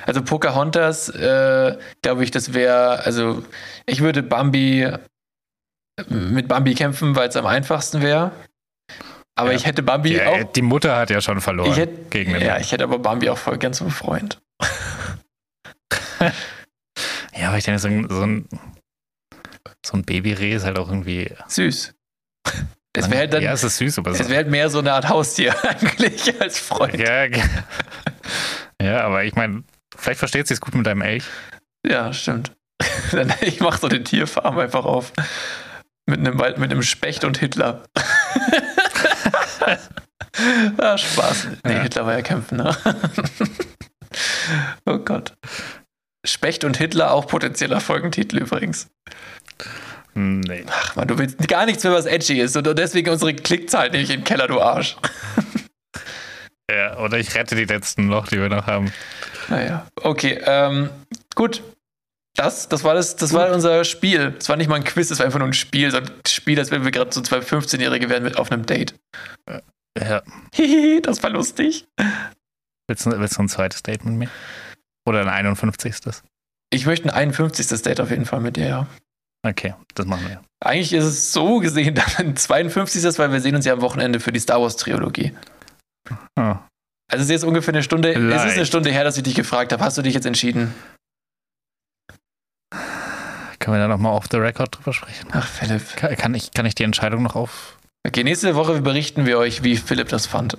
Also, 0.05 0.21
Pocahontas, 0.21 1.09
äh, 1.09 1.77
glaube 2.01 2.23
ich, 2.23 2.31
das 2.31 2.53
wäre, 2.53 2.99
also, 3.05 3.43
ich 3.85 4.01
würde 4.01 4.23
Bambi 4.23 4.87
mit 6.09 6.47
Bambi 6.47 6.73
kämpfen, 6.75 7.15
weil 7.15 7.29
es 7.29 7.35
am 7.35 7.45
einfachsten 7.45 8.01
wäre. 8.01 8.31
Aber 9.35 9.51
Ja. 9.51 9.57
ich 9.57 9.65
hätte 9.65 9.81
Bambi 9.83 10.15
Ja, 10.17 10.29
auch. 10.29 10.43
die 10.53 10.61
Mutter 10.61 10.95
hat 10.95 11.09
ja 11.09 11.21
schon 11.21 11.41
verloren 11.41 11.71
Ich 11.71 11.77
hätte, 11.77 12.03
gegen 12.09 12.33
den 12.33 12.41
ja, 12.41 12.57
ich 12.59 12.71
hätte 12.71 12.83
aber 12.83 12.99
Bambi 12.99 13.29
auch 13.29 13.37
voll 13.37 13.57
gern 13.57 13.73
zum 13.73 13.89
Freund. 13.91 14.39
Ja, 17.35 17.47
aber 17.49 17.57
ich 17.57 17.63
denke, 17.65 17.79
so 17.79 17.87
ein, 17.87 18.07
so 18.09 18.21
ein, 18.21 18.47
so 19.85 19.97
ein 19.97 20.03
Babyreh 20.03 20.53
ist 20.53 20.63
halt 20.65 20.77
auch 20.77 20.87
irgendwie. 20.87 21.31
Süß. 21.47 21.93
Es 22.95 23.09
wäre 23.09 23.19
halt 23.21 23.33
dann, 23.33 23.41
ja, 23.43 23.51
es 23.53 23.63
ist 23.63 23.77
süß, 23.77 23.97
aber 23.97 24.11
es 24.11 24.19
wäre 24.19 24.35
halt 24.35 24.49
mehr 24.49 24.69
so 24.69 24.79
eine 24.79 24.93
Art 24.93 25.09
Haustier 25.09 25.55
eigentlich 25.67 26.39
als 26.39 26.59
Freund. 26.59 26.95
Ja, 26.99 27.25
ja, 28.81 29.01
aber 29.01 29.23
ich 29.23 29.33
meine, 29.35 29.63
vielleicht 29.97 30.19
versteht 30.19 30.47
sie 30.47 30.53
es 30.53 30.61
gut 30.61 30.75
mit 30.75 30.85
deinem 30.85 31.01
Elch. 31.01 31.23
Ja, 31.85 32.13
stimmt. 32.13 32.51
Ich 33.41 33.59
mache 33.59 33.79
so 33.79 33.87
eine 33.87 34.03
Tierfarm 34.03 34.57
einfach 34.57 34.85
auf. 34.85 35.13
Mit 36.05 36.19
einem, 36.19 36.39
Wald- 36.39 36.57
mit 36.57 36.71
einem 36.71 36.83
Specht 36.83 37.23
und 37.23 37.37
Hitler. 37.37 37.83
ah, 40.77 40.97
Spaß. 40.97 41.47
Nee, 41.63 41.73
Ja. 41.73 41.81
Hitler 41.81 42.05
war 42.05 42.13
ja 42.13 42.21
kämpfen, 42.21 42.57
ne? 42.57 42.75
oh 44.85 44.97
Gott. 44.99 45.33
Specht 46.25 46.63
und 46.63 46.77
Hitler 46.77 47.11
auch 47.11 47.27
potenzieller 47.27 47.81
Folgentitel 47.81 48.37
übrigens. 48.39 48.87
Nee. 50.15 50.63
Ach 50.69 50.95
man, 50.95 51.07
du 51.07 51.17
willst 51.17 51.47
gar 51.47 51.65
nichts 51.65 51.83
mehr, 51.83 51.93
was 51.93 52.05
edgy 52.05 52.39
ist. 52.39 52.55
Und 52.55 52.65
deswegen 52.77 53.09
unsere 53.09 53.33
Klickzahl 53.33 53.89
nämlich 53.89 54.09
in 54.11 54.19
den 54.21 54.25
Keller, 54.25 54.47
du 54.47 54.61
Arsch. 54.61 54.95
Ja, 56.73 56.97
oder 56.97 57.19
ich 57.19 57.35
rette 57.35 57.55
die 57.55 57.65
letzten 57.65 58.07
noch, 58.07 58.27
die 58.27 58.39
wir 58.39 58.49
noch 58.49 58.65
haben. 58.65 58.91
Naja, 59.49 59.85
okay. 60.01 60.39
Ähm, 60.45 60.89
gut. 61.35 61.61
Das, 62.35 62.67
das 62.67 62.83
war 62.83 62.95
das, 62.95 63.15
das 63.15 63.31
war 63.31 63.51
unser 63.51 63.83
Spiel. 63.83 64.31
Das 64.31 64.49
war 64.49 64.55
nicht 64.55 64.67
mal 64.67 64.77
ein 64.77 64.83
Quiz, 64.83 65.09
das 65.09 65.19
war 65.19 65.25
einfach 65.27 65.37
nur 65.37 65.49
ein 65.49 65.53
Spiel. 65.53 65.91
So 65.91 65.97
ein 65.97 66.09
Spiel, 66.27 66.57
als 66.57 66.71
wenn 66.71 66.83
wir 66.83 66.89
gerade 66.89 67.13
so 67.13 67.21
zwei 67.21 67.39
15-Jährige 67.39 68.09
wären 68.09 68.23
mit 68.23 68.37
auf 68.37 68.51
einem 68.51 68.65
Date. 68.65 68.95
Ja. 69.99 70.23
Hihi, 70.53 71.01
das 71.01 71.21
war 71.21 71.29
lustig. 71.29 71.85
Willst 72.87 73.05
du, 73.05 73.19
willst 73.19 73.37
du 73.37 73.43
ein 73.43 73.49
zweites 73.49 73.83
Date 73.83 74.03
mit 74.03 74.15
mir? 74.15 74.29
Oder 75.05 75.21
ein 75.21 75.29
51. 75.29 76.23
Ich 76.71 76.87
möchte 76.87 77.09
ein 77.09 77.11
51. 77.11 77.81
Date 77.83 77.99
auf 77.99 78.09
jeden 78.09 78.25
Fall 78.25 78.39
mit 78.39 78.57
dir, 78.57 78.67
ja. 78.67 78.87
Okay, 79.45 79.75
das 79.93 80.05
machen 80.05 80.27
wir. 80.27 80.41
Eigentlich 80.61 80.93
ist 80.93 81.03
es 81.03 81.33
so 81.33 81.59
gesehen 81.59 81.95
dann 81.95 82.05
ein 82.17 82.35
52. 82.35 83.19
weil 83.19 83.31
wir 83.31 83.41
sehen 83.41 83.55
uns 83.55 83.65
ja 83.65 83.73
am 83.73 83.81
Wochenende 83.81 84.19
für 84.19 84.31
die 84.31 84.39
Star 84.39 84.61
Wars 84.61 84.77
Trilogie. 84.77 85.33
Oh. 86.09 86.55
Also 87.11 87.21
es 87.21 87.23
ist 87.23 87.29
jetzt 87.29 87.43
ungefähr 87.43 87.73
eine 87.73 87.83
Stunde, 87.83 88.13
es 88.13 88.45
ist 88.45 88.57
eine. 88.57 88.65
Stunde 88.65 88.91
her, 88.91 89.03
dass 89.03 89.17
ich 89.17 89.23
dich 89.23 89.35
gefragt 89.35 89.71
habe. 89.71 89.83
Hast 89.83 89.97
du 89.97 90.01
dich 90.01 90.13
jetzt 90.13 90.25
entschieden? 90.25 90.73
Können 93.59 93.77
wir 93.77 93.79
da 93.79 93.87
nochmal 93.87 94.13
off 94.13 94.25
the 94.31 94.37
record 94.37 94.75
drüber 94.75 94.93
sprechen? 94.93 95.29
Ach, 95.31 95.47
Philipp. 95.47 95.95
Kann, 95.95 96.15
kann, 96.15 96.33
ich, 96.33 96.51
kann 96.51 96.65
ich 96.65 96.75
die 96.75 96.83
Entscheidung 96.83 97.23
noch 97.23 97.35
auf 97.35 97.77
Okay, 98.05 98.23
nächste 98.23 98.53
Woche 98.55 98.81
berichten 98.81 99.25
wir 99.25 99.37
euch, 99.37 99.63
wie 99.63 99.77
Philipp 99.77 100.09
das 100.09 100.25
fand. 100.25 100.57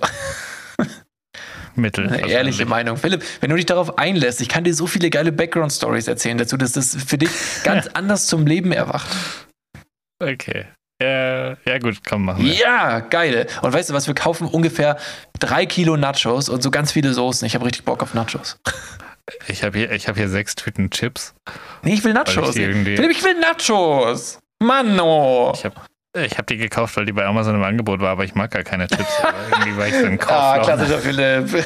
Mittel? 1.75 2.07
Eine 2.07 2.27
ehrliche 2.27 2.65
Meinung. 2.65 2.97
Philipp, 2.97 3.23
wenn 3.41 3.51
du 3.51 3.55
dich 3.55 3.67
darauf 3.67 3.99
einlässt, 3.99 4.41
ich 4.41 4.49
kann 4.49 4.63
dir 4.63 4.73
so 4.73 4.87
viele 4.87 5.09
geile 5.09 5.31
Background-Stories 5.31 6.07
erzählen 6.07 6.37
dazu, 6.37 6.57
dass 6.57 6.71
das 6.71 6.95
für 6.95 7.17
dich 7.17 7.29
ganz 7.63 7.87
anders 7.87 8.25
zum 8.27 8.47
Leben 8.47 8.71
erwacht. 8.71 9.07
Okay. 10.19 10.65
Ja, 11.01 11.57
ja 11.65 11.77
gut, 11.79 11.97
komm, 12.07 12.25
machen 12.25 12.43
wir. 12.45 12.53
Ja, 12.53 12.99
geil. 13.01 13.47
Und 13.61 13.73
weißt 13.73 13.89
du 13.89 13.93
was, 13.93 14.07
wir 14.07 14.13
kaufen 14.15 14.47
ungefähr 14.47 14.97
drei 15.39 15.65
Kilo 15.65 15.97
Nachos 15.97 16.47
und 16.47 16.63
so 16.63 16.71
ganz 16.71 16.93
viele 16.93 17.13
Soßen. 17.13 17.45
Ich 17.45 17.53
habe 17.55 17.65
richtig 17.65 17.83
Bock 17.85 18.01
auf 18.03 18.13
Nachos. 18.13 18.57
Ich 19.47 19.63
habe 19.63 19.75
hier, 19.79 19.91
ich 19.91 20.07
hab 20.07 20.17
hier 20.17 20.29
sechs 20.29 20.53
Tüten 20.53 20.91
Chips. 20.91 21.33
Nee, 21.81 21.95
ich 21.95 22.03
will 22.03 22.13
Nachos. 22.13 22.55
ich 22.55 22.61
irgendwie- 22.61 22.95
Philipp, 22.95 23.09
ich 23.09 23.23
will 23.23 23.33
Nachos. 23.39 24.37
Manno. 24.59 25.51
Ich 25.55 25.65
habe 25.65 25.73
ich 26.15 26.37
hab 26.37 26.45
die 26.45 26.57
gekauft, 26.57 26.95
weil 26.95 27.05
die 27.07 27.11
bei 27.11 27.25
Amazon 27.25 27.55
im 27.55 27.63
Angebot 27.63 28.01
war, 28.01 28.11
aber 28.11 28.23
ich 28.23 28.35
mag 28.35 28.51
gar 28.51 28.61
keine 28.61 28.85
Chips. 28.87 29.09
irgendwie 29.51 29.77
war 29.77 29.87
ich 29.87 29.95
so 29.95 30.05
im 30.05 30.19
Ah, 30.21 30.57
Kauflauf. 30.59 30.65
klassischer 30.67 30.99
Philipp. 30.99 31.65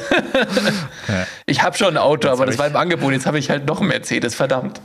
Ja. 1.08 1.26
Ich 1.44 1.62
habe 1.62 1.76
schon 1.76 1.88
ein 1.88 1.96
Auto, 1.98 2.28
Jetzt 2.28 2.32
aber 2.38 2.46
das 2.46 2.54
ich- 2.54 2.58
war 2.58 2.66
im 2.68 2.76
Angebot. 2.76 3.12
Jetzt 3.12 3.26
habe 3.26 3.38
ich 3.38 3.50
halt 3.50 3.66
noch 3.66 3.80
einen 3.80 3.88
Mercedes, 3.88 4.34
verdammt. 4.34 4.80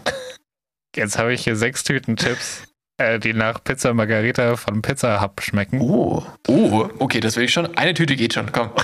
Jetzt 0.98 1.18
habe 1.18 1.34
ich 1.34 1.46
hier 1.46 1.56
sechs 1.56 1.86
Tüten 1.86 2.18
Chips, 2.18 2.64
äh, 2.98 3.20
die 3.20 3.34
nach 3.34 3.64
Pizza 3.64 3.94
Margarita 3.94 4.56
von 4.56 4.82
Pizza 4.82 5.22
Hub 5.22 5.42
schmecken. 5.42 5.80
Oh, 5.82 6.26
oh, 6.48 6.90
okay, 7.00 7.20
das 7.20 7.36
will 7.36 7.44
ich 7.46 7.54
schon. 7.54 7.76
Eine 7.78 7.94
Tüte 7.94 8.16
geht 8.16 8.34
schon, 8.34 8.52
komm. 8.52 8.72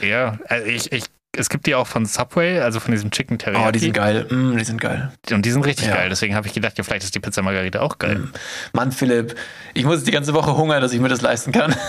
Ja, 0.00 0.38
also 0.48 0.66
ich, 0.66 0.92
ich, 0.92 1.04
es 1.36 1.48
gibt 1.48 1.66
die 1.66 1.74
auch 1.74 1.88
von 1.88 2.06
Subway, 2.06 2.60
also 2.60 2.78
von 2.78 2.92
diesem 2.92 3.10
Chicken 3.10 3.38
Teriyaki. 3.38 3.66
Oh, 3.68 3.70
die 3.72 3.78
sind 3.80 3.92
geil. 3.92 4.26
Mm, 4.30 4.56
die 4.56 4.62
sind 4.64 4.80
geil. 4.80 5.10
Und 5.32 5.44
die 5.44 5.50
sind 5.50 5.64
richtig 5.66 5.88
Ja. 5.88 5.96
geil. 5.96 6.08
Deswegen 6.10 6.36
habe 6.36 6.46
ich 6.46 6.52
gedacht, 6.52 6.78
ja, 6.78 6.84
vielleicht 6.84 7.02
ist 7.02 7.14
die 7.14 7.18
Pizza 7.18 7.42
Margarita 7.42 7.80
auch 7.80 7.98
geil. 7.98 8.18
Mm. 8.18 8.32
Mann, 8.72 8.92
Philipp, 8.92 9.34
ich 9.72 9.84
muss 9.84 9.96
jetzt 9.96 10.06
die 10.06 10.12
ganze 10.12 10.32
Woche 10.32 10.56
hungern, 10.56 10.80
dass 10.80 10.92
ich 10.92 11.00
mir 11.00 11.08
das 11.08 11.22
leisten 11.22 11.50
kann. 11.50 11.74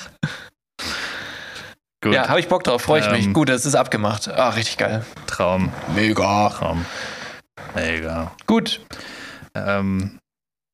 Gut, 2.02 2.14
Ja, 2.14 2.28
habe 2.28 2.40
ich 2.40 2.48
Bock 2.48 2.64
drauf, 2.64 2.80
freue 2.82 3.00
ich 3.02 3.10
mich. 3.10 3.26
Ähm. 3.26 3.34
Gut, 3.34 3.50
das 3.50 3.66
ist 3.66 3.74
abgemacht. 3.74 4.26
Ah, 4.28 4.50
richtig 4.50 4.78
geil. 4.78 5.04
Traum, 5.26 5.70
Mega. 5.94 6.48
Traum. 6.48 6.86
Mega. 7.74 8.32
Gut, 8.46 8.80
Ähm, 9.54 10.18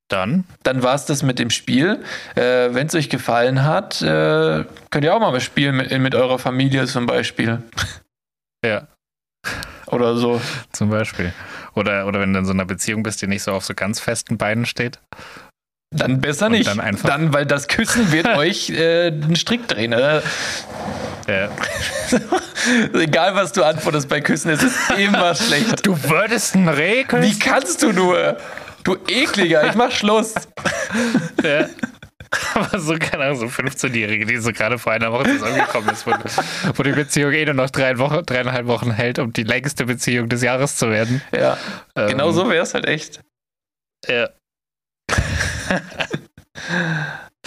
dann, 0.08 0.44
dann 0.62 0.82
war 0.84 0.94
es 0.94 1.04
das 1.06 1.22
mit 1.24 1.38
dem 1.38 1.50
Spiel. 1.50 2.02
Äh, 2.36 2.68
Wenn 2.72 2.86
es 2.86 2.94
euch 2.94 3.08
gefallen 3.10 3.64
hat, 3.64 4.00
äh, 4.02 4.64
könnt 4.90 5.04
ihr 5.04 5.14
auch 5.14 5.20
mal 5.20 5.32
was 5.32 5.42
spielen 5.42 5.76
mit, 5.76 5.90
mit 5.98 6.14
eurer 6.14 6.38
Familie 6.38 6.86
zum 6.86 7.06
Beispiel. 7.06 7.62
ja, 8.64 8.86
Oder 9.88 10.16
so. 10.16 10.40
zum 10.72 10.90
Beispiel. 10.90 11.32
Oder, 11.74 12.06
oder 12.06 12.20
wenn 12.20 12.32
du 12.32 12.38
in 12.38 12.44
so 12.44 12.52
einer 12.52 12.64
Beziehung 12.64 13.02
bist, 13.02 13.20
die 13.20 13.26
nicht 13.26 13.42
so 13.42 13.52
auf 13.52 13.64
so 13.64 13.74
ganz 13.74 13.98
festen 14.00 14.38
Beinen 14.38 14.64
steht. 14.64 15.00
Dann 15.94 16.20
besser 16.20 16.48
nicht. 16.48 16.66
dann 16.68 16.80
einfach- 16.80 17.08
dann, 17.08 17.32
weil 17.32 17.46
das 17.46 17.66
Küssen 17.68 18.12
wird 18.12 18.26
euch 18.36 18.70
äh, 18.70 19.08
einen 19.08 19.34
Strick 19.36 19.66
drehen. 19.68 19.92
Oder? 19.92 20.22
Ja. 21.26 21.48
Egal, 22.94 23.34
was 23.34 23.52
du 23.52 23.64
antwortest 23.64 24.08
bei 24.08 24.20
Küssen, 24.20 24.50
es 24.50 24.62
ist 24.62 24.76
immer 24.96 25.34
schlecht. 25.34 25.84
Du 25.86 26.00
würdest 26.04 26.54
ein 26.54 26.68
Reh 26.68 27.04
Wie 27.20 27.38
kannst 27.38 27.82
du 27.82 27.92
nur? 27.92 28.36
Du 28.86 28.96
ekliger, 29.08 29.68
ich 29.68 29.74
mach 29.74 29.90
Schluss. 29.90 30.34
Ja. 31.42 31.68
Aber 32.54 32.78
so, 32.80 32.96
keine 32.98 33.24
Ahnung, 33.24 33.36
so 33.36 33.46
15-Jährige, 33.46 34.26
die 34.26 34.38
so 34.38 34.52
gerade 34.52 34.78
vor 34.78 34.92
einer 34.92 35.12
Woche 35.12 35.24
zusammengekommen 35.24 35.90
ist, 35.90 36.06
wo, 36.06 36.12
wo 36.74 36.82
die 36.82 36.92
Beziehung 36.92 37.32
eh 37.32 37.44
nur 37.44 37.54
noch 37.54 37.70
drei 37.70 37.98
Wochen, 37.98 38.24
dreieinhalb 38.24 38.66
Wochen 38.66 38.90
hält, 38.90 39.18
um 39.18 39.32
die 39.32 39.42
längste 39.42 39.84
Beziehung 39.86 40.28
des 40.28 40.42
Jahres 40.42 40.76
zu 40.76 40.90
werden. 40.90 41.20
Ja, 41.32 41.58
Ähm, 41.94 42.08
genau 42.08 42.30
so 42.32 42.48
wäre 42.48 42.62
es 42.62 42.74
halt 42.74 42.86
echt. 42.86 43.20
Ja, 44.08 44.30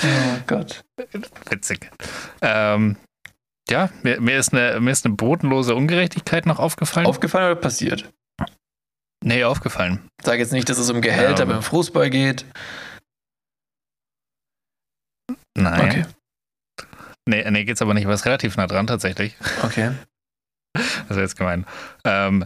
Oh 0.01 0.39
Gott. 0.47 0.83
witzig. 1.49 1.89
Ähm, 2.41 2.95
ja, 3.69 3.89
mir, 4.03 4.21
mir, 4.21 4.37
ist 4.37 4.53
eine, 4.53 4.79
mir 4.79 4.91
ist 4.91 5.05
eine 5.05 5.15
bodenlose 5.15 5.75
Ungerechtigkeit 5.75 6.45
noch 6.45 6.59
aufgefallen. 6.59 7.05
Aufgefallen 7.05 7.51
oder 7.51 7.59
passiert? 7.59 8.09
Nee, 9.23 9.43
aufgefallen. 9.43 10.07
Sag 10.23 10.39
jetzt 10.39 10.53
nicht, 10.53 10.69
dass 10.69 10.77
es 10.77 10.89
um 10.89 11.01
Gehälter 11.01 11.43
Ähm. 11.43 11.49
beim 11.49 11.63
Fußball 11.63 12.09
geht. 12.09 12.45
Nein. 15.57 15.89
Okay. 15.89 16.05
Nee, 17.27 17.49
nee, 17.51 17.65
geht's 17.65 17.81
aber 17.81 17.93
nicht, 17.93 18.05
aber 18.05 18.13
ist 18.13 18.25
relativ 18.25 18.55
nah 18.57 18.67
dran 18.67 18.87
tatsächlich. 18.87 19.35
Okay. 19.63 19.91
Das 21.07 21.17
ist 21.17 21.17
jetzt 21.17 21.37
gemein. 21.37 21.65
Ähm, 22.05 22.45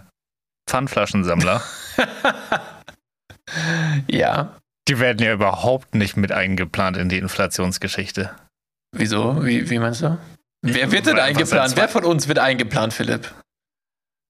Pfandflaschensammler, 0.69 1.61
ja. 4.07 4.55
die 4.87 4.99
werden 4.99 5.21
ja 5.21 5.33
überhaupt 5.33 5.93
nicht 5.93 6.15
mit 6.15 6.31
eingeplant 6.31 6.95
in 6.95 7.09
die 7.09 7.17
Inflationsgeschichte. 7.17 8.33
Wieso? 8.95 9.45
Wie, 9.45 9.69
wie 9.69 9.77
meinst 9.77 10.03
du? 10.03 10.17
Wer 10.61 10.91
wird 10.93 11.07
denn 11.07 11.19
eingeplant? 11.19 11.75
Wer 11.75 11.89
von 11.89 12.05
uns 12.05 12.29
wird 12.29 12.39
eingeplant, 12.39 12.93
Philipp? 12.93 13.29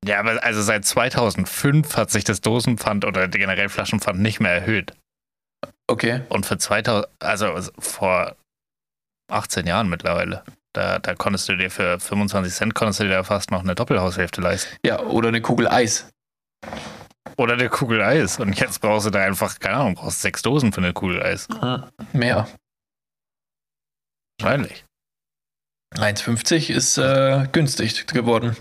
Ja, 0.06 0.20
aber 0.20 0.44
also 0.44 0.62
seit 0.62 0.86
2005 0.86 1.96
hat 1.96 2.12
sich 2.12 2.24
das 2.24 2.42
Dosenpfand 2.42 3.06
oder 3.06 3.28
generell 3.28 3.70
Flaschenpfand 3.70 4.20
nicht 4.20 4.40
mehr 4.40 4.52
erhöht. 4.52 4.94
Okay. 5.88 6.22
Und 6.30 6.46
für 6.46 6.58
2000, 6.58 7.08
also 7.20 7.60
vor 7.80 8.36
18 9.32 9.66
Jahren 9.66 9.90
mittlerweile, 9.90 10.44
da, 10.74 11.00
da 11.00 11.16
konntest 11.16 11.48
du 11.50 11.56
dir 11.56 11.70
für 11.70 12.00
25 12.00 12.54
Cent 12.54 12.76
konntest 12.76 13.00
du 13.00 13.06
dir 13.06 13.24
fast 13.24 13.52
noch 13.52 13.62
eine 13.62 13.76
Doppelhaushälfte 13.76 14.42
leisten. 14.42 14.76
Ja, 14.86 15.00
oder 15.02 15.30
eine 15.30 15.42
Kugel 15.42 15.68
Eis. 15.68 16.10
Oder 17.38 17.54
eine 17.54 17.70
Kugel 17.70 18.02
Eis. 18.02 18.40
Und 18.40 18.60
jetzt 18.60 18.82
brauchst 18.82 19.06
du 19.06 19.12
da 19.12 19.20
einfach, 19.20 19.60
keine 19.60 19.78
Ahnung, 19.78 19.96
brauchst 19.96 20.22
sechs 20.22 20.42
Dosen 20.42 20.74
für 20.74 20.82
eine 20.82 20.94
Kugel 20.94 21.22
Eis. 21.22 21.48
Mehr. 22.12 22.48
Wahrscheinlich. 24.40 24.86
1,50 25.96 26.72
ist 26.72 26.98
äh, 26.98 27.48
günstig 27.52 28.08
geworden. 28.08 28.58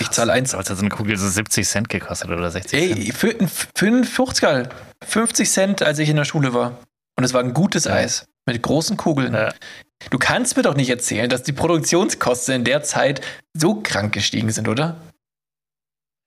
Ich 0.00 0.10
zahle 0.10 0.32
1. 0.32 0.50
Damals 0.50 0.70
hat 0.70 0.76
so 0.76 0.82
eine 0.82 0.90
Kugel 0.90 1.16
so 1.16 1.28
70 1.28 1.66
Cent 1.66 1.88
gekostet 1.88 2.30
oder 2.30 2.50
60 2.50 2.70
Cent. 2.70 2.98
Ey, 2.98 3.12
für, 3.12 3.36
für 3.76 3.86
einen 3.86 4.04
50 4.04 4.68
50 5.04 5.50
Cent, 5.50 5.82
als 5.82 5.98
ich 5.98 6.08
in 6.08 6.16
der 6.16 6.24
Schule 6.24 6.52
war. 6.54 6.78
Und 7.16 7.24
es 7.24 7.32
war 7.32 7.40
ein 7.42 7.54
gutes 7.54 7.86
Eis 7.86 8.26
mit 8.46 8.60
großen 8.62 8.96
Kugeln. 8.96 9.34
Ja. 9.34 9.52
Du 10.10 10.18
kannst 10.18 10.56
mir 10.56 10.62
doch 10.64 10.74
nicht 10.74 10.90
erzählen, 10.90 11.30
dass 11.30 11.42
die 11.44 11.52
Produktionskosten 11.52 12.54
in 12.56 12.64
der 12.64 12.82
Zeit 12.82 13.20
so 13.56 13.80
krank 13.82 14.12
gestiegen 14.12 14.50
sind, 14.50 14.68
oder? 14.68 14.96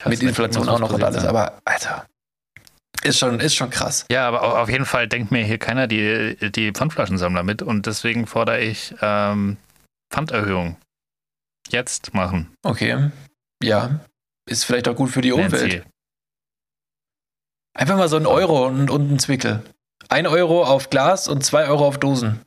Mit 0.05 0.21
Inflation 0.23 0.69
auch 0.69 0.79
noch 0.79 0.93
und 0.93 1.03
alles. 1.03 1.21
sein. 1.21 1.29
Aber, 1.29 1.59
Alter, 1.65 2.05
ist 3.03 3.19
schon, 3.19 3.39
ist 3.39 3.55
schon 3.55 3.69
krass. 3.69 4.05
Ja, 4.11 4.27
aber 4.27 4.43
au- 4.43 4.61
auf 4.61 4.69
jeden 4.69 4.85
Fall 4.85 5.07
denkt 5.07 5.31
mir 5.31 5.43
hier 5.43 5.57
keiner 5.57 5.87
die, 5.87 6.37
die 6.51 6.71
Pfandflaschensammler 6.71 7.43
mit 7.43 7.61
und 7.61 7.85
deswegen 7.85 8.25
fordere 8.27 8.59
ich 8.61 8.95
ähm, 9.01 9.57
Pfanderhöhung. 10.11 10.77
Jetzt 11.71 12.13
machen. 12.13 12.53
Okay. 12.63 13.11
Ja. 13.63 13.99
Ist 14.49 14.63
vielleicht 14.65 14.87
auch 14.87 14.95
gut 14.95 15.09
für 15.09 15.21
die 15.21 15.31
Umwelt. 15.31 15.51
Nancy. 15.51 15.81
Einfach 17.77 17.97
mal 17.97 18.09
so 18.09 18.17
ein 18.17 18.25
Euro 18.25 18.65
und, 18.67 18.89
und 18.89 19.11
ein 19.11 19.19
Zwickel. 19.19 19.63
Ein 20.09 20.25
Euro 20.27 20.63
auf 20.63 20.89
Glas 20.89 21.27
und 21.27 21.43
zwei 21.43 21.67
Euro 21.67 21.85
auf 21.87 21.99
Dosen. 21.99 22.41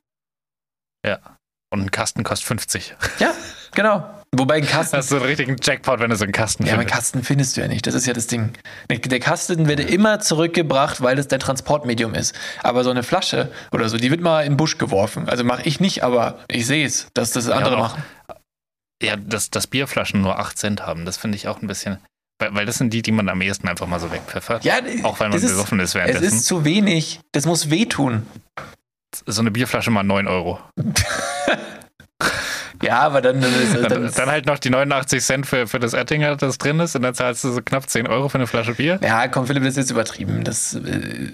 Und 1.73 1.83
ein 1.83 1.91
Kasten 1.93 2.25
kostet 2.25 2.49
50. 2.49 2.97
Ja, 3.21 3.33
genau. 3.77 4.11
Wobei 4.35 4.57
ein 4.57 4.67
Kasten. 4.67 4.97
Das 4.97 5.05
ist 5.05 5.11
so 5.11 5.17
ein 5.19 5.23
richtigen 5.23 5.57
Jackpot, 5.63 6.01
wenn 6.01 6.11
du 6.11 6.17
so 6.17 6.25
einen 6.25 6.33
Kasten 6.33 6.65
ja, 6.67 6.73
aber 6.73 6.81
einen 6.81 6.89
findest. 6.89 6.97
Kasten 7.13 7.23
findest 7.23 7.57
du 7.57 7.61
ja 7.61 7.69
nicht. 7.69 7.87
Das 7.87 7.95
ist 7.95 8.07
ja 8.07 8.13
das 8.13 8.27
Ding. 8.27 8.55
Der 8.91 9.21
Kasten 9.21 9.69
wird 9.69 9.79
immer 9.79 10.19
zurückgebracht, 10.19 11.01
weil 11.01 11.15
das 11.15 11.29
der 11.29 11.39
Transportmedium 11.39 12.15
ist. 12.15 12.35
Aber 12.65 12.83
so 12.83 12.91
eine 12.91 13.05
Flasche 13.05 13.53
oder 13.71 13.89
so, 13.89 13.99
die 13.99 14.11
wird 14.11 14.21
mal 14.21 14.43
in 14.45 14.53
den 14.53 14.57
Busch 14.57 14.79
geworfen. 14.79 15.29
Also 15.29 15.45
mache 15.45 15.63
ich 15.63 15.79
nicht, 15.79 16.03
aber 16.03 16.41
ich 16.49 16.67
sehe 16.67 16.85
es, 16.85 17.07
dass 17.15 17.31
das 17.31 17.49
andere 17.49 17.77
auch- 17.77 17.81
machen. 17.81 18.03
Ja, 19.03 19.17
dass, 19.17 19.51
dass 19.51 19.67
Bierflaschen 19.67 20.21
nur 20.21 20.39
8 20.39 20.59
Cent 20.59 20.87
haben, 20.87 21.05
das 21.07 21.17
finde 21.17 21.37
ich 21.37 21.49
auch 21.49 21.63
ein 21.63 21.67
bisschen. 21.67 21.99
Weil, 22.39 22.55
weil 22.55 22.67
das 22.67 22.79
sind 22.79 22.93
die, 22.93 23.03
die 23.03 23.13
man 23.13 23.29
am 23.29 23.41
ehesten 23.43 23.69
einfach 23.69 23.87
mal 23.87 24.01
so 24.01 24.11
wegpfeffert. 24.13 24.65
Ja, 24.65 24.77
auch 25.03 25.21
wenn 25.21 25.29
man 25.31 25.39
ist- 25.39 25.43
besoffen 25.49 25.79
ist 25.81 25.91
Es 25.91 25.95
währenddessen. 25.95 26.25
ist 26.39 26.45
zu 26.47 26.65
wenig. 26.65 27.21
Das 27.33 27.47
muss 27.47 27.71
wehtun. 27.71 28.27
so 29.27 29.41
eine 29.43 29.51
Bierflasche 29.51 29.91
mal 29.91 30.03
9 30.03 30.27
Euro. 30.29 30.61
Ja, 32.83 33.01
aber 33.01 33.21
dann, 33.21 33.43
dann, 33.43 33.53
Dann, 33.75 33.89
dann, 33.91 34.11
dann 34.15 34.31
halt 34.31 34.47
noch 34.47 34.59
die 34.59 34.71
89 34.71 35.23
Cent 35.23 35.47
für, 35.47 35.67
für 35.67 35.79
das 35.79 35.93
Ettinger, 35.93 36.37
das 36.37 36.57
drin 36.57 36.81
ist, 36.81 36.97
und 36.97 37.03
dann 37.03 37.15
zahlst 37.15 37.45
du 37.45 37.53
so 37.53 37.61
knapp 37.63 37.87
10 37.91 38.07
Euro 38.07 38.31
für 38.31 38.37
eine 38.39 38.47
Flasche 38.47 38.73
Bier. 38.75 38.99
Ja, 39.03 39.29
komm, 39.29 39.47
Philipp, 39.47 39.63
das 39.65 39.73
ist 39.73 39.77
jetzt 39.77 39.91
übertrieben. 39.91 40.45
Das, 40.45 40.73
äh, 40.77 41.33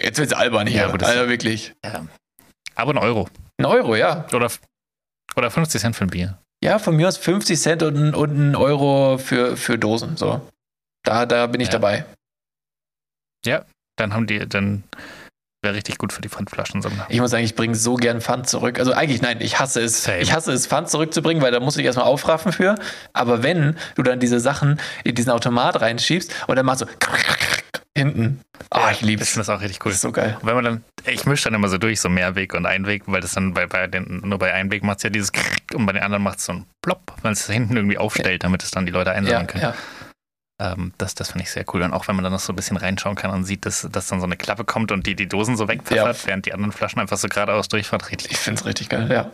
jetzt 0.00 0.18
wird's 0.18 0.32
albern 0.32 0.66
hier. 0.66 0.80
Ja, 0.82 0.90
gut, 0.90 1.02
also 1.02 1.28
wirklich. 1.28 1.74
Aber 2.74 2.94
ein 2.94 2.98
Euro. 2.98 3.28
Ein 3.58 3.66
Euro, 3.66 3.96
ja. 3.96 4.24
Oder, 4.32 4.50
oder 5.36 5.50
50 5.50 5.78
Cent 5.78 5.94
für 5.94 6.04
ein 6.04 6.10
Bier. 6.10 6.38
Ja, 6.62 6.78
von 6.78 6.96
mir 6.96 7.06
aus 7.08 7.16
50 7.16 7.58
Cent 7.60 7.82
und, 7.82 8.14
und 8.14 8.36
ein 8.50 8.56
Euro 8.56 9.18
für, 9.18 9.56
für 9.56 9.78
Dosen. 9.78 10.16
So. 10.16 10.40
Da, 11.04 11.24
da 11.26 11.46
bin 11.46 11.60
ich 11.60 11.68
Ja. 11.68 11.72
dabei. 11.72 12.04
Dann 13.96 14.14
haben 14.14 14.26
die, 14.28 14.38
dann 14.48 14.84
wäre 15.60 15.74
richtig 15.74 15.98
gut 15.98 16.12
für 16.12 16.20
die 16.20 16.28
Pfandflaschensammler. 16.28 17.06
Ich 17.08 17.20
muss 17.20 17.32
sagen, 17.32 17.42
ich 17.42 17.56
bringe 17.56 17.74
so 17.74 17.96
gern 17.96 18.20
Pfand 18.20 18.48
zurück. 18.48 18.78
Also 18.78 18.92
eigentlich, 18.92 19.22
nein, 19.22 19.40
ich 19.40 19.58
hasse 19.58 19.80
es. 19.80 20.04
Same. 20.04 20.18
Ich 20.20 20.32
hasse 20.32 20.52
es, 20.52 20.68
Pfand 20.68 20.88
zurückzubringen, 20.88 21.42
weil 21.42 21.50
da 21.50 21.58
muss 21.58 21.76
ich 21.76 21.84
erstmal 21.84 22.06
aufraffen 22.06 22.52
für. 22.52 22.76
Aber 23.12 23.42
wenn 23.42 23.76
du 23.96 24.04
dann 24.04 24.20
diese 24.20 24.38
Sachen 24.38 24.78
in 25.02 25.16
diesen 25.16 25.30
Automat 25.30 25.80
reinschiebst 25.80 26.32
und 26.46 26.54
dann 26.54 26.64
machst 26.64 26.82
du 26.82 26.86
hinten. 27.98 28.40
Ah, 28.70 28.90
ich 28.90 29.00
liebe 29.02 29.22
Ich 29.22 29.28
es. 29.28 29.34
finde 29.34 29.46
das 29.46 29.54
auch 29.56 29.60
richtig 29.60 29.84
cool. 29.84 29.90
Das 29.90 29.96
ist 29.96 30.02
so 30.02 30.12
geil. 30.12 30.36
Und 30.40 30.46
Wenn 30.46 30.54
man 30.54 30.64
dann, 30.64 30.84
ich 31.06 31.26
mische 31.26 31.44
dann 31.44 31.54
immer 31.54 31.68
so 31.68 31.78
durch, 31.78 32.00
so 32.00 32.08
Mehrweg 32.08 32.54
und 32.54 32.66
Einweg, 32.66 33.02
weil 33.06 33.20
das 33.20 33.32
dann 33.32 33.54
bei, 33.54 33.66
bei 33.66 33.86
den, 33.86 34.20
nur 34.24 34.38
bei 34.38 34.52
Einweg 34.54 34.82
macht 34.84 34.98
es 34.98 35.02
ja 35.04 35.10
dieses 35.10 35.30
und 35.74 35.86
bei 35.86 35.92
den 35.92 36.02
anderen 36.02 36.22
macht 36.22 36.38
es 36.38 36.46
so 36.46 36.52
ein 36.52 36.66
Plopp, 36.82 37.12
wenn 37.22 37.32
es 37.32 37.46
hinten 37.46 37.76
irgendwie 37.76 37.98
aufstellt, 37.98 38.44
damit 38.44 38.62
es 38.62 38.70
dann 38.70 38.86
die 38.86 38.92
Leute 38.92 39.10
Ja, 39.10 39.16
einsammeln 39.16 39.46
können. 39.46 39.62
ja. 39.62 39.74
Ähm, 40.60 40.92
das 40.98 41.14
das 41.14 41.30
finde 41.30 41.44
ich 41.44 41.52
sehr 41.52 41.64
cool. 41.72 41.82
Und 41.82 41.92
auch 41.92 42.08
wenn 42.08 42.16
man 42.16 42.24
dann 42.24 42.32
noch 42.32 42.40
so 42.40 42.52
ein 42.52 42.56
bisschen 42.56 42.76
reinschauen 42.76 43.14
kann 43.14 43.30
und 43.30 43.44
sieht, 43.44 43.64
dass, 43.64 43.86
dass 43.92 44.08
dann 44.08 44.18
so 44.18 44.26
eine 44.26 44.36
Klappe 44.36 44.64
kommt 44.64 44.90
und 44.90 45.06
die 45.06 45.14
die 45.14 45.28
Dosen 45.28 45.56
so 45.56 45.68
wegpfeffert, 45.68 46.26
während 46.26 46.46
die 46.46 46.52
anderen 46.52 46.72
Flaschen 46.72 47.00
einfach 47.00 47.16
so 47.16 47.28
geradeaus 47.28 47.68
durchfahren. 47.68 48.04
Richtig. 48.06 48.32
Ich 48.32 48.38
finde 48.38 48.58
es 48.60 48.66
richtig 48.66 48.88
geil, 48.88 49.08
ja. 49.08 49.30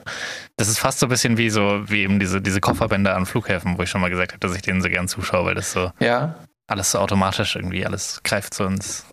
Das 0.59 0.69
ist 0.69 0.79
fast 0.79 0.99
so 0.99 1.07
ein 1.07 1.09
bisschen 1.09 1.39
wie 1.39 1.49
so, 1.49 1.83
wie 1.89 2.03
eben 2.03 2.21
diese, 2.21 2.43
diese 2.43 2.61
Kofferbänder 2.61 3.17
an 3.17 3.25
Flughäfen, 3.25 3.79
wo 3.79 3.83
ich 3.83 3.89
schon 3.89 4.03
mal 4.03 4.11
gesagt 4.11 4.33
habe, 4.33 4.41
dass 4.41 4.55
ich 4.55 4.61
denen 4.61 4.83
so 4.83 4.91
gern 4.91 5.09
zuschaue, 5.09 5.47
weil 5.47 5.55
das 5.55 5.73
so 5.73 5.93
Ja, 5.99 6.35
alles 6.67 6.91
so 6.91 6.99
automatisch 6.99 7.57
irgendwie, 7.57 7.85
alles 7.85 8.23
greift 8.23 8.55
so 8.55 8.65
ins 8.67 9.05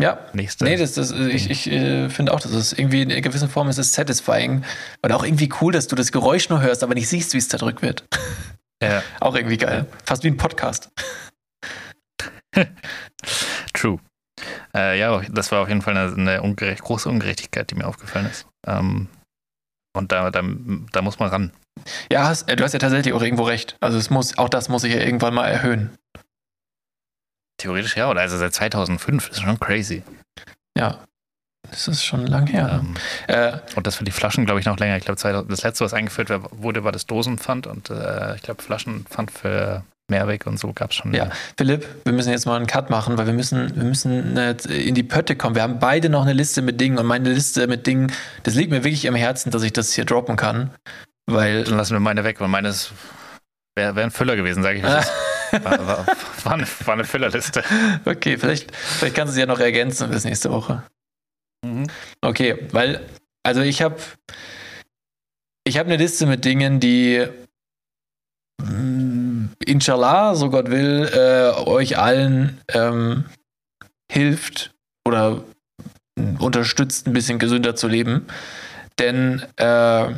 ja. 0.00 0.18
nächste. 0.32 0.64
Nee, 0.64 0.76
das, 0.76 0.94
das, 0.94 1.12
ich, 1.12 1.50
ich 1.50 1.70
äh, 1.70 2.08
finde 2.10 2.32
auch, 2.32 2.40
dass 2.40 2.52
es 2.52 2.72
irgendwie 2.72 3.02
in 3.02 3.12
einer 3.12 3.20
gewissen 3.20 3.48
Form 3.48 3.68
ist 3.68 3.78
es 3.78 3.92
satisfying. 3.92 4.64
Und 5.02 5.12
auch 5.12 5.24
irgendwie 5.24 5.50
cool, 5.60 5.72
dass 5.72 5.86
du 5.86 5.96
das 5.96 6.10
Geräusch 6.10 6.48
nur 6.48 6.60
hörst, 6.62 6.82
aber 6.82 6.94
nicht 6.94 7.08
siehst, 7.08 7.32
wie 7.32 7.38
es 7.38 7.48
zerdrückt 7.48 7.82
wird. 7.82 8.04
ja, 8.82 9.02
Auch 9.20 9.36
irgendwie 9.36 9.56
geil. 9.56 9.86
Fast 10.04 10.24
wie 10.24 10.28
ein 10.28 10.36
Podcast. 10.36 10.90
true. 13.72 14.00
Äh, 14.74 14.98
ja, 14.98 15.20
das 15.30 15.52
war 15.52 15.62
auf 15.62 15.68
jeden 15.68 15.82
Fall 15.82 15.96
eine, 15.96 16.12
eine 16.12 16.42
ungerecht, 16.42 16.82
große 16.82 17.08
Ungerechtigkeit, 17.08 17.70
die 17.70 17.76
mir 17.76 17.86
aufgefallen 17.86 18.26
ist. 18.26 18.46
Ähm, 18.66 19.08
und 19.96 20.10
da, 20.10 20.32
da, 20.32 20.42
da 20.92 21.02
muss 21.02 21.20
man 21.20 21.28
ran. 21.28 21.52
Ja, 22.10 22.24
hast, 22.24 22.48
äh, 22.48 22.56
du 22.56 22.64
hast 22.64 22.72
ja 22.72 22.80
tatsächlich 22.80 23.14
auch 23.14 23.22
irgendwo 23.22 23.44
recht. 23.44 23.76
Also 23.80 23.96
es 23.96 24.10
muss, 24.10 24.36
auch 24.38 24.48
das 24.48 24.68
muss 24.68 24.82
ich 24.82 24.92
ja 24.92 25.00
irgendwann 25.00 25.34
mal 25.34 25.46
erhöhen. 25.46 25.96
Theoretisch 27.58 27.96
ja, 27.96 28.10
oder 28.10 28.20
also 28.20 28.36
seit 28.38 28.52
2005, 28.54 29.28
das 29.28 29.38
ist 29.38 29.42
schon 29.44 29.60
crazy. 29.60 30.02
Ja. 30.76 30.98
Das 31.70 31.88
ist 31.88 32.04
schon 32.04 32.26
lang 32.26 32.46
her. 32.46 32.80
Ähm, 32.82 32.94
Äh, 33.26 33.58
und 33.74 33.86
das 33.86 33.96
für 33.96 34.04
die 34.04 34.10
Flaschen, 34.12 34.44
glaube 34.44 34.60
ich, 34.60 34.66
noch 34.66 34.78
länger. 34.78 34.96
Ich 34.98 35.04
glaube, 35.04 35.16
2000 35.18 35.50
das 35.50 35.62
letzte, 35.62 35.84
was 35.84 35.94
eingeführt 35.94 36.30
wurde, 36.50 36.84
war 36.84 36.92
das 36.92 37.06
Dosenpfand 37.06 37.66
und 37.66 37.90
äh, 37.90 38.34
ich 38.36 38.42
glaube, 38.42 38.62
Flaschenpfand 38.62 39.30
für 39.30 39.82
Mehrweg 40.10 40.46
und 40.46 40.58
so 40.58 40.72
gab 40.74 40.90
es 40.90 40.96
schon. 40.96 41.14
Ja, 41.14 41.30
Philipp, 41.56 41.86
wir 42.04 42.12
müssen 42.12 42.30
jetzt 42.30 42.44
mal 42.44 42.56
einen 42.56 42.66
Cut 42.66 42.90
machen, 42.90 43.16
weil 43.16 43.26
wir 43.26 43.32
müssen, 43.32 43.74
wir 43.74 43.84
müssen 43.84 44.36
äh, 44.36 44.52
in 44.68 44.94
die 44.94 45.02
Pötte 45.02 45.34
kommen. 45.36 45.54
Wir 45.54 45.62
haben 45.62 45.78
beide 45.78 46.10
noch 46.10 46.22
eine 46.22 46.34
Liste 46.34 46.60
mit 46.60 46.78
Dingen 46.80 46.98
und 46.98 47.06
meine 47.06 47.30
Liste 47.32 47.66
mit 47.66 47.86
Dingen, 47.86 48.12
das 48.42 48.54
liegt 48.54 48.70
mir 48.70 48.84
wirklich 48.84 49.06
im 49.06 49.14
Herzen, 49.14 49.50
dass 49.50 49.62
ich 49.62 49.72
das 49.72 49.94
hier 49.94 50.04
droppen 50.04 50.36
kann. 50.36 50.70
Weil 51.26 51.64
Dann 51.64 51.78
lassen 51.78 51.94
wir 51.94 52.00
meine 52.00 52.24
weg, 52.24 52.38
weil 52.40 52.48
meine 52.48 52.68
ist- 52.68 52.92
wäre 53.74 53.96
wär 53.96 54.04
ein 54.04 54.10
Füller 54.10 54.36
gewesen, 54.36 54.62
sage 54.62 54.78
ich. 54.78 54.84
War, 55.62 55.86
war, 55.86 56.06
war, 56.44 56.52
eine, 56.52 56.66
war 56.84 56.94
eine 56.94 57.04
Füllerliste. 57.04 57.62
Okay, 58.04 58.36
vielleicht, 58.38 58.74
vielleicht 58.74 59.14
kannst 59.14 59.32
du 59.32 59.34
sie 59.34 59.40
ja 59.40 59.46
noch 59.46 59.60
ergänzen 59.60 60.10
bis 60.10 60.24
nächste 60.24 60.50
Woche. 60.50 60.82
Okay, 62.20 62.66
weil, 62.72 63.00
also 63.42 63.62
ich 63.62 63.82
habe 63.82 63.96
ich 65.66 65.78
habe 65.78 65.88
eine 65.88 65.96
Liste 65.96 66.26
mit 66.26 66.44
Dingen, 66.44 66.78
die 66.78 67.26
mm, 68.62 69.46
inshallah, 69.64 70.34
so 70.34 70.50
Gott 70.50 70.70
will, 70.70 71.10
äh, 71.12 71.58
euch 71.66 71.96
allen 71.96 72.60
ähm, 72.68 73.24
hilft 74.12 74.74
oder 75.06 75.42
mm, 76.16 76.36
unterstützt, 76.36 77.06
ein 77.06 77.14
bisschen 77.14 77.38
gesünder 77.38 77.74
zu 77.74 77.88
leben. 77.88 78.26
Denn 78.98 79.42
äh, 79.56 80.12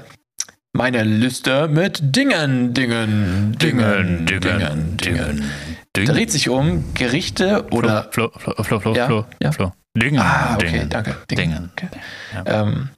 meine 0.76 1.02
Liste 1.04 1.68
mit 1.68 2.00
Dingen, 2.14 2.74
Dingen, 2.74 3.56
Dingen, 3.58 4.26
Dingen, 4.26 4.96
Dingen, 4.98 5.50
dreht 5.94 6.30
sich 6.30 6.48
um 6.50 6.92
Gerichte 6.94 7.66
oder 7.70 8.08
Flo, 8.12 8.30
Flo, 8.36 8.62
Flo, 8.62 8.80
Flo, 8.80 8.94
Ja, 8.94 9.06
Flo, 9.06 9.26
ja. 9.42 9.52
Flo. 9.52 9.72
Dingen, 9.96 10.20
Ah, 10.20 10.54
okay, 10.54 10.66
Dingen. 10.72 10.88
danke. 10.90 11.16
Dingen. 11.30 11.70
Okay. 11.72 11.88
Ja. 12.34 12.62
Ähm, 12.62 12.90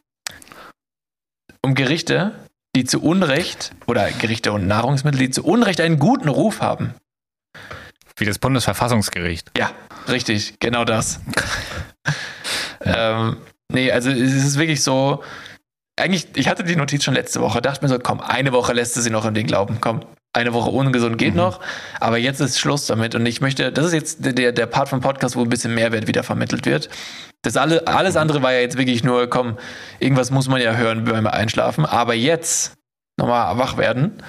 um 1.63 1.75
Gerichte, 1.75 2.33
die 2.75 2.85
zu 2.85 3.01
Unrecht, 3.01 3.73
oder 3.87 4.11
Gerichte 4.11 4.53
und 4.53 4.67
Nahrungsmittel, 4.67 5.21
die 5.21 5.31
zu 5.31 5.45
Unrecht 5.45 5.81
einen 5.81 6.01
guten 6.01 6.29
Ruf 6.29 6.61
haben. 6.61 6.95
Wie 8.17 8.25
das 8.25 8.41
Bundesverfassungsgericht. 8.41 9.53
Ja, 9.57 9.71
richtig, 10.09 10.59
genau 10.59 10.85
das. 10.85 11.21
ähm, 12.81 13.37
nee, 13.73 13.93
also 13.93 14.11
es 14.11 14.33
ist 14.35 14.59
wirklich 14.59 14.83
so. 14.83 15.23
Eigentlich, 15.99 16.27
ich 16.35 16.49
hatte 16.49 16.65
die 16.65 16.77
Notiz 16.77 17.05
schon 17.05 17.15
letzte 17.15 17.41
Woche, 17.41 17.61
dachte 17.61 17.85
mir 17.85 17.89
so, 17.89 17.99
komm, 17.99 18.20
eine 18.20 18.53
Woche 18.53 18.73
lässt 18.73 18.97
du 18.97 19.01
sie 19.01 19.11
noch 19.11 19.25
im 19.25 19.35
Ding 19.35 19.47
glauben, 19.47 19.79
komm. 19.81 20.01
Eine 20.35 20.53
Woche 20.53 20.70
ungesund 20.70 21.16
geht 21.19 21.31
Mhm. 21.33 21.39
noch, 21.41 21.61
aber 22.01 22.19
jetzt 22.19 22.41
ist 22.41 22.59
Schluss 22.61 22.87
damit 22.87 23.15
und 23.15 23.25
ich 23.27 23.41
möchte, 23.41 23.73
das 23.73 23.87
ist 23.87 23.93
jetzt 23.95 24.19
der, 24.20 24.53
der 24.53 24.66
Part 24.66 24.89
vom 24.91 25.01
Podcast, 25.01 25.37
wo 25.37 25.43
ein 25.43 25.49
bisschen 25.49 25.75
Mehrwert 25.75 26.07
wieder 26.07 26.23
vermittelt 26.23 26.66
wird. 26.66 26.89
Das 27.43 27.57
alle, 27.57 27.87
alles 27.87 28.15
andere 28.16 28.43
war 28.43 28.53
ja 28.53 28.61
jetzt 28.61 28.77
wirklich 28.77 29.03
nur, 29.03 29.29
komm, 29.31 29.57
irgendwas 30.01 30.31
muss 30.31 30.49
man 30.49 30.61
ja 30.61 30.73
hören 30.75 31.05
beim 31.05 31.27
Einschlafen, 31.27 31.87
aber 31.87 32.15
jetzt 32.15 32.75
nochmal 33.19 33.57
wach 33.59 33.77
werden. 33.79 34.23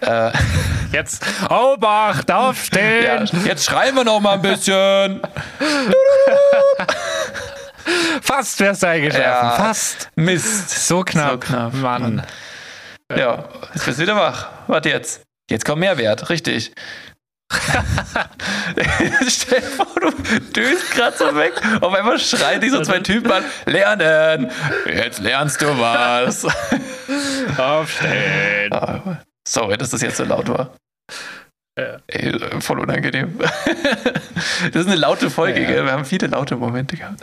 Äh, 0.00 0.32
Jetzt, 0.92 1.24
Obacht, 1.50 2.30
aufstehen! 2.30 3.04
ja, 3.04 3.24
jetzt 3.44 3.64
schreien 3.64 3.96
wir 3.96 4.04
noch 4.04 4.20
mal 4.20 4.34
ein 4.34 4.42
bisschen. 4.42 5.20
Fast 8.22 8.60
wärst 8.60 8.82
du 8.82 8.88
eingeschlafen. 8.88 9.48
Ja. 9.48 9.56
Fast. 9.56 10.10
Mist. 10.16 10.70
So 10.86 11.02
knapp. 11.02 11.32
So 11.32 11.38
knapp, 11.38 11.74
Mann. 11.74 12.16
Mann. 12.16 12.26
Ja, 13.16 13.44
jetzt 13.74 13.84
bist 13.84 13.98
du 13.98 14.02
wieder 14.02 14.16
wach. 14.16 14.48
Warte 14.66 14.88
jetzt. 14.88 15.22
Jetzt 15.50 15.64
kommt 15.64 15.80
Mehrwert, 15.80 16.30
richtig. 16.30 16.72
Stell 19.28 19.60
dir 19.60 19.66
vor, 19.66 19.86
du 20.00 20.10
döst 20.52 20.90
gerade 20.92 21.16
so 21.16 21.34
weg. 21.36 21.52
Auf 21.82 21.92
einmal 21.94 22.18
schreien 22.18 22.60
die 22.60 22.70
so 22.70 22.82
zwei 22.82 23.00
Typen 23.00 23.30
an: 23.30 23.44
Lernen! 23.66 24.50
Jetzt 24.86 25.20
lernst 25.20 25.60
du 25.60 25.66
was. 25.78 26.44
Aufstehen. 27.58 28.72
Ah, 28.72 29.18
Sorry, 29.46 29.76
dass 29.76 29.90
das 29.90 30.00
jetzt 30.00 30.16
so 30.16 30.24
laut 30.24 30.48
war. 30.48 30.74
Ja. 31.78 31.96
Ey, 32.06 32.60
voll 32.60 32.80
unangenehm. 32.80 33.38
Das 34.72 34.82
ist 34.82 34.86
eine 34.86 34.96
laute 34.96 35.30
Folge, 35.30 35.60
Ja. 35.62 35.68
gell? 35.68 35.84
Wir 35.84 35.92
haben 35.92 36.04
viele 36.04 36.26
laute 36.28 36.56
Momente 36.56 36.96
gehabt. 36.96 37.20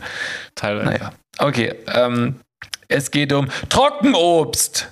Teilweise. 0.56 0.86
Naja, 0.90 1.12
okay. 1.40 1.74
Ähm, 1.94 2.40
es 2.88 3.12
geht 3.12 3.32
um 3.34 3.48
Trockenobst. 3.70 4.90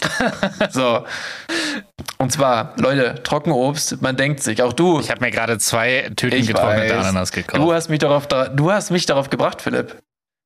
so. 0.70 1.04
Und 2.18 2.30
zwar, 2.32 2.74
Leute, 2.78 3.22
Trockenobst, 3.22 4.00
man 4.02 4.16
denkt 4.16 4.42
sich, 4.42 4.62
auch 4.62 4.72
du, 4.72 5.00
Ich 5.00 5.10
habe 5.10 5.20
mir 5.20 5.30
gerade 5.30 5.58
zwei 5.58 6.10
Tüten 6.16 6.46
getrocknete. 6.46 6.98
Ananas 6.98 7.32
gekauft. 7.32 7.60
du 7.62 7.72
hast 7.72 7.88
mich 7.88 7.98
darauf, 7.98 8.26
du 8.28 8.70
hast 8.70 8.90
mich 8.90 9.06
darauf 9.06 9.30
gebracht, 9.30 9.60
Philipp. 9.62 9.96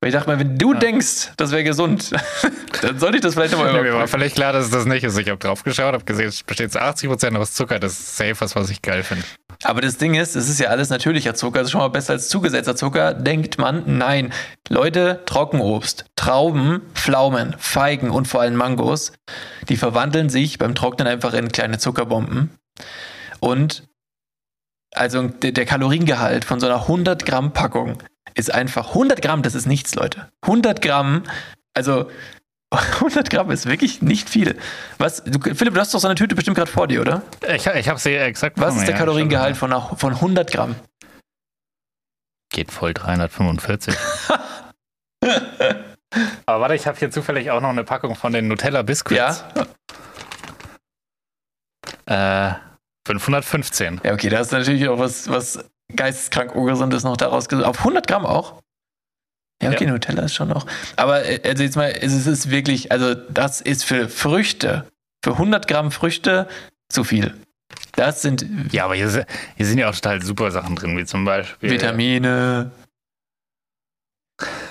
Weil 0.00 0.10
ich 0.10 0.14
dachte 0.14 0.28
mir, 0.30 0.38
wenn 0.38 0.58
du 0.58 0.74
denkst, 0.74 1.32
das 1.38 1.52
wäre 1.52 1.64
gesund, 1.64 2.12
dann 2.82 2.98
sollte 2.98 3.16
ich 3.16 3.22
das 3.22 3.34
vielleicht 3.34 3.52
nochmal 3.52 3.68
Ja, 3.68 3.72
mir 3.74 3.78
war 3.84 3.88
überprüfen. 3.88 4.08
völlig 4.20 4.34
klar, 4.34 4.52
dass 4.52 4.66
es 4.66 4.70
das 4.70 4.84
nicht 4.84 5.02
ist. 5.04 5.16
Ich 5.18 5.28
habe 5.28 5.38
drauf 5.38 5.64
geschaut, 5.64 5.94
habe 5.94 6.04
gesehen, 6.04 6.28
es 6.28 6.42
besteht 6.42 6.70
zu 6.72 6.80
80% 6.82 7.36
aus 7.36 7.54
Zucker. 7.54 7.78
Das 7.78 7.92
ist 7.92 8.16
safe 8.16 8.34
was, 8.38 8.54
was 8.54 8.68
ich 8.68 8.82
geil 8.82 9.02
finde. 9.02 9.24
Aber 9.64 9.80
das 9.80 9.96
Ding 9.96 10.14
ist, 10.14 10.36
es 10.36 10.50
ist 10.50 10.60
ja 10.60 10.68
alles 10.68 10.90
natürlicher 10.90 11.34
Zucker, 11.34 11.60
also 11.60 11.70
schon 11.70 11.80
mal 11.80 11.88
besser 11.88 12.12
als 12.12 12.28
zugesetzter 12.28 12.76
Zucker. 12.76 13.14
Denkt 13.14 13.56
man, 13.56 13.84
nein. 13.96 14.34
Leute, 14.68 15.22
Trockenobst, 15.24 16.04
Trauben, 16.14 16.82
Pflaumen, 16.92 17.54
Feigen 17.58 18.10
und 18.10 18.28
vor 18.28 18.42
allem 18.42 18.56
Mangos, 18.56 19.12
die 19.70 19.78
verwandeln 19.78 20.28
sich 20.28 20.58
beim 20.58 20.74
Trocknen 20.74 21.08
einfach 21.08 21.32
in 21.32 21.48
kleine 21.48 21.78
Zuckerbomben. 21.78 22.50
Und 23.40 23.84
also 24.94 25.22
der, 25.22 25.52
der 25.52 25.64
Kaloriengehalt 25.64 26.44
von 26.44 26.60
so 26.60 26.66
einer 26.66 26.82
100 26.82 27.24
Gramm 27.24 27.54
Packung 27.54 28.02
ist 28.36 28.52
einfach 28.52 28.88
100 28.88 29.22
Gramm, 29.22 29.42
das 29.42 29.54
ist 29.54 29.66
nichts, 29.66 29.94
Leute. 29.94 30.30
100 30.42 30.82
Gramm, 30.82 31.24
also 31.74 32.10
100 32.70 33.30
Gramm 33.30 33.50
ist 33.50 33.66
wirklich 33.66 34.02
nicht 34.02 34.28
viel. 34.28 34.58
Was, 34.98 35.24
du, 35.24 35.40
Philipp, 35.54 35.74
du 35.74 35.80
hast 35.80 35.94
doch 35.94 36.00
so 36.00 36.08
eine 36.08 36.16
Tüte 36.16 36.34
bestimmt 36.34 36.56
gerade 36.56 36.70
vor 36.70 36.86
dir, 36.88 37.00
oder? 37.00 37.22
Ich, 37.48 37.66
ich 37.66 37.88
habe 37.88 37.98
sie 37.98 38.14
exakt 38.14 38.60
Was 38.60 38.76
ist 38.76 38.86
der 38.86 38.94
ja, 38.94 38.98
Kaloriengehalt 38.98 39.56
von, 39.56 39.72
von 39.96 40.12
100 40.12 40.50
Gramm? 40.50 40.74
Geht 42.50 42.70
voll 42.70 42.92
345. 42.94 43.96
Aber 46.46 46.60
warte, 46.60 46.74
ich 46.74 46.86
habe 46.86 46.98
hier 46.98 47.10
zufällig 47.10 47.50
auch 47.50 47.60
noch 47.60 47.70
eine 47.70 47.84
Packung 47.84 48.14
von 48.14 48.32
den 48.32 48.48
Nutella 48.48 48.82
Biscuits. 48.82 49.44
Ja? 52.06 52.50
Äh, 52.50 52.54
515. 53.06 54.00
Ja, 54.04 54.12
okay, 54.12 54.28
da 54.28 54.40
ist 54.40 54.52
natürlich 54.52 54.88
auch 54.88 54.98
was, 54.98 55.28
was 55.28 55.64
geisteskrank 55.94 56.54
Ungesundes 56.54 57.04
noch 57.04 57.16
daraus. 57.16 57.48
Auf 57.52 57.78
100 57.78 58.06
Gramm 58.06 58.26
auch? 58.26 58.62
Ja, 59.62 59.70
okay, 59.70 59.84
Ja. 59.84 59.92
Nutella 59.92 60.24
ist 60.24 60.34
schon 60.34 60.48
noch. 60.48 60.66
Aber 60.96 61.24
äh, 61.24 61.40
also 61.48 61.62
jetzt 61.62 61.76
mal, 61.76 61.90
es 61.90 62.12
ist- 62.12 62.26
ist 62.26 62.50
wirklich, 62.50 62.92
also 62.92 63.14
das 63.14 63.60
ist 63.60 63.84
für 63.84 64.08
Früchte, 64.08 64.86
für 65.24 65.32
100 65.38 65.66
Gramm 65.68 65.90
Früchte 65.90 66.48
zu 66.90 67.04
viel. 67.04 67.34
Das 67.92 68.20
sind 68.22 68.46
Ja, 68.72 68.84
aber 68.84 68.94
hier, 68.94 69.26
hier 69.56 69.66
sind 69.66 69.78
ja 69.78 69.88
auch 69.88 69.94
total 69.94 70.22
super 70.22 70.50
Sachen 70.50 70.76
drin, 70.76 70.96
wie 70.98 71.04
zum 71.06 71.24
Beispiel 71.24 71.70
Vitamine. 71.70 72.70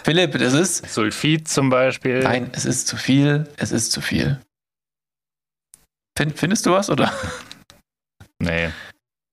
Philipp, 0.04 0.34
das 0.38 0.54
ist. 0.54 0.88
Sulfid 0.94 1.48
zum 1.48 1.70
Beispiel. 1.72 2.20
Nein, 2.22 2.52
es 2.54 2.66
ist 2.66 2.88
zu 2.88 2.96
viel. 2.98 3.50
Es 3.58 3.72
ist 3.72 3.92
zu 3.92 4.00
viel. 4.02 4.40
Find, 6.18 6.38
findest 6.38 6.66
du 6.68 6.72
was 6.72 6.90
oder? 6.92 7.12
Nee. 8.40 8.70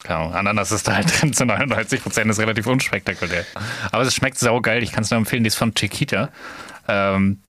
Keine 0.03 0.21
Ahnung. 0.21 0.35
Ananas 0.35 0.73
ist 0.73 0.89
da 0.89 0.97
halt 0.97 1.21
drin 1.21 1.33
zu 1.33 1.45
99 1.45 2.03
Prozent, 2.03 2.31
ist 2.31 2.39
relativ 2.41 2.67
unspektakulär. 2.67 3.45
Aber 3.91 4.03
es 4.03 4.15
schmeckt 4.15 4.39
saugeil. 4.39 4.83
Ich 4.83 4.93
kann 4.93 5.05
es 5.05 5.11
nur 5.11 5.19
empfehlen, 5.19 5.45
die 5.45 5.49
ist 5.49 5.57
von 5.57 5.75
Chiquita. 5.75 6.31
Ähm, 6.89 7.43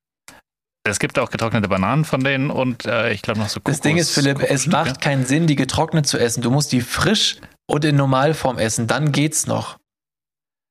es 0.85 0.99
gibt 0.99 1.17
auch 1.17 1.31
getrocknete 1.31 1.69
Bananen 1.69 2.03
von 2.03 2.23
denen 2.23 2.51
und 2.51 2.85
äh, 2.85 3.11
ich 3.13 3.21
glaube 3.21 3.39
noch 3.39 3.47
so 3.49 3.61
Das 3.63 3.79
Ding 3.79 3.97
ist, 3.97 4.11
Philipp, 4.11 4.39
es 4.39 4.65
Kokosstücke. 4.65 4.75
macht 4.75 5.01
keinen 5.01 5.25
Sinn, 5.25 5.47
die 5.47 5.55
getrocknet 5.55 6.05
zu 6.05 6.17
essen. 6.17 6.41
Du 6.41 6.51
musst 6.51 6.73
die 6.73 6.81
frisch 6.81 7.37
und 7.67 7.85
in 7.85 7.95
Normalform 7.95 8.59
essen. 8.59 8.87
Dann 8.87 9.11
geht's 9.13 9.47
noch. 9.47 9.77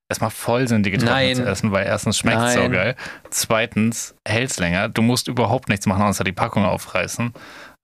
Es 0.09 0.21
macht 0.21 0.37
voll 0.37 0.69
Sinn, 0.69 0.83
die 0.83 0.91
getrocknet 0.91 1.15
Nein. 1.17 1.37
zu 1.37 1.47
essen, 1.47 1.73
weil 1.73 1.87
erstens 1.87 2.19
schmeckt 2.19 2.43
es 2.43 2.53
saugeil. 2.55 2.97
Zweitens 3.31 4.15
hält 4.29 4.51
es 4.51 4.59
länger. 4.59 4.91
Du 4.91 5.01
musst 5.01 5.29
überhaupt 5.29 5.71
nichts 5.71 5.87
machen, 5.87 6.03
außer 6.03 6.25
die 6.25 6.33
Packung 6.33 6.67
aufreißen. 6.67 7.33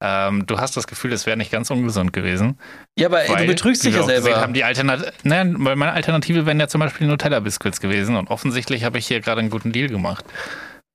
Ähm, 0.01 0.45
du 0.45 0.59
hast 0.59 0.77
das 0.77 0.87
Gefühl, 0.87 1.11
es 1.11 1.25
wäre 1.25 1.35
nicht 1.35 1.51
ganz 1.51 1.69
ungesund 1.71 2.13
gewesen. 2.13 2.57
Ja, 2.97 3.07
aber 3.07 3.17
Weil, 3.27 3.45
du 3.45 3.51
betrügst 3.53 3.83
dich 3.83 3.93
ja 3.93 4.01
gesehen 4.01 4.23
selber. 4.23 4.39
Haben 4.41 4.53
die 4.53 4.63
Alternat 4.63 5.13
Nein, 5.23 5.55
weil 5.59 5.75
meine 5.75 5.91
Alternative 5.91 6.45
wären 6.45 6.59
ja 6.59 6.69
zum 6.69 6.79
Beispiel 6.79 7.07
Nutella-Biscuits 7.07 7.81
gewesen 7.81 8.15
und 8.15 8.29
offensichtlich 8.29 8.85
habe 8.85 8.97
ich 8.97 9.07
hier 9.07 9.19
gerade 9.19 9.41
einen 9.41 9.49
guten 9.49 9.73
Deal 9.73 9.89
gemacht. 9.89 10.23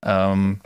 Ähm, 0.04 0.60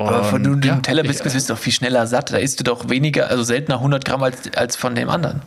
aber 0.00 0.24
von 0.24 0.42
den 0.42 0.62
ja, 0.62 0.76
Tellerbiscuits 0.80 1.26
ich- 1.26 1.34
bist 1.34 1.50
du 1.50 1.54
doch 1.54 1.60
viel 1.60 1.72
schneller 1.72 2.06
satt. 2.06 2.32
Da 2.32 2.38
isst 2.38 2.60
du 2.60 2.64
doch 2.64 2.88
weniger, 2.88 3.28
also 3.28 3.42
seltener 3.42 3.76
100 3.78 4.04
Gramm 4.04 4.22
als, 4.22 4.50
als 4.56 4.76
von 4.76 4.94
dem 4.94 5.10
anderen. 5.10 5.42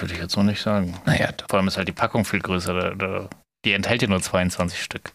Würde 0.00 0.14
ich 0.14 0.20
jetzt 0.20 0.32
so 0.32 0.42
nicht 0.42 0.60
sagen. 0.62 0.98
Naja, 1.06 1.28
Vor 1.48 1.58
allem 1.58 1.68
ist 1.68 1.76
halt 1.76 1.88
die 1.88 1.92
Packung 1.92 2.24
viel 2.24 2.40
größer. 2.40 2.74
Da, 2.74 2.90
da, 2.94 3.30
die 3.64 3.72
enthält 3.72 4.02
ja 4.02 4.08
nur 4.08 4.20
22 4.20 4.82
Stück. 4.82 5.12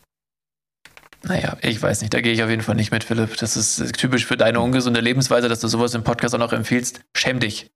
Naja, 1.24 1.58
ich 1.62 1.82
weiß 1.82 2.02
nicht. 2.02 2.14
Da 2.14 2.22
gehe 2.22 2.32
ich 2.34 2.44
auf 2.44 2.50
jeden 2.50 2.62
Fall 2.62 2.76
nicht 2.76 2.91
mit, 2.91 3.04
Philipp. 3.04 3.38
Das 3.38 3.58
ist 3.58 3.94
typisch 3.98 4.26
für 4.26 4.38
deine 4.38 4.60
ungesunde 4.60 5.00
Lebensweise, 5.00 5.50
dass 5.50 5.60
du 5.60 5.68
sowas 5.68 5.94
im 5.94 6.04
Podcast 6.04 6.36
auch 6.36 6.40
noch 6.40 6.54
empfiehlst. 6.54 7.02
Schäm 7.16 7.40
dich. 7.40 7.70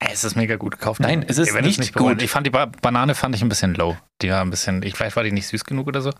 Es 0.00 0.22
ist 0.22 0.36
mega 0.36 0.56
gut. 0.56 0.78
Kauft 0.78 1.00
Nein, 1.00 1.24
es 1.26 1.38
ist 1.38 1.52
nicht 1.52 1.92
bereuen. 1.92 2.14
gut. 2.14 2.22
Ich 2.22 2.30
fand 2.30 2.46
die 2.46 2.50
ba 2.50 2.66
Banane 2.66 3.14
fand 3.14 3.34
ich 3.34 3.42
ein 3.42 3.48
bisschen 3.48 3.74
low. 3.74 3.96
Die 4.22 4.30
war 4.30 4.42
ein 4.42 4.50
bisschen, 4.50 4.82
ich, 4.84 4.94
vielleicht 4.94 5.16
war 5.16 5.24
die 5.24 5.32
nicht 5.32 5.48
süß 5.48 5.64
genug 5.64 5.88
oder 5.88 6.00
so. 6.00 6.12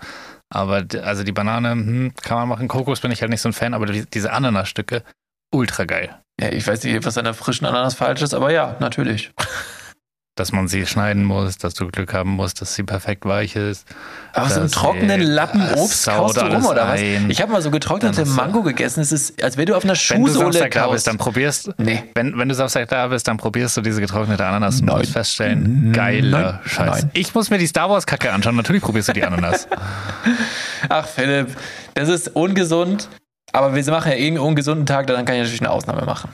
Aber 0.51 0.85
also 1.03 1.23
die 1.23 1.33
Banane, 1.33 1.71
hm, 1.71 2.13
kann 2.23 2.39
man 2.39 2.49
machen. 2.49 2.67
Kokos 2.69 3.01
bin 3.01 3.13
ich 3.13 3.21
halt 3.21 3.31
nicht 3.31 3.41
so 3.41 3.49
ein 3.49 3.53
Fan, 3.53 3.75
aber 3.75 3.87
die, 3.87 4.05
diese 4.05 4.33
Ananasstücke, 4.33 5.05
ultra 5.53 5.85
geil. 5.85 6.17
Ja, 6.41 6.51
ich 6.51 6.67
weiß 6.67 6.83
nicht, 6.85 7.05
was 7.05 7.19
an 7.19 7.25
der 7.25 7.35
frischen 7.35 7.67
Ananas 7.67 7.95
falsch 7.95 8.23
ist, 8.23 8.35
aber 8.35 8.51
ja, 8.51 8.77
natürlich. 8.81 9.33
Dass 10.39 10.53
man 10.53 10.69
sie 10.69 10.87
schneiden 10.87 11.25
muss, 11.25 11.59
dass 11.59 11.75
du 11.75 11.89
Glück 11.89 12.15
haben 12.15 12.31
musst, 12.31 12.61
dass 12.61 12.75
sie 12.75 12.85
perfekt 12.85 13.25
weich 13.25 13.57
ist. 13.57 13.89
Aber 14.33 14.49
so 14.49 14.61
einen 14.61 14.71
trockenen 14.71 15.21
Lappen 15.21 15.63
Obst 15.75 16.07
kaust 16.07 16.37
du 16.37 16.43
rum, 16.43 16.65
oder 16.65 16.89
was? 16.89 17.01
ein. 17.01 17.29
Ich 17.29 17.43
habe 17.43 17.51
mal 17.51 17.61
so 17.61 17.73
getrocknete 17.73 18.25
Mango 18.25 18.63
gegessen. 18.63 19.01
Es 19.01 19.11
ist, 19.11 19.43
als 19.43 19.57
wäre 19.57 19.67
du 19.67 19.77
auf 19.77 19.83
einer 19.83 19.95
Wenn 19.95 20.23
du 20.23 20.29
Schuhsohle 20.29 20.53
Samstag 20.53 20.71
da 20.71 20.87
bist, 20.87 21.09
dann 21.09 21.19
probierst, 21.19 21.73
nee. 21.79 22.05
wenn, 22.15 22.39
wenn 22.39 22.49
du 22.49 22.55
Samstag 22.55 22.89
da 22.89 23.09
bist, 23.09 23.27
dann 23.27 23.37
probierst 23.37 23.77
du 23.77 23.81
diese 23.81 24.01
getrocknete 24.01 24.47
Ananas 24.47 24.81
und 24.81 24.87
Nein. 24.87 24.99
musst 24.99 25.13
feststellen, 25.13 25.93
geiler. 25.93 26.61
Scheiß. 26.65 27.03
Nein. 27.03 27.11
Ich 27.15 27.35
muss 27.35 27.51
mir 27.51 27.59
die 27.59 27.67
Star 27.67 27.91
Wars 27.91 28.07
Kacke 28.07 28.33
anschauen. 28.33 28.55
Natürlich 28.55 28.83
probierst 28.83 29.09
du 29.09 29.15
die 29.15 29.25
Ananas. 29.25 29.67
Ach, 30.89 31.07
Philipp, 31.07 31.49
das 31.95 32.09
ist 32.09 32.29
ungesund, 32.37 33.09
aber 33.53 33.75
wir 33.75 33.85
machen 33.91 34.13
ja 34.13 34.19
eh 34.19 34.29
einen 34.29 34.39
ungesunden 34.39 34.87
Tag, 34.87 35.09
dann 35.09 35.25
kann 35.25 35.35
ich 35.35 35.43
natürlich 35.43 35.63
eine 35.63 35.71
Ausnahme 35.71 36.05
machen. 36.05 36.31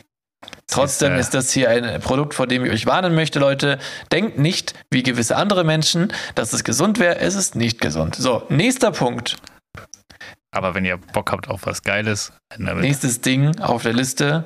Trotzdem 0.67 1.15
ist 1.15 1.35
das 1.35 1.53
hier 1.53 1.71
ein 1.71 2.01
Produkt, 2.01 2.35
vor 2.35 2.47
dem 2.47 2.65
ich 2.65 2.73
euch 2.73 2.87
warnen 2.87 3.15
möchte, 3.15 3.39
Leute. 3.39 3.79
Denkt 4.11 4.39
nicht, 4.39 4.75
wie 4.91 5.03
gewisse 5.03 5.37
andere 5.37 5.63
Menschen, 5.63 6.13
dass 6.35 6.53
es 6.53 6.65
gesund 6.65 6.99
wäre. 6.99 7.19
Es 7.19 7.35
ist 7.35 7.55
nicht 7.55 7.81
gesund. 7.81 8.17
So, 8.17 8.43
nächster 8.49 8.91
Punkt. 8.91 9.37
Aber 10.51 10.75
wenn 10.75 10.85
ihr 10.85 10.97
Bock 10.97 11.33
habt 11.33 11.49
auf 11.49 11.67
was 11.67 11.83
Geiles, 11.83 12.33
Nächstes 12.59 13.21
Ding 13.21 13.59
auf 13.61 13.83
der 13.83 13.93
Liste. 13.93 14.45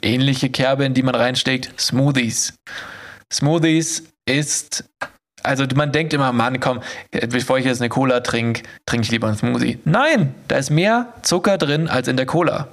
Ähnliche 0.00 0.48
Kerbe, 0.50 0.84
in 0.84 0.94
die 0.94 1.02
man 1.02 1.14
reinsteckt. 1.14 1.72
Smoothies. 1.78 2.54
Smoothies 3.32 4.04
ist. 4.26 4.84
Also 5.42 5.64
man 5.74 5.92
denkt 5.92 6.12
immer, 6.12 6.32
Mann, 6.32 6.60
komm, 6.60 6.80
bevor 7.10 7.58
ich 7.58 7.64
jetzt 7.64 7.80
eine 7.80 7.88
Cola 7.88 8.20
trinke, 8.20 8.62
trinke 8.86 9.04
ich 9.04 9.10
lieber 9.10 9.28
einen 9.28 9.36
Smoothie. 9.36 9.78
Nein, 9.84 10.34
da 10.48 10.56
ist 10.56 10.70
mehr 10.70 11.12
Zucker 11.22 11.58
drin 11.58 11.88
als 11.88 12.08
in 12.08 12.16
der 12.16 12.26
Cola. 12.26 12.68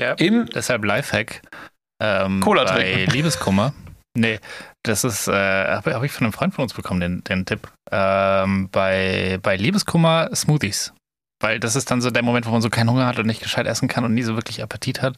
Ja. 0.00 0.12
Im 0.14 0.46
Deshalb 0.46 0.84
Lifehack. 0.84 1.42
Ähm, 2.02 2.40
Cola 2.40 2.64
bei 2.64 2.82
trinken. 2.82 3.10
Liebeskummer. 3.12 3.72
Nee, 4.16 4.38
das 4.84 5.02
ist, 5.02 5.26
äh, 5.26 5.32
habe 5.32 5.94
hab 5.94 6.02
ich 6.04 6.12
von 6.12 6.24
einem 6.24 6.32
Freund 6.32 6.54
von 6.54 6.62
uns 6.62 6.74
bekommen, 6.74 7.00
den, 7.00 7.24
den 7.24 7.46
Tipp. 7.46 7.68
Ähm, 7.90 8.68
bei, 8.70 9.38
bei 9.42 9.56
Liebeskummer 9.56 10.30
Smoothies. 10.34 10.92
Weil 11.40 11.58
das 11.58 11.74
ist 11.74 11.90
dann 11.90 12.00
so 12.00 12.10
der 12.10 12.22
Moment, 12.22 12.46
wo 12.46 12.50
man 12.50 12.62
so 12.62 12.70
keinen 12.70 12.90
Hunger 12.90 13.06
hat 13.06 13.18
und 13.18 13.26
nicht 13.26 13.42
gescheit 13.42 13.66
essen 13.66 13.88
kann 13.88 14.04
und 14.04 14.14
nie 14.14 14.22
so 14.22 14.36
wirklich 14.36 14.62
Appetit 14.62 15.02
hat. 15.02 15.16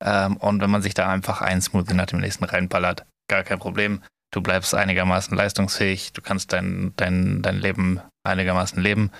Ähm, 0.00 0.36
und 0.36 0.60
wenn 0.60 0.70
man 0.70 0.82
sich 0.82 0.94
da 0.94 1.08
einfach 1.08 1.40
ein 1.40 1.62
Smoothie 1.62 1.94
nach 1.94 2.06
dem 2.06 2.20
nächsten 2.20 2.44
reinballert, 2.44 3.06
gar 3.28 3.42
kein 3.42 3.58
Problem. 3.58 4.02
Du 4.32 4.42
bleibst 4.42 4.74
einigermaßen 4.74 5.36
leistungsfähig, 5.36 6.12
du 6.12 6.20
kannst 6.20 6.52
dein, 6.52 6.92
dein, 6.96 7.40
dein 7.42 7.56
Leben 7.56 8.00
einigermaßen 8.22 8.82
leben. 8.82 9.10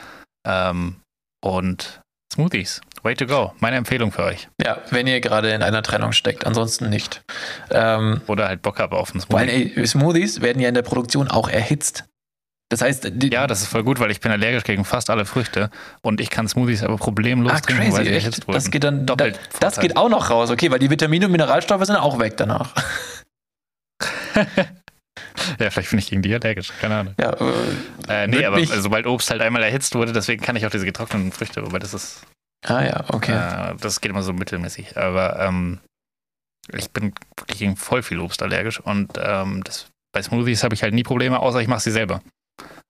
Ähm, 0.47 0.97
und 1.43 2.03
Smoothies, 2.33 2.83
way 3.07 3.15
to 3.15 3.27
go. 3.27 3.53
Meine 3.61 3.77
Empfehlung 3.77 4.13
für 4.13 4.25
euch. 4.25 4.49
Ja, 4.63 4.79
wenn 4.91 5.07
ihr 5.07 5.21
gerade 5.21 5.51
in 5.51 5.63
einer 5.63 5.83
Trennung 5.83 6.13
steckt, 6.13 6.47
ansonsten 6.47 6.91
nicht. 6.91 7.23
Ähm, 7.71 8.21
Oder 8.27 8.49
halt 8.49 8.61
Bock 8.61 8.79
habt 8.79 8.93
auf 8.93 9.15
einen 9.15 9.23
allem, 9.33 9.49
Smoothie. 9.49 9.73
ey, 9.77 9.87
Smoothies 9.87 10.43
werden 10.43 10.61
ja 10.61 10.69
in 10.69 10.75
der 10.75 10.83
Produktion 10.83 11.29
auch 11.29 11.49
erhitzt. 11.49 12.05
Das 12.69 12.83
heißt, 12.83 13.11
Ja, 13.23 13.47
das 13.47 13.63
ist 13.63 13.69
voll 13.69 13.85
gut, 13.85 14.01
weil 14.01 14.11
ich 14.11 14.21
bin 14.21 14.33
allergisch 14.33 14.65
gegen 14.65 14.85
fast 14.85 15.09
alle 15.09 15.25
Früchte 15.25 15.71
und 16.03 16.21
ich 16.21 16.31
kann 16.31 16.49
Smoothies 16.49 16.83
aber 16.83 16.97
problemlos 16.97 17.53
ah, 17.53 17.61
trinken, 17.61 17.85
crazy, 17.85 17.97
weil 17.97 18.05
sie 18.05 18.11
echt? 18.11 18.27
erhitzt 18.27 18.49
wurden. 18.49 18.57
Das 18.57 18.71
geht 18.71 18.83
dann 18.83 19.07
doppelt. 19.07 19.39
Da, 19.53 19.59
das 19.61 19.79
geht 19.79 19.97
auch 19.97 20.09
noch 20.09 20.31
raus, 20.31 20.51
okay, 20.51 20.71
weil 20.71 20.81
die 20.81 20.91
Vitamine 20.91 21.27
und 21.27 21.33
Mineralstoffe 21.33 21.85
sind 21.85 21.97
auch 21.97 22.19
weg 22.19 22.37
danach. 22.37 22.75
Ja, 25.59 25.71
vielleicht 25.71 25.91
bin 25.91 25.99
ich 25.99 26.11
gegen 26.11 26.23
die 26.23 26.35
allergisch, 26.35 26.73
keine 26.81 26.97
Ahnung. 26.97 27.15
Ja, 27.21 27.33
äh, 28.09 28.25
Äh, 28.25 28.27
nee, 28.27 28.45
aber 28.45 28.65
sobald 28.65 29.07
Obst 29.07 29.31
halt 29.31 29.41
einmal 29.41 29.63
erhitzt 29.63 29.95
wurde, 29.95 30.13
deswegen 30.13 30.43
kann 30.43 30.57
ich 30.57 30.67
auch 30.67 30.71
diese 30.71 30.85
getrockneten 30.85 31.33
Früchte, 31.33 31.65
wobei 31.65 31.79
das 31.79 31.95
ist, 31.95 32.23
ah 32.67 32.85
ja, 32.85 33.05
okay. 33.09 33.33
äh, 33.33 33.75
das 33.81 34.01
geht 34.01 34.11
immer 34.11 34.23
so 34.23 34.33
mittelmäßig. 34.33 34.97
Aber 34.97 35.41
ähm, 35.41 35.81
ich 36.73 36.91
bin 36.91 37.13
wirklich 37.37 37.59
gegen 37.59 37.77
voll 37.77 38.03
viel 38.03 38.21
Obst 38.21 38.43
allergisch 38.43 38.81
und 38.81 39.13
ähm, 39.19 39.63
das, 39.65 39.87
bei 40.13 40.23
Smoothies 40.23 40.65
habe 40.65 40.75
ich 40.75 40.83
halt 40.83 40.95
nie 40.95 41.03
Probleme, 41.03 41.39
außer 41.41 41.61
ich 41.61 41.69
mache 41.69 41.81
sie 41.81 41.91
selber. 41.91 42.21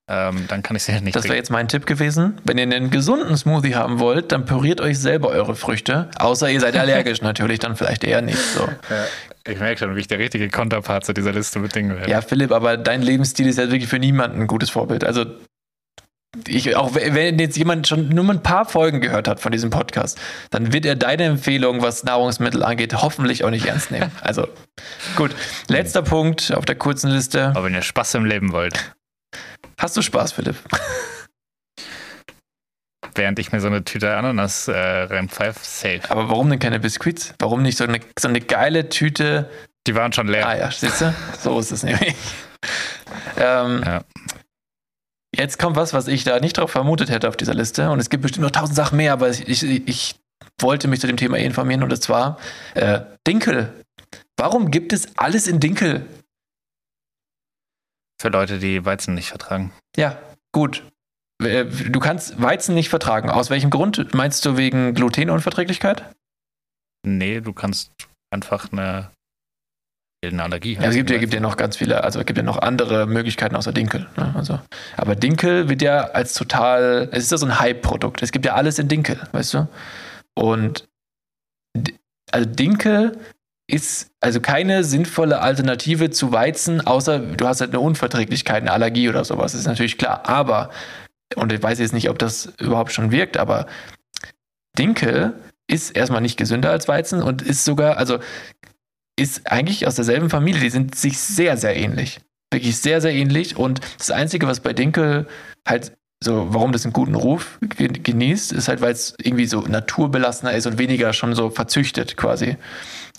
Ähm, 0.09 0.45
dann 0.47 0.63
kann 0.63 0.77
ich 0.77 0.85
sie 0.85 0.93
halt 0.93 1.03
nicht 1.03 1.17
Das 1.17 1.25
wäre 1.25 1.35
jetzt 1.35 1.51
mein 1.51 1.67
Tipp 1.67 1.85
gewesen. 1.85 2.41
Wenn 2.45 2.59
ihr 2.59 2.63
einen 2.63 2.91
gesunden 2.91 3.37
Smoothie 3.37 3.75
haben 3.75 3.99
wollt, 3.99 4.31
dann 4.31 4.45
püriert 4.45 4.81
euch 4.81 5.01
selber 5.01 5.31
eure 5.31 5.57
Früchte. 5.57 6.09
Außer 6.17 6.49
ihr 6.49 6.61
seid 6.61 6.77
allergisch 6.79 7.23
natürlich, 7.23 7.59
dann 7.59 7.75
vielleicht 7.75 8.05
eher 8.05 8.23
nicht 8.23 8.39
so. 8.39 8.69
Ich 9.49 9.59
merke 9.59 9.81
schon, 9.81 9.97
wie 9.97 10.01
ich 10.01 10.07
der 10.07 10.21
richtige 10.21 10.49
Konterpart 10.49 11.05
zu 11.05 11.13
dieser 11.13 11.33
Liste 11.33 11.59
mit 11.59 11.75
Dingen 11.75 11.97
werde. 11.97 12.09
Ja, 12.09 12.21
Philipp, 12.21 12.53
aber 12.53 12.77
dein 12.77 13.03
Lebensstil 13.03 13.49
ist 13.49 13.59
ja 13.59 13.65
wirklich 13.65 13.89
für 13.89 13.99
niemanden 13.99 14.43
ein 14.43 14.47
gutes 14.47 14.71
Vorbild. 14.71 15.03
Also, 15.03 15.27
ich, 16.47 16.77
auch 16.77 16.95
wenn 16.95 17.39
jetzt 17.39 17.57
jemand 17.57 17.87
schon 17.89 18.09
nur 18.09 18.29
ein 18.31 18.43
paar 18.43 18.65
Folgen 18.65 19.01
gehört 19.01 19.29
hat 19.29 19.41
von 19.41 19.53
diesem 19.53 19.71
Podcast, 19.71 20.19
dann 20.51 20.73
wird 20.73 20.87
er 20.87 20.95
deine 20.97 21.25
Empfehlung, 21.25 21.83
was 21.83 22.05
Nahrungsmittel 22.05 22.63
angeht, 22.63 22.95
hoffentlich 23.03 23.45
auch 23.45 23.51
nicht 23.51 23.67
ernst 23.67 23.91
nehmen. 23.91 24.11
Also, 24.23 24.49
gut. 25.17 25.35
Letzter 25.69 26.03
Punkt 26.03 26.53
auf 26.55 26.65
der 26.65 26.75
kurzen 26.77 27.11
Liste. 27.11 27.49
Aber 27.49 27.65
wenn 27.65 27.75
ihr 27.75 27.83
Spaß 27.83 28.15
im 28.15 28.25
Leben 28.25 28.53
wollt, 28.53 28.93
Hast 29.79 29.97
du 29.97 30.03
Spaß, 30.03 30.33
Philipp? 30.33 30.57
während 33.15 33.39
ich 33.39 33.53
mir 33.53 33.61
so 33.61 33.67
eine 33.67 33.85
Tüte 33.85 34.15
Ananas 34.17 34.69
äh, 34.69 34.73
reinpfeife, 34.77 35.59
safe. 35.63 36.01
Aber 36.09 36.29
warum 36.29 36.51
denn 36.51 36.59
keine 36.59 36.81
Biscuits? 36.81 37.35
Warum 37.39 37.63
nicht 37.63 37.79
so 37.79 37.85
eine, 37.85 38.01
so 38.19 38.29
eine 38.29 38.41
geile 38.41 38.89
Tüte? 38.89 39.49
Die 39.87 39.95
waren 39.95 40.13
schon 40.13 40.29
leer. 40.29 40.47
Ah 40.47 40.57
ja, 40.57 40.71
siehst 40.71 41.01
du? 41.01 41.15
So 41.41 41.59
ist 41.59 41.73
es 41.73 41.83
nämlich. 41.83 42.15
Ähm, 43.39 43.83
Ja. 43.85 44.03
Jetzt 45.37 45.59
kommt 45.59 45.77
was, 45.77 45.93
was 45.93 46.09
ich 46.09 46.25
da 46.25 46.41
nicht 46.41 46.57
drauf 46.57 46.71
vermutet 46.71 47.11
hätte 47.11 47.29
auf 47.29 47.37
dieser 47.37 47.55
Liste. 47.55 47.91
Und 47.91 48.01
es 48.01 48.11
gibt 48.11 48.23
bestimmt 48.23 48.45
noch 48.45 48.51
tausend 48.51 48.77
Sachen 48.77 48.97
mehr, 48.97 49.13
aber 49.13 49.29
ich, 49.29 49.47
ich, 49.49 49.63
ich 49.87 50.17
wollte 50.61 50.89
mich 50.89 51.01
zu 51.01 51.07
dem 51.07 51.17
Thema 51.17 51.37
eh 51.37 51.45
informieren. 51.45 51.83
Und 51.83 52.03
zwar 52.03 52.39
äh, 52.75 53.01
Dinkel. 53.27 53.85
Warum 54.39 54.71
gibt 54.71 54.93
es 54.93 55.17
alles 55.17 55.47
in 55.47 55.61
Dinkel? 55.61 56.07
Für 58.21 58.29
Leute, 58.29 58.59
die 58.59 58.85
Weizen 58.85 59.15
nicht 59.15 59.29
vertragen. 59.29 59.73
Ja, 59.97 60.19
gut. 60.53 60.83
Äh, 61.43 61.65
Du 61.67 62.01
kannst 62.01 62.41
Weizen 62.41 62.75
nicht 62.75 62.89
vertragen. 62.89 63.29
Aus 63.29 63.51
welchem 63.51 63.71
Grund? 63.71 64.15
Meinst 64.15 64.45
du 64.47 64.57
wegen 64.57 64.95
Glutenunverträglichkeit? 64.95 66.15
Nee, 67.07 67.41
du 67.41 67.53
kannst 67.53 67.93
einfach 68.31 68.73
eine, 68.73 69.11
eine 70.25 70.43
Allergie 70.43 70.75
Ja, 70.75 70.89
es 70.89 70.95
gibt 70.95 71.11
ja, 71.11 71.19
gibt 71.19 71.35
ja 71.35 71.41
noch 71.41 71.57
ganz 71.57 71.77
viele, 71.77 72.03
also 72.03 72.21
es 72.21 72.27
gibt 72.27 72.39
ja 72.39 72.43
noch 72.43 72.59
andere 72.59 73.07
Möglichkeiten 73.07 73.55
außer 73.55 73.73
Dinkel. 73.73 74.07
Ne? 74.17 74.35
Also, 74.35 74.59
aber 74.97 75.15
Dinkel 75.15 75.69
wird 75.69 75.83
ja 75.83 76.05
als 76.05 76.35
total, 76.35 77.09
es 77.13 77.25
ist 77.25 77.33
ja 77.33 77.39
so 77.39 77.47
ein 77.47 77.59
Hype-Produkt. 77.61 78.23
Es 78.23 78.33
gibt 78.33 78.45
ja 78.45 78.55
alles 78.55 78.79
in 78.79 78.89
Dinkel, 78.89 79.21
weißt 79.33 79.55
du? 79.55 79.69
Und 80.35 80.89
also 82.33 82.49
Dinkel 82.49 83.19
ist 83.69 84.11
also 84.21 84.41
keine 84.41 84.85
sinnvolle 84.85 85.41
Alternative 85.41 86.11
zu 86.11 86.33
Weizen, 86.33 86.87
außer 86.87 87.19
du 87.19 87.47
hast 87.47 87.61
halt 87.61 87.71
eine 87.71 87.81
Unverträglichkeit, 87.81 88.63
eine 88.63 88.73
Allergie 88.73 89.09
oder 89.09 89.25
sowas, 89.25 89.55
ist 89.55 89.67
natürlich 89.67 89.99
klar. 89.99 90.29
Aber, 90.29 90.71
und 91.35 91.53
ich 91.53 91.63
weiß 91.63 91.79
jetzt 91.79 91.93
nicht, 91.93 92.09
ob 92.09 92.19
das 92.19 92.53
überhaupt 92.59 92.93
schon 92.93 93.11
wirkt, 93.11 93.37
aber 93.37 93.67
Dinkel 94.79 95.35
ist 95.69 95.97
erstmal 95.97 96.21
nicht 96.21 96.37
gesünder 96.37 96.71
als 96.71 96.87
Weizen 96.87 97.23
und 97.23 97.43
ist 97.43 97.65
sogar, 97.65 97.97
also 97.97 98.19
ist 99.19 99.51
eigentlich 99.51 99.87
aus 99.87 99.95
derselben 99.95 100.31
Familie. 100.31 100.61
Die 100.61 100.71
sind 100.71 100.95
sich 100.95 101.19
sehr, 101.19 101.57
sehr 101.57 101.77
ähnlich. 101.77 102.21
Wirklich 102.53 102.79
sehr, 102.79 103.01
sehr 103.01 103.13
ähnlich. 103.15 103.57
Und 103.57 103.81
das 103.99 104.11
Einzige, 104.11 104.47
was 104.47 104.61
bei 104.61 104.73
Dinkel 104.73 105.27
halt 105.67 105.93
so, 106.23 106.47
warum 106.55 106.73
das 106.73 106.85
einen 106.85 106.93
guten 106.93 107.15
Ruf 107.15 107.59
ge- 107.61 107.89
genießt, 107.89 108.53
ist 108.53 108.69
halt, 108.69 108.81
weil 108.81 108.93
es 108.93 109.15
irgendwie 109.21 109.47
so 109.47 109.61
naturbelassener 109.63 110.53
ist 110.53 110.67
und 110.67 110.79
weniger 110.79 111.13
schon 111.13 111.35
so 111.35 111.51
verzüchtet 111.51 112.17
quasi. 112.17 112.57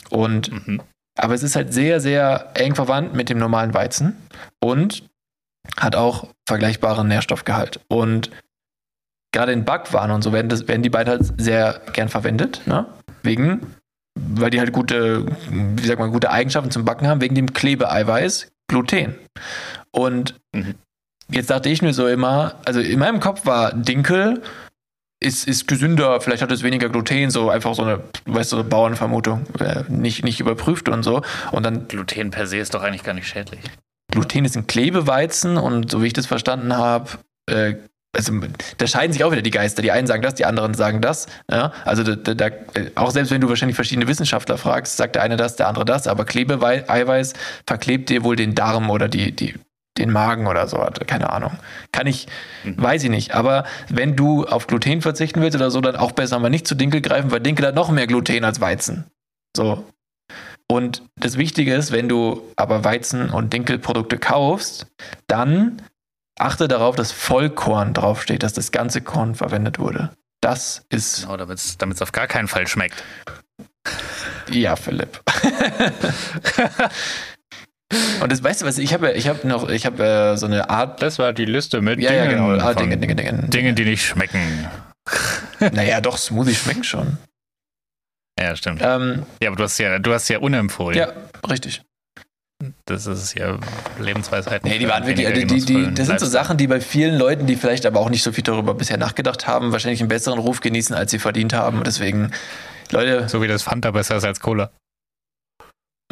Und 0.10 0.52
Mhm. 0.52 0.82
aber 1.18 1.34
es 1.34 1.44
ist 1.44 1.56
halt 1.56 1.74
sehr, 1.74 2.00
sehr 2.00 2.52
eng 2.56 2.74
verwandt 2.76 3.14
mit 3.14 3.30
dem 3.30 3.38
normalen 3.38 3.74
Weizen 3.74 4.16
und 4.64 5.04
hat 5.76 5.96
auch 5.96 6.30
vergleichbaren 6.48 7.08
Nährstoffgehalt. 7.08 7.82
Und 7.88 8.32
gerade 9.34 9.52
in 9.52 9.66
Backwaren 9.66 10.12
und 10.12 10.24
so 10.24 10.32
werden, 10.34 10.50
das, 10.50 10.68
werden 10.68 10.82
die 10.82 10.90
beide 10.90 11.12
halt 11.12 11.34
sehr 11.40 11.82
gern 11.94 12.10
verwendet, 12.10 12.62
ne? 12.66 12.86
Wegen, 13.24 13.76
weil 14.36 14.50
die 14.50 14.60
halt 14.60 14.74
gute, 14.74 15.26
wie 15.50 15.86
sagt 15.86 16.00
man, 16.00 16.12
gute 16.12 16.32
Eigenschaften 16.32 16.72
zum 16.72 16.86
Backen 16.86 17.08
haben, 17.08 17.22
wegen 17.22 17.36
dem 17.36 17.54
Klebeeiweiß 17.54 18.52
Gluten. 18.70 19.16
Und 19.92 20.36
Mhm. 20.54 20.76
jetzt 21.32 21.50
dachte 21.50 21.70
ich 21.70 21.82
mir 21.82 21.94
so 21.94 22.08
immer, 22.08 22.56
also 22.66 22.80
in 22.80 23.00
meinem 23.00 23.20
Kopf 23.20 23.46
war 23.46 23.74
Dinkel 23.74 24.42
ist, 25.20 25.48
ist 25.48 25.68
gesünder, 25.68 26.22
vielleicht 26.22 26.44
hat 26.44 26.52
es 26.52 26.62
weniger 26.62 26.90
Gluten, 26.90 27.32
so 27.32 27.50
einfach 27.50 27.74
so 27.74 27.82
eine, 27.84 28.02
weißt 28.26 28.52
du, 28.52 28.58
so 28.58 28.64
Bauernvermutung, 28.64 29.48
äh, 29.60 29.84
nicht, 29.88 30.24
nicht 30.24 30.40
überprüft 30.40 30.90
und 30.90 31.02
so. 31.02 31.24
Und 31.52 31.64
dann 31.66 31.88
Gluten 31.88 32.30
per 32.30 32.46
se 32.46 32.58
ist 32.58 32.74
doch 32.76 32.84
eigentlich 32.84 33.04
gar 33.04 33.14
nicht 33.14 33.28
schädlich. 33.28 33.62
Gluten 34.12 34.46
ist 34.46 34.56
ein 34.56 34.68
Klebeweizen 34.68 35.58
und 35.58 35.90
so 35.90 36.04
wie 36.04 36.08
ich 36.08 36.14
das 36.14 36.28
verstanden 36.28 36.78
habe, 36.78 37.10
äh, 37.50 37.76
also 38.18 38.34
da 38.78 38.88
scheiden 38.88 39.14
sich 39.14 39.24
auch 39.24 39.32
wieder 39.32 39.42
die 39.42 39.52
Geister. 39.52 39.82
Die 39.82 39.92
einen 39.92 40.08
sagen 40.08 40.22
das, 40.24 40.36
die 40.36 40.46
anderen 40.46 40.74
sagen 40.74 41.02
das. 41.02 41.28
Ja? 41.50 41.72
Also 41.86 42.04
da, 42.04 42.34
da, 42.34 42.48
äh, 42.48 42.92
auch 42.96 43.12
selbst 43.12 43.32
wenn 43.32 43.42
du 43.42 43.48
wahrscheinlich 43.50 43.76
verschiedene 43.76 44.08
Wissenschaftler 44.08 44.58
fragst, 44.58 44.98
sagt 44.98 45.16
der 45.16 45.24
eine 45.24 45.38
das, 45.38 45.56
der 45.56 45.68
andere 45.68 45.86
das, 45.86 46.08
aber 46.08 46.26
Klebeeiweiß 46.26 47.34
verklebt 47.66 48.10
dir 48.10 48.24
wohl 48.24 48.36
den 48.36 48.56
Darm 48.56 48.90
oder 48.90 49.08
die, 49.08 49.32
die, 49.32 49.54
den 49.98 50.12
Magen 50.12 50.48
oder 50.48 50.68
so. 50.68 50.86
Keine 51.06 51.32
Ahnung. 51.32 51.52
Kann 51.92 52.08
ich, 52.08 52.28
Mhm. 52.64 52.82
weiß 52.82 53.04
ich 53.04 53.10
nicht. 53.10 53.34
Aber 53.34 53.64
wenn 53.90 54.16
du 54.16 54.46
auf 54.46 54.68
Gluten 54.68 55.02
verzichten 55.02 55.42
willst 55.42 55.56
oder 55.56 55.72
so, 55.72 55.80
dann 55.82 55.96
auch 55.96 56.12
besser 56.12 56.40
mal 56.40 56.50
nicht 56.50 56.68
zu 56.68 56.76
Dinkel 56.76 57.02
greifen, 57.02 57.32
weil 57.32 57.40
Dinkel 57.40 57.68
hat 57.68 57.76
noch 57.76 57.90
mehr 57.92 58.08
Gluten 58.08 58.44
als 58.44 58.60
Weizen. 58.62 59.06
So. 59.56 59.86
Und 60.70 61.04
das 61.16 61.38
Wichtige 61.38 61.74
ist, 61.74 61.92
wenn 61.92 62.10
du 62.10 62.42
aber 62.58 62.84
Weizen- 62.84 63.30
und 63.30 63.54
Dinkelprodukte 63.54 64.18
kaufst, 64.18 64.88
dann 65.28 65.82
achte 66.40 66.68
darauf, 66.68 66.96
dass 66.96 67.12
Vollkorn 67.12 67.94
draufsteht, 67.94 68.44
dass 68.44 68.54
das 68.54 68.72
ganze 68.72 69.02
Korn 69.02 69.36
verwendet 69.36 69.80
wurde. 69.80 70.12
Das 70.42 70.86
ist, 70.90 71.22
Genau, 71.24 71.38
damit 71.38 71.58
es 71.60 72.02
auf 72.02 72.12
gar 72.12 72.28
keinen 72.28 72.48
Fall 72.48 72.68
schmeckt. 72.68 73.04
ja, 74.50 74.76
Philipp. 74.76 75.22
und 78.22 78.32
das 78.32 78.44
weißt 78.44 78.62
du 78.62 78.66
was, 78.66 78.78
ich 78.78 78.94
habe 78.94 79.12
ich 79.14 79.28
habe 79.28 79.48
noch, 79.48 79.70
ich 79.70 79.86
habe 79.86 80.04
äh, 80.04 80.38
so 80.38 80.46
eine 80.46 80.70
Art, 80.70 81.02
Das 81.02 81.20
war 81.20 81.34
die 81.34 81.46
Liste 81.46 81.82
mit 81.82 82.00
ja, 82.00 82.14
ja, 82.14 82.28
Dingen, 82.28 82.48
genau, 82.48 82.64
ah, 82.64 82.74
Dinge, 82.74 82.98
Dinge, 82.98 83.16
Dinge. 83.16 83.48
Dingen, 83.48 83.76
die 83.76 83.86
nicht 83.86 84.06
schmecken. 84.06 84.68
Naja, 85.60 86.02
doch, 86.02 86.18
Smoothies 86.18 86.60
schmecken 86.60 86.84
schon. 86.84 87.18
Ja, 88.40 88.56
stimmt. 88.56 88.82
Ähm, 88.84 89.26
Ja, 89.42 89.50
aber 89.50 89.56
du 89.56 89.64
hast 89.64 89.78
ja, 89.80 89.98
du 90.00 90.14
hast 90.14 90.28
ja 90.28 90.40
unempfohlen. 90.40 90.98
ja, 90.98 91.14
richtig. 91.50 91.82
Das 92.86 93.06
ist 93.06 93.36
ja 93.36 93.60
Lebensweisheit. 94.00 94.64
Nee, 94.64 94.80
die 94.80 94.88
waren 94.88 95.06
wirklich, 95.06 95.28
die, 95.34 95.46
die, 95.46 95.64
die, 95.66 95.94
das 95.94 96.08
sind 96.08 96.20
so 96.20 96.26
Sachen, 96.26 96.58
die 96.58 96.68
bei 96.68 96.82
vielen 96.82 97.16
Leuten, 97.18 97.46
die 97.46 97.56
vielleicht 97.56 97.86
aber 97.86 98.00
auch 98.00 98.10
nicht 98.10 98.24
so 98.24 98.32
viel 98.32 98.44
darüber 98.44 98.74
bisher 98.74 98.98
nachgedacht 98.98 99.46
haben, 99.46 99.72
wahrscheinlich 99.72 100.00
einen 100.00 100.10
besseren 100.10 100.40
Ruf 100.40 100.60
genießen, 100.62 100.96
als 100.96 101.12
sie 101.12 101.20
verdient 101.20 101.54
haben. 101.54 101.78
Und 101.80 101.88
deswegen, 101.88 102.32
Leute, 102.92 103.30
So 103.30 103.42
wie 103.42 103.48
das 103.48 103.62
Fanta 103.62 103.92
besser 103.92 104.18
ist 104.18 104.24
als 104.24 104.40
Cola. 104.40 104.72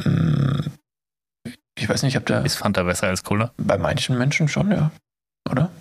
mh, 0.04 0.66
ich 1.78 1.90
weiß 1.90 2.04
nicht, 2.04 2.18
ob 2.18 2.26
da 2.26 2.42
Ist 2.42 2.56
Fanta 2.58 2.84
besser 2.84 3.08
als 3.08 3.24
Cola? 3.24 3.52
bei 3.58 3.78
manchen 3.78 4.18
Menschen 4.18 4.48
schon, 4.48 4.72
ja. 4.72 4.92
Oder? 5.50 5.72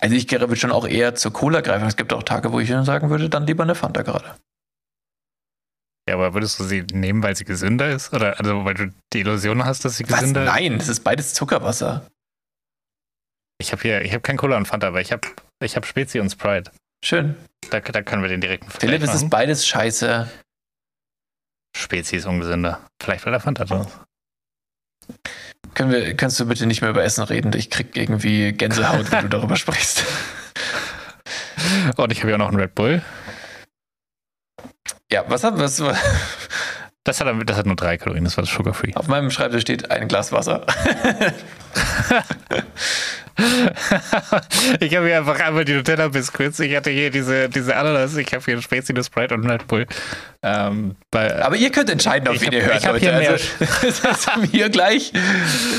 Also 0.00 0.14
ich 0.14 0.30
würde 0.30 0.56
schon 0.56 0.72
auch 0.72 0.86
eher 0.86 1.14
zur 1.14 1.32
Cola 1.32 1.60
greifen. 1.62 1.86
Es 1.86 1.96
gibt 1.96 2.12
auch 2.12 2.22
Tage, 2.22 2.52
wo 2.52 2.60
ich 2.60 2.68
dann 2.68 2.84
sagen 2.84 3.10
würde, 3.10 3.28
dann 3.28 3.46
lieber 3.46 3.62
eine 3.64 3.74
Fanta 3.74 4.02
gerade. 4.02 4.34
Ja, 6.10 6.16
aber 6.16 6.34
würdest 6.34 6.58
du 6.58 6.64
sie 6.64 6.82
nehmen, 6.92 7.22
weil 7.22 7.36
sie 7.36 7.44
gesünder 7.44 7.88
ist? 7.88 8.12
Oder 8.12 8.36
also 8.40 8.64
weil 8.64 8.74
du 8.74 8.92
die 9.12 9.20
Illusion 9.20 9.64
hast, 9.64 9.84
dass 9.84 9.96
sie 9.96 10.10
Was? 10.10 10.18
gesünder 10.18 10.42
ist? 10.42 10.50
Nein, 10.50 10.76
das 10.78 10.88
ist 10.88 11.04
beides 11.04 11.34
Zuckerwasser. 11.34 12.04
Ich 13.60 13.70
habe 13.70 13.80
hier, 13.82 14.02
ich 14.02 14.10
habe 14.12 14.20
kein 14.20 14.36
Cola 14.36 14.56
und 14.56 14.66
Fanta, 14.66 14.88
aber 14.88 15.00
ich 15.00 15.12
habe 15.12 15.28
ich 15.62 15.76
hab 15.76 15.86
Spezi 15.86 16.18
und 16.18 16.28
Sprite. 16.30 16.72
Schön. 17.04 17.36
Da, 17.70 17.78
da 17.78 18.02
können 18.02 18.22
wir 18.22 18.28
den 18.28 18.40
direkten 18.40 18.68
Vergleich 18.68 18.90
Philipp, 18.90 19.02
es 19.08 19.14
ist 19.14 19.20
machen. 19.22 19.30
beides 19.30 19.68
scheiße. 19.68 20.28
Spezi 21.76 22.16
ist 22.16 22.26
ungesünder. 22.26 22.80
Vielleicht 23.00 23.24
weil 23.24 23.30
der 23.30 23.40
Fanta 23.40 23.64
drin 23.64 23.82
ist. 23.82 23.96
Können 25.74 25.92
wir, 25.92 26.16
kannst 26.16 26.40
du 26.40 26.46
bitte 26.46 26.66
nicht 26.66 26.80
mehr 26.80 26.90
über 26.90 27.04
Essen 27.04 27.22
reden? 27.22 27.52
Ich 27.54 27.70
krieg 27.70 27.96
irgendwie 27.96 28.50
Gänsehaut, 28.52 29.12
wenn 29.12 29.22
du 29.22 29.28
darüber 29.28 29.54
sprichst. 29.64 30.04
Und 31.96 32.10
ich 32.10 32.18
habe 32.18 32.30
ja 32.30 32.34
auch 32.34 32.40
noch 32.40 32.48
einen 32.48 32.58
Red 32.58 32.74
Bull. 32.74 33.00
Ja, 35.10 35.24
was 35.28 35.44
hat 35.44 35.58
was? 35.58 35.82
Das 37.02 37.18
hat, 37.18 37.28
das 37.46 37.56
hat 37.56 37.64
nur 37.64 37.76
drei 37.76 37.96
Kalorien, 37.96 38.24
das 38.24 38.36
war 38.36 38.44
das 38.44 38.52
Sugar 38.52 38.74
Free. 38.74 38.92
Auf 38.94 39.08
meinem 39.08 39.30
Schreibtisch 39.30 39.62
steht 39.62 39.90
ein 39.90 40.06
Glas 40.06 40.32
Wasser. 40.32 40.66
ich 44.80 44.94
habe 44.94 45.06
hier 45.06 45.18
einfach 45.18 45.40
einmal 45.40 45.64
die 45.64 45.72
Nutella-Biscuits. 45.74 46.60
Ich 46.60 46.76
hatte 46.76 46.90
hier 46.90 47.10
diese, 47.10 47.48
diese 47.48 47.74
Ananas. 47.74 48.16
Ich 48.16 48.34
habe 48.34 48.44
hier 48.44 48.58
ein 48.58 48.62
eine 48.70 49.02
Sprite 49.02 49.34
und 49.34 49.44
ein 49.44 49.50
Red 49.50 49.66
Bull. 49.66 49.86
Ähm, 50.42 50.96
bei, 51.10 51.44
Aber 51.44 51.56
ihr 51.56 51.70
könnt 51.70 51.90
entscheiden, 51.90 52.26
auf 52.28 52.40
wen 52.40 52.50
ihr 52.50 52.64
hört, 52.64 52.78
ich 52.78 52.86
Leute. 52.86 53.12
Also, 53.12 53.44
das 53.84 54.26
ist 54.26 54.52
mir 54.52 54.70
gleich. 54.70 55.12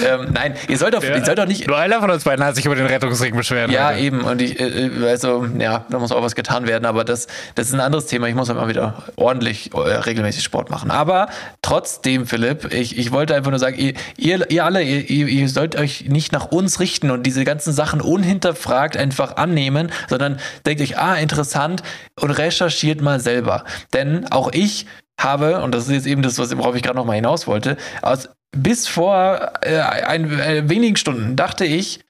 Ähm, 0.05 0.27
nein, 0.33 0.53
ihr 0.67 0.77
sollt 0.77 0.93
doch, 0.93 1.03
ihr 1.03 1.25
sollt 1.25 1.39
doch 1.39 1.47
nicht 1.47 1.67
Nur 1.67 1.77
einer 1.77 1.99
von 1.99 2.11
uns 2.11 2.23
beiden 2.23 2.45
hat 2.45 2.55
sich 2.55 2.65
über 2.65 2.75
den 2.75 2.85
Rettungsring 2.85 3.35
beschwert. 3.35 3.71
Ja, 3.71 3.89
Leute. 3.89 4.03
eben. 4.03 4.21
Und 4.21 4.41
ich, 4.41 4.59
äh, 4.59 4.91
also, 5.07 5.47
ja, 5.57 5.85
da 5.89 5.97
muss 5.97 6.11
auch 6.11 6.21
was 6.21 6.35
getan 6.35 6.67
werden. 6.67 6.85
Aber 6.85 7.03
das, 7.03 7.27
das 7.55 7.67
ist 7.67 7.73
ein 7.73 7.79
anderes 7.79 8.05
Thema. 8.05 8.27
Ich 8.27 8.35
muss 8.35 8.49
halt 8.49 8.59
mal 8.59 8.67
wieder 8.67 9.03
ordentlich, 9.15 9.73
äh, 9.73 9.77
regelmäßig 9.77 10.43
Sport 10.43 10.69
machen. 10.69 10.91
Aber 10.91 11.29
trotzdem, 11.63 12.27
Philipp, 12.27 12.71
ich, 12.71 12.99
ich 12.99 13.11
wollte 13.11 13.33
einfach 13.35 13.49
nur 13.49 13.59
sagen, 13.59 13.79
ihr, 13.79 13.93
ihr, 14.17 14.49
ihr 14.51 14.63
alle, 14.63 14.83
ihr, 14.83 15.09
ihr 15.09 15.27
ihr 15.27 15.49
sollt 15.49 15.75
euch 15.75 16.05
nicht 16.07 16.31
nach 16.31 16.51
uns 16.51 16.79
richten 16.79 17.09
und 17.09 17.23
diese 17.23 17.43
ganzen 17.43 17.73
Sachen 17.73 17.99
unhinterfragt 17.99 18.95
einfach 18.95 19.37
annehmen, 19.37 19.91
sondern 20.07 20.39
denkt 20.65 20.81
euch, 20.81 20.99
ah, 20.99 21.15
interessant 21.15 21.81
und 22.19 22.29
recherchiert 22.29 23.01
mal 23.01 23.19
selber. 23.19 23.63
Denn 23.93 24.31
auch 24.31 24.50
ich 24.53 24.85
habe, 25.19 25.61
und 25.61 25.73
das 25.73 25.87
ist 25.87 25.93
jetzt 25.93 26.07
eben 26.07 26.21
das, 26.21 26.37
worauf 26.37 26.75
ich 26.75 26.83
gerade 26.83 26.97
noch 26.97 27.05
mal 27.05 27.13
hinaus 27.13 27.47
wollte, 27.47 27.77
aus, 28.01 28.29
bis 28.51 28.87
vor 28.87 29.51
äh, 29.61 29.79
ein, 29.79 30.39
äh, 30.39 30.69
wenigen 30.69 30.95
Stunden 30.95 31.35
dachte 31.35 31.65
ich, 31.65 32.01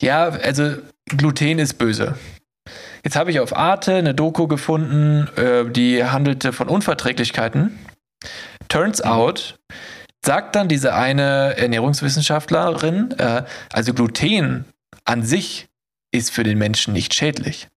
ja, 0.00 0.28
also 0.28 0.76
Gluten 1.06 1.58
ist 1.58 1.74
böse. 1.74 2.16
Jetzt 3.04 3.16
habe 3.16 3.30
ich 3.30 3.40
auf 3.40 3.56
Arte 3.56 3.94
eine 3.94 4.14
Doku 4.14 4.46
gefunden, 4.46 5.28
äh, 5.36 5.70
die 5.70 6.04
handelte 6.04 6.52
von 6.52 6.68
Unverträglichkeiten. 6.68 7.78
Turns 8.68 9.02
out, 9.02 9.58
sagt 10.24 10.54
dann 10.54 10.68
diese 10.68 10.94
eine 10.94 11.56
Ernährungswissenschaftlerin, 11.56 13.12
äh, 13.18 13.44
also 13.72 13.94
Gluten 13.94 14.64
an 15.04 15.22
sich 15.22 15.68
ist 16.12 16.30
für 16.30 16.44
den 16.44 16.58
Menschen 16.58 16.92
nicht 16.92 17.14
schädlich. 17.14 17.68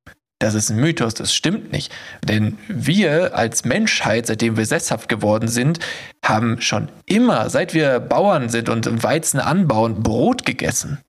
Das 0.43 0.55
ist 0.55 0.69
ein 0.69 0.75
Mythos, 0.75 1.13
das 1.13 1.33
stimmt 1.33 1.71
nicht. 1.71 1.89
Denn 2.21 2.57
wir 2.67 3.33
als 3.33 3.63
Menschheit, 3.63 4.27
seitdem 4.27 4.57
wir 4.57 4.65
sesshaft 4.65 5.07
geworden 5.07 5.47
sind, 5.47 5.79
haben 6.21 6.59
schon 6.59 6.89
immer, 7.05 7.49
seit 7.49 7.73
wir 7.73 8.01
Bauern 8.01 8.49
sind 8.49 8.67
und 8.67 9.03
Weizen 9.03 9.39
anbauen, 9.39 10.03
Brot 10.03 10.45
gegessen. 10.45 10.99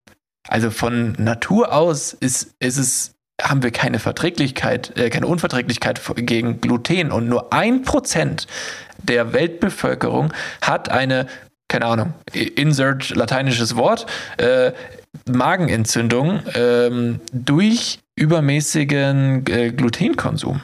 Also 0.47 0.71
von 0.71 1.15
Natur 1.19 1.73
aus 1.73 2.13
ist, 2.13 2.55
ist 2.61 2.77
es, 2.77 3.15
haben 3.43 3.65
wir 3.65 3.73
keine 3.73 3.99
Verträglichkeit, 3.99 4.97
äh, 4.97 5.11
keine 5.11 5.27
Unverträglichkeit 5.27 6.01
gegen 6.15 6.61
Gluten. 6.61 7.11
Und 7.11 7.29
nur 7.29 7.53
ein 7.53 7.83
Prozent 7.83 8.47
der 9.03 9.33
Weltbevölkerung 9.33 10.33
hat 10.63 10.91
eine, 10.91 11.27
keine 11.67 11.87
Ahnung, 11.87 12.15
insert 12.33 13.11
lateinisches 13.11 13.75
Wort, 13.75 14.07
äh, 14.37 14.71
Magenentzündung 15.27 16.41
ähm, 16.55 17.21
durch 17.33 17.99
übermäßigen 18.17 19.47
äh, 19.49 19.73
Glutenkonsum. 19.73 20.61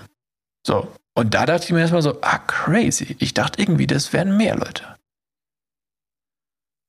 So. 0.67 0.93
Und 1.15 1.35
da 1.35 1.47
dachte 1.47 1.65
ich 1.65 1.73
mir 1.73 1.81
erstmal 1.81 2.03
so, 2.03 2.19
ah, 2.23 2.39
crazy. 2.39 3.17
Ich 3.19 3.35
dachte 3.35 3.61
irgendwie, 3.61 3.87
das 3.87 4.13
wären 4.13 4.37
mehr 4.37 4.57
Leute. 4.57 4.97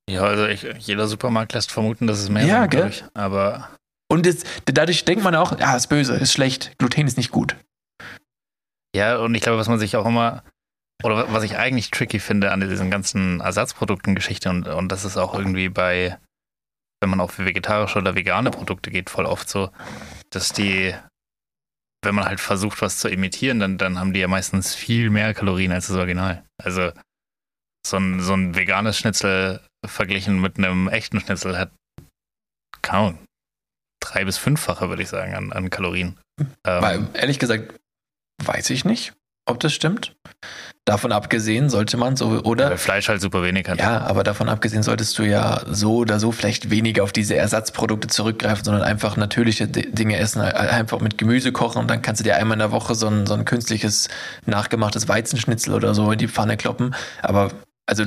Ja, 0.09 0.23
also 0.23 0.45
ich, 0.47 0.63
jeder 0.79 1.07
Supermarkt 1.07 1.53
lässt 1.53 1.71
vermuten, 1.71 2.07
dass 2.07 2.19
es 2.19 2.29
mehr 2.29 2.45
Ja, 2.45 2.61
sind, 2.61 2.71
gell? 2.71 2.91
Aber 3.13 3.69
Und 4.11 4.27
es, 4.27 4.43
dadurch 4.65 5.05
denkt 5.05 5.23
man 5.23 5.35
auch, 5.35 5.57
ja, 5.59 5.75
ist 5.75 5.87
böse, 5.87 6.15
ist 6.15 6.33
schlecht, 6.33 6.77
Gluten 6.77 7.07
ist 7.07 7.17
nicht 7.17 7.31
gut. 7.31 7.55
ja, 8.95 9.17
und 9.17 9.33
ich 9.35 9.41
glaube, 9.41 9.57
was 9.57 9.69
man 9.69 9.79
sich 9.79 9.95
auch 9.95 10.05
immer, 10.05 10.43
oder 11.03 11.31
was 11.31 11.43
ich 11.43 11.57
eigentlich 11.57 11.91
tricky 11.91 12.19
finde 12.19 12.51
an 12.51 12.59
diesen 12.59 12.91
ganzen 12.91 13.39
Ersatzprodukten-Geschichte 13.39 14.49
und, 14.49 14.67
und 14.67 14.91
das 14.91 15.05
ist 15.05 15.17
auch 15.17 15.33
irgendwie 15.33 15.69
bei, 15.69 16.17
wenn 17.01 17.09
man 17.09 17.19
auf 17.19 17.39
vegetarische 17.39 17.99
oder 17.99 18.15
vegane 18.15 18.51
Produkte 18.51 18.91
geht, 18.91 19.09
voll 19.09 19.25
oft 19.25 19.49
so, 19.49 19.71
dass 20.29 20.53
die, 20.53 20.95
wenn 22.03 22.15
man 22.15 22.25
halt 22.25 22.39
versucht, 22.39 22.81
was 22.81 22.99
zu 22.99 23.09
imitieren, 23.09 23.59
dann, 23.59 23.77
dann 23.77 23.99
haben 23.99 24.13
die 24.13 24.19
ja 24.19 24.27
meistens 24.27 24.75
viel 24.75 25.09
mehr 25.09 25.33
Kalorien 25.33 25.71
als 25.71 25.87
das 25.87 25.97
Original. 25.97 26.45
Also 26.63 26.91
so 27.85 27.97
ein, 27.97 28.19
so 28.19 28.33
ein 28.33 28.55
veganes 28.55 28.97
Schnitzel 28.97 29.61
verglichen 29.85 30.39
mit 30.39 30.57
einem 30.57 30.87
echten 30.87 31.19
Schnitzel 31.19 31.57
hat 31.57 31.71
kaum 32.83 33.17
drei 33.99 34.25
bis 34.25 34.37
fünffache, 34.37 34.89
würde 34.89 35.01
ich 35.03 35.09
sagen, 35.09 35.33
an, 35.33 35.51
an 35.51 35.69
Kalorien. 35.69 36.19
Ähm, 36.39 36.81
Weil, 36.81 37.07
ehrlich 37.13 37.39
gesagt, 37.39 37.79
weiß 38.43 38.69
ich 38.69 38.85
nicht, 38.85 39.13
ob 39.51 39.59
das 39.59 39.73
stimmt. 39.73 40.15
Davon 40.85 41.11
abgesehen 41.11 41.69
sollte 41.69 41.95
man 41.95 42.15
so, 42.15 42.41
oder? 42.43 42.71
weil 42.71 42.77
Fleisch 42.77 43.07
halt 43.07 43.21
super 43.21 43.43
wenig 43.43 43.69
hat. 43.69 43.77
Ja, 43.77 44.01
aber 44.01 44.23
davon 44.23 44.49
abgesehen 44.49 44.81
solltest 44.81 45.17
du 45.19 45.23
ja 45.23 45.61
so 45.69 45.97
oder 45.97 46.19
so 46.19 46.31
vielleicht 46.31 46.71
weniger 46.71 47.03
auf 47.03 47.11
diese 47.11 47.35
Ersatzprodukte 47.35 48.07
zurückgreifen, 48.07 48.65
sondern 48.65 48.81
einfach 48.81 49.15
natürliche 49.15 49.67
Dinge 49.67 50.17
essen, 50.17 50.41
äh, 50.41 50.45
einfach 50.45 50.99
mit 50.99 51.19
Gemüse 51.19 51.51
kochen 51.51 51.79
und 51.79 51.87
dann 51.87 52.01
kannst 52.01 52.19
du 52.19 52.23
dir 52.23 52.35
einmal 52.37 52.55
in 52.55 52.59
der 52.59 52.71
Woche 52.71 52.95
so 52.95 53.07
ein, 53.07 53.27
so 53.27 53.35
ein 53.35 53.45
künstliches, 53.45 54.09
nachgemachtes 54.47 55.07
Weizenschnitzel 55.07 55.75
oder 55.75 55.93
so 55.93 56.11
in 56.11 56.17
die 56.17 56.27
Pfanne 56.27 56.57
kloppen. 56.57 56.95
Aber 57.21 57.51
also 57.85 58.05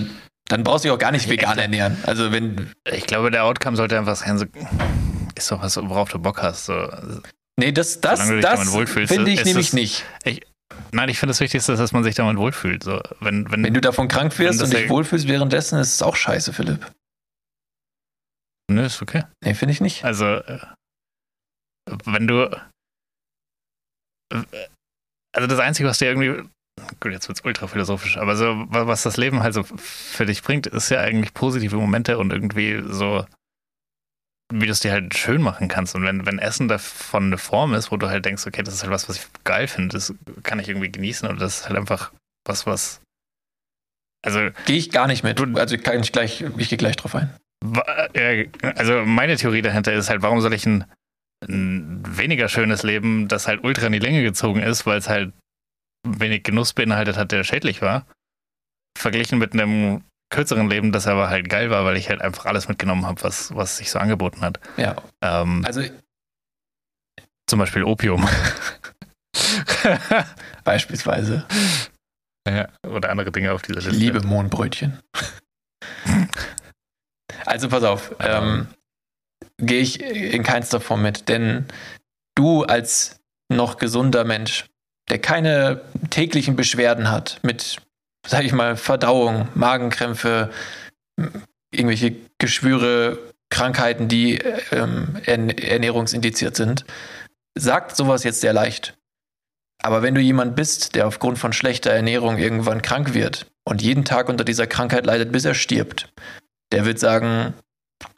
dann 0.49 0.65
brauchst 0.65 0.85
du 0.85 0.89
dich 0.89 0.95
auch 0.95 0.99
gar 0.99 1.12
nicht 1.12 1.29
vegan 1.31 1.59
ernähren. 1.59 1.97
Also 2.05 2.33
wenn, 2.33 2.73
Ich 2.93 3.07
glaube, 3.07 3.31
der 3.31 3.45
Outcome 3.45 3.77
sollte 3.77 3.97
einfach 3.97 4.16
sein, 4.16 4.37
so, 4.37 4.47
ist 5.37 5.51
doch 5.51 5.62
was, 5.62 5.77
worauf 5.77 6.11
du 6.11 6.19
Bock 6.19 6.43
hast. 6.43 6.66
So. 6.66 6.89
nee, 7.57 7.73
das, 7.73 8.01
das, 8.01 8.29
das 8.41 8.69
finde 9.07 9.31
ich 9.31 9.45
nämlich 9.45 9.73
nicht. 9.73 10.05
Nein, 10.93 11.09
ich 11.09 11.19
finde 11.19 11.31
das 11.31 11.41
Wichtigste, 11.41 11.73
ist, 11.73 11.78
dass 11.78 11.93
man 11.93 12.05
sich 12.05 12.15
damit 12.15 12.36
wohlfühlt. 12.36 12.82
So, 12.82 13.01
wenn, 13.20 13.51
wenn, 13.51 13.62
Wenn 13.65 13.74
du 13.74 13.81
davon 13.81 14.09
krank 14.09 14.39
wirst 14.39 14.62
und 14.62 14.73
dich 14.73 14.89
wohlfühlst 14.89 15.28
währenddessen, 15.28 15.78
ist 15.78 15.95
es 15.95 16.03
auch 16.03 16.16
scheiße, 16.16 16.53
Philipp. 16.53 16.91
Nö, 18.70 18.85
ist 18.85 19.03
okay. 19.03 19.24
Nee, 19.45 19.55
finde 19.55 19.73
ich 19.73 19.81
nicht. 19.81 20.05
Also, 20.05 20.24
äh, 20.27 20.59
wenn 22.05 22.27
du. 22.27 22.45
äh, 24.32 24.43
Also, 25.35 25.49
das 25.49 25.59
Einzige, 25.59 25.89
was 25.89 25.99
dir 25.99 26.07
irgendwie. 26.09 26.49
Gut, 27.01 27.12
jetzt 27.12 27.28
wird 27.28 27.39
es 27.39 27.45
ultra 27.45 27.66
philosophisch, 27.69 28.16
aber 28.19 28.35
so, 28.36 28.47
wa- 28.69 28.86
was 28.89 29.03
das 29.05 29.16
Leben 29.16 29.43
halt 29.45 29.55
so 29.55 29.62
für 29.62 30.27
dich 30.27 30.43
bringt, 30.43 30.66
ist 30.66 30.89
ja 30.91 31.01
eigentlich 31.01 31.32
positive 31.32 31.77
Momente 31.77 32.19
und 32.19 32.32
irgendwie 32.32 32.82
so, 32.89 33.24
wie 34.53 34.66
du 34.66 34.73
es 34.73 34.81
dir 34.81 34.93
halt 34.93 35.16
schön 35.16 35.43
machen 35.43 35.69
kannst. 35.69 35.95
Und 35.95 36.05
wenn, 36.05 36.27
wenn 36.27 36.39
Essen 36.39 36.69
davon 36.69 37.25
eine 37.25 37.39
Form 37.39 37.75
ist, 37.75 37.91
wo 37.91 37.97
du 37.97 38.09
halt 38.09 38.25
denkst, 38.25 38.47
okay, 38.47 38.62
das 38.62 38.75
ist 38.75 38.83
halt 38.83 38.93
was, 38.93 39.09
was 39.09 39.16
ich 39.16 39.27
geil 39.45 39.66
finde, 39.69 39.95
das 39.95 40.15
kann 40.43 40.59
ich 40.59 40.69
irgendwie 40.69 40.93
genießen 40.93 41.29
und 41.29 41.41
das 41.41 41.61
ist 41.61 41.69
halt 41.69 41.79
einfach 41.79 42.12
was, 42.47 42.66
was. 42.66 43.01
Also, 44.25 44.51
Gehe 44.66 44.77
ich 44.77 44.91
gar 44.91 45.07
nicht 45.07 45.23
mit. 45.23 45.41
Also 45.57 45.79
kann 45.79 46.01
ich 46.01 46.12
gleich, 46.12 46.45
ich 46.57 46.69
gehe 46.69 46.79
gleich 46.79 46.97
drauf 46.97 47.15
ein. 47.15 47.35
Also 48.77 49.05
meine 49.05 49.37
Theorie 49.37 49.62
dahinter 49.62 49.93
ist 49.93 50.11
halt, 50.11 50.23
warum 50.23 50.41
soll 50.41 50.53
ich 50.53 50.66
ein, 50.66 50.85
ein 51.49 52.03
weniger 52.07 52.49
schönes 52.49 52.83
Leben, 52.83 53.29
das 53.29 53.49
halt 53.49 53.65
ultra 53.65 53.87
in 53.87 53.93
die 53.93 53.99
Länge 53.99 54.23
gezogen 54.23 54.61
ist, 54.62 54.87
weil 54.87 54.99
es 54.99 55.09
halt 55.09 55.33
wenig 56.07 56.43
Genuss 56.43 56.75
beinhaltet 56.75 57.16
hat, 57.16 57.33
der 57.33 57.45
schädlich 57.45 57.81
war, 57.81 58.07
verglichen 58.99 59.39
mit 59.39 59.55
einem 59.55 60.03
kürzeren 60.35 60.69
Leben, 60.69 60.93
das 60.93 61.06
aber 61.06 61.28
halt 61.31 61.48
geil 61.48 61.70
war, 61.70 61.85
weil 61.85 61.97
ich 61.97 62.09
halt 62.11 62.20
einfach 62.20 62.44
alles 62.47 62.69
mitgenommen 62.69 63.06
habe, 63.06 63.23
was, 63.23 63.55
was 63.55 63.78
sich 63.78 63.90
so 63.90 63.98
angeboten 63.98 64.40
hat. 64.43 64.61
Ja, 64.77 64.97
Ähm, 65.23 65.62
also 65.65 65.82
zum 67.47 67.59
Beispiel 67.59 67.85
Opium. 67.85 68.27
beispielsweise. 70.65 71.44
ja, 72.48 72.69
oder 72.86 73.11
andere 73.11 73.31
Dinge 73.32 73.52
auf 73.52 73.62
dieser 73.62 73.78
Ich 73.81 73.86
Liste. 73.86 73.98
liebe 74.01 74.20
Mohnbrötchen. 74.27 74.98
Also 77.47 77.69
pass 77.69 77.82
auf, 77.85 78.15
ähm, 78.20 78.69
gehe 79.59 79.81
ich 79.81 80.01
in 80.02 80.43
keinster 80.43 80.81
Form 80.81 81.02
mit, 81.02 81.28
denn 81.28 81.66
du 82.35 82.65
als 82.65 83.20
noch 83.52 83.77
gesunder 83.77 84.24
Mensch, 84.24 84.66
der 85.11 85.20
keine 85.20 85.82
täglichen 86.11 86.56
Beschwerden 86.56 87.11
hat 87.11 87.40
mit, 87.43 87.78
sag 88.26 88.44
ich 88.44 88.52
mal, 88.52 88.76
Verdauung, 88.76 89.48
Magenkrämpfe, 89.55 90.51
irgendwelche 91.70 92.16
Geschwüre, 92.38 93.18
Krankheiten, 93.51 94.09
die 94.09 94.38
ähm, 94.72 95.16
ern- 95.26 95.51
ernährungsindiziert 95.51 96.56
sind, 96.56 96.84
sagt 97.56 97.94
sowas 97.94 98.24
jetzt 98.24 98.40
sehr 98.40 98.52
leicht. 98.52 98.96
Aber 99.82 100.02
wenn 100.02 100.14
du 100.14 100.20
jemand 100.20 100.56
bist, 100.56 100.94
der 100.94 101.06
aufgrund 101.06 101.38
von 101.38 101.52
schlechter 101.52 101.90
Ernährung 101.90 102.38
irgendwann 102.38 102.82
krank 102.82 103.14
wird 103.14 103.46
und 103.64 103.82
jeden 103.82 104.05
Tag 104.05 104.28
unter 104.28 104.44
dieser 104.44 104.66
Krankheit 104.66 105.05
leidet, 105.05 105.30
bis 105.30 105.44
er 105.44 105.55
stirbt, 105.55 106.12
der 106.72 106.86
wird 106.86 106.98
sagen, 106.98 107.55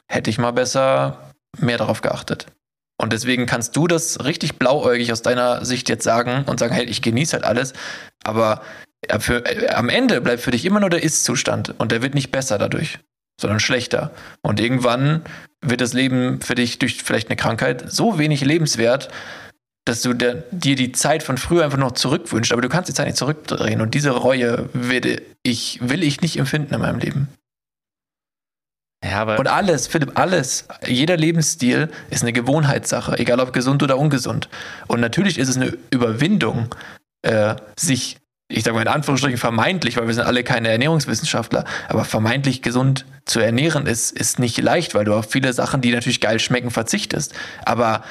hätte 0.07 0.29
ich 0.29 0.37
mal 0.37 0.51
besser 0.51 1.33
mehr 1.59 1.77
darauf 1.77 2.01
geachtet. 2.01 2.47
Und 2.99 3.13
deswegen 3.13 3.45
kannst 3.45 3.75
du 3.75 3.85
das 3.87 4.23
richtig 4.23 4.57
blauäugig 4.57 5.11
aus 5.11 5.21
deiner 5.21 5.65
Sicht 5.65 5.89
jetzt 5.89 6.03
sagen 6.03 6.45
und 6.47 6.59
sagen, 6.59 6.73
hey, 6.73 6.85
ich 6.85 7.01
genieße 7.01 7.33
halt 7.33 7.43
alles, 7.43 7.73
aber 8.23 8.61
für, 9.19 9.45
äh, 9.45 9.69
am 9.69 9.89
Ende 9.89 10.21
bleibt 10.21 10.41
für 10.41 10.51
dich 10.51 10.65
immer 10.65 10.79
nur 10.79 10.89
der 10.89 11.03
Ist-Zustand 11.03 11.75
und 11.79 11.91
der 11.91 12.01
wird 12.01 12.15
nicht 12.15 12.31
besser 12.31 12.57
dadurch, 12.57 12.99
sondern 13.39 13.59
schlechter. 13.59 14.11
Und 14.41 14.59
irgendwann 14.59 15.23
wird 15.61 15.81
das 15.81 15.93
Leben 15.93 16.41
für 16.41 16.55
dich 16.55 16.79
durch 16.79 17.03
vielleicht 17.03 17.29
eine 17.29 17.35
Krankheit 17.35 17.91
so 17.91 18.17
wenig 18.19 18.43
lebenswert, 18.43 19.09
dass 19.85 20.01
du 20.01 20.13
der, 20.13 20.43
dir 20.51 20.75
die 20.75 20.91
Zeit 20.91 21.23
von 21.23 21.37
früher 21.37 21.63
einfach 21.63 21.77
noch 21.77 21.93
zurückwünschst, 21.93 22.51
aber 22.51 22.61
du 22.61 22.69
kannst 22.69 22.89
die 22.89 22.93
Zeit 22.93 23.07
nicht 23.07 23.17
zurückdrehen 23.17 23.81
und 23.81 23.93
diese 23.93 24.11
Reue 24.11 24.69
werde 24.73 25.21
ich, 25.43 25.79
will 25.81 26.03
ich 26.03 26.21
nicht 26.21 26.37
empfinden 26.37 26.73
in 26.73 26.81
meinem 26.81 26.99
Leben. 26.99 27.29
Ja, 29.03 29.37
Und 29.37 29.47
alles, 29.47 29.87
Philipp, 29.87 30.17
alles, 30.19 30.67
jeder 30.85 31.17
Lebensstil 31.17 31.89
ist 32.09 32.23
eine 32.23 32.33
Gewohnheitssache, 32.33 33.17
egal 33.19 33.39
ob 33.39 33.53
gesund 33.53 33.83
oder 33.83 33.97
ungesund. 33.97 34.49
Und 34.87 34.99
natürlich 34.99 35.37
ist 35.37 35.49
es 35.49 35.55
eine 35.55 35.77
Überwindung, 35.91 36.73
äh, 37.21 37.55
sich, 37.79 38.17
ich 38.49 38.63
sage 38.63 38.75
mal 38.75 38.81
in 38.81 38.87
Anführungsstrichen 38.87 39.37
vermeintlich, 39.37 39.97
weil 39.97 40.07
wir 40.07 40.13
sind 40.13 40.25
alle 40.25 40.43
keine 40.43 40.69
Ernährungswissenschaftler, 40.69 41.65
aber 41.89 42.05
vermeintlich 42.05 42.61
gesund 42.61 43.05
zu 43.25 43.39
ernähren 43.39 43.87
ist, 43.87 44.11
ist 44.11 44.39
nicht 44.39 44.57
leicht, 44.57 44.95
weil 44.95 45.05
du 45.05 45.13
auf 45.13 45.29
viele 45.29 45.51
Sachen, 45.53 45.81
die 45.81 45.91
natürlich 45.91 46.21
geil 46.21 46.39
schmecken, 46.39 46.71
verzichtest. 46.71 47.33
Aber 47.65 48.03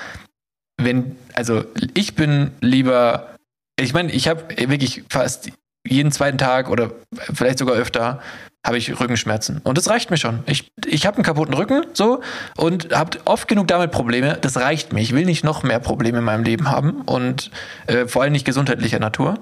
wenn, 0.78 1.16
also 1.34 1.64
ich 1.94 2.14
bin 2.14 2.50
lieber, 2.60 3.34
ich 3.80 3.94
meine, 3.94 4.12
ich 4.12 4.28
habe 4.28 4.42
wirklich 4.68 5.04
fast 5.10 5.50
jeden 5.86 6.12
zweiten 6.12 6.38
Tag 6.38 6.68
oder 6.68 6.92
vielleicht 7.32 7.58
sogar 7.58 7.76
öfter 7.76 8.20
habe 8.66 8.78
ich 8.78 8.98
Rückenschmerzen. 8.98 9.60
Und 9.62 9.78
das 9.78 9.88
reicht 9.88 10.10
mir 10.10 10.16
schon. 10.16 10.40
Ich, 10.46 10.72
ich 10.84 11.06
habe 11.06 11.16
einen 11.16 11.24
kaputten 11.24 11.54
Rücken 11.54 11.86
so 11.92 12.20
und 12.56 12.92
habe 12.92 13.18
oft 13.24 13.46
genug 13.46 13.68
damit 13.68 13.92
Probleme. 13.92 14.38
Das 14.40 14.56
reicht 14.56 14.92
mir. 14.92 15.00
Ich 15.00 15.14
will 15.14 15.24
nicht 15.24 15.44
noch 15.44 15.62
mehr 15.62 15.78
Probleme 15.78 16.18
in 16.18 16.24
meinem 16.24 16.42
Leben 16.42 16.68
haben 16.68 17.02
und 17.02 17.52
äh, 17.86 18.08
vor 18.08 18.22
allem 18.22 18.32
nicht 18.32 18.44
gesundheitlicher 18.44 18.98
Natur. 18.98 19.38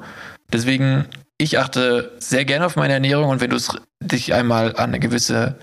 Deswegen, 0.53 1.07
ich 1.39 1.59
achte 1.59 2.12
sehr 2.19 2.45
gerne 2.45 2.66
auf 2.66 2.77
meine 2.77 2.95
Ernährung 2.95 3.31
und 3.31 3.41
wenn 3.41 3.51
du 3.51 3.59
dich 4.01 4.35
einmal 4.35 4.77
an 4.77 4.91
eine 4.91 5.01
gewisse 5.01 5.59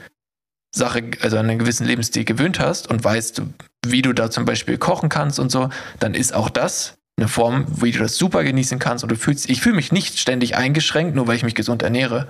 Sache, 0.73 1.11
also 1.21 1.37
an 1.37 1.49
einen 1.49 1.59
gewissen 1.59 1.85
Lebensstil 1.85 2.25
gewöhnt 2.25 2.59
hast 2.59 2.87
und 2.87 3.03
weißt, 3.03 3.41
wie 3.85 4.01
du 4.01 4.13
da 4.13 4.31
zum 4.31 4.45
Beispiel 4.45 4.77
kochen 4.77 5.09
kannst 5.09 5.39
und 5.39 5.51
so, 5.51 5.69
dann 5.99 6.13
ist 6.13 6.33
auch 6.33 6.49
das 6.49 6.97
eine 7.17 7.27
Form, 7.27 7.65
wie 7.81 7.91
du 7.91 7.99
das 7.99 8.15
super 8.15 8.43
genießen 8.43 8.79
kannst 8.79 9.03
und 9.03 9.11
du 9.11 9.15
fühlst, 9.15 9.49
ich 9.49 9.61
fühle 9.61 9.75
mich 9.75 9.91
nicht 9.91 10.17
ständig 10.17 10.55
eingeschränkt, 10.55 11.15
nur 11.15 11.27
weil 11.27 11.35
ich 11.35 11.43
mich 11.43 11.55
gesund 11.55 11.83
ernähre. 11.83 12.27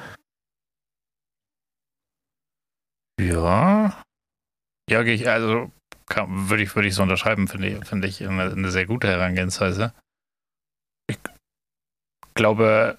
Ja. 3.20 4.04
Ja, 4.90 5.02
ich, 5.04 5.30
also 5.30 5.72
würde 6.16 6.64
ich, 6.64 6.76
würde 6.76 6.88
ich 6.88 6.96
so 6.96 7.04
unterschreiben, 7.04 7.48
finde 7.48 7.70
ich, 7.70 7.86
finde 7.86 8.08
ich 8.08 8.28
eine, 8.28 8.52
eine 8.52 8.72
sehr 8.72 8.86
gute 8.86 9.08
Herangehensweise. 9.08 9.94
Ich 11.08 11.18
glaube, 12.34 12.98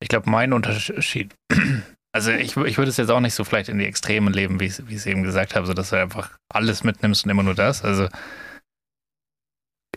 ich 0.00 0.08
glaube, 0.08 0.30
mein 0.30 0.52
Unterschied, 0.52 1.34
also 2.12 2.30
ich, 2.32 2.56
ich 2.56 2.78
würde 2.78 2.90
es 2.90 2.96
jetzt 2.96 3.10
auch 3.10 3.20
nicht 3.20 3.34
so 3.34 3.44
vielleicht 3.44 3.68
in 3.68 3.78
die 3.78 3.86
Extremen 3.86 4.32
leben, 4.32 4.60
wie 4.60 4.66
ich 4.66 4.78
es 4.78 5.06
eben 5.06 5.22
gesagt 5.22 5.54
habe, 5.54 5.66
so 5.66 5.74
dass 5.74 5.90
du 5.90 5.96
einfach 5.96 6.36
alles 6.52 6.84
mitnimmst 6.84 7.24
und 7.24 7.30
immer 7.30 7.42
nur 7.42 7.54
das. 7.54 7.84
Also 7.84 8.08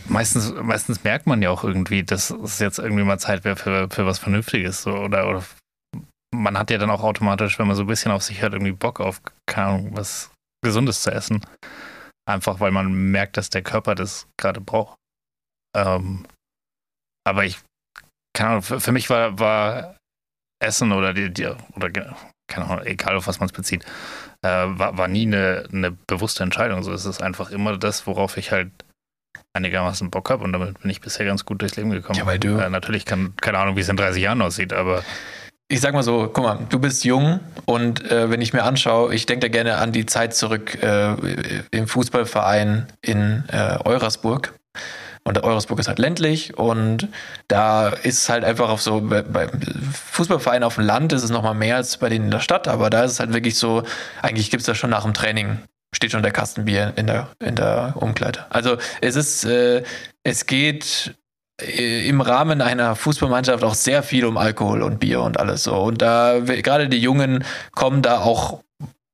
meistens, 0.07 0.53
meistens 0.53 1.03
merkt 1.03 1.27
man 1.27 1.41
ja 1.41 1.49
auch 1.49 1.63
irgendwie, 1.63 2.03
dass 2.03 2.29
es 2.29 2.59
jetzt 2.59 2.79
irgendwie 2.79 3.03
mal 3.03 3.19
Zeit 3.19 3.43
wäre 3.43 3.55
für, 3.55 3.89
für 3.89 4.05
was 4.05 4.19
Vernünftiges 4.19 4.83
so, 4.83 4.95
oder, 4.95 5.27
oder 5.27 5.43
man 6.33 6.57
hat 6.57 6.69
ja 6.69 6.77
dann 6.77 6.89
auch 6.89 7.03
automatisch, 7.03 7.59
wenn 7.59 7.67
man 7.67 7.75
so 7.75 7.83
ein 7.83 7.87
bisschen 7.87 8.11
auf 8.11 8.23
sich 8.23 8.41
hört, 8.41 8.53
irgendwie 8.53 8.73
Bock 8.73 8.99
auf, 8.99 9.21
keine 9.45 9.89
was 9.95 10.31
Gesundes 10.63 11.01
zu 11.01 11.11
essen. 11.11 11.45
Einfach 12.27 12.59
weil 12.59 12.71
man 12.71 13.11
merkt, 13.11 13.37
dass 13.37 13.49
der 13.49 13.61
Körper 13.61 13.95
das 13.95 14.27
gerade 14.37 14.59
braucht. 14.59 14.97
Ähm, 15.75 16.25
aber 17.25 17.43
ich, 17.45 17.57
keine 18.33 18.51
Ahnung, 18.51 18.61
für, 18.61 18.79
für 18.79 18.91
mich 18.91 19.09
war, 19.09 19.37
war 19.39 19.95
Essen 20.63 20.91
oder 20.91 21.13
die, 21.13 21.33
die 21.33 21.47
oder 21.75 21.89
keine 22.47 22.65
Ahnung, 22.67 22.85
egal 22.85 23.15
auf 23.17 23.27
was 23.27 23.39
man 23.39 23.47
es 23.47 23.53
bezieht, 23.53 23.83
äh, 24.43 24.47
war, 24.47 24.97
war 24.97 25.07
nie 25.07 25.25
eine, 25.25 25.67
eine 25.71 25.91
bewusste 25.91 26.43
Entscheidung. 26.43 26.83
So 26.83 26.91
ist 26.93 27.05
es 27.05 27.19
einfach 27.21 27.51
immer 27.51 27.77
das, 27.77 28.05
worauf 28.07 28.37
ich 28.37 28.51
halt 28.51 28.71
einigermaßen 29.53 30.09
Bock 30.11 30.29
habe 30.29 30.43
und 30.43 30.53
damit 30.53 30.79
bin 30.81 30.91
ich 30.91 31.01
bisher 31.01 31.25
ganz 31.25 31.45
gut 31.45 31.61
durchs 31.61 31.75
Leben 31.75 31.89
gekommen. 31.91 32.19
Ja, 32.19 32.25
weil 32.25 32.39
du- 32.39 32.57
Äh, 32.57 32.69
natürlich 32.69 33.05
kann, 33.05 33.33
keine 33.41 33.57
Ahnung, 33.57 33.75
wie 33.75 33.81
es 33.81 33.89
in 33.89 33.97
30 33.97 34.21
Jahren 34.21 34.41
aussieht, 34.41 34.73
aber 34.73 35.03
Ich 35.67 35.81
sag 35.81 35.93
mal 35.95 36.03
so, 36.03 36.29
guck 36.31 36.43
mal, 36.43 36.59
du 36.69 36.77
bist 36.77 37.03
jung 37.05 37.39
und 37.65 38.09
äh, 38.11 38.29
wenn 38.29 38.39
ich 38.41 38.53
mir 38.53 38.63
anschaue, 38.63 39.15
ich 39.15 39.25
denke 39.25 39.47
da 39.47 39.51
gerne 39.51 39.77
an 39.77 39.91
die 39.91 40.05
Zeit 40.05 40.35
zurück 40.35 40.75
äh, 40.83 41.15
im 41.71 41.87
Fußballverein 41.87 42.85
in 43.01 43.43
äh, 43.51 43.77
Eurasburg. 43.83 44.53
Und 45.27 45.43
Eurasburg 45.43 45.79
ist 45.79 45.87
halt 45.87 45.97
ländlich 45.97 46.55
und 46.55 47.07
da 47.47 47.89
ist 47.89 48.29
halt 48.29 48.43
einfach 48.43 48.69
auf 48.69 48.79
so, 48.79 49.01
bei, 49.01 49.23
bei 49.23 49.49
Fußballvereinen 50.11 50.63
auf 50.63 50.75
dem 50.75 50.85
Land 50.85 51.13
ist 51.13 51.23
es 51.23 51.31
nochmal 51.31 51.55
mehr 51.55 51.77
als 51.77 51.97
bei 51.97 52.09
denen 52.09 52.25
in 52.25 52.31
der 52.31 52.39
Stadt, 52.41 52.67
aber 52.67 52.91
da 52.91 53.03
ist 53.03 53.13
es 53.13 53.19
halt 53.19 53.33
wirklich 53.33 53.57
so, 53.57 53.81
eigentlich 54.21 54.51
gibt 54.51 54.61
es 54.61 54.67
das 54.67 54.77
schon 54.77 54.91
nach 54.91 55.03
dem 55.03 55.15
Training, 55.15 55.57
steht 55.95 56.11
schon 56.11 56.21
der 56.21 56.31
Kastenbier 56.31 56.93
in 56.95 57.07
der, 57.07 57.29
in 57.39 57.55
der 57.55 57.95
Umkleide. 57.95 58.45
Also 58.51 58.77
es 59.01 59.15
ist, 59.15 59.45
äh, 59.45 59.81
es 60.23 60.45
geht 60.45 61.15
äh, 61.59 62.07
im 62.07 62.21
Rahmen 62.21 62.61
einer 62.61 62.95
Fußballmannschaft 62.95 63.63
auch 63.63 63.73
sehr 63.73 64.03
viel 64.03 64.25
um 64.25 64.37
Alkohol 64.37 64.83
und 64.83 64.99
Bier 64.99 65.21
und 65.21 65.39
alles 65.39 65.63
so. 65.63 65.75
Und 65.75 66.03
da, 66.03 66.39
gerade 66.39 66.87
die 66.87 66.99
Jungen 66.99 67.43
kommen 67.71 68.03
da 68.03 68.19
auch, 68.19 68.61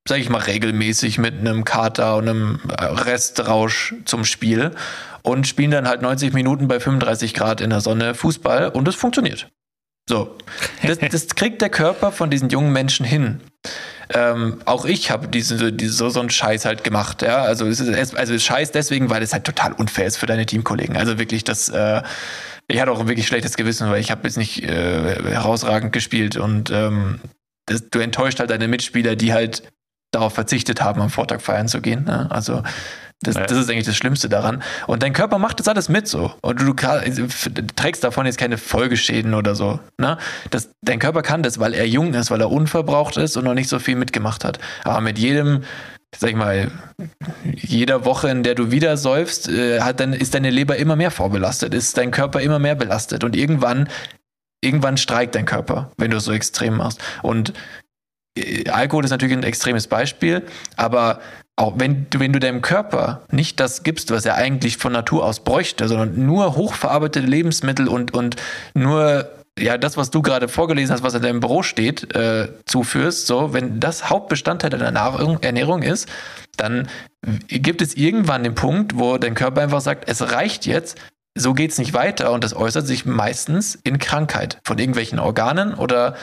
sag 0.06 0.18
ich 0.18 0.28
mal, 0.28 0.42
regelmäßig 0.42 1.16
mit 1.16 1.38
einem 1.38 1.64
Kater 1.64 2.16
und 2.16 2.28
einem 2.28 2.60
Restrausch 2.68 3.94
zum 4.04 4.26
Spiel 4.26 4.72
und 5.22 5.46
spielen 5.46 5.70
dann 5.70 5.88
halt 5.88 6.02
90 6.02 6.32
Minuten 6.32 6.68
bei 6.68 6.80
35 6.80 7.34
Grad 7.34 7.60
in 7.60 7.70
der 7.70 7.80
Sonne 7.80 8.14
Fußball 8.14 8.68
und 8.68 8.88
es 8.88 8.94
funktioniert. 8.94 9.48
So. 10.08 10.36
Das, 10.82 10.98
das 11.10 11.28
kriegt 11.28 11.62
der 11.62 11.70
Körper 11.70 12.12
von 12.12 12.30
diesen 12.30 12.48
jungen 12.50 12.72
Menschen 12.72 13.06
hin. 13.06 13.40
Ähm, 14.14 14.60
auch 14.64 14.84
ich 14.84 15.10
habe 15.10 15.28
diese, 15.28 15.72
diese, 15.72 15.92
so, 15.92 16.10
so 16.10 16.20
einen 16.20 16.30
Scheiß 16.30 16.64
halt 16.64 16.84
gemacht, 16.84 17.22
ja. 17.22 17.42
Also 17.42 17.66
es 17.66 17.80
ist 17.80 18.16
also 18.16 18.38
Scheiß 18.38 18.72
deswegen, 18.72 19.10
weil 19.10 19.22
es 19.22 19.32
halt 19.32 19.44
total 19.44 19.72
unfair 19.72 20.06
ist 20.06 20.16
für 20.16 20.26
deine 20.26 20.44
Teamkollegen. 20.44 20.96
Also 20.96 21.18
wirklich, 21.18 21.44
das, 21.44 21.68
äh, 21.68 22.02
ich 22.68 22.80
hatte 22.80 22.90
auch 22.90 23.00
ein 23.00 23.08
wirklich 23.08 23.26
schlechtes 23.26 23.56
Gewissen, 23.56 23.88
weil 23.90 24.00
ich 24.00 24.10
habe 24.10 24.22
jetzt 24.24 24.36
nicht 24.36 24.62
äh, 24.64 25.22
herausragend 25.30 25.92
gespielt 25.92 26.36
und 26.36 26.70
ähm, 26.70 27.20
das, 27.66 27.88
du 27.88 28.00
enttäuscht 28.00 28.40
halt 28.40 28.50
deine 28.50 28.68
Mitspieler, 28.68 29.16
die 29.16 29.32
halt 29.32 29.62
darauf 30.10 30.34
verzichtet 30.34 30.82
haben, 30.82 31.00
am 31.00 31.10
Vortag 31.10 31.40
feiern 31.40 31.68
zu 31.68 31.80
gehen. 31.80 32.04
Ne? 32.04 32.30
Also 32.30 32.62
das, 33.22 33.36
Ja. 33.36 33.46
das 33.46 33.58
ist 33.58 33.70
eigentlich 33.70 33.86
das 33.86 33.96
Schlimmste 33.96 34.28
daran. 34.28 34.62
Und 34.86 35.02
dein 35.02 35.12
Körper 35.12 35.38
macht 35.38 35.60
das 35.60 35.68
alles 35.68 35.88
mit 35.88 36.06
so. 36.08 36.32
Und 36.42 36.60
du, 36.60 36.74
also, 36.86 37.24
f- 37.24 37.50
trägst 37.76 38.04
davon 38.04 38.26
jetzt 38.26 38.38
keine 38.38 38.58
Folgeschäden 38.58 39.34
oder 39.34 39.54
so. 39.54 39.80
Ne? 39.98 40.18
Das, 40.50 40.70
dein 40.82 40.98
Körper 40.98 41.22
kann 41.22 41.42
das, 41.42 41.58
weil 41.58 41.74
er 41.74 41.86
jung 41.86 42.14
ist, 42.14 42.30
weil 42.30 42.40
er 42.40 42.50
unverbraucht 42.50 43.16
ist 43.16 43.36
und 43.36 43.44
noch 43.44 43.54
nicht 43.54 43.68
so 43.68 43.78
viel 43.78 43.96
mitgemacht 43.96 44.44
hat. 44.44 44.58
Aber 44.84 45.00
mit 45.00 45.18
jedem, 45.18 45.62
sag 46.16 46.30
ich 46.30 46.36
mal, 46.36 46.70
jeder 47.54 48.04
Woche, 48.04 48.28
in 48.28 48.42
der 48.42 48.54
du 48.54 48.70
wieder 48.70 48.96
säufst, 48.96 49.48
äh, 49.48 49.80
hat 49.80 50.00
dann, 50.00 50.12
ist 50.12 50.34
deine 50.34 50.50
Leber 50.50 50.76
immer 50.76 50.96
mehr 50.96 51.10
vorbelastet, 51.10 51.72
ist 51.74 51.96
dein 51.96 52.10
Körper 52.10 52.40
immer 52.40 52.58
mehr 52.58 52.74
belastet. 52.74 53.24
Und 53.24 53.34
irgendwann, 53.36 53.88
irgendwann 54.62 54.96
streikt 54.96 55.34
dein 55.34 55.46
Körper, 55.46 55.90
wenn 55.96 56.10
du 56.10 56.18
es 56.18 56.24
so 56.24 56.32
extrem 56.32 56.76
machst. 56.76 57.00
Und 57.22 57.52
äh, 58.38 58.68
Alkohol 58.70 59.04
ist 59.04 59.10
natürlich 59.10 59.36
ein 59.36 59.42
extremes 59.42 59.86
Beispiel, 59.86 60.42
aber 60.76 61.20
auch 61.56 61.74
wenn 61.76 62.06
du, 62.10 62.18
wenn 62.20 62.32
du 62.32 62.38
deinem 62.38 62.62
Körper 62.62 63.22
nicht 63.30 63.60
das 63.60 63.82
gibst, 63.82 64.10
was 64.10 64.24
er 64.24 64.36
eigentlich 64.36 64.78
von 64.78 64.92
Natur 64.92 65.24
aus 65.24 65.40
bräuchte, 65.40 65.86
sondern 65.88 66.24
nur 66.24 66.56
hochverarbeitete 66.56 67.26
Lebensmittel 67.26 67.88
und, 67.88 68.14
und 68.14 68.36
nur 68.74 69.30
ja, 69.58 69.76
das, 69.76 69.96
was 69.98 70.10
du 70.10 70.22
gerade 70.22 70.48
vorgelesen 70.48 70.94
hast, 70.94 71.02
was 71.02 71.14
in 71.14 71.22
deinem 71.22 71.40
Büro 71.40 71.62
steht, 71.62 72.14
äh, 72.14 72.48
zuführst, 72.64 73.26
so, 73.26 73.52
wenn 73.52 73.80
das 73.80 74.08
Hauptbestandteil 74.08 74.70
deiner 74.70 74.90
Nahrung, 74.90 75.42
Ernährung 75.42 75.82
ist, 75.82 76.08
dann 76.56 76.88
gibt 77.48 77.82
es 77.82 77.94
irgendwann 77.94 78.44
den 78.44 78.54
Punkt, 78.54 78.98
wo 78.98 79.18
dein 79.18 79.34
Körper 79.34 79.60
einfach 79.60 79.82
sagt, 79.82 80.08
es 80.08 80.32
reicht 80.32 80.64
jetzt, 80.64 80.98
so 81.34 81.54
geht's 81.54 81.78
nicht 81.78 81.92
weiter 81.92 82.32
und 82.32 82.44
das 82.44 82.54
äußert 82.54 82.86
sich 82.86 83.04
meistens 83.04 83.74
in 83.74 83.98
Krankheit 83.98 84.58
von 84.64 84.78
irgendwelchen 84.78 85.18
Organen 85.18 85.74
oder 85.74 86.16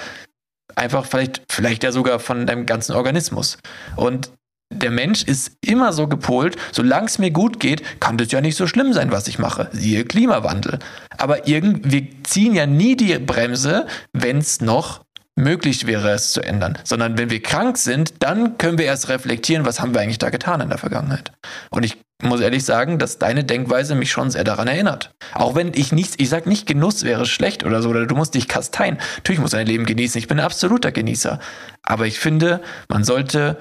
einfach 0.75 1.05
vielleicht, 1.05 1.43
vielleicht 1.49 1.83
ja 1.83 1.91
sogar 1.91 2.19
von 2.19 2.45
deinem 2.45 2.65
ganzen 2.65 2.93
Organismus. 2.93 3.57
Und 3.95 4.31
der 4.71 4.91
Mensch 4.91 5.23
ist 5.23 5.57
immer 5.61 5.93
so 5.93 6.07
gepolt, 6.07 6.55
solange 6.71 7.07
es 7.07 7.19
mir 7.19 7.31
gut 7.31 7.59
geht, 7.59 7.99
kann 7.99 8.17
das 8.17 8.31
ja 8.31 8.41
nicht 8.41 8.55
so 8.55 8.67
schlimm 8.67 8.93
sein, 8.93 9.11
was 9.11 9.27
ich 9.27 9.39
mache. 9.39 9.69
Siehe 9.71 10.05
Klimawandel. 10.05 10.79
Aber 11.17 11.39
wir 11.45 12.07
ziehen 12.23 12.53
ja 12.53 12.65
nie 12.65 12.95
die 12.95 13.17
Bremse, 13.17 13.87
wenn 14.13 14.37
es 14.37 14.61
noch 14.61 15.01
möglich 15.35 15.87
wäre, 15.87 16.11
es 16.11 16.31
zu 16.31 16.41
ändern. 16.41 16.77
Sondern 16.83 17.17
wenn 17.17 17.29
wir 17.29 17.41
krank 17.41 17.77
sind, 17.77 18.21
dann 18.21 18.57
können 18.57 18.77
wir 18.77 18.85
erst 18.85 19.09
reflektieren, 19.09 19.65
was 19.65 19.79
haben 19.79 19.93
wir 19.93 20.01
eigentlich 20.01 20.19
da 20.19 20.29
getan 20.29 20.61
in 20.61 20.69
der 20.69 20.77
Vergangenheit. 20.77 21.31
Und 21.71 21.83
ich 21.83 21.97
muss 22.21 22.41
ehrlich 22.41 22.65
sagen, 22.65 22.99
dass 22.99 23.17
deine 23.17 23.45
Denkweise 23.45 23.95
mich 23.95 24.11
schon 24.11 24.29
sehr 24.29 24.43
daran 24.43 24.67
erinnert. 24.67 25.11
Auch 25.33 25.55
wenn 25.55 25.71
ich 25.73 25.93
nichts, 25.93 26.15
ich 26.17 26.29
sag 26.29 26.45
nicht, 26.45 26.67
Genuss 26.67 27.03
wäre 27.03 27.25
schlecht 27.25 27.63
oder 27.63 27.81
so, 27.81 27.89
oder 27.89 28.05
du 28.05 28.15
musst 28.15 28.35
dich 28.35 28.49
kasteien. 28.49 28.99
Natürlich 29.17 29.39
muss 29.39 29.51
dein 29.51 29.65
Leben 29.65 29.85
genießen. 29.85 30.19
Ich 30.19 30.27
bin 30.27 30.39
ein 30.39 30.45
absoluter 30.45 30.91
Genießer. 30.91 31.39
Aber 31.83 32.05
ich 32.05 32.19
finde, 32.19 32.61
man 32.89 33.05
sollte 33.05 33.57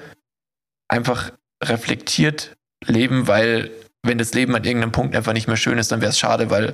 einfach 0.89 1.31
reflektiert 1.63 2.57
leben, 2.85 3.27
weil 3.27 3.71
wenn 4.03 4.17
das 4.17 4.33
Leben 4.33 4.55
an 4.55 4.63
irgendeinem 4.63 4.91
Punkt 4.91 5.15
einfach 5.15 5.33
nicht 5.33 5.47
mehr 5.47 5.57
schön 5.57 5.77
ist, 5.77 5.91
dann 5.91 6.01
wäre 6.01 6.11
es 6.11 6.19
schade, 6.19 6.49
weil 6.49 6.73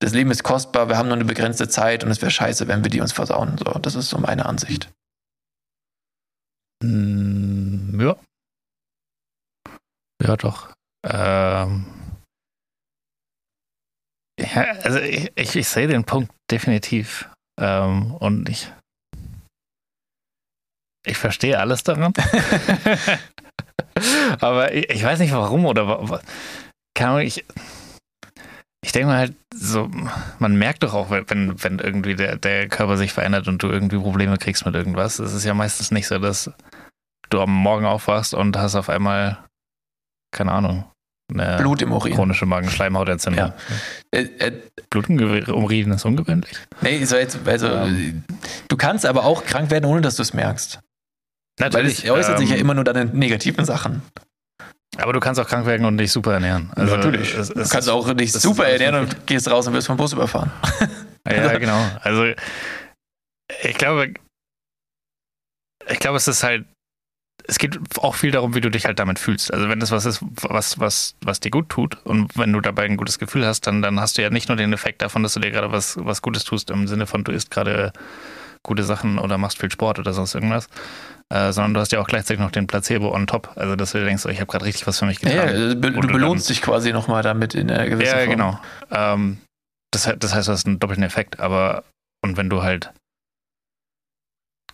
das 0.00 0.12
Leben 0.12 0.30
ist 0.30 0.44
kostbar, 0.44 0.88
wir 0.88 0.96
haben 0.96 1.08
nur 1.08 1.16
eine 1.16 1.24
begrenzte 1.24 1.68
Zeit 1.68 2.04
und 2.04 2.10
es 2.10 2.22
wäre 2.22 2.30
scheiße, 2.30 2.68
wenn 2.68 2.84
wir 2.84 2.90
die 2.90 3.00
uns 3.00 3.12
versauen. 3.12 3.58
So, 3.58 3.64
das 3.78 3.94
ist 3.94 4.10
so 4.10 4.18
meine 4.18 4.46
Ansicht. 4.46 4.90
Mm, 6.84 8.00
ja. 8.00 8.16
Ja, 10.22 10.36
doch. 10.36 10.72
Ähm, 11.04 11.86
ja, 14.38 14.62
also 14.82 15.00
ich, 15.00 15.32
ich, 15.34 15.56
ich 15.56 15.68
sehe 15.68 15.88
den 15.88 16.04
Punkt 16.04 16.32
definitiv. 16.50 17.28
Ähm, 17.60 18.14
und 18.14 18.48
ich, 18.48 18.70
ich 21.04 21.16
verstehe 21.16 21.58
alles 21.58 21.82
daran. 21.82 22.12
Aber 24.40 24.74
ich, 24.74 24.90
ich, 24.90 25.04
weiß 25.04 25.18
nicht 25.18 25.32
warum 25.32 25.66
oder 25.66 26.20
keine 26.94 27.10
Ahnung, 27.10 27.22
ich, 27.22 27.44
ich 28.84 28.92
denke 28.92 29.08
mal 29.08 29.18
halt 29.18 29.34
so, 29.54 29.90
man 30.38 30.56
merkt 30.56 30.82
doch 30.82 30.94
auch, 30.94 31.10
wenn, 31.10 31.62
wenn 31.62 31.78
irgendwie 31.78 32.14
der, 32.14 32.36
der 32.36 32.68
Körper 32.68 32.96
sich 32.96 33.12
verändert 33.12 33.48
und 33.48 33.62
du 33.62 33.68
irgendwie 33.68 33.98
Probleme 33.98 34.36
kriegst 34.38 34.64
mit 34.66 34.74
irgendwas. 34.74 35.18
Es 35.18 35.32
ist 35.32 35.44
ja 35.44 35.54
meistens 35.54 35.90
nicht 35.90 36.06
so, 36.06 36.18
dass 36.18 36.50
du 37.30 37.40
am 37.40 37.52
Morgen 37.52 37.86
aufwachst 37.86 38.34
und 38.34 38.56
hast 38.56 38.74
auf 38.74 38.88
einmal, 38.88 39.38
keine 40.32 40.52
Ahnung, 40.52 40.84
eine 41.30 41.58
Blut 41.58 41.82
im 41.82 41.92
Urin. 41.92 42.14
chronische 42.14 42.46
Magenschleimhautentzündung. 42.46 43.48
Ja. 43.48 43.54
Äh, 44.10 44.22
äh, 44.38 44.52
Blut 44.88 45.10
im 45.10 45.20
Urin 45.20 45.90
ist 45.92 46.04
ungewöhnlich. 46.04 46.56
Nee, 46.80 47.04
so 47.04 47.16
jetzt, 47.16 47.46
also, 47.46 47.68
Ähm. 47.68 48.24
du 48.68 48.76
kannst 48.76 49.04
aber 49.04 49.24
auch 49.24 49.44
krank 49.44 49.70
werden, 49.70 49.84
ohne 49.84 50.00
dass 50.00 50.16
du 50.16 50.22
es 50.22 50.32
merkst. 50.32 50.80
Weil 51.58 51.86
es 51.86 52.08
äußert 52.08 52.38
sich 52.38 52.50
ja 52.50 52.56
ähm, 52.56 52.62
immer 52.62 52.74
nur 52.74 52.84
dann 52.84 52.96
in 52.96 53.18
negativen 53.18 53.64
Sachen. 53.64 54.02
Aber 54.96 55.12
du 55.12 55.20
kannst 55.20 55.40
auch 55.40 55.46
krank 55.46 55.66
werden 55.66 55.84
und 55.86 55.98
dich 55.98 56.10
super 56.10 56.34
ernähren. 56.34 56.70
Also, 56.74 56.96
Es, 56.96 57.48
Du 57.48 57.60
es, 57.60 57.70
kannst 57.70 57.88
auch 57.88 58.12
dich 58.14 58.32
super 58.32 58.66
ernähren 58.66 58.96
und 59.06 59.26
gehst 59.26 59.48
raus 59.50 59.66
und 59.66 59.74
wirst 59.74 59.86
vom 59.86 59.96
Bus 59.96 60.12
überfahren. 60.12 60.50
Ja, 61.30 61.58
genau. 61.58 61.78
Also 62.00 62.24
ich 63.62 63.76
glaube, 63.76 64.14
ich 65.90 65.98
glaube, 65.98 66.16
es 66.16 66.26
ist 66.26 66.42
halt, 66.42 66.64
es 67.46 67.58
geht 67.58 67.78
auch 67.98 68.14
viel 68.14 68.30
darum, 68.30 68.54
wie 68.54 68.62
du 68.62 68.70
dich 68.70 68.86
halt 68.86 68.98
damit 68.98 69.18
fühlst. 69.18 69.52
Also 69.52 69.68
wenn 69.68 69.78
das 69.78 69.90
was 69.90 70.06
ist, 70.06 70.20
was, 70.22 70.78
was, 70.78 71.16
was 71.22 71.40
dir 71.40 71.50
gut 71.50 71.68
tut 71.68 71.98
und 72.04 72.36
wenn 72.38 72.52
du 72.52 72.62
dabei 72.62 72.84
ein 72.84 72.96
gutes 72.96 73.18
Gefühl 73.18 73.46
hast, 73.46 73.66
dann, 73.66 73.82
dann 73.82 74.00
hast 74.00 74.16
du 74.16 74.22
ja 74.22 74.30
nicht 74.30 74.48
nur 74.48 74.56
den 74.56 74.72
Effekt 74.72 75.02
davon, 75.02 75.22
dass 75.22 75.34
du 75.34 75.40
dir 75.40 75.50
gerade 75.50 75.70
was, 75.70 75.96
was 76.00 76.22
Gutes 76.22 76.44
tust, 76.44 76.70
im 76.70 76.88
Sinne 76.88 77.06
von, 77.06 77.24
du 77.24 77.32
isst 77.32 77.50
gerade 77.50 77.92
gute 78.62 78.84
Sachen 78.84 79.18
oder 79.18 79.38
machst 79.38 79.58
viel 79.58 79.70
Sport 79.70 79.98
oder 79.98 80.12
sonst 80.12 80.34
irgendwas, 80.34 80.68
äh, 81.32 81.52
sondern 81.52 81.74
du 81.74 81.80
hast 81.80 81.92
ja 81.92 82.00
auch 82.00 82.06
gleichzeitig 82.06 82.40
noch 82.40 82.50
den 82.50 82.66
Placebo 82.66 83.14
on 83.14 83.26
top. 83.26 83.52
Also 83.56 83.76
dass 83.76 83.92
du 83.92 84.04
denkst, 84.04 84.24
oh, 84.26 84.30
ich 84.30 84.40
habe 84.40 84.50
gerade 84.50 84.64
richtig 84.64 84.86
was 84.86 84.98
für 84.98 85.06
mich 85.06 85.20
getan. 85.20 85.36
Ja, 85.36 85.44
ja, 85.52 85.74
du 85.74 85.76
du 85.76 86.08
belohnst 86.08 86.48
dich 86.48 86.62
quasi 86.62 86.92
nochmal 86.92 87.22
damit 87.22 87.54
in 87.54 87.70
einer 87.70 87.86
gewissen 87.88 88.08
Ja, 88.10 88.24
Form. 88.24 88.30
genau. 88.30 88.60
Ähm, 88.90 89.38
das, 89.90 90.10
das 90.18 90.34
heißt, 90.34 90.48
du 90.48 90.52
hast 90.52 90.66
einen 90.66 90.78
doppelten 90.78 91.04
Effekt, 91.04 91.40
aber 91.40 91.84
und 92.24 92.36
wenn 92.36 92.50
du 92.50 92.62
halt 92.62 92.92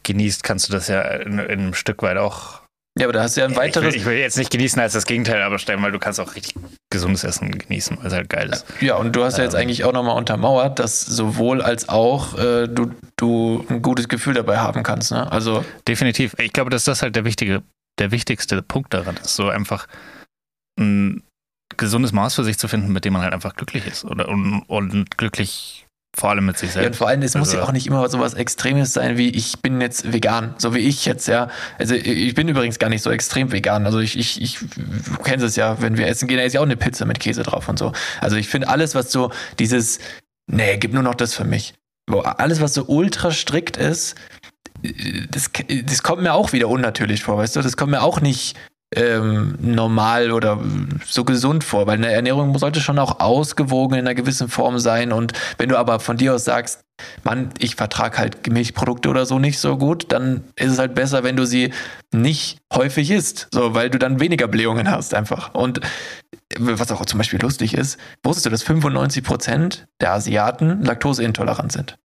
genießt, 0.02 0.43
kannst 0.44 0.68
du 0.68 0.72
das 0.72 0.89
ja 0.89 1.01
in, 1.02 1.39
in 1.39 1.51
einem 1.60 1.74
Stück 1.74 2.02
weit 2.02 2.16
auch. 2.18 2.62
Ja, 2.97 3.07
aber 3.07 3.12
da 3.12 3.23
hast 3.25 3.37
du 3.37 3.41
ja 3.41 3.47
ein 3.47 3.53
ich, 3.53 3.57
will, 3.57 3.65
weiteres. 3.65 3.95
ich 3.95 4.05
will 4.05 4.16
jetzt 4.16 4.39
nicht 4.39 4.51
genießen 4.51 4.81
als 4.81 4.93
das 4.93 5.05
Gegenteil, 5.05 5.43
aber 5.43 5.59
stellen, 5.59 5.83
weil 5.83 5.91
du 5.91 5.99
kannst 5.99 6.21
auch 6.21 6.37
richtig 6.37 6.55
gesundes 6.91 7.25
Essen 7.25 7.51
genießen, 7.51 7.99
weil 7.99 8.07
es 8.07 8.12
halt 8.12 8.29
geil 8.29 8.51
ist. 8.51 8.65
Ja, 8.81 8.95
und 8.97 9.16
du 9.16 9.25
hast 9.25 9.37
ja 9.37 9.43
jetzt 9.43 9.55
Ähm. 9.55 9.62
eigentlich 9.62 9.83
auch 9.83 9.93
nochmal 9.93 10.16
untermauert, 10.16 10.79
dass 10.79 11.01
sowohl 11.01 11.61
als 11.61 11.89
auch 11.89 12.39
äh, 12.39 12.69
du, 12.69 12.93
du 13.16 13.66
ein 13.69 13.83
gutes 13.83 14.09
Gefühl 14.09 14.35
dabei 14.35 14.59
haben 14.59 14.85
kannst. 14.85 15.11
Ne? 15.11 15.31
Also, 15.31 15.65
Definitiv. 15.89 16.37
Ich 16.39 16.53
glaube, 16.53 16.71
dass 16.71 16.85
das 16.85 17.03
halt 17.03 17.16
der 17.16 17.25
wichtige, 17.25 17.62
der 17.99 18.12
wichtigste 18.12 18.62
Punkt 18.62 18.95
daran 18.95 19.16
ist, 19.16 19.35
so 19.35 19.49
einfach 19.49 19.89
ein 20.79 21.25
gesundes 21.77 22.12
Maß 22.12 22.35
für 22.35 22.45
sich 22.45 22.59
zu 22.59 22.69
finden, 22.69 22.93
mit 22.93 23.05
dem 23.05 23.12
man 23.12 23.23
halt 23.23 23.33
einfach 23.33 23.57
glücklich 23.57 23.87
ist 23.89 24.05
oder 24.05 24.29
und, 24.29 24.62
und 24.69 25.19
glücklich 25.19 25.84
vor 26.16 26.31
allem 26.31 26.47
mit 26.47 26.57
sich 26.59 26.70
ja, 26.70 26.77
und 26.77 26.82
selbst. 26.85 26.99
vor 26.99 27.09
allem, 27.09 27.23
es 27.23 27.35
muss 27.35 27.49
Also- 27.49 27.59
ja 27.59 27.65
auch 27.65 27.73
nicht 27.73 27.86
immer 27.86 28.09
so 28.09 28.20
was 28.20 28.35
Extremes 28.35 28.93
sein, 28.93 29.16
wie 29.16 29.28
ich 29.31 29.61
bin 29.61 29.81
jetzt 29.81 30.12
vegan, 30.12 30.55
so 30.59 30.74
wie 30.74 30.78
ich 30.78 31.05
jetzt, 31.07 31.27
ja. 31.28 31.49
Also 31.78 31.95
ich 31.95 32.35
bin 32.35 32.49
übrigens 32.49 32.78
gar 32.78 32.89
nicht 32.89 33.03
so 33.03 33.11
extrem 33.11 33.51
vegan. 33.53 33.85
Also 33.86 33.99
ich, 33.99 34.19
ich, 34.19 34.41
ich 34.41 34.59
du 34.61 35.23
kennst 35.23 35.45
es 35.45 35.57
ja, 35.57 35.81
wenn 35.82 35.97
wir 35.99 36.07
essen 36.07 36.28
gehen, 36.28 36.39
da 36.39 36.45
ist 36.45 36.53
ja 36.53 36.61
auch 36.61 36.65
eine 36.65 36.77
Pizza 36.77 37.05
mit 37.05 37.20
Käse 37.20 37.43
drauf 37.43 37.69
und 37.69 37.78
so. 37.78 37.93
Also 38.20 38.36
ich 38.36 38.49
finde 38.49 38.69
alles, 38.69 38.95
was 38.95 39.11
so 39.11 39.31
dieses, 39.59 39.99
nee, 40.47 40.77
gib 40.78 40.93
nur 40.93 41.03
noch 41.03 41.15
das 41.15 41.35
für 41.35 41.45
mich. 41.45 41.74
Alles, 42.11 42.61
was 42.61 42.74
so 42.74 42.85
ultra 42.86 43.31
strikt 43.31 43.77
ist, 43.77 44.15
das, 45.31 45.51
das 45.85 46.03
kommt 46.03 46.23
mir 46.23 46.35
auch 46.35 46.53
wieder 46.53 46.69
unnatürlich 46.69 47.23
vor, 47.23 47.39
weißt 47.39 47.57
du? 47.57 47.62
Das 47.62 47.77
kommt 47.77 47.91
mir 47.93 48.03
auch 48.03 48.20
nicht 48.20 48.57
ähm, 48.95 49.57
normal 49.61 50.31
oder 50.31 50.59
so 51.05 51.25
gesund 51.25 51.65
vor, 51.65 51.87
weil 51.87 51.99
eine 51.99 52.12
Ernährung 52.12 52.57
sollte 52.59 52.81
schon 52.81 52.99
auch 52.99 53.21
ausgewogen 53.21 53.99
in 53.99 54.07
einer 54.07 54.15
gewissen 54.15 54.49
Form 54.49 54.79
sein. 54.79 55.12
Und 55.12 55.33
wenn 55.59 55.69
du 55.69 55.79
aber 55.79 56.01
von 56.01 56.16
dir 56.16 56.35
aus 56.35 56.45
sagst, 56.45 56.81
Mann, 57.25 57.51
ich 57.59 57.75
vertrage 57.75 58.19
halt 58.19 58.49
Milchprodukte 58.49 59.09
oder 59.09 59.27
so 59.27 59.39
nicht 59.39 59.59
so 59.59 59.77
gut, 59.77 60.12
dann 60.12 60.45
ist 60.57 60.73
es 60.73 60.79
halt 60.79 60.95
besser, 60.95 61.25
wenn 61.25 61.37
du 61.37 61.45
sie 61.45 61.73
nicht 62.12 62.59
häufig 62.73 63.11
isst, 63.11 63.49
so, 63.53 63.75
weil 63.75 63.91
du 63.91 63.99
dann 63.99 64.21
weniger 64.21 64.47
Blähungen 64.47 64.89
hast 64.91 65.12
einfach. 65.12 65.55
Und 65.55 65.81
was 66.59 66.93
auch 66.93 67.05
zum 67.05 67.19
Beispiel 67.19 67.41
lustig 67.41 67.75
ist, 67.75 67.99
wusstest 68.23 68.47
du, 68.47 68.51
dass 68.51 68.65
95% 68.65 69.87
der 70.01 70.12
Asiaten 70.12 70.83
laktoseintolerant 70.83 71.73
sind? 71.73 71.97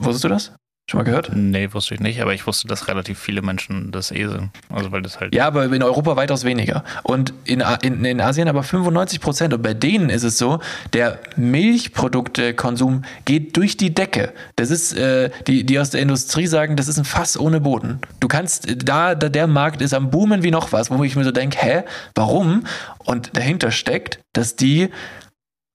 Wusstest 0.00 0.24
du 0.24 0.28
das? 0.28 0.52
Schon 0.90 0.96
mal 0.96 1.04
gehört? 1.04 1.30
Nee, 1.34 1.68
wusste 1.74 1.92
ich 1.92 2.00
nicht, 2.00 2.22
aber 2.22 2.32
ich 2.32 2.46
wusste, 2.46 2.66
dass 2.66 2.88
relativ 2.88 3.18
viele 3.18 3.42
Menschen 3.42 3.90
das 3.92 4.10
eh 4.10 4.26
sind. 4.26 4.48
Also 4.70 4.90
weil 4.90 5.02
das 5.02 5.20
halt. 5.20 5.34
Ja, 5.34 5.46
aber 5.46 5.66
in 5.66 5.82
Europa 5.82 6.16
weitaus 6.16 6.44
weniger. 6.44 6.82
Und 7.02 7.34
in, 7.44 7.62
in, 7.82 8.06
in 8.06 8.22
Asien 8.22 8.48
aber 8.48 8.62
95 8.62 9.20
Prozent. 9.20 9.52
Und 9.52 9.60
bei 9.60 9.74
denen 9.74 10.08
ist 10.08 10.22
es 10.22 10.38
so, 10.38 10.60
der 10.94 11.18
Milchproduktekonsum 11.36 13.02
geht 13.26 13.54
durch 13.58 13.76
die 13.76 13.92
Decke. 13.92 14.32
Das 14.56 14.70
ist, 14.70 14.94
äh, 14.94 15.28
die, 15.46 15.64
die 15.64 15.78
aus 15.78 15.90
der 15.90 16.00
Industrie 16.00 16.46
sagen, 16.46 16.74
das 16.76 16.88
ist 16.88 16.96
ein 16.96 17.04
Fass 17.04 17.38
ohne 17.38 17.60
Boden. 17.60 18.00
Du 18.20 18.26
kannst, 18.26 18.66
da, 18.88 19.14
da 19.14 19.28
der 19.28 19.46
Markt 19.46 19.82
ist 19.82 19.92
am 19.92 20.10
Boomen 20.10 20.42
wie 20.42 20.50
noch 20.50 20.72
was, 20.72 20.90
wo 20.90 21.04
ich 21.04 21.16
mir 21.16 21.24
so 21.24 21.32
denke, 21.32 21.58
hä, 21.60 21.82
warum? 22.14 22.64
Und 23.00 23.36
dahinter 23.36 23.72
steckt, 23.72 24.20
dass 24.32 24.56
die 24.56 24.88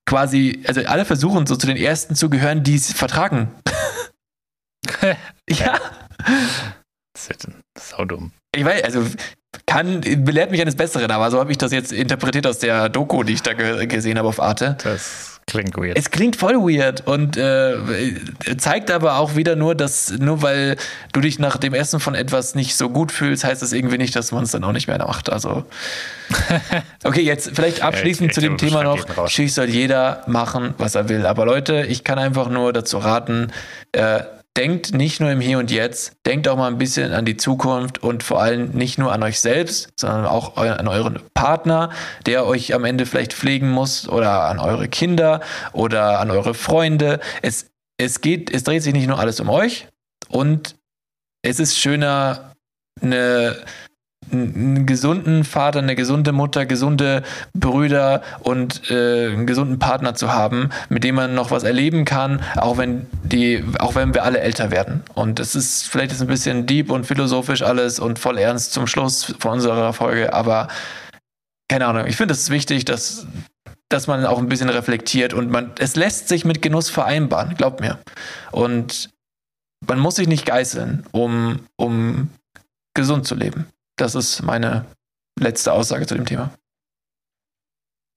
quasi, 0.07 0.63
also 0.67 0.81
alle 0.85 1.05
versuchen 1.05 1.45
so 1.45 1.55
zu 1.55 1.67
den 1.67 1.77
Ersten 1.77 2.15
zu 2.15 2.31
gehören, 2.31 2.63
die 2.63 2.75
es 2.75 2.91
vertragen. 2.93 3.49
ja. 5.49 5.79
Das 7.13 7.29
ist 7.29 7.29
halt 7.29 7.55
saudumm. 7.77 8.31
Ich 8.55 8.65
weiß, 8.65 8.83
also 8.83 9.05
kann, 9.65 10.01
belehrt 10.01 10.51
mich 10.51 10.61
eines 10.61 10.75
Besseren, 10.75 11.11
aber 11.11 11.29
so 11.31 11.39
habe 11.39 11.51
ich 11.51 11.57
das 11.57 11.71
jetzt 11.71 11.91
interpretiert 11.91 12.47
aus 12.47 12.59
der 12.59 12.89
Doku, 12.89 13.23
die 13.23 13.33
ich 13.33 13.41
da 13.41 13.53
ge 13.53 13.85
gesehen 13.85 14.17
habe 14.17 14.27
auf 14.27 14.39
Arte. 14.39 14.77
Das 14.83 15.41
klingt 15.45 15.77
weird. 15.77 15.97
Es 15.97 16.11
klingt 16.11 16.35
voll 16.35 16.55
weird 16.55 17.05
und 17.05 17.37
äh, 17.37 17.75
zeigt 18.57 18.89
aber 18.91 19.17
auch 19.17 19.35
wieder 19.35 19.55
nur, 19.55 19.75
dass 19.75 20.11
nur 20.11 20.41
weil 20.41 20.77
du 21.11 21.21
dich 21.21 21.39
nach 21.39 21.57
dem 21.57 21.73
Essen 21.73 21.99
von 21.99 22.15
etwas 22.15 22.55
nicht 22.55 22.75
so 22.75 22.89
gut 22.89 23.11
fühlst, 23.11 23.43
heißt 23.43 23.61
das 23.61 23.73
irgendwie 23.73 23.97
nicht, 23.97 24.15
dass 24.15 24.31
man 24.31 24.43
es 24.43 24.51
dann 24.51 24.63
auch 24.63 24.71
nicht 24.71 24.87
mehr 24.87 24.97
macht. 24.97 25.31
Also 25.31 25.65
okay, 27.03 27.21
jetzt 27.21 27.51
vielleicht 27.53 27.81
abschließend 27.83 28.29
ich 28.29 28.35
zu 28.35 28.41
dem 28.41 28.57
Thema 28.57 28.83
noch. 28.83 29.05
Schließlich 29.29 29.53
soll 29.53 29.69
jeder 29.69 30.23
machen, 30.27 30.73
was 30.77 30.95
er 30.95 31.09
will. 31.09 31.25
Aber 31.25 31.45
Leute, 31.45 31.85
ich 31.87 32.03
kann 32.03 32.17
einfach 32.17 32.49
nur 32.49 32.73
dazu 32.73 32.97
raten, 32.97 33.51
äh, 33.91 34.21
denkt 34.55 34.93
nicht 34.93 35.19
nur 35.19 35.31
im 35.31 35.41
Hier 35.41 35.57
und 35.57 35.71
Jetzt, 35.71 36.13
denkt 36.25 36.47
auch 36.47 36.57
mal 36.57 36.67
ein 36.67 36.77
bisschen 36.77 37.13
an 37.13 37.25
die 37.25 37.37
Zukunft 37.37 38.03
und 38.03 38.23
vor 38.23 38.41
allem 38.41 38.71
nicht 38.71 38.97
nur 38.97 39.11
an 39.11 39.23
euch 39.23 39.39
selbst, 39.39 39.89
sondern 39.95 40.25
auch 40.25 40.57
an 40.57 40.87
euren 40.87 41.19
Partner, 41.33 41.89
der 42.25 42.45
euch 42.45 42.73
am 42.73 42.85
Ende 42.85 43.05
vielleicht 43.05 43.33
pflegen 43.33 43.69
muss 43.69 44.07
oder 44.07 44.43
an 44.43 44.59
eure 44.59 44.87
Kinder 44.87 45.41
oder 45.71 46.19
an 46.19 46.29
eure 46.29 46.53
Freunde. 46.53 47.19
Es, 47.41 47.71
es 47.97 48.21
geht, 48.21 48.51
es 48.53 48.63
dreht 48.63 48.83
sich 48.83 48.93
nicht 48.93 49.07
nur 49.07 49.19
alles 49.19 49.39
um 49.39 49.49
euch 49.49 49.87
und 50.29 50.75
es 51.41 51.59
ist 51.59 51.77
schöner, 51.77 52.53
eine 53.01 53.57
einen 54.33 54.85
gesunden 54.85 55.43
Vater, 55.43 55.79
eine 55.79 55.95
gesunde 55.95 56.31
Mutter, 56.31 56.65
gesunde 56.65 57.23
Brüder 57.53 58.21
und 58.41 58.89
äh, 58.89 59.27
einen 59.27 59.47
gesunden 59.47 59.79
Partner 59.79 60.15
zu 60.15 60.33
haben, 60.33 60.69
mit 60.89 61.03
dem 61.03 61.15
man 61.15 61.35
noch 61.35 61.51
was 61.51 61.63
erleben 61.63 62.05
kann, 62.05 62.41
auch 62.55 62.77
wenn 62.77 63.05
die, 63.23 63.63
auch 63.79 63.95
wenn 63.95 64.13
wir 64.13 64.23
alle 64.23 64.39
älter 64.39 64.71
werden. 64.71 65.03
Und 65.13 65.39
es 65.39 65.55
ist 65.55 65.87
vielleicht 65.87 66.11
ist 66.11 66.21
ein 66.21 66.27
bisschen 66.27 66.65
deep 66.65 66.91
und 66.91 67.05
philosophisch 67.05 67.61
alles 67.61 67.99
und 67.99 68.19
voll 68.19 68.37
ernst 68.37 68.73
zum 68.73 68.87
Schluss 68.87 69.35
von 69.39 69.53
unserer 69.53 69.93
Folge, 69.93 70.33
aber 70.33 70.67
keine 71.69 71.87
Ahnung. 71.87 72.05
Ich 72.07 72.17
finde 72.17 72.33
es 72.33 72.49
wichtig, 72.49 72.85
dass 72.85 73.27
dass 73.89 74.07
man 74.07 74.25
auch 74.25 74.39
ein 74.39 74.49
bisschen 74.49 74.69
reflektiert 74.69 75.33
und 75.33 75.51
man 75.51 75.71
es 75.77 75.95
lässt 75.95 76.27
sich 76.27 76.45
mit 76.45 76.61
Genuss 76.61 76.89
vereinbaren, 76.89 77.55
glaubt 77.55 77.79
mir. 77.79 77.99
Und 78.51 79.11
man 79.87 79.99
muss 79.99 80.15
sich 80.15 80.27
nicht 80.27 80.45
geißeln, 80.45 81.05
um 81.11 81.59
um 81.77 82.29
gesund 82.95 83.27
zu 83.27 83.35
leben. 83.35 83.67
Das 83.97 84.15
ist 84.15 84.41
meine 84.41 84.85
letzte 85.39 85.71
Aussage 85.73 86.05
zu 86.07 86.15
dem 86.15 86.25
Thema. 86.25 86.51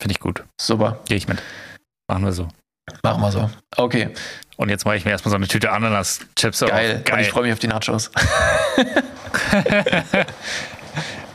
Finde 0.00 0.12
ich 0.12 0.20
gut. 0.20 0.44
Super, 0.60 1.00
Gehe 1.06 1.16
ich 1.16 1.28
mit. 1.28 1.42
Machen 2.08 2.24
wir 2.24 2.32
so. 2.32 2.48
machen 3.02 3.20
wir 3.22 3.32
so. 3.32 3.50
Okay, 3.76 4.14
Und 4.56 4.68
jetzt 4.68 4.84
mache 4.84 4.96
ich 4.96 5.04
mir 5.04 5.10
erstmal 5.10 5.30
so 5.30 5.36
eine 5.36 5.48
Tüte 5.48 5.70
Ananas-Chips 5.72 6.62
auf. 6.62 6.70
geil. 6.70 6.96
Und 6.96 7.04
Geil. 7.06 7.20
ich 7.22 7.30
freue 7.30 7.42
mich 7.44 7.52
auf 7.52 7.58
die 7.58 7.68
Nachos. 7.68 8.10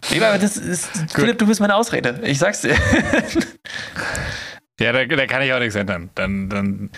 Nee, 0.10 0.22
aber 0.22 0.38
das 0.40 0.58
ist, 0.58 0.90
Philipp, 1.14 1.38
du 1.38 1.48
bist 1.48 1.62
meine 1.62 1.76
Ausrede. 1.76 2.20
Ich 2.24 2.38
sag's 2.40 2.62
dir. 2.62 2.76
ja, 4.82 4.92
da, 4.92 5.06
da 5.06 5.26
kann 5.28 5.42
ich 5.42 5.54
auch 5.54 5.60
nichts 5.60 5.76
ändern. 5.76 6.10
Dann, 6.16 6.50
dann 6.50 6.90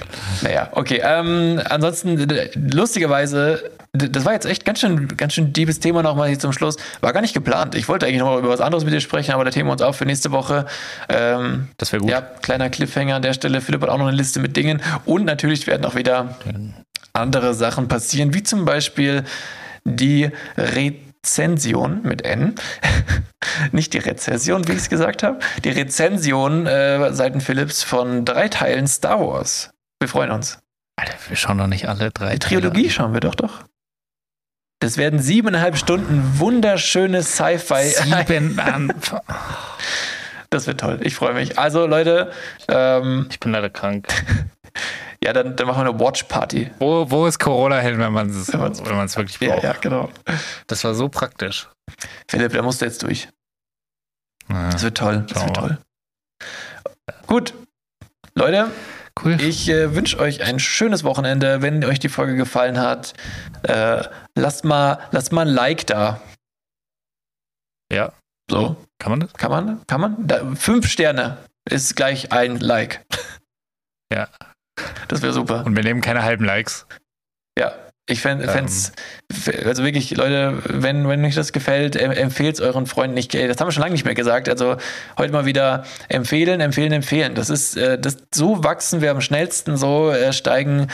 Naja, 0.41 0.69
okay. 0.71 1.01
Ähm, 1.03 1.61
ansonsten, 1.69 2.27
lustigerweise, 2.55 3.71
das 3.91 4.25
war 4.25 4.33
jetzt 4.33 4.45
echt 4.45 4.65
ganz 4.65 4.79
schön, 4.79 5.07
ganz 5.17 5.33
schön 5.33 5.53
deepes 5.53 5.79
Thema 5.79 6.01
nochmal 6.01 6.29
hier 6.29 6.39
zum 6.39 6.53
Schluss. 6.53 6.77
War 7.01 7.13
gar 7.13 7.21
nicht 7.21 7.33
geplant. 7.33 7.75
Ich 7.75 7.87
wollte 7.87 8.05
eigentlich 8.05 8.19
nochmal 8.19 8.39
über 8.39 8.49
was 8.49 8.61
anderes 8.61 8.85
mit 8.85 8.93
dir 8.93 9.01
sprechen, 9.01 9.33
aber 9.33 9.45
da 9.45 9.51
Thema 9.51 9.71
uns 9.71 9.81
auf 9.81 9.97
für 9.97 10.05
nächste 10.05 10.31
Woche. 10.31 10.65
Ähm, 11.09 11.67
das 11.77 11.91
wäre 11.91 12.01
gut. 12.01 12.09
Ja, 12.09 12.21
kleiner 12.21 12.69
Cliffhanger 12.69 13.15
an 13.15 13.21
der 13.21 13.33
Stelle. 13.33 13.61
Philipp 13.61 13.81
hat 13.81 13.89
auch 13.89 13.97
noch 13.97 14.07
eine 14.07 14.17
Liste 14.17 14.39
mit 14.39 14.55
Dingen. 14.55 14.81
Und 15.05 15.25
natürlich 15.25 15.67
werden 15.67 15.85
auch 15.85 15.95
wieder 15.95 16.37
andere 17.13 17.53
Sachen 17.53 17.87
passieren, 17.87 18.33
wie 18.33 18.43
zum 18.43 18.65
Beispiel 18.65 19.23
die 19.83 20.31
Rezension 21.23 22.01
mit 22.03 22.23
N. 22.23 22.55
Nicht 23.71 23.93
die 23.93 23.99
Rezession, 23.99 24.67
wie 24.67 24.73
ich 24.73 24.79
es 24.79 24.89
gesagt 24.89 25.23
habe. 25.23 25.39
Die 25.63 25.69
Rezension 25.69 26.67
äh, 26.67 27.13
seiten 27.13 27.39
Philips 27.39 27.81
von 27.81 28.25
drei 28.25 28.49
Teilen 28.49 28.87
Star 28.87 29.19
Wars. 29.21 29.69
Wir 30.01 30.09
freuen 30.09 30.31
uns. 30.31 30.59
Alter, 30.97 31.15
wir 31.29 31.37
schauen 31.37 31.57
doch 31.57 31.67
nicht 31.67 31.87
alle 31.87 32.11
drei 32.11 32.33
Die 32.33 32.39
Trilogie 32.39 32.89
schauen 32.89 33.13
wir 33.13 33.21
doch 33.21 33.35
doch. 33.35 33.63
Das 34.79 34.97
werden 34.97 35.19
siebeneinhalb 35.19 35.77
Stunden 35.77 36.39
wunderschönes 36.39 37.37
Sci-Fi. 37.37 37.83
Sieben. 38.27 38.59
Das 40.49 40.67
wird 40.67 40.81
toll. 40.81 40.99
Ich 41.01 41.15
freue 41.15 41.33
mich. 41.33 41.57
Also 41.57 41.87
Leute, 41.87 42.31
ähm, 42.67 43.25
Ich 43.31 43.39
bin 43.39 43.53
leider 43.53 43.71
krank. 43.71 44.07
ja, 45.23 45.33
dann, 45.33 45.55
dann 45.55 45.67
machen 45.67 45.83
wir 45.85 45.89
eine 45.91 45.99
Watch-Party. 45.99 46.71
Wo, 46.79 47.09
wo 47.09 47.25
ist 47.27 47.39
Corona 47.39 47.79
hin, 47.79 47.97
wenn 47.99 48.11
man 48.13 48.29
es 48.29 48.51
Wenn 48.51 48.59
man's- 48.59 48.83
wenn 48.85 48.95
man's 48.95 49.15
wirklich 49.15 49.39
Ja, 49.39 49.53
braucht? 49.53 49.63
ja, 49.63 49.73
genau. 49.73 50.09
Das 50.67 50.83
war 50.83 50.93
so 50.95 51.09
praktisch. 51.09 51.67
Philipp, 52.29 52.53
da 52.53 52.61
musst 52.61 52.81
du 52.81 52.85
jetzt 52.85 53.01
durch. 53.03 53.29
Ja, 54.49 54.69
Das 54.71 54.83
wird 54.83 54.97
toll. 54.97 55.25
Das 55.29 55.39
wird 55.41 55.49
wir 55.49 55.53
toll. 55.53 55.77
Gut. 57.27 57.53
Leute, 58.35 58.71
cool. 59.23 59.39
ich 59.39 59.69
äh, 59.69 59.93
wünsche 59.95 60.19
euch 60.19 60.41
ein 60.43 60.59
schönes 60.59 61.03
Wochenende. 61.03 61.61
Wenn 61.61 61.83
euch 61.85 61.99
die 61.99 62.09
Folge 62.09 62.35
gefallen 62.35 62.79
hat, 62.79 63.13
äh, 63.63 64.03
lasst, 64.35 64.65
mal, 64.65 64.99
lasst 65.11 65.31
mal 65.31 65.41
ein 65.47 65.53
Like 65.53 65.85
da. 65.87 66.19
Ja. 67.91 68.11
So, 68.49 68.75
Kann 68.99 69.11
man 69.11 69.19
das? 69.21 69.33
kann 69.33 69.51
man? 69.51 69.87
Kann 69.87 70.01
man? 70.01 70.27
Da, 70.27 70.55
fünf 70.55 70.87
Sterne 70.89 71.37
ist 71.69 71.95
gleich 71.95 72.31
ein 72.31 72.57
Like. 72.59 73.05
Ja. 74.11 74.27
Das 75.07 75.21
wäre 75.21 75.33
super. 75.33 75.63
Und 75.65 75.75
wir 75.75 75.83
nehmen 75.83 76.01
keine 76.01 76.23
halben 76.23 76.45
Likes. 76.45 76.85
Ja, 77.57 77.73
ich 78.05 78.19
fände 78.19 78.45
Ähm. 78.45 78.65
es, 78.65 78.91
also 79.65 79.85
wirklich, 79.85 80.11
Leute, 80.17 80.61
wenn, 80.65 81.07
wenn 81.07 81.23
euch 81.23 81.35
das 81.35 81.53
gefällt, 81.53 81.95
em 81.95 82.11
empfehlt 82.11 82.55
es 82.55 82.61
euren 82.61 82.85
Freunden 82.85 83.13
nicht. 83.13 83.33
Das 83.33 83.61
haben 83.61 83.67
wir 83.67 83.71
schon 83.71 83.81
lange 83.81 83.93
nicht 83.93 84.03
mehr 84.03 84.13
gesagt. 84.13 84.49
Also 84.49 84.75
heute 85.17 85.31
mal 85.31 85.45
wieder 85.45 85.85
empfehlen, 86.09 86.59
empfehlen, 86.59 86.91
empfehlen. 86.91 87.33
Das 87.33 87.49
ist, 87.49 87.77
äh, 87.77 87.97
das, 87.97 88.17
so 88.33 88.61
wachsen 88.61 88.99
wir 88.99 89.11
am 89.11 89.21
schnellsten, 89.21 89.77
so 89.77 90.11
äh, 90.11 90.33
steigen 90.33 90.87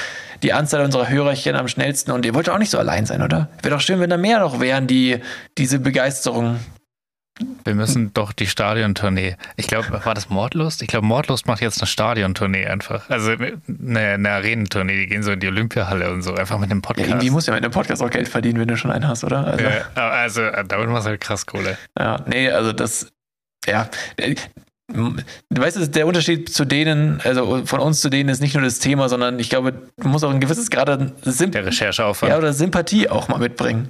die 0.43 0.53
Anzahl 0.53 0.83
unserer 0.83 1.09
Hörerchen 1.09 1.55
am 1.55 1.67
schnellsten. 1.67 2.11
Und 2.11 2.27
ihr 2.27 2.35
wollt 2.35 2.47
auch 2.47 2.59
nicht 2.59 2.69
so 2.69 2.77
allein 2.77 3.07
sein, 3.07 3.23
oder? 3.23 3.49
Wäre 3.63 3.73
doch 3.73 3.81
schön, 3.81 3.99
wenn 3.99 4.11
da 4.11 4.17
mehr 4.17 4.39
noch 4.39 4.59
wären, 4.59 4.85
die 4.85 5.19
diese 5.57 5.79
Begeisterung. 5.79 6.59
Wir 7.63 7.75
müssen 7.75 8.13
doch 8.13 8.31
die 8.33 8.47
Stadiontournee. 8.47 9.35
Ich 9.55 9.67
glaube, 9.67 10.01
war 10.03 10.13
das 10.13 10.29
Mordlust? 10.29 10.81
Ich 10.81 10.87
glaube, 10.87 11.05
Mordlust 11.05 11.47
macht 11.47 11.61
jetzt 11.61 11.79
eine 11.81 11.87
Stadiontournee 11.87 12.65
einfach. 12.65 13.09
Also 13.09 13.31
eine, 13.31 13.99
eine 13.99 14.29
Arenentournee. 14.29 14.95
Die 15.01 15.07
gehen 15.07 15.23
so 15.23 15.31
in 15.31 15.39
die 15.39 15.47
Olympiahalle 15.47 16.11
und 16.11 16.21
so, 16.21 16.33
einfach 16.35 16.57
mit 16.59 16.71
einem 16.71 16.79
Ja, 16.81 16.87
Podcast. 16.87 17.09
irgendwie 17.09 17.29
muss 17.29 17.45
ja 17.47 17.53
mit 17.53 17.63
dem 17.63 17.71
Podcast 17.71 18.01
auch 18.01 18.09
Geld 18.09 18.27
verdienen, 18.27 18.59
wenn 18.59 18.67
du 18.67 18.75
schon 18.77 18.91
einen 18.91 19.07
hast, 19.07 19.23
oder? 19.23 19.45
Also, 19.47 19.63
Ja, 19.65 20.09
also, 20.09 20.41
äh, 20.41 20.65
damit 20.65 20.89
machst 20.89 21.05
du 21.05 21.11
halt 21.11 21.21
krass 21.21 21.45
Kohle. 21.45 21.77
Ja, 21.97 22.23
nee, 22.27 22.49
also 22.49 22.73
das, 22.73 23.07
ja. 23.67 23.89
Du 24.91 25.15
weißt, 25.61 25.95
der 25.95 26.07
Unterschied 26.07 26.49
zu 26.51 26.65
denen, 26.65 27.21
also 27.23 27.63
von 27.65 27.79
uns 27.79 28.01
zu 28.01 28.09
denen 28.09 28.27
ist 28.29 28.41
nicht 28.41 28.55
nur 28.55 28.63
das 28.63 28.79
Thema, 28.79 29.07
sondern 29.07 29.37
ich 29.37 29.49
glaube, 29.49 29.73
du 29.97 30.07
musst 30.07 30.25
auch 30.25 30.31
ein 30.31 30.39
gewisses 30.39 30.71
Grad 30.71 30.89
an 30.89 31.11
Symp 31.21 31.51
Der 31.51 31.65
Rechercheaufwand. 31.65 32.31
ja, 32.31 32.37
oder 32.39 32.53
Sympathie 32.53 33.07
auch 33.07 33.27
mal 33.27 33.37
mitbringen. 33.37 33.87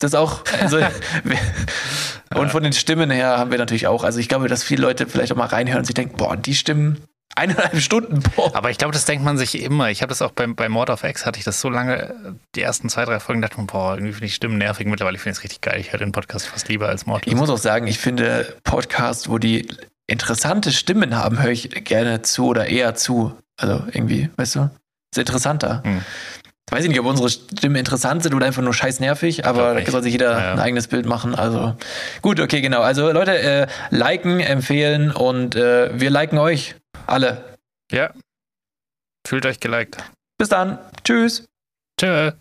Das 0.00 0.14
auch, 0.14 0.42
also, 0.60 0.78
und 2.34 2.50
von 2.50 2.62
den 2.62 2.72
Stimmen 2.72 3.10
her 3.10 3.38
haben 3.38 3.50
wir 3.50 3.58
natürlich 3.58 3.86
auch, 3.86 4.02
also 4.02 4.18
ich 4.18 4.28
glaube, 4.28 4.48
dass 4.48 4.62
viele 4.62 4.82
Leute 4.82 5.06
vielleicht 5.06 5.30
auch 5.30 5.36
mal 5.36 5.46
reinhören 5.46 5.80
und 5.80 5.84
sich 5.84 5.94
denken, 5.94 6.16
boah, 6.16 6.36
die 6.36 6.54
Stimmen, 6.54 7.04
eineinhalb 7.36 7.78
Stunden, 7.80 8.22
boah. 8.34 8.54
Aber 8.54 8.70
ich 8.70 8.78
glaube, 8.78 8.92
das 8.92 9.04
denkt 9.04 9.24
man 9.24 9.36
sich 9.36 9.60
immer. 9.62 9.90
Ich 9.90 10.02
habe 10.02 10.08
das 10.08 10.22
auch 10.22 10.32
beim, 10.32 10.56
bei 10.56 10.68
Mord 10.68 10.90
of 10.90 11.04
X, 11.04 11.26
hatte 11.26 11.38
ich 11.38 11.44
das 11.44 11.60
so 11.60 11.68
lange, 11.68 12.36
die 12.54 12.62
ersten 12.62 12.88
zwei, 12.88 13.04
drei 13.04 13.20
Folgen, 13.20 13.42
dachte 13.42 13.58
man, 13.58 13.66
boah, 13.66 13.94
irgendwie 13.94 14.12
finde 14.12 14.26
ich 14.26 14.34
Stimmen 14.34 14.58
nervig. 14.58 14.86
Mittlerweile 14.86 15.18
finde 15.18 15.32
ich 15.32 15.38
es 15.38 15.44
richtig 15.44 15.60
geil. 15.60 15.78
Ich 15.80 15.92
höre 15.92 15.98
den 16.00 16.12
Podcast 16.12 16.46
fast 16.46 16.68
lieber 16.68 16.88
als 16.88 17.06
Mord. 17.06 17.26
Ich 17.26 17.34
muss 17.34 17.50
auch 17.50 17.58
sagen, 17.58 17.86
ich 17.86 17.98
finde 17.98 18.56
Podcasts, 18.64 19.28
wo 19.28 19.38
die 19.38 19.68
interessante 20.06 20.72
Stimmen 20.72 21.16
haben, 21.16 21.42
höre 21.42 21.52
ich 21.52 21.70
gerne 21.84 22.22
zu 22.22 22.46
oder 22.46 22.66
eher 22.66 22.94
zu. 22.94 23.36
Also 23.56 23.84
irgendwie, 23.92 24.30
weißt 24.36 24.56
du? 24.56 24.70
Ist 25.12 25.18
interessanter. 25.18 25.82
Hm. 25.84 26.02
Weiß 26.70 26.84
ich 26.84 26.88
nicht, 26.88 27.00
ob 27.00 27.06
unsere 27.06 27.28
Stimmen 27.28 27.76
interessant 27.76 28.22
sind 28.22 28.34
oder 28.34 28.46
einfach 28.46 28.62
nur 28.62 28.72
scheiß 28.72 29.00
nervig, 29.00 29.44
aber 29.44 29.80
da 29.80 29.90
soll 29.90 30.02
sich 30.02 30.12
jeder 30.12 30.32
Ja, 30.32 30.40
ja. 30.40 30.52
ein 30.52 30.60
eigenes 30.60 30.86
Bild 30.86 31.04
machen. 31.04 31.34
Also 31.34 31.76
gut, 32.22 32.38
okay, 32.40 32.60
genau. 32.60 32.80
Also 32.80 33.10
Leute, 33.10 33.38
äh, 33.38 33.66
liken, 33.90 34.40
empfehlen 34.40 35.10
und 35.10 35.56
äh, 35.56 35.90
wir 35.98 36.10
liken 36.10 36.38
euch 36.38 36.76
alle. 37.06 37.44
Ja. 37.90 38.12
Fühlt 39.26 39.46
euch 39.46 39.60
geliked. 39.60 39.96
Bis 40.38 40.48
dann. 40.48 40.78
Tschüss. 41.04 41.44
Tschö. 42.00 42.32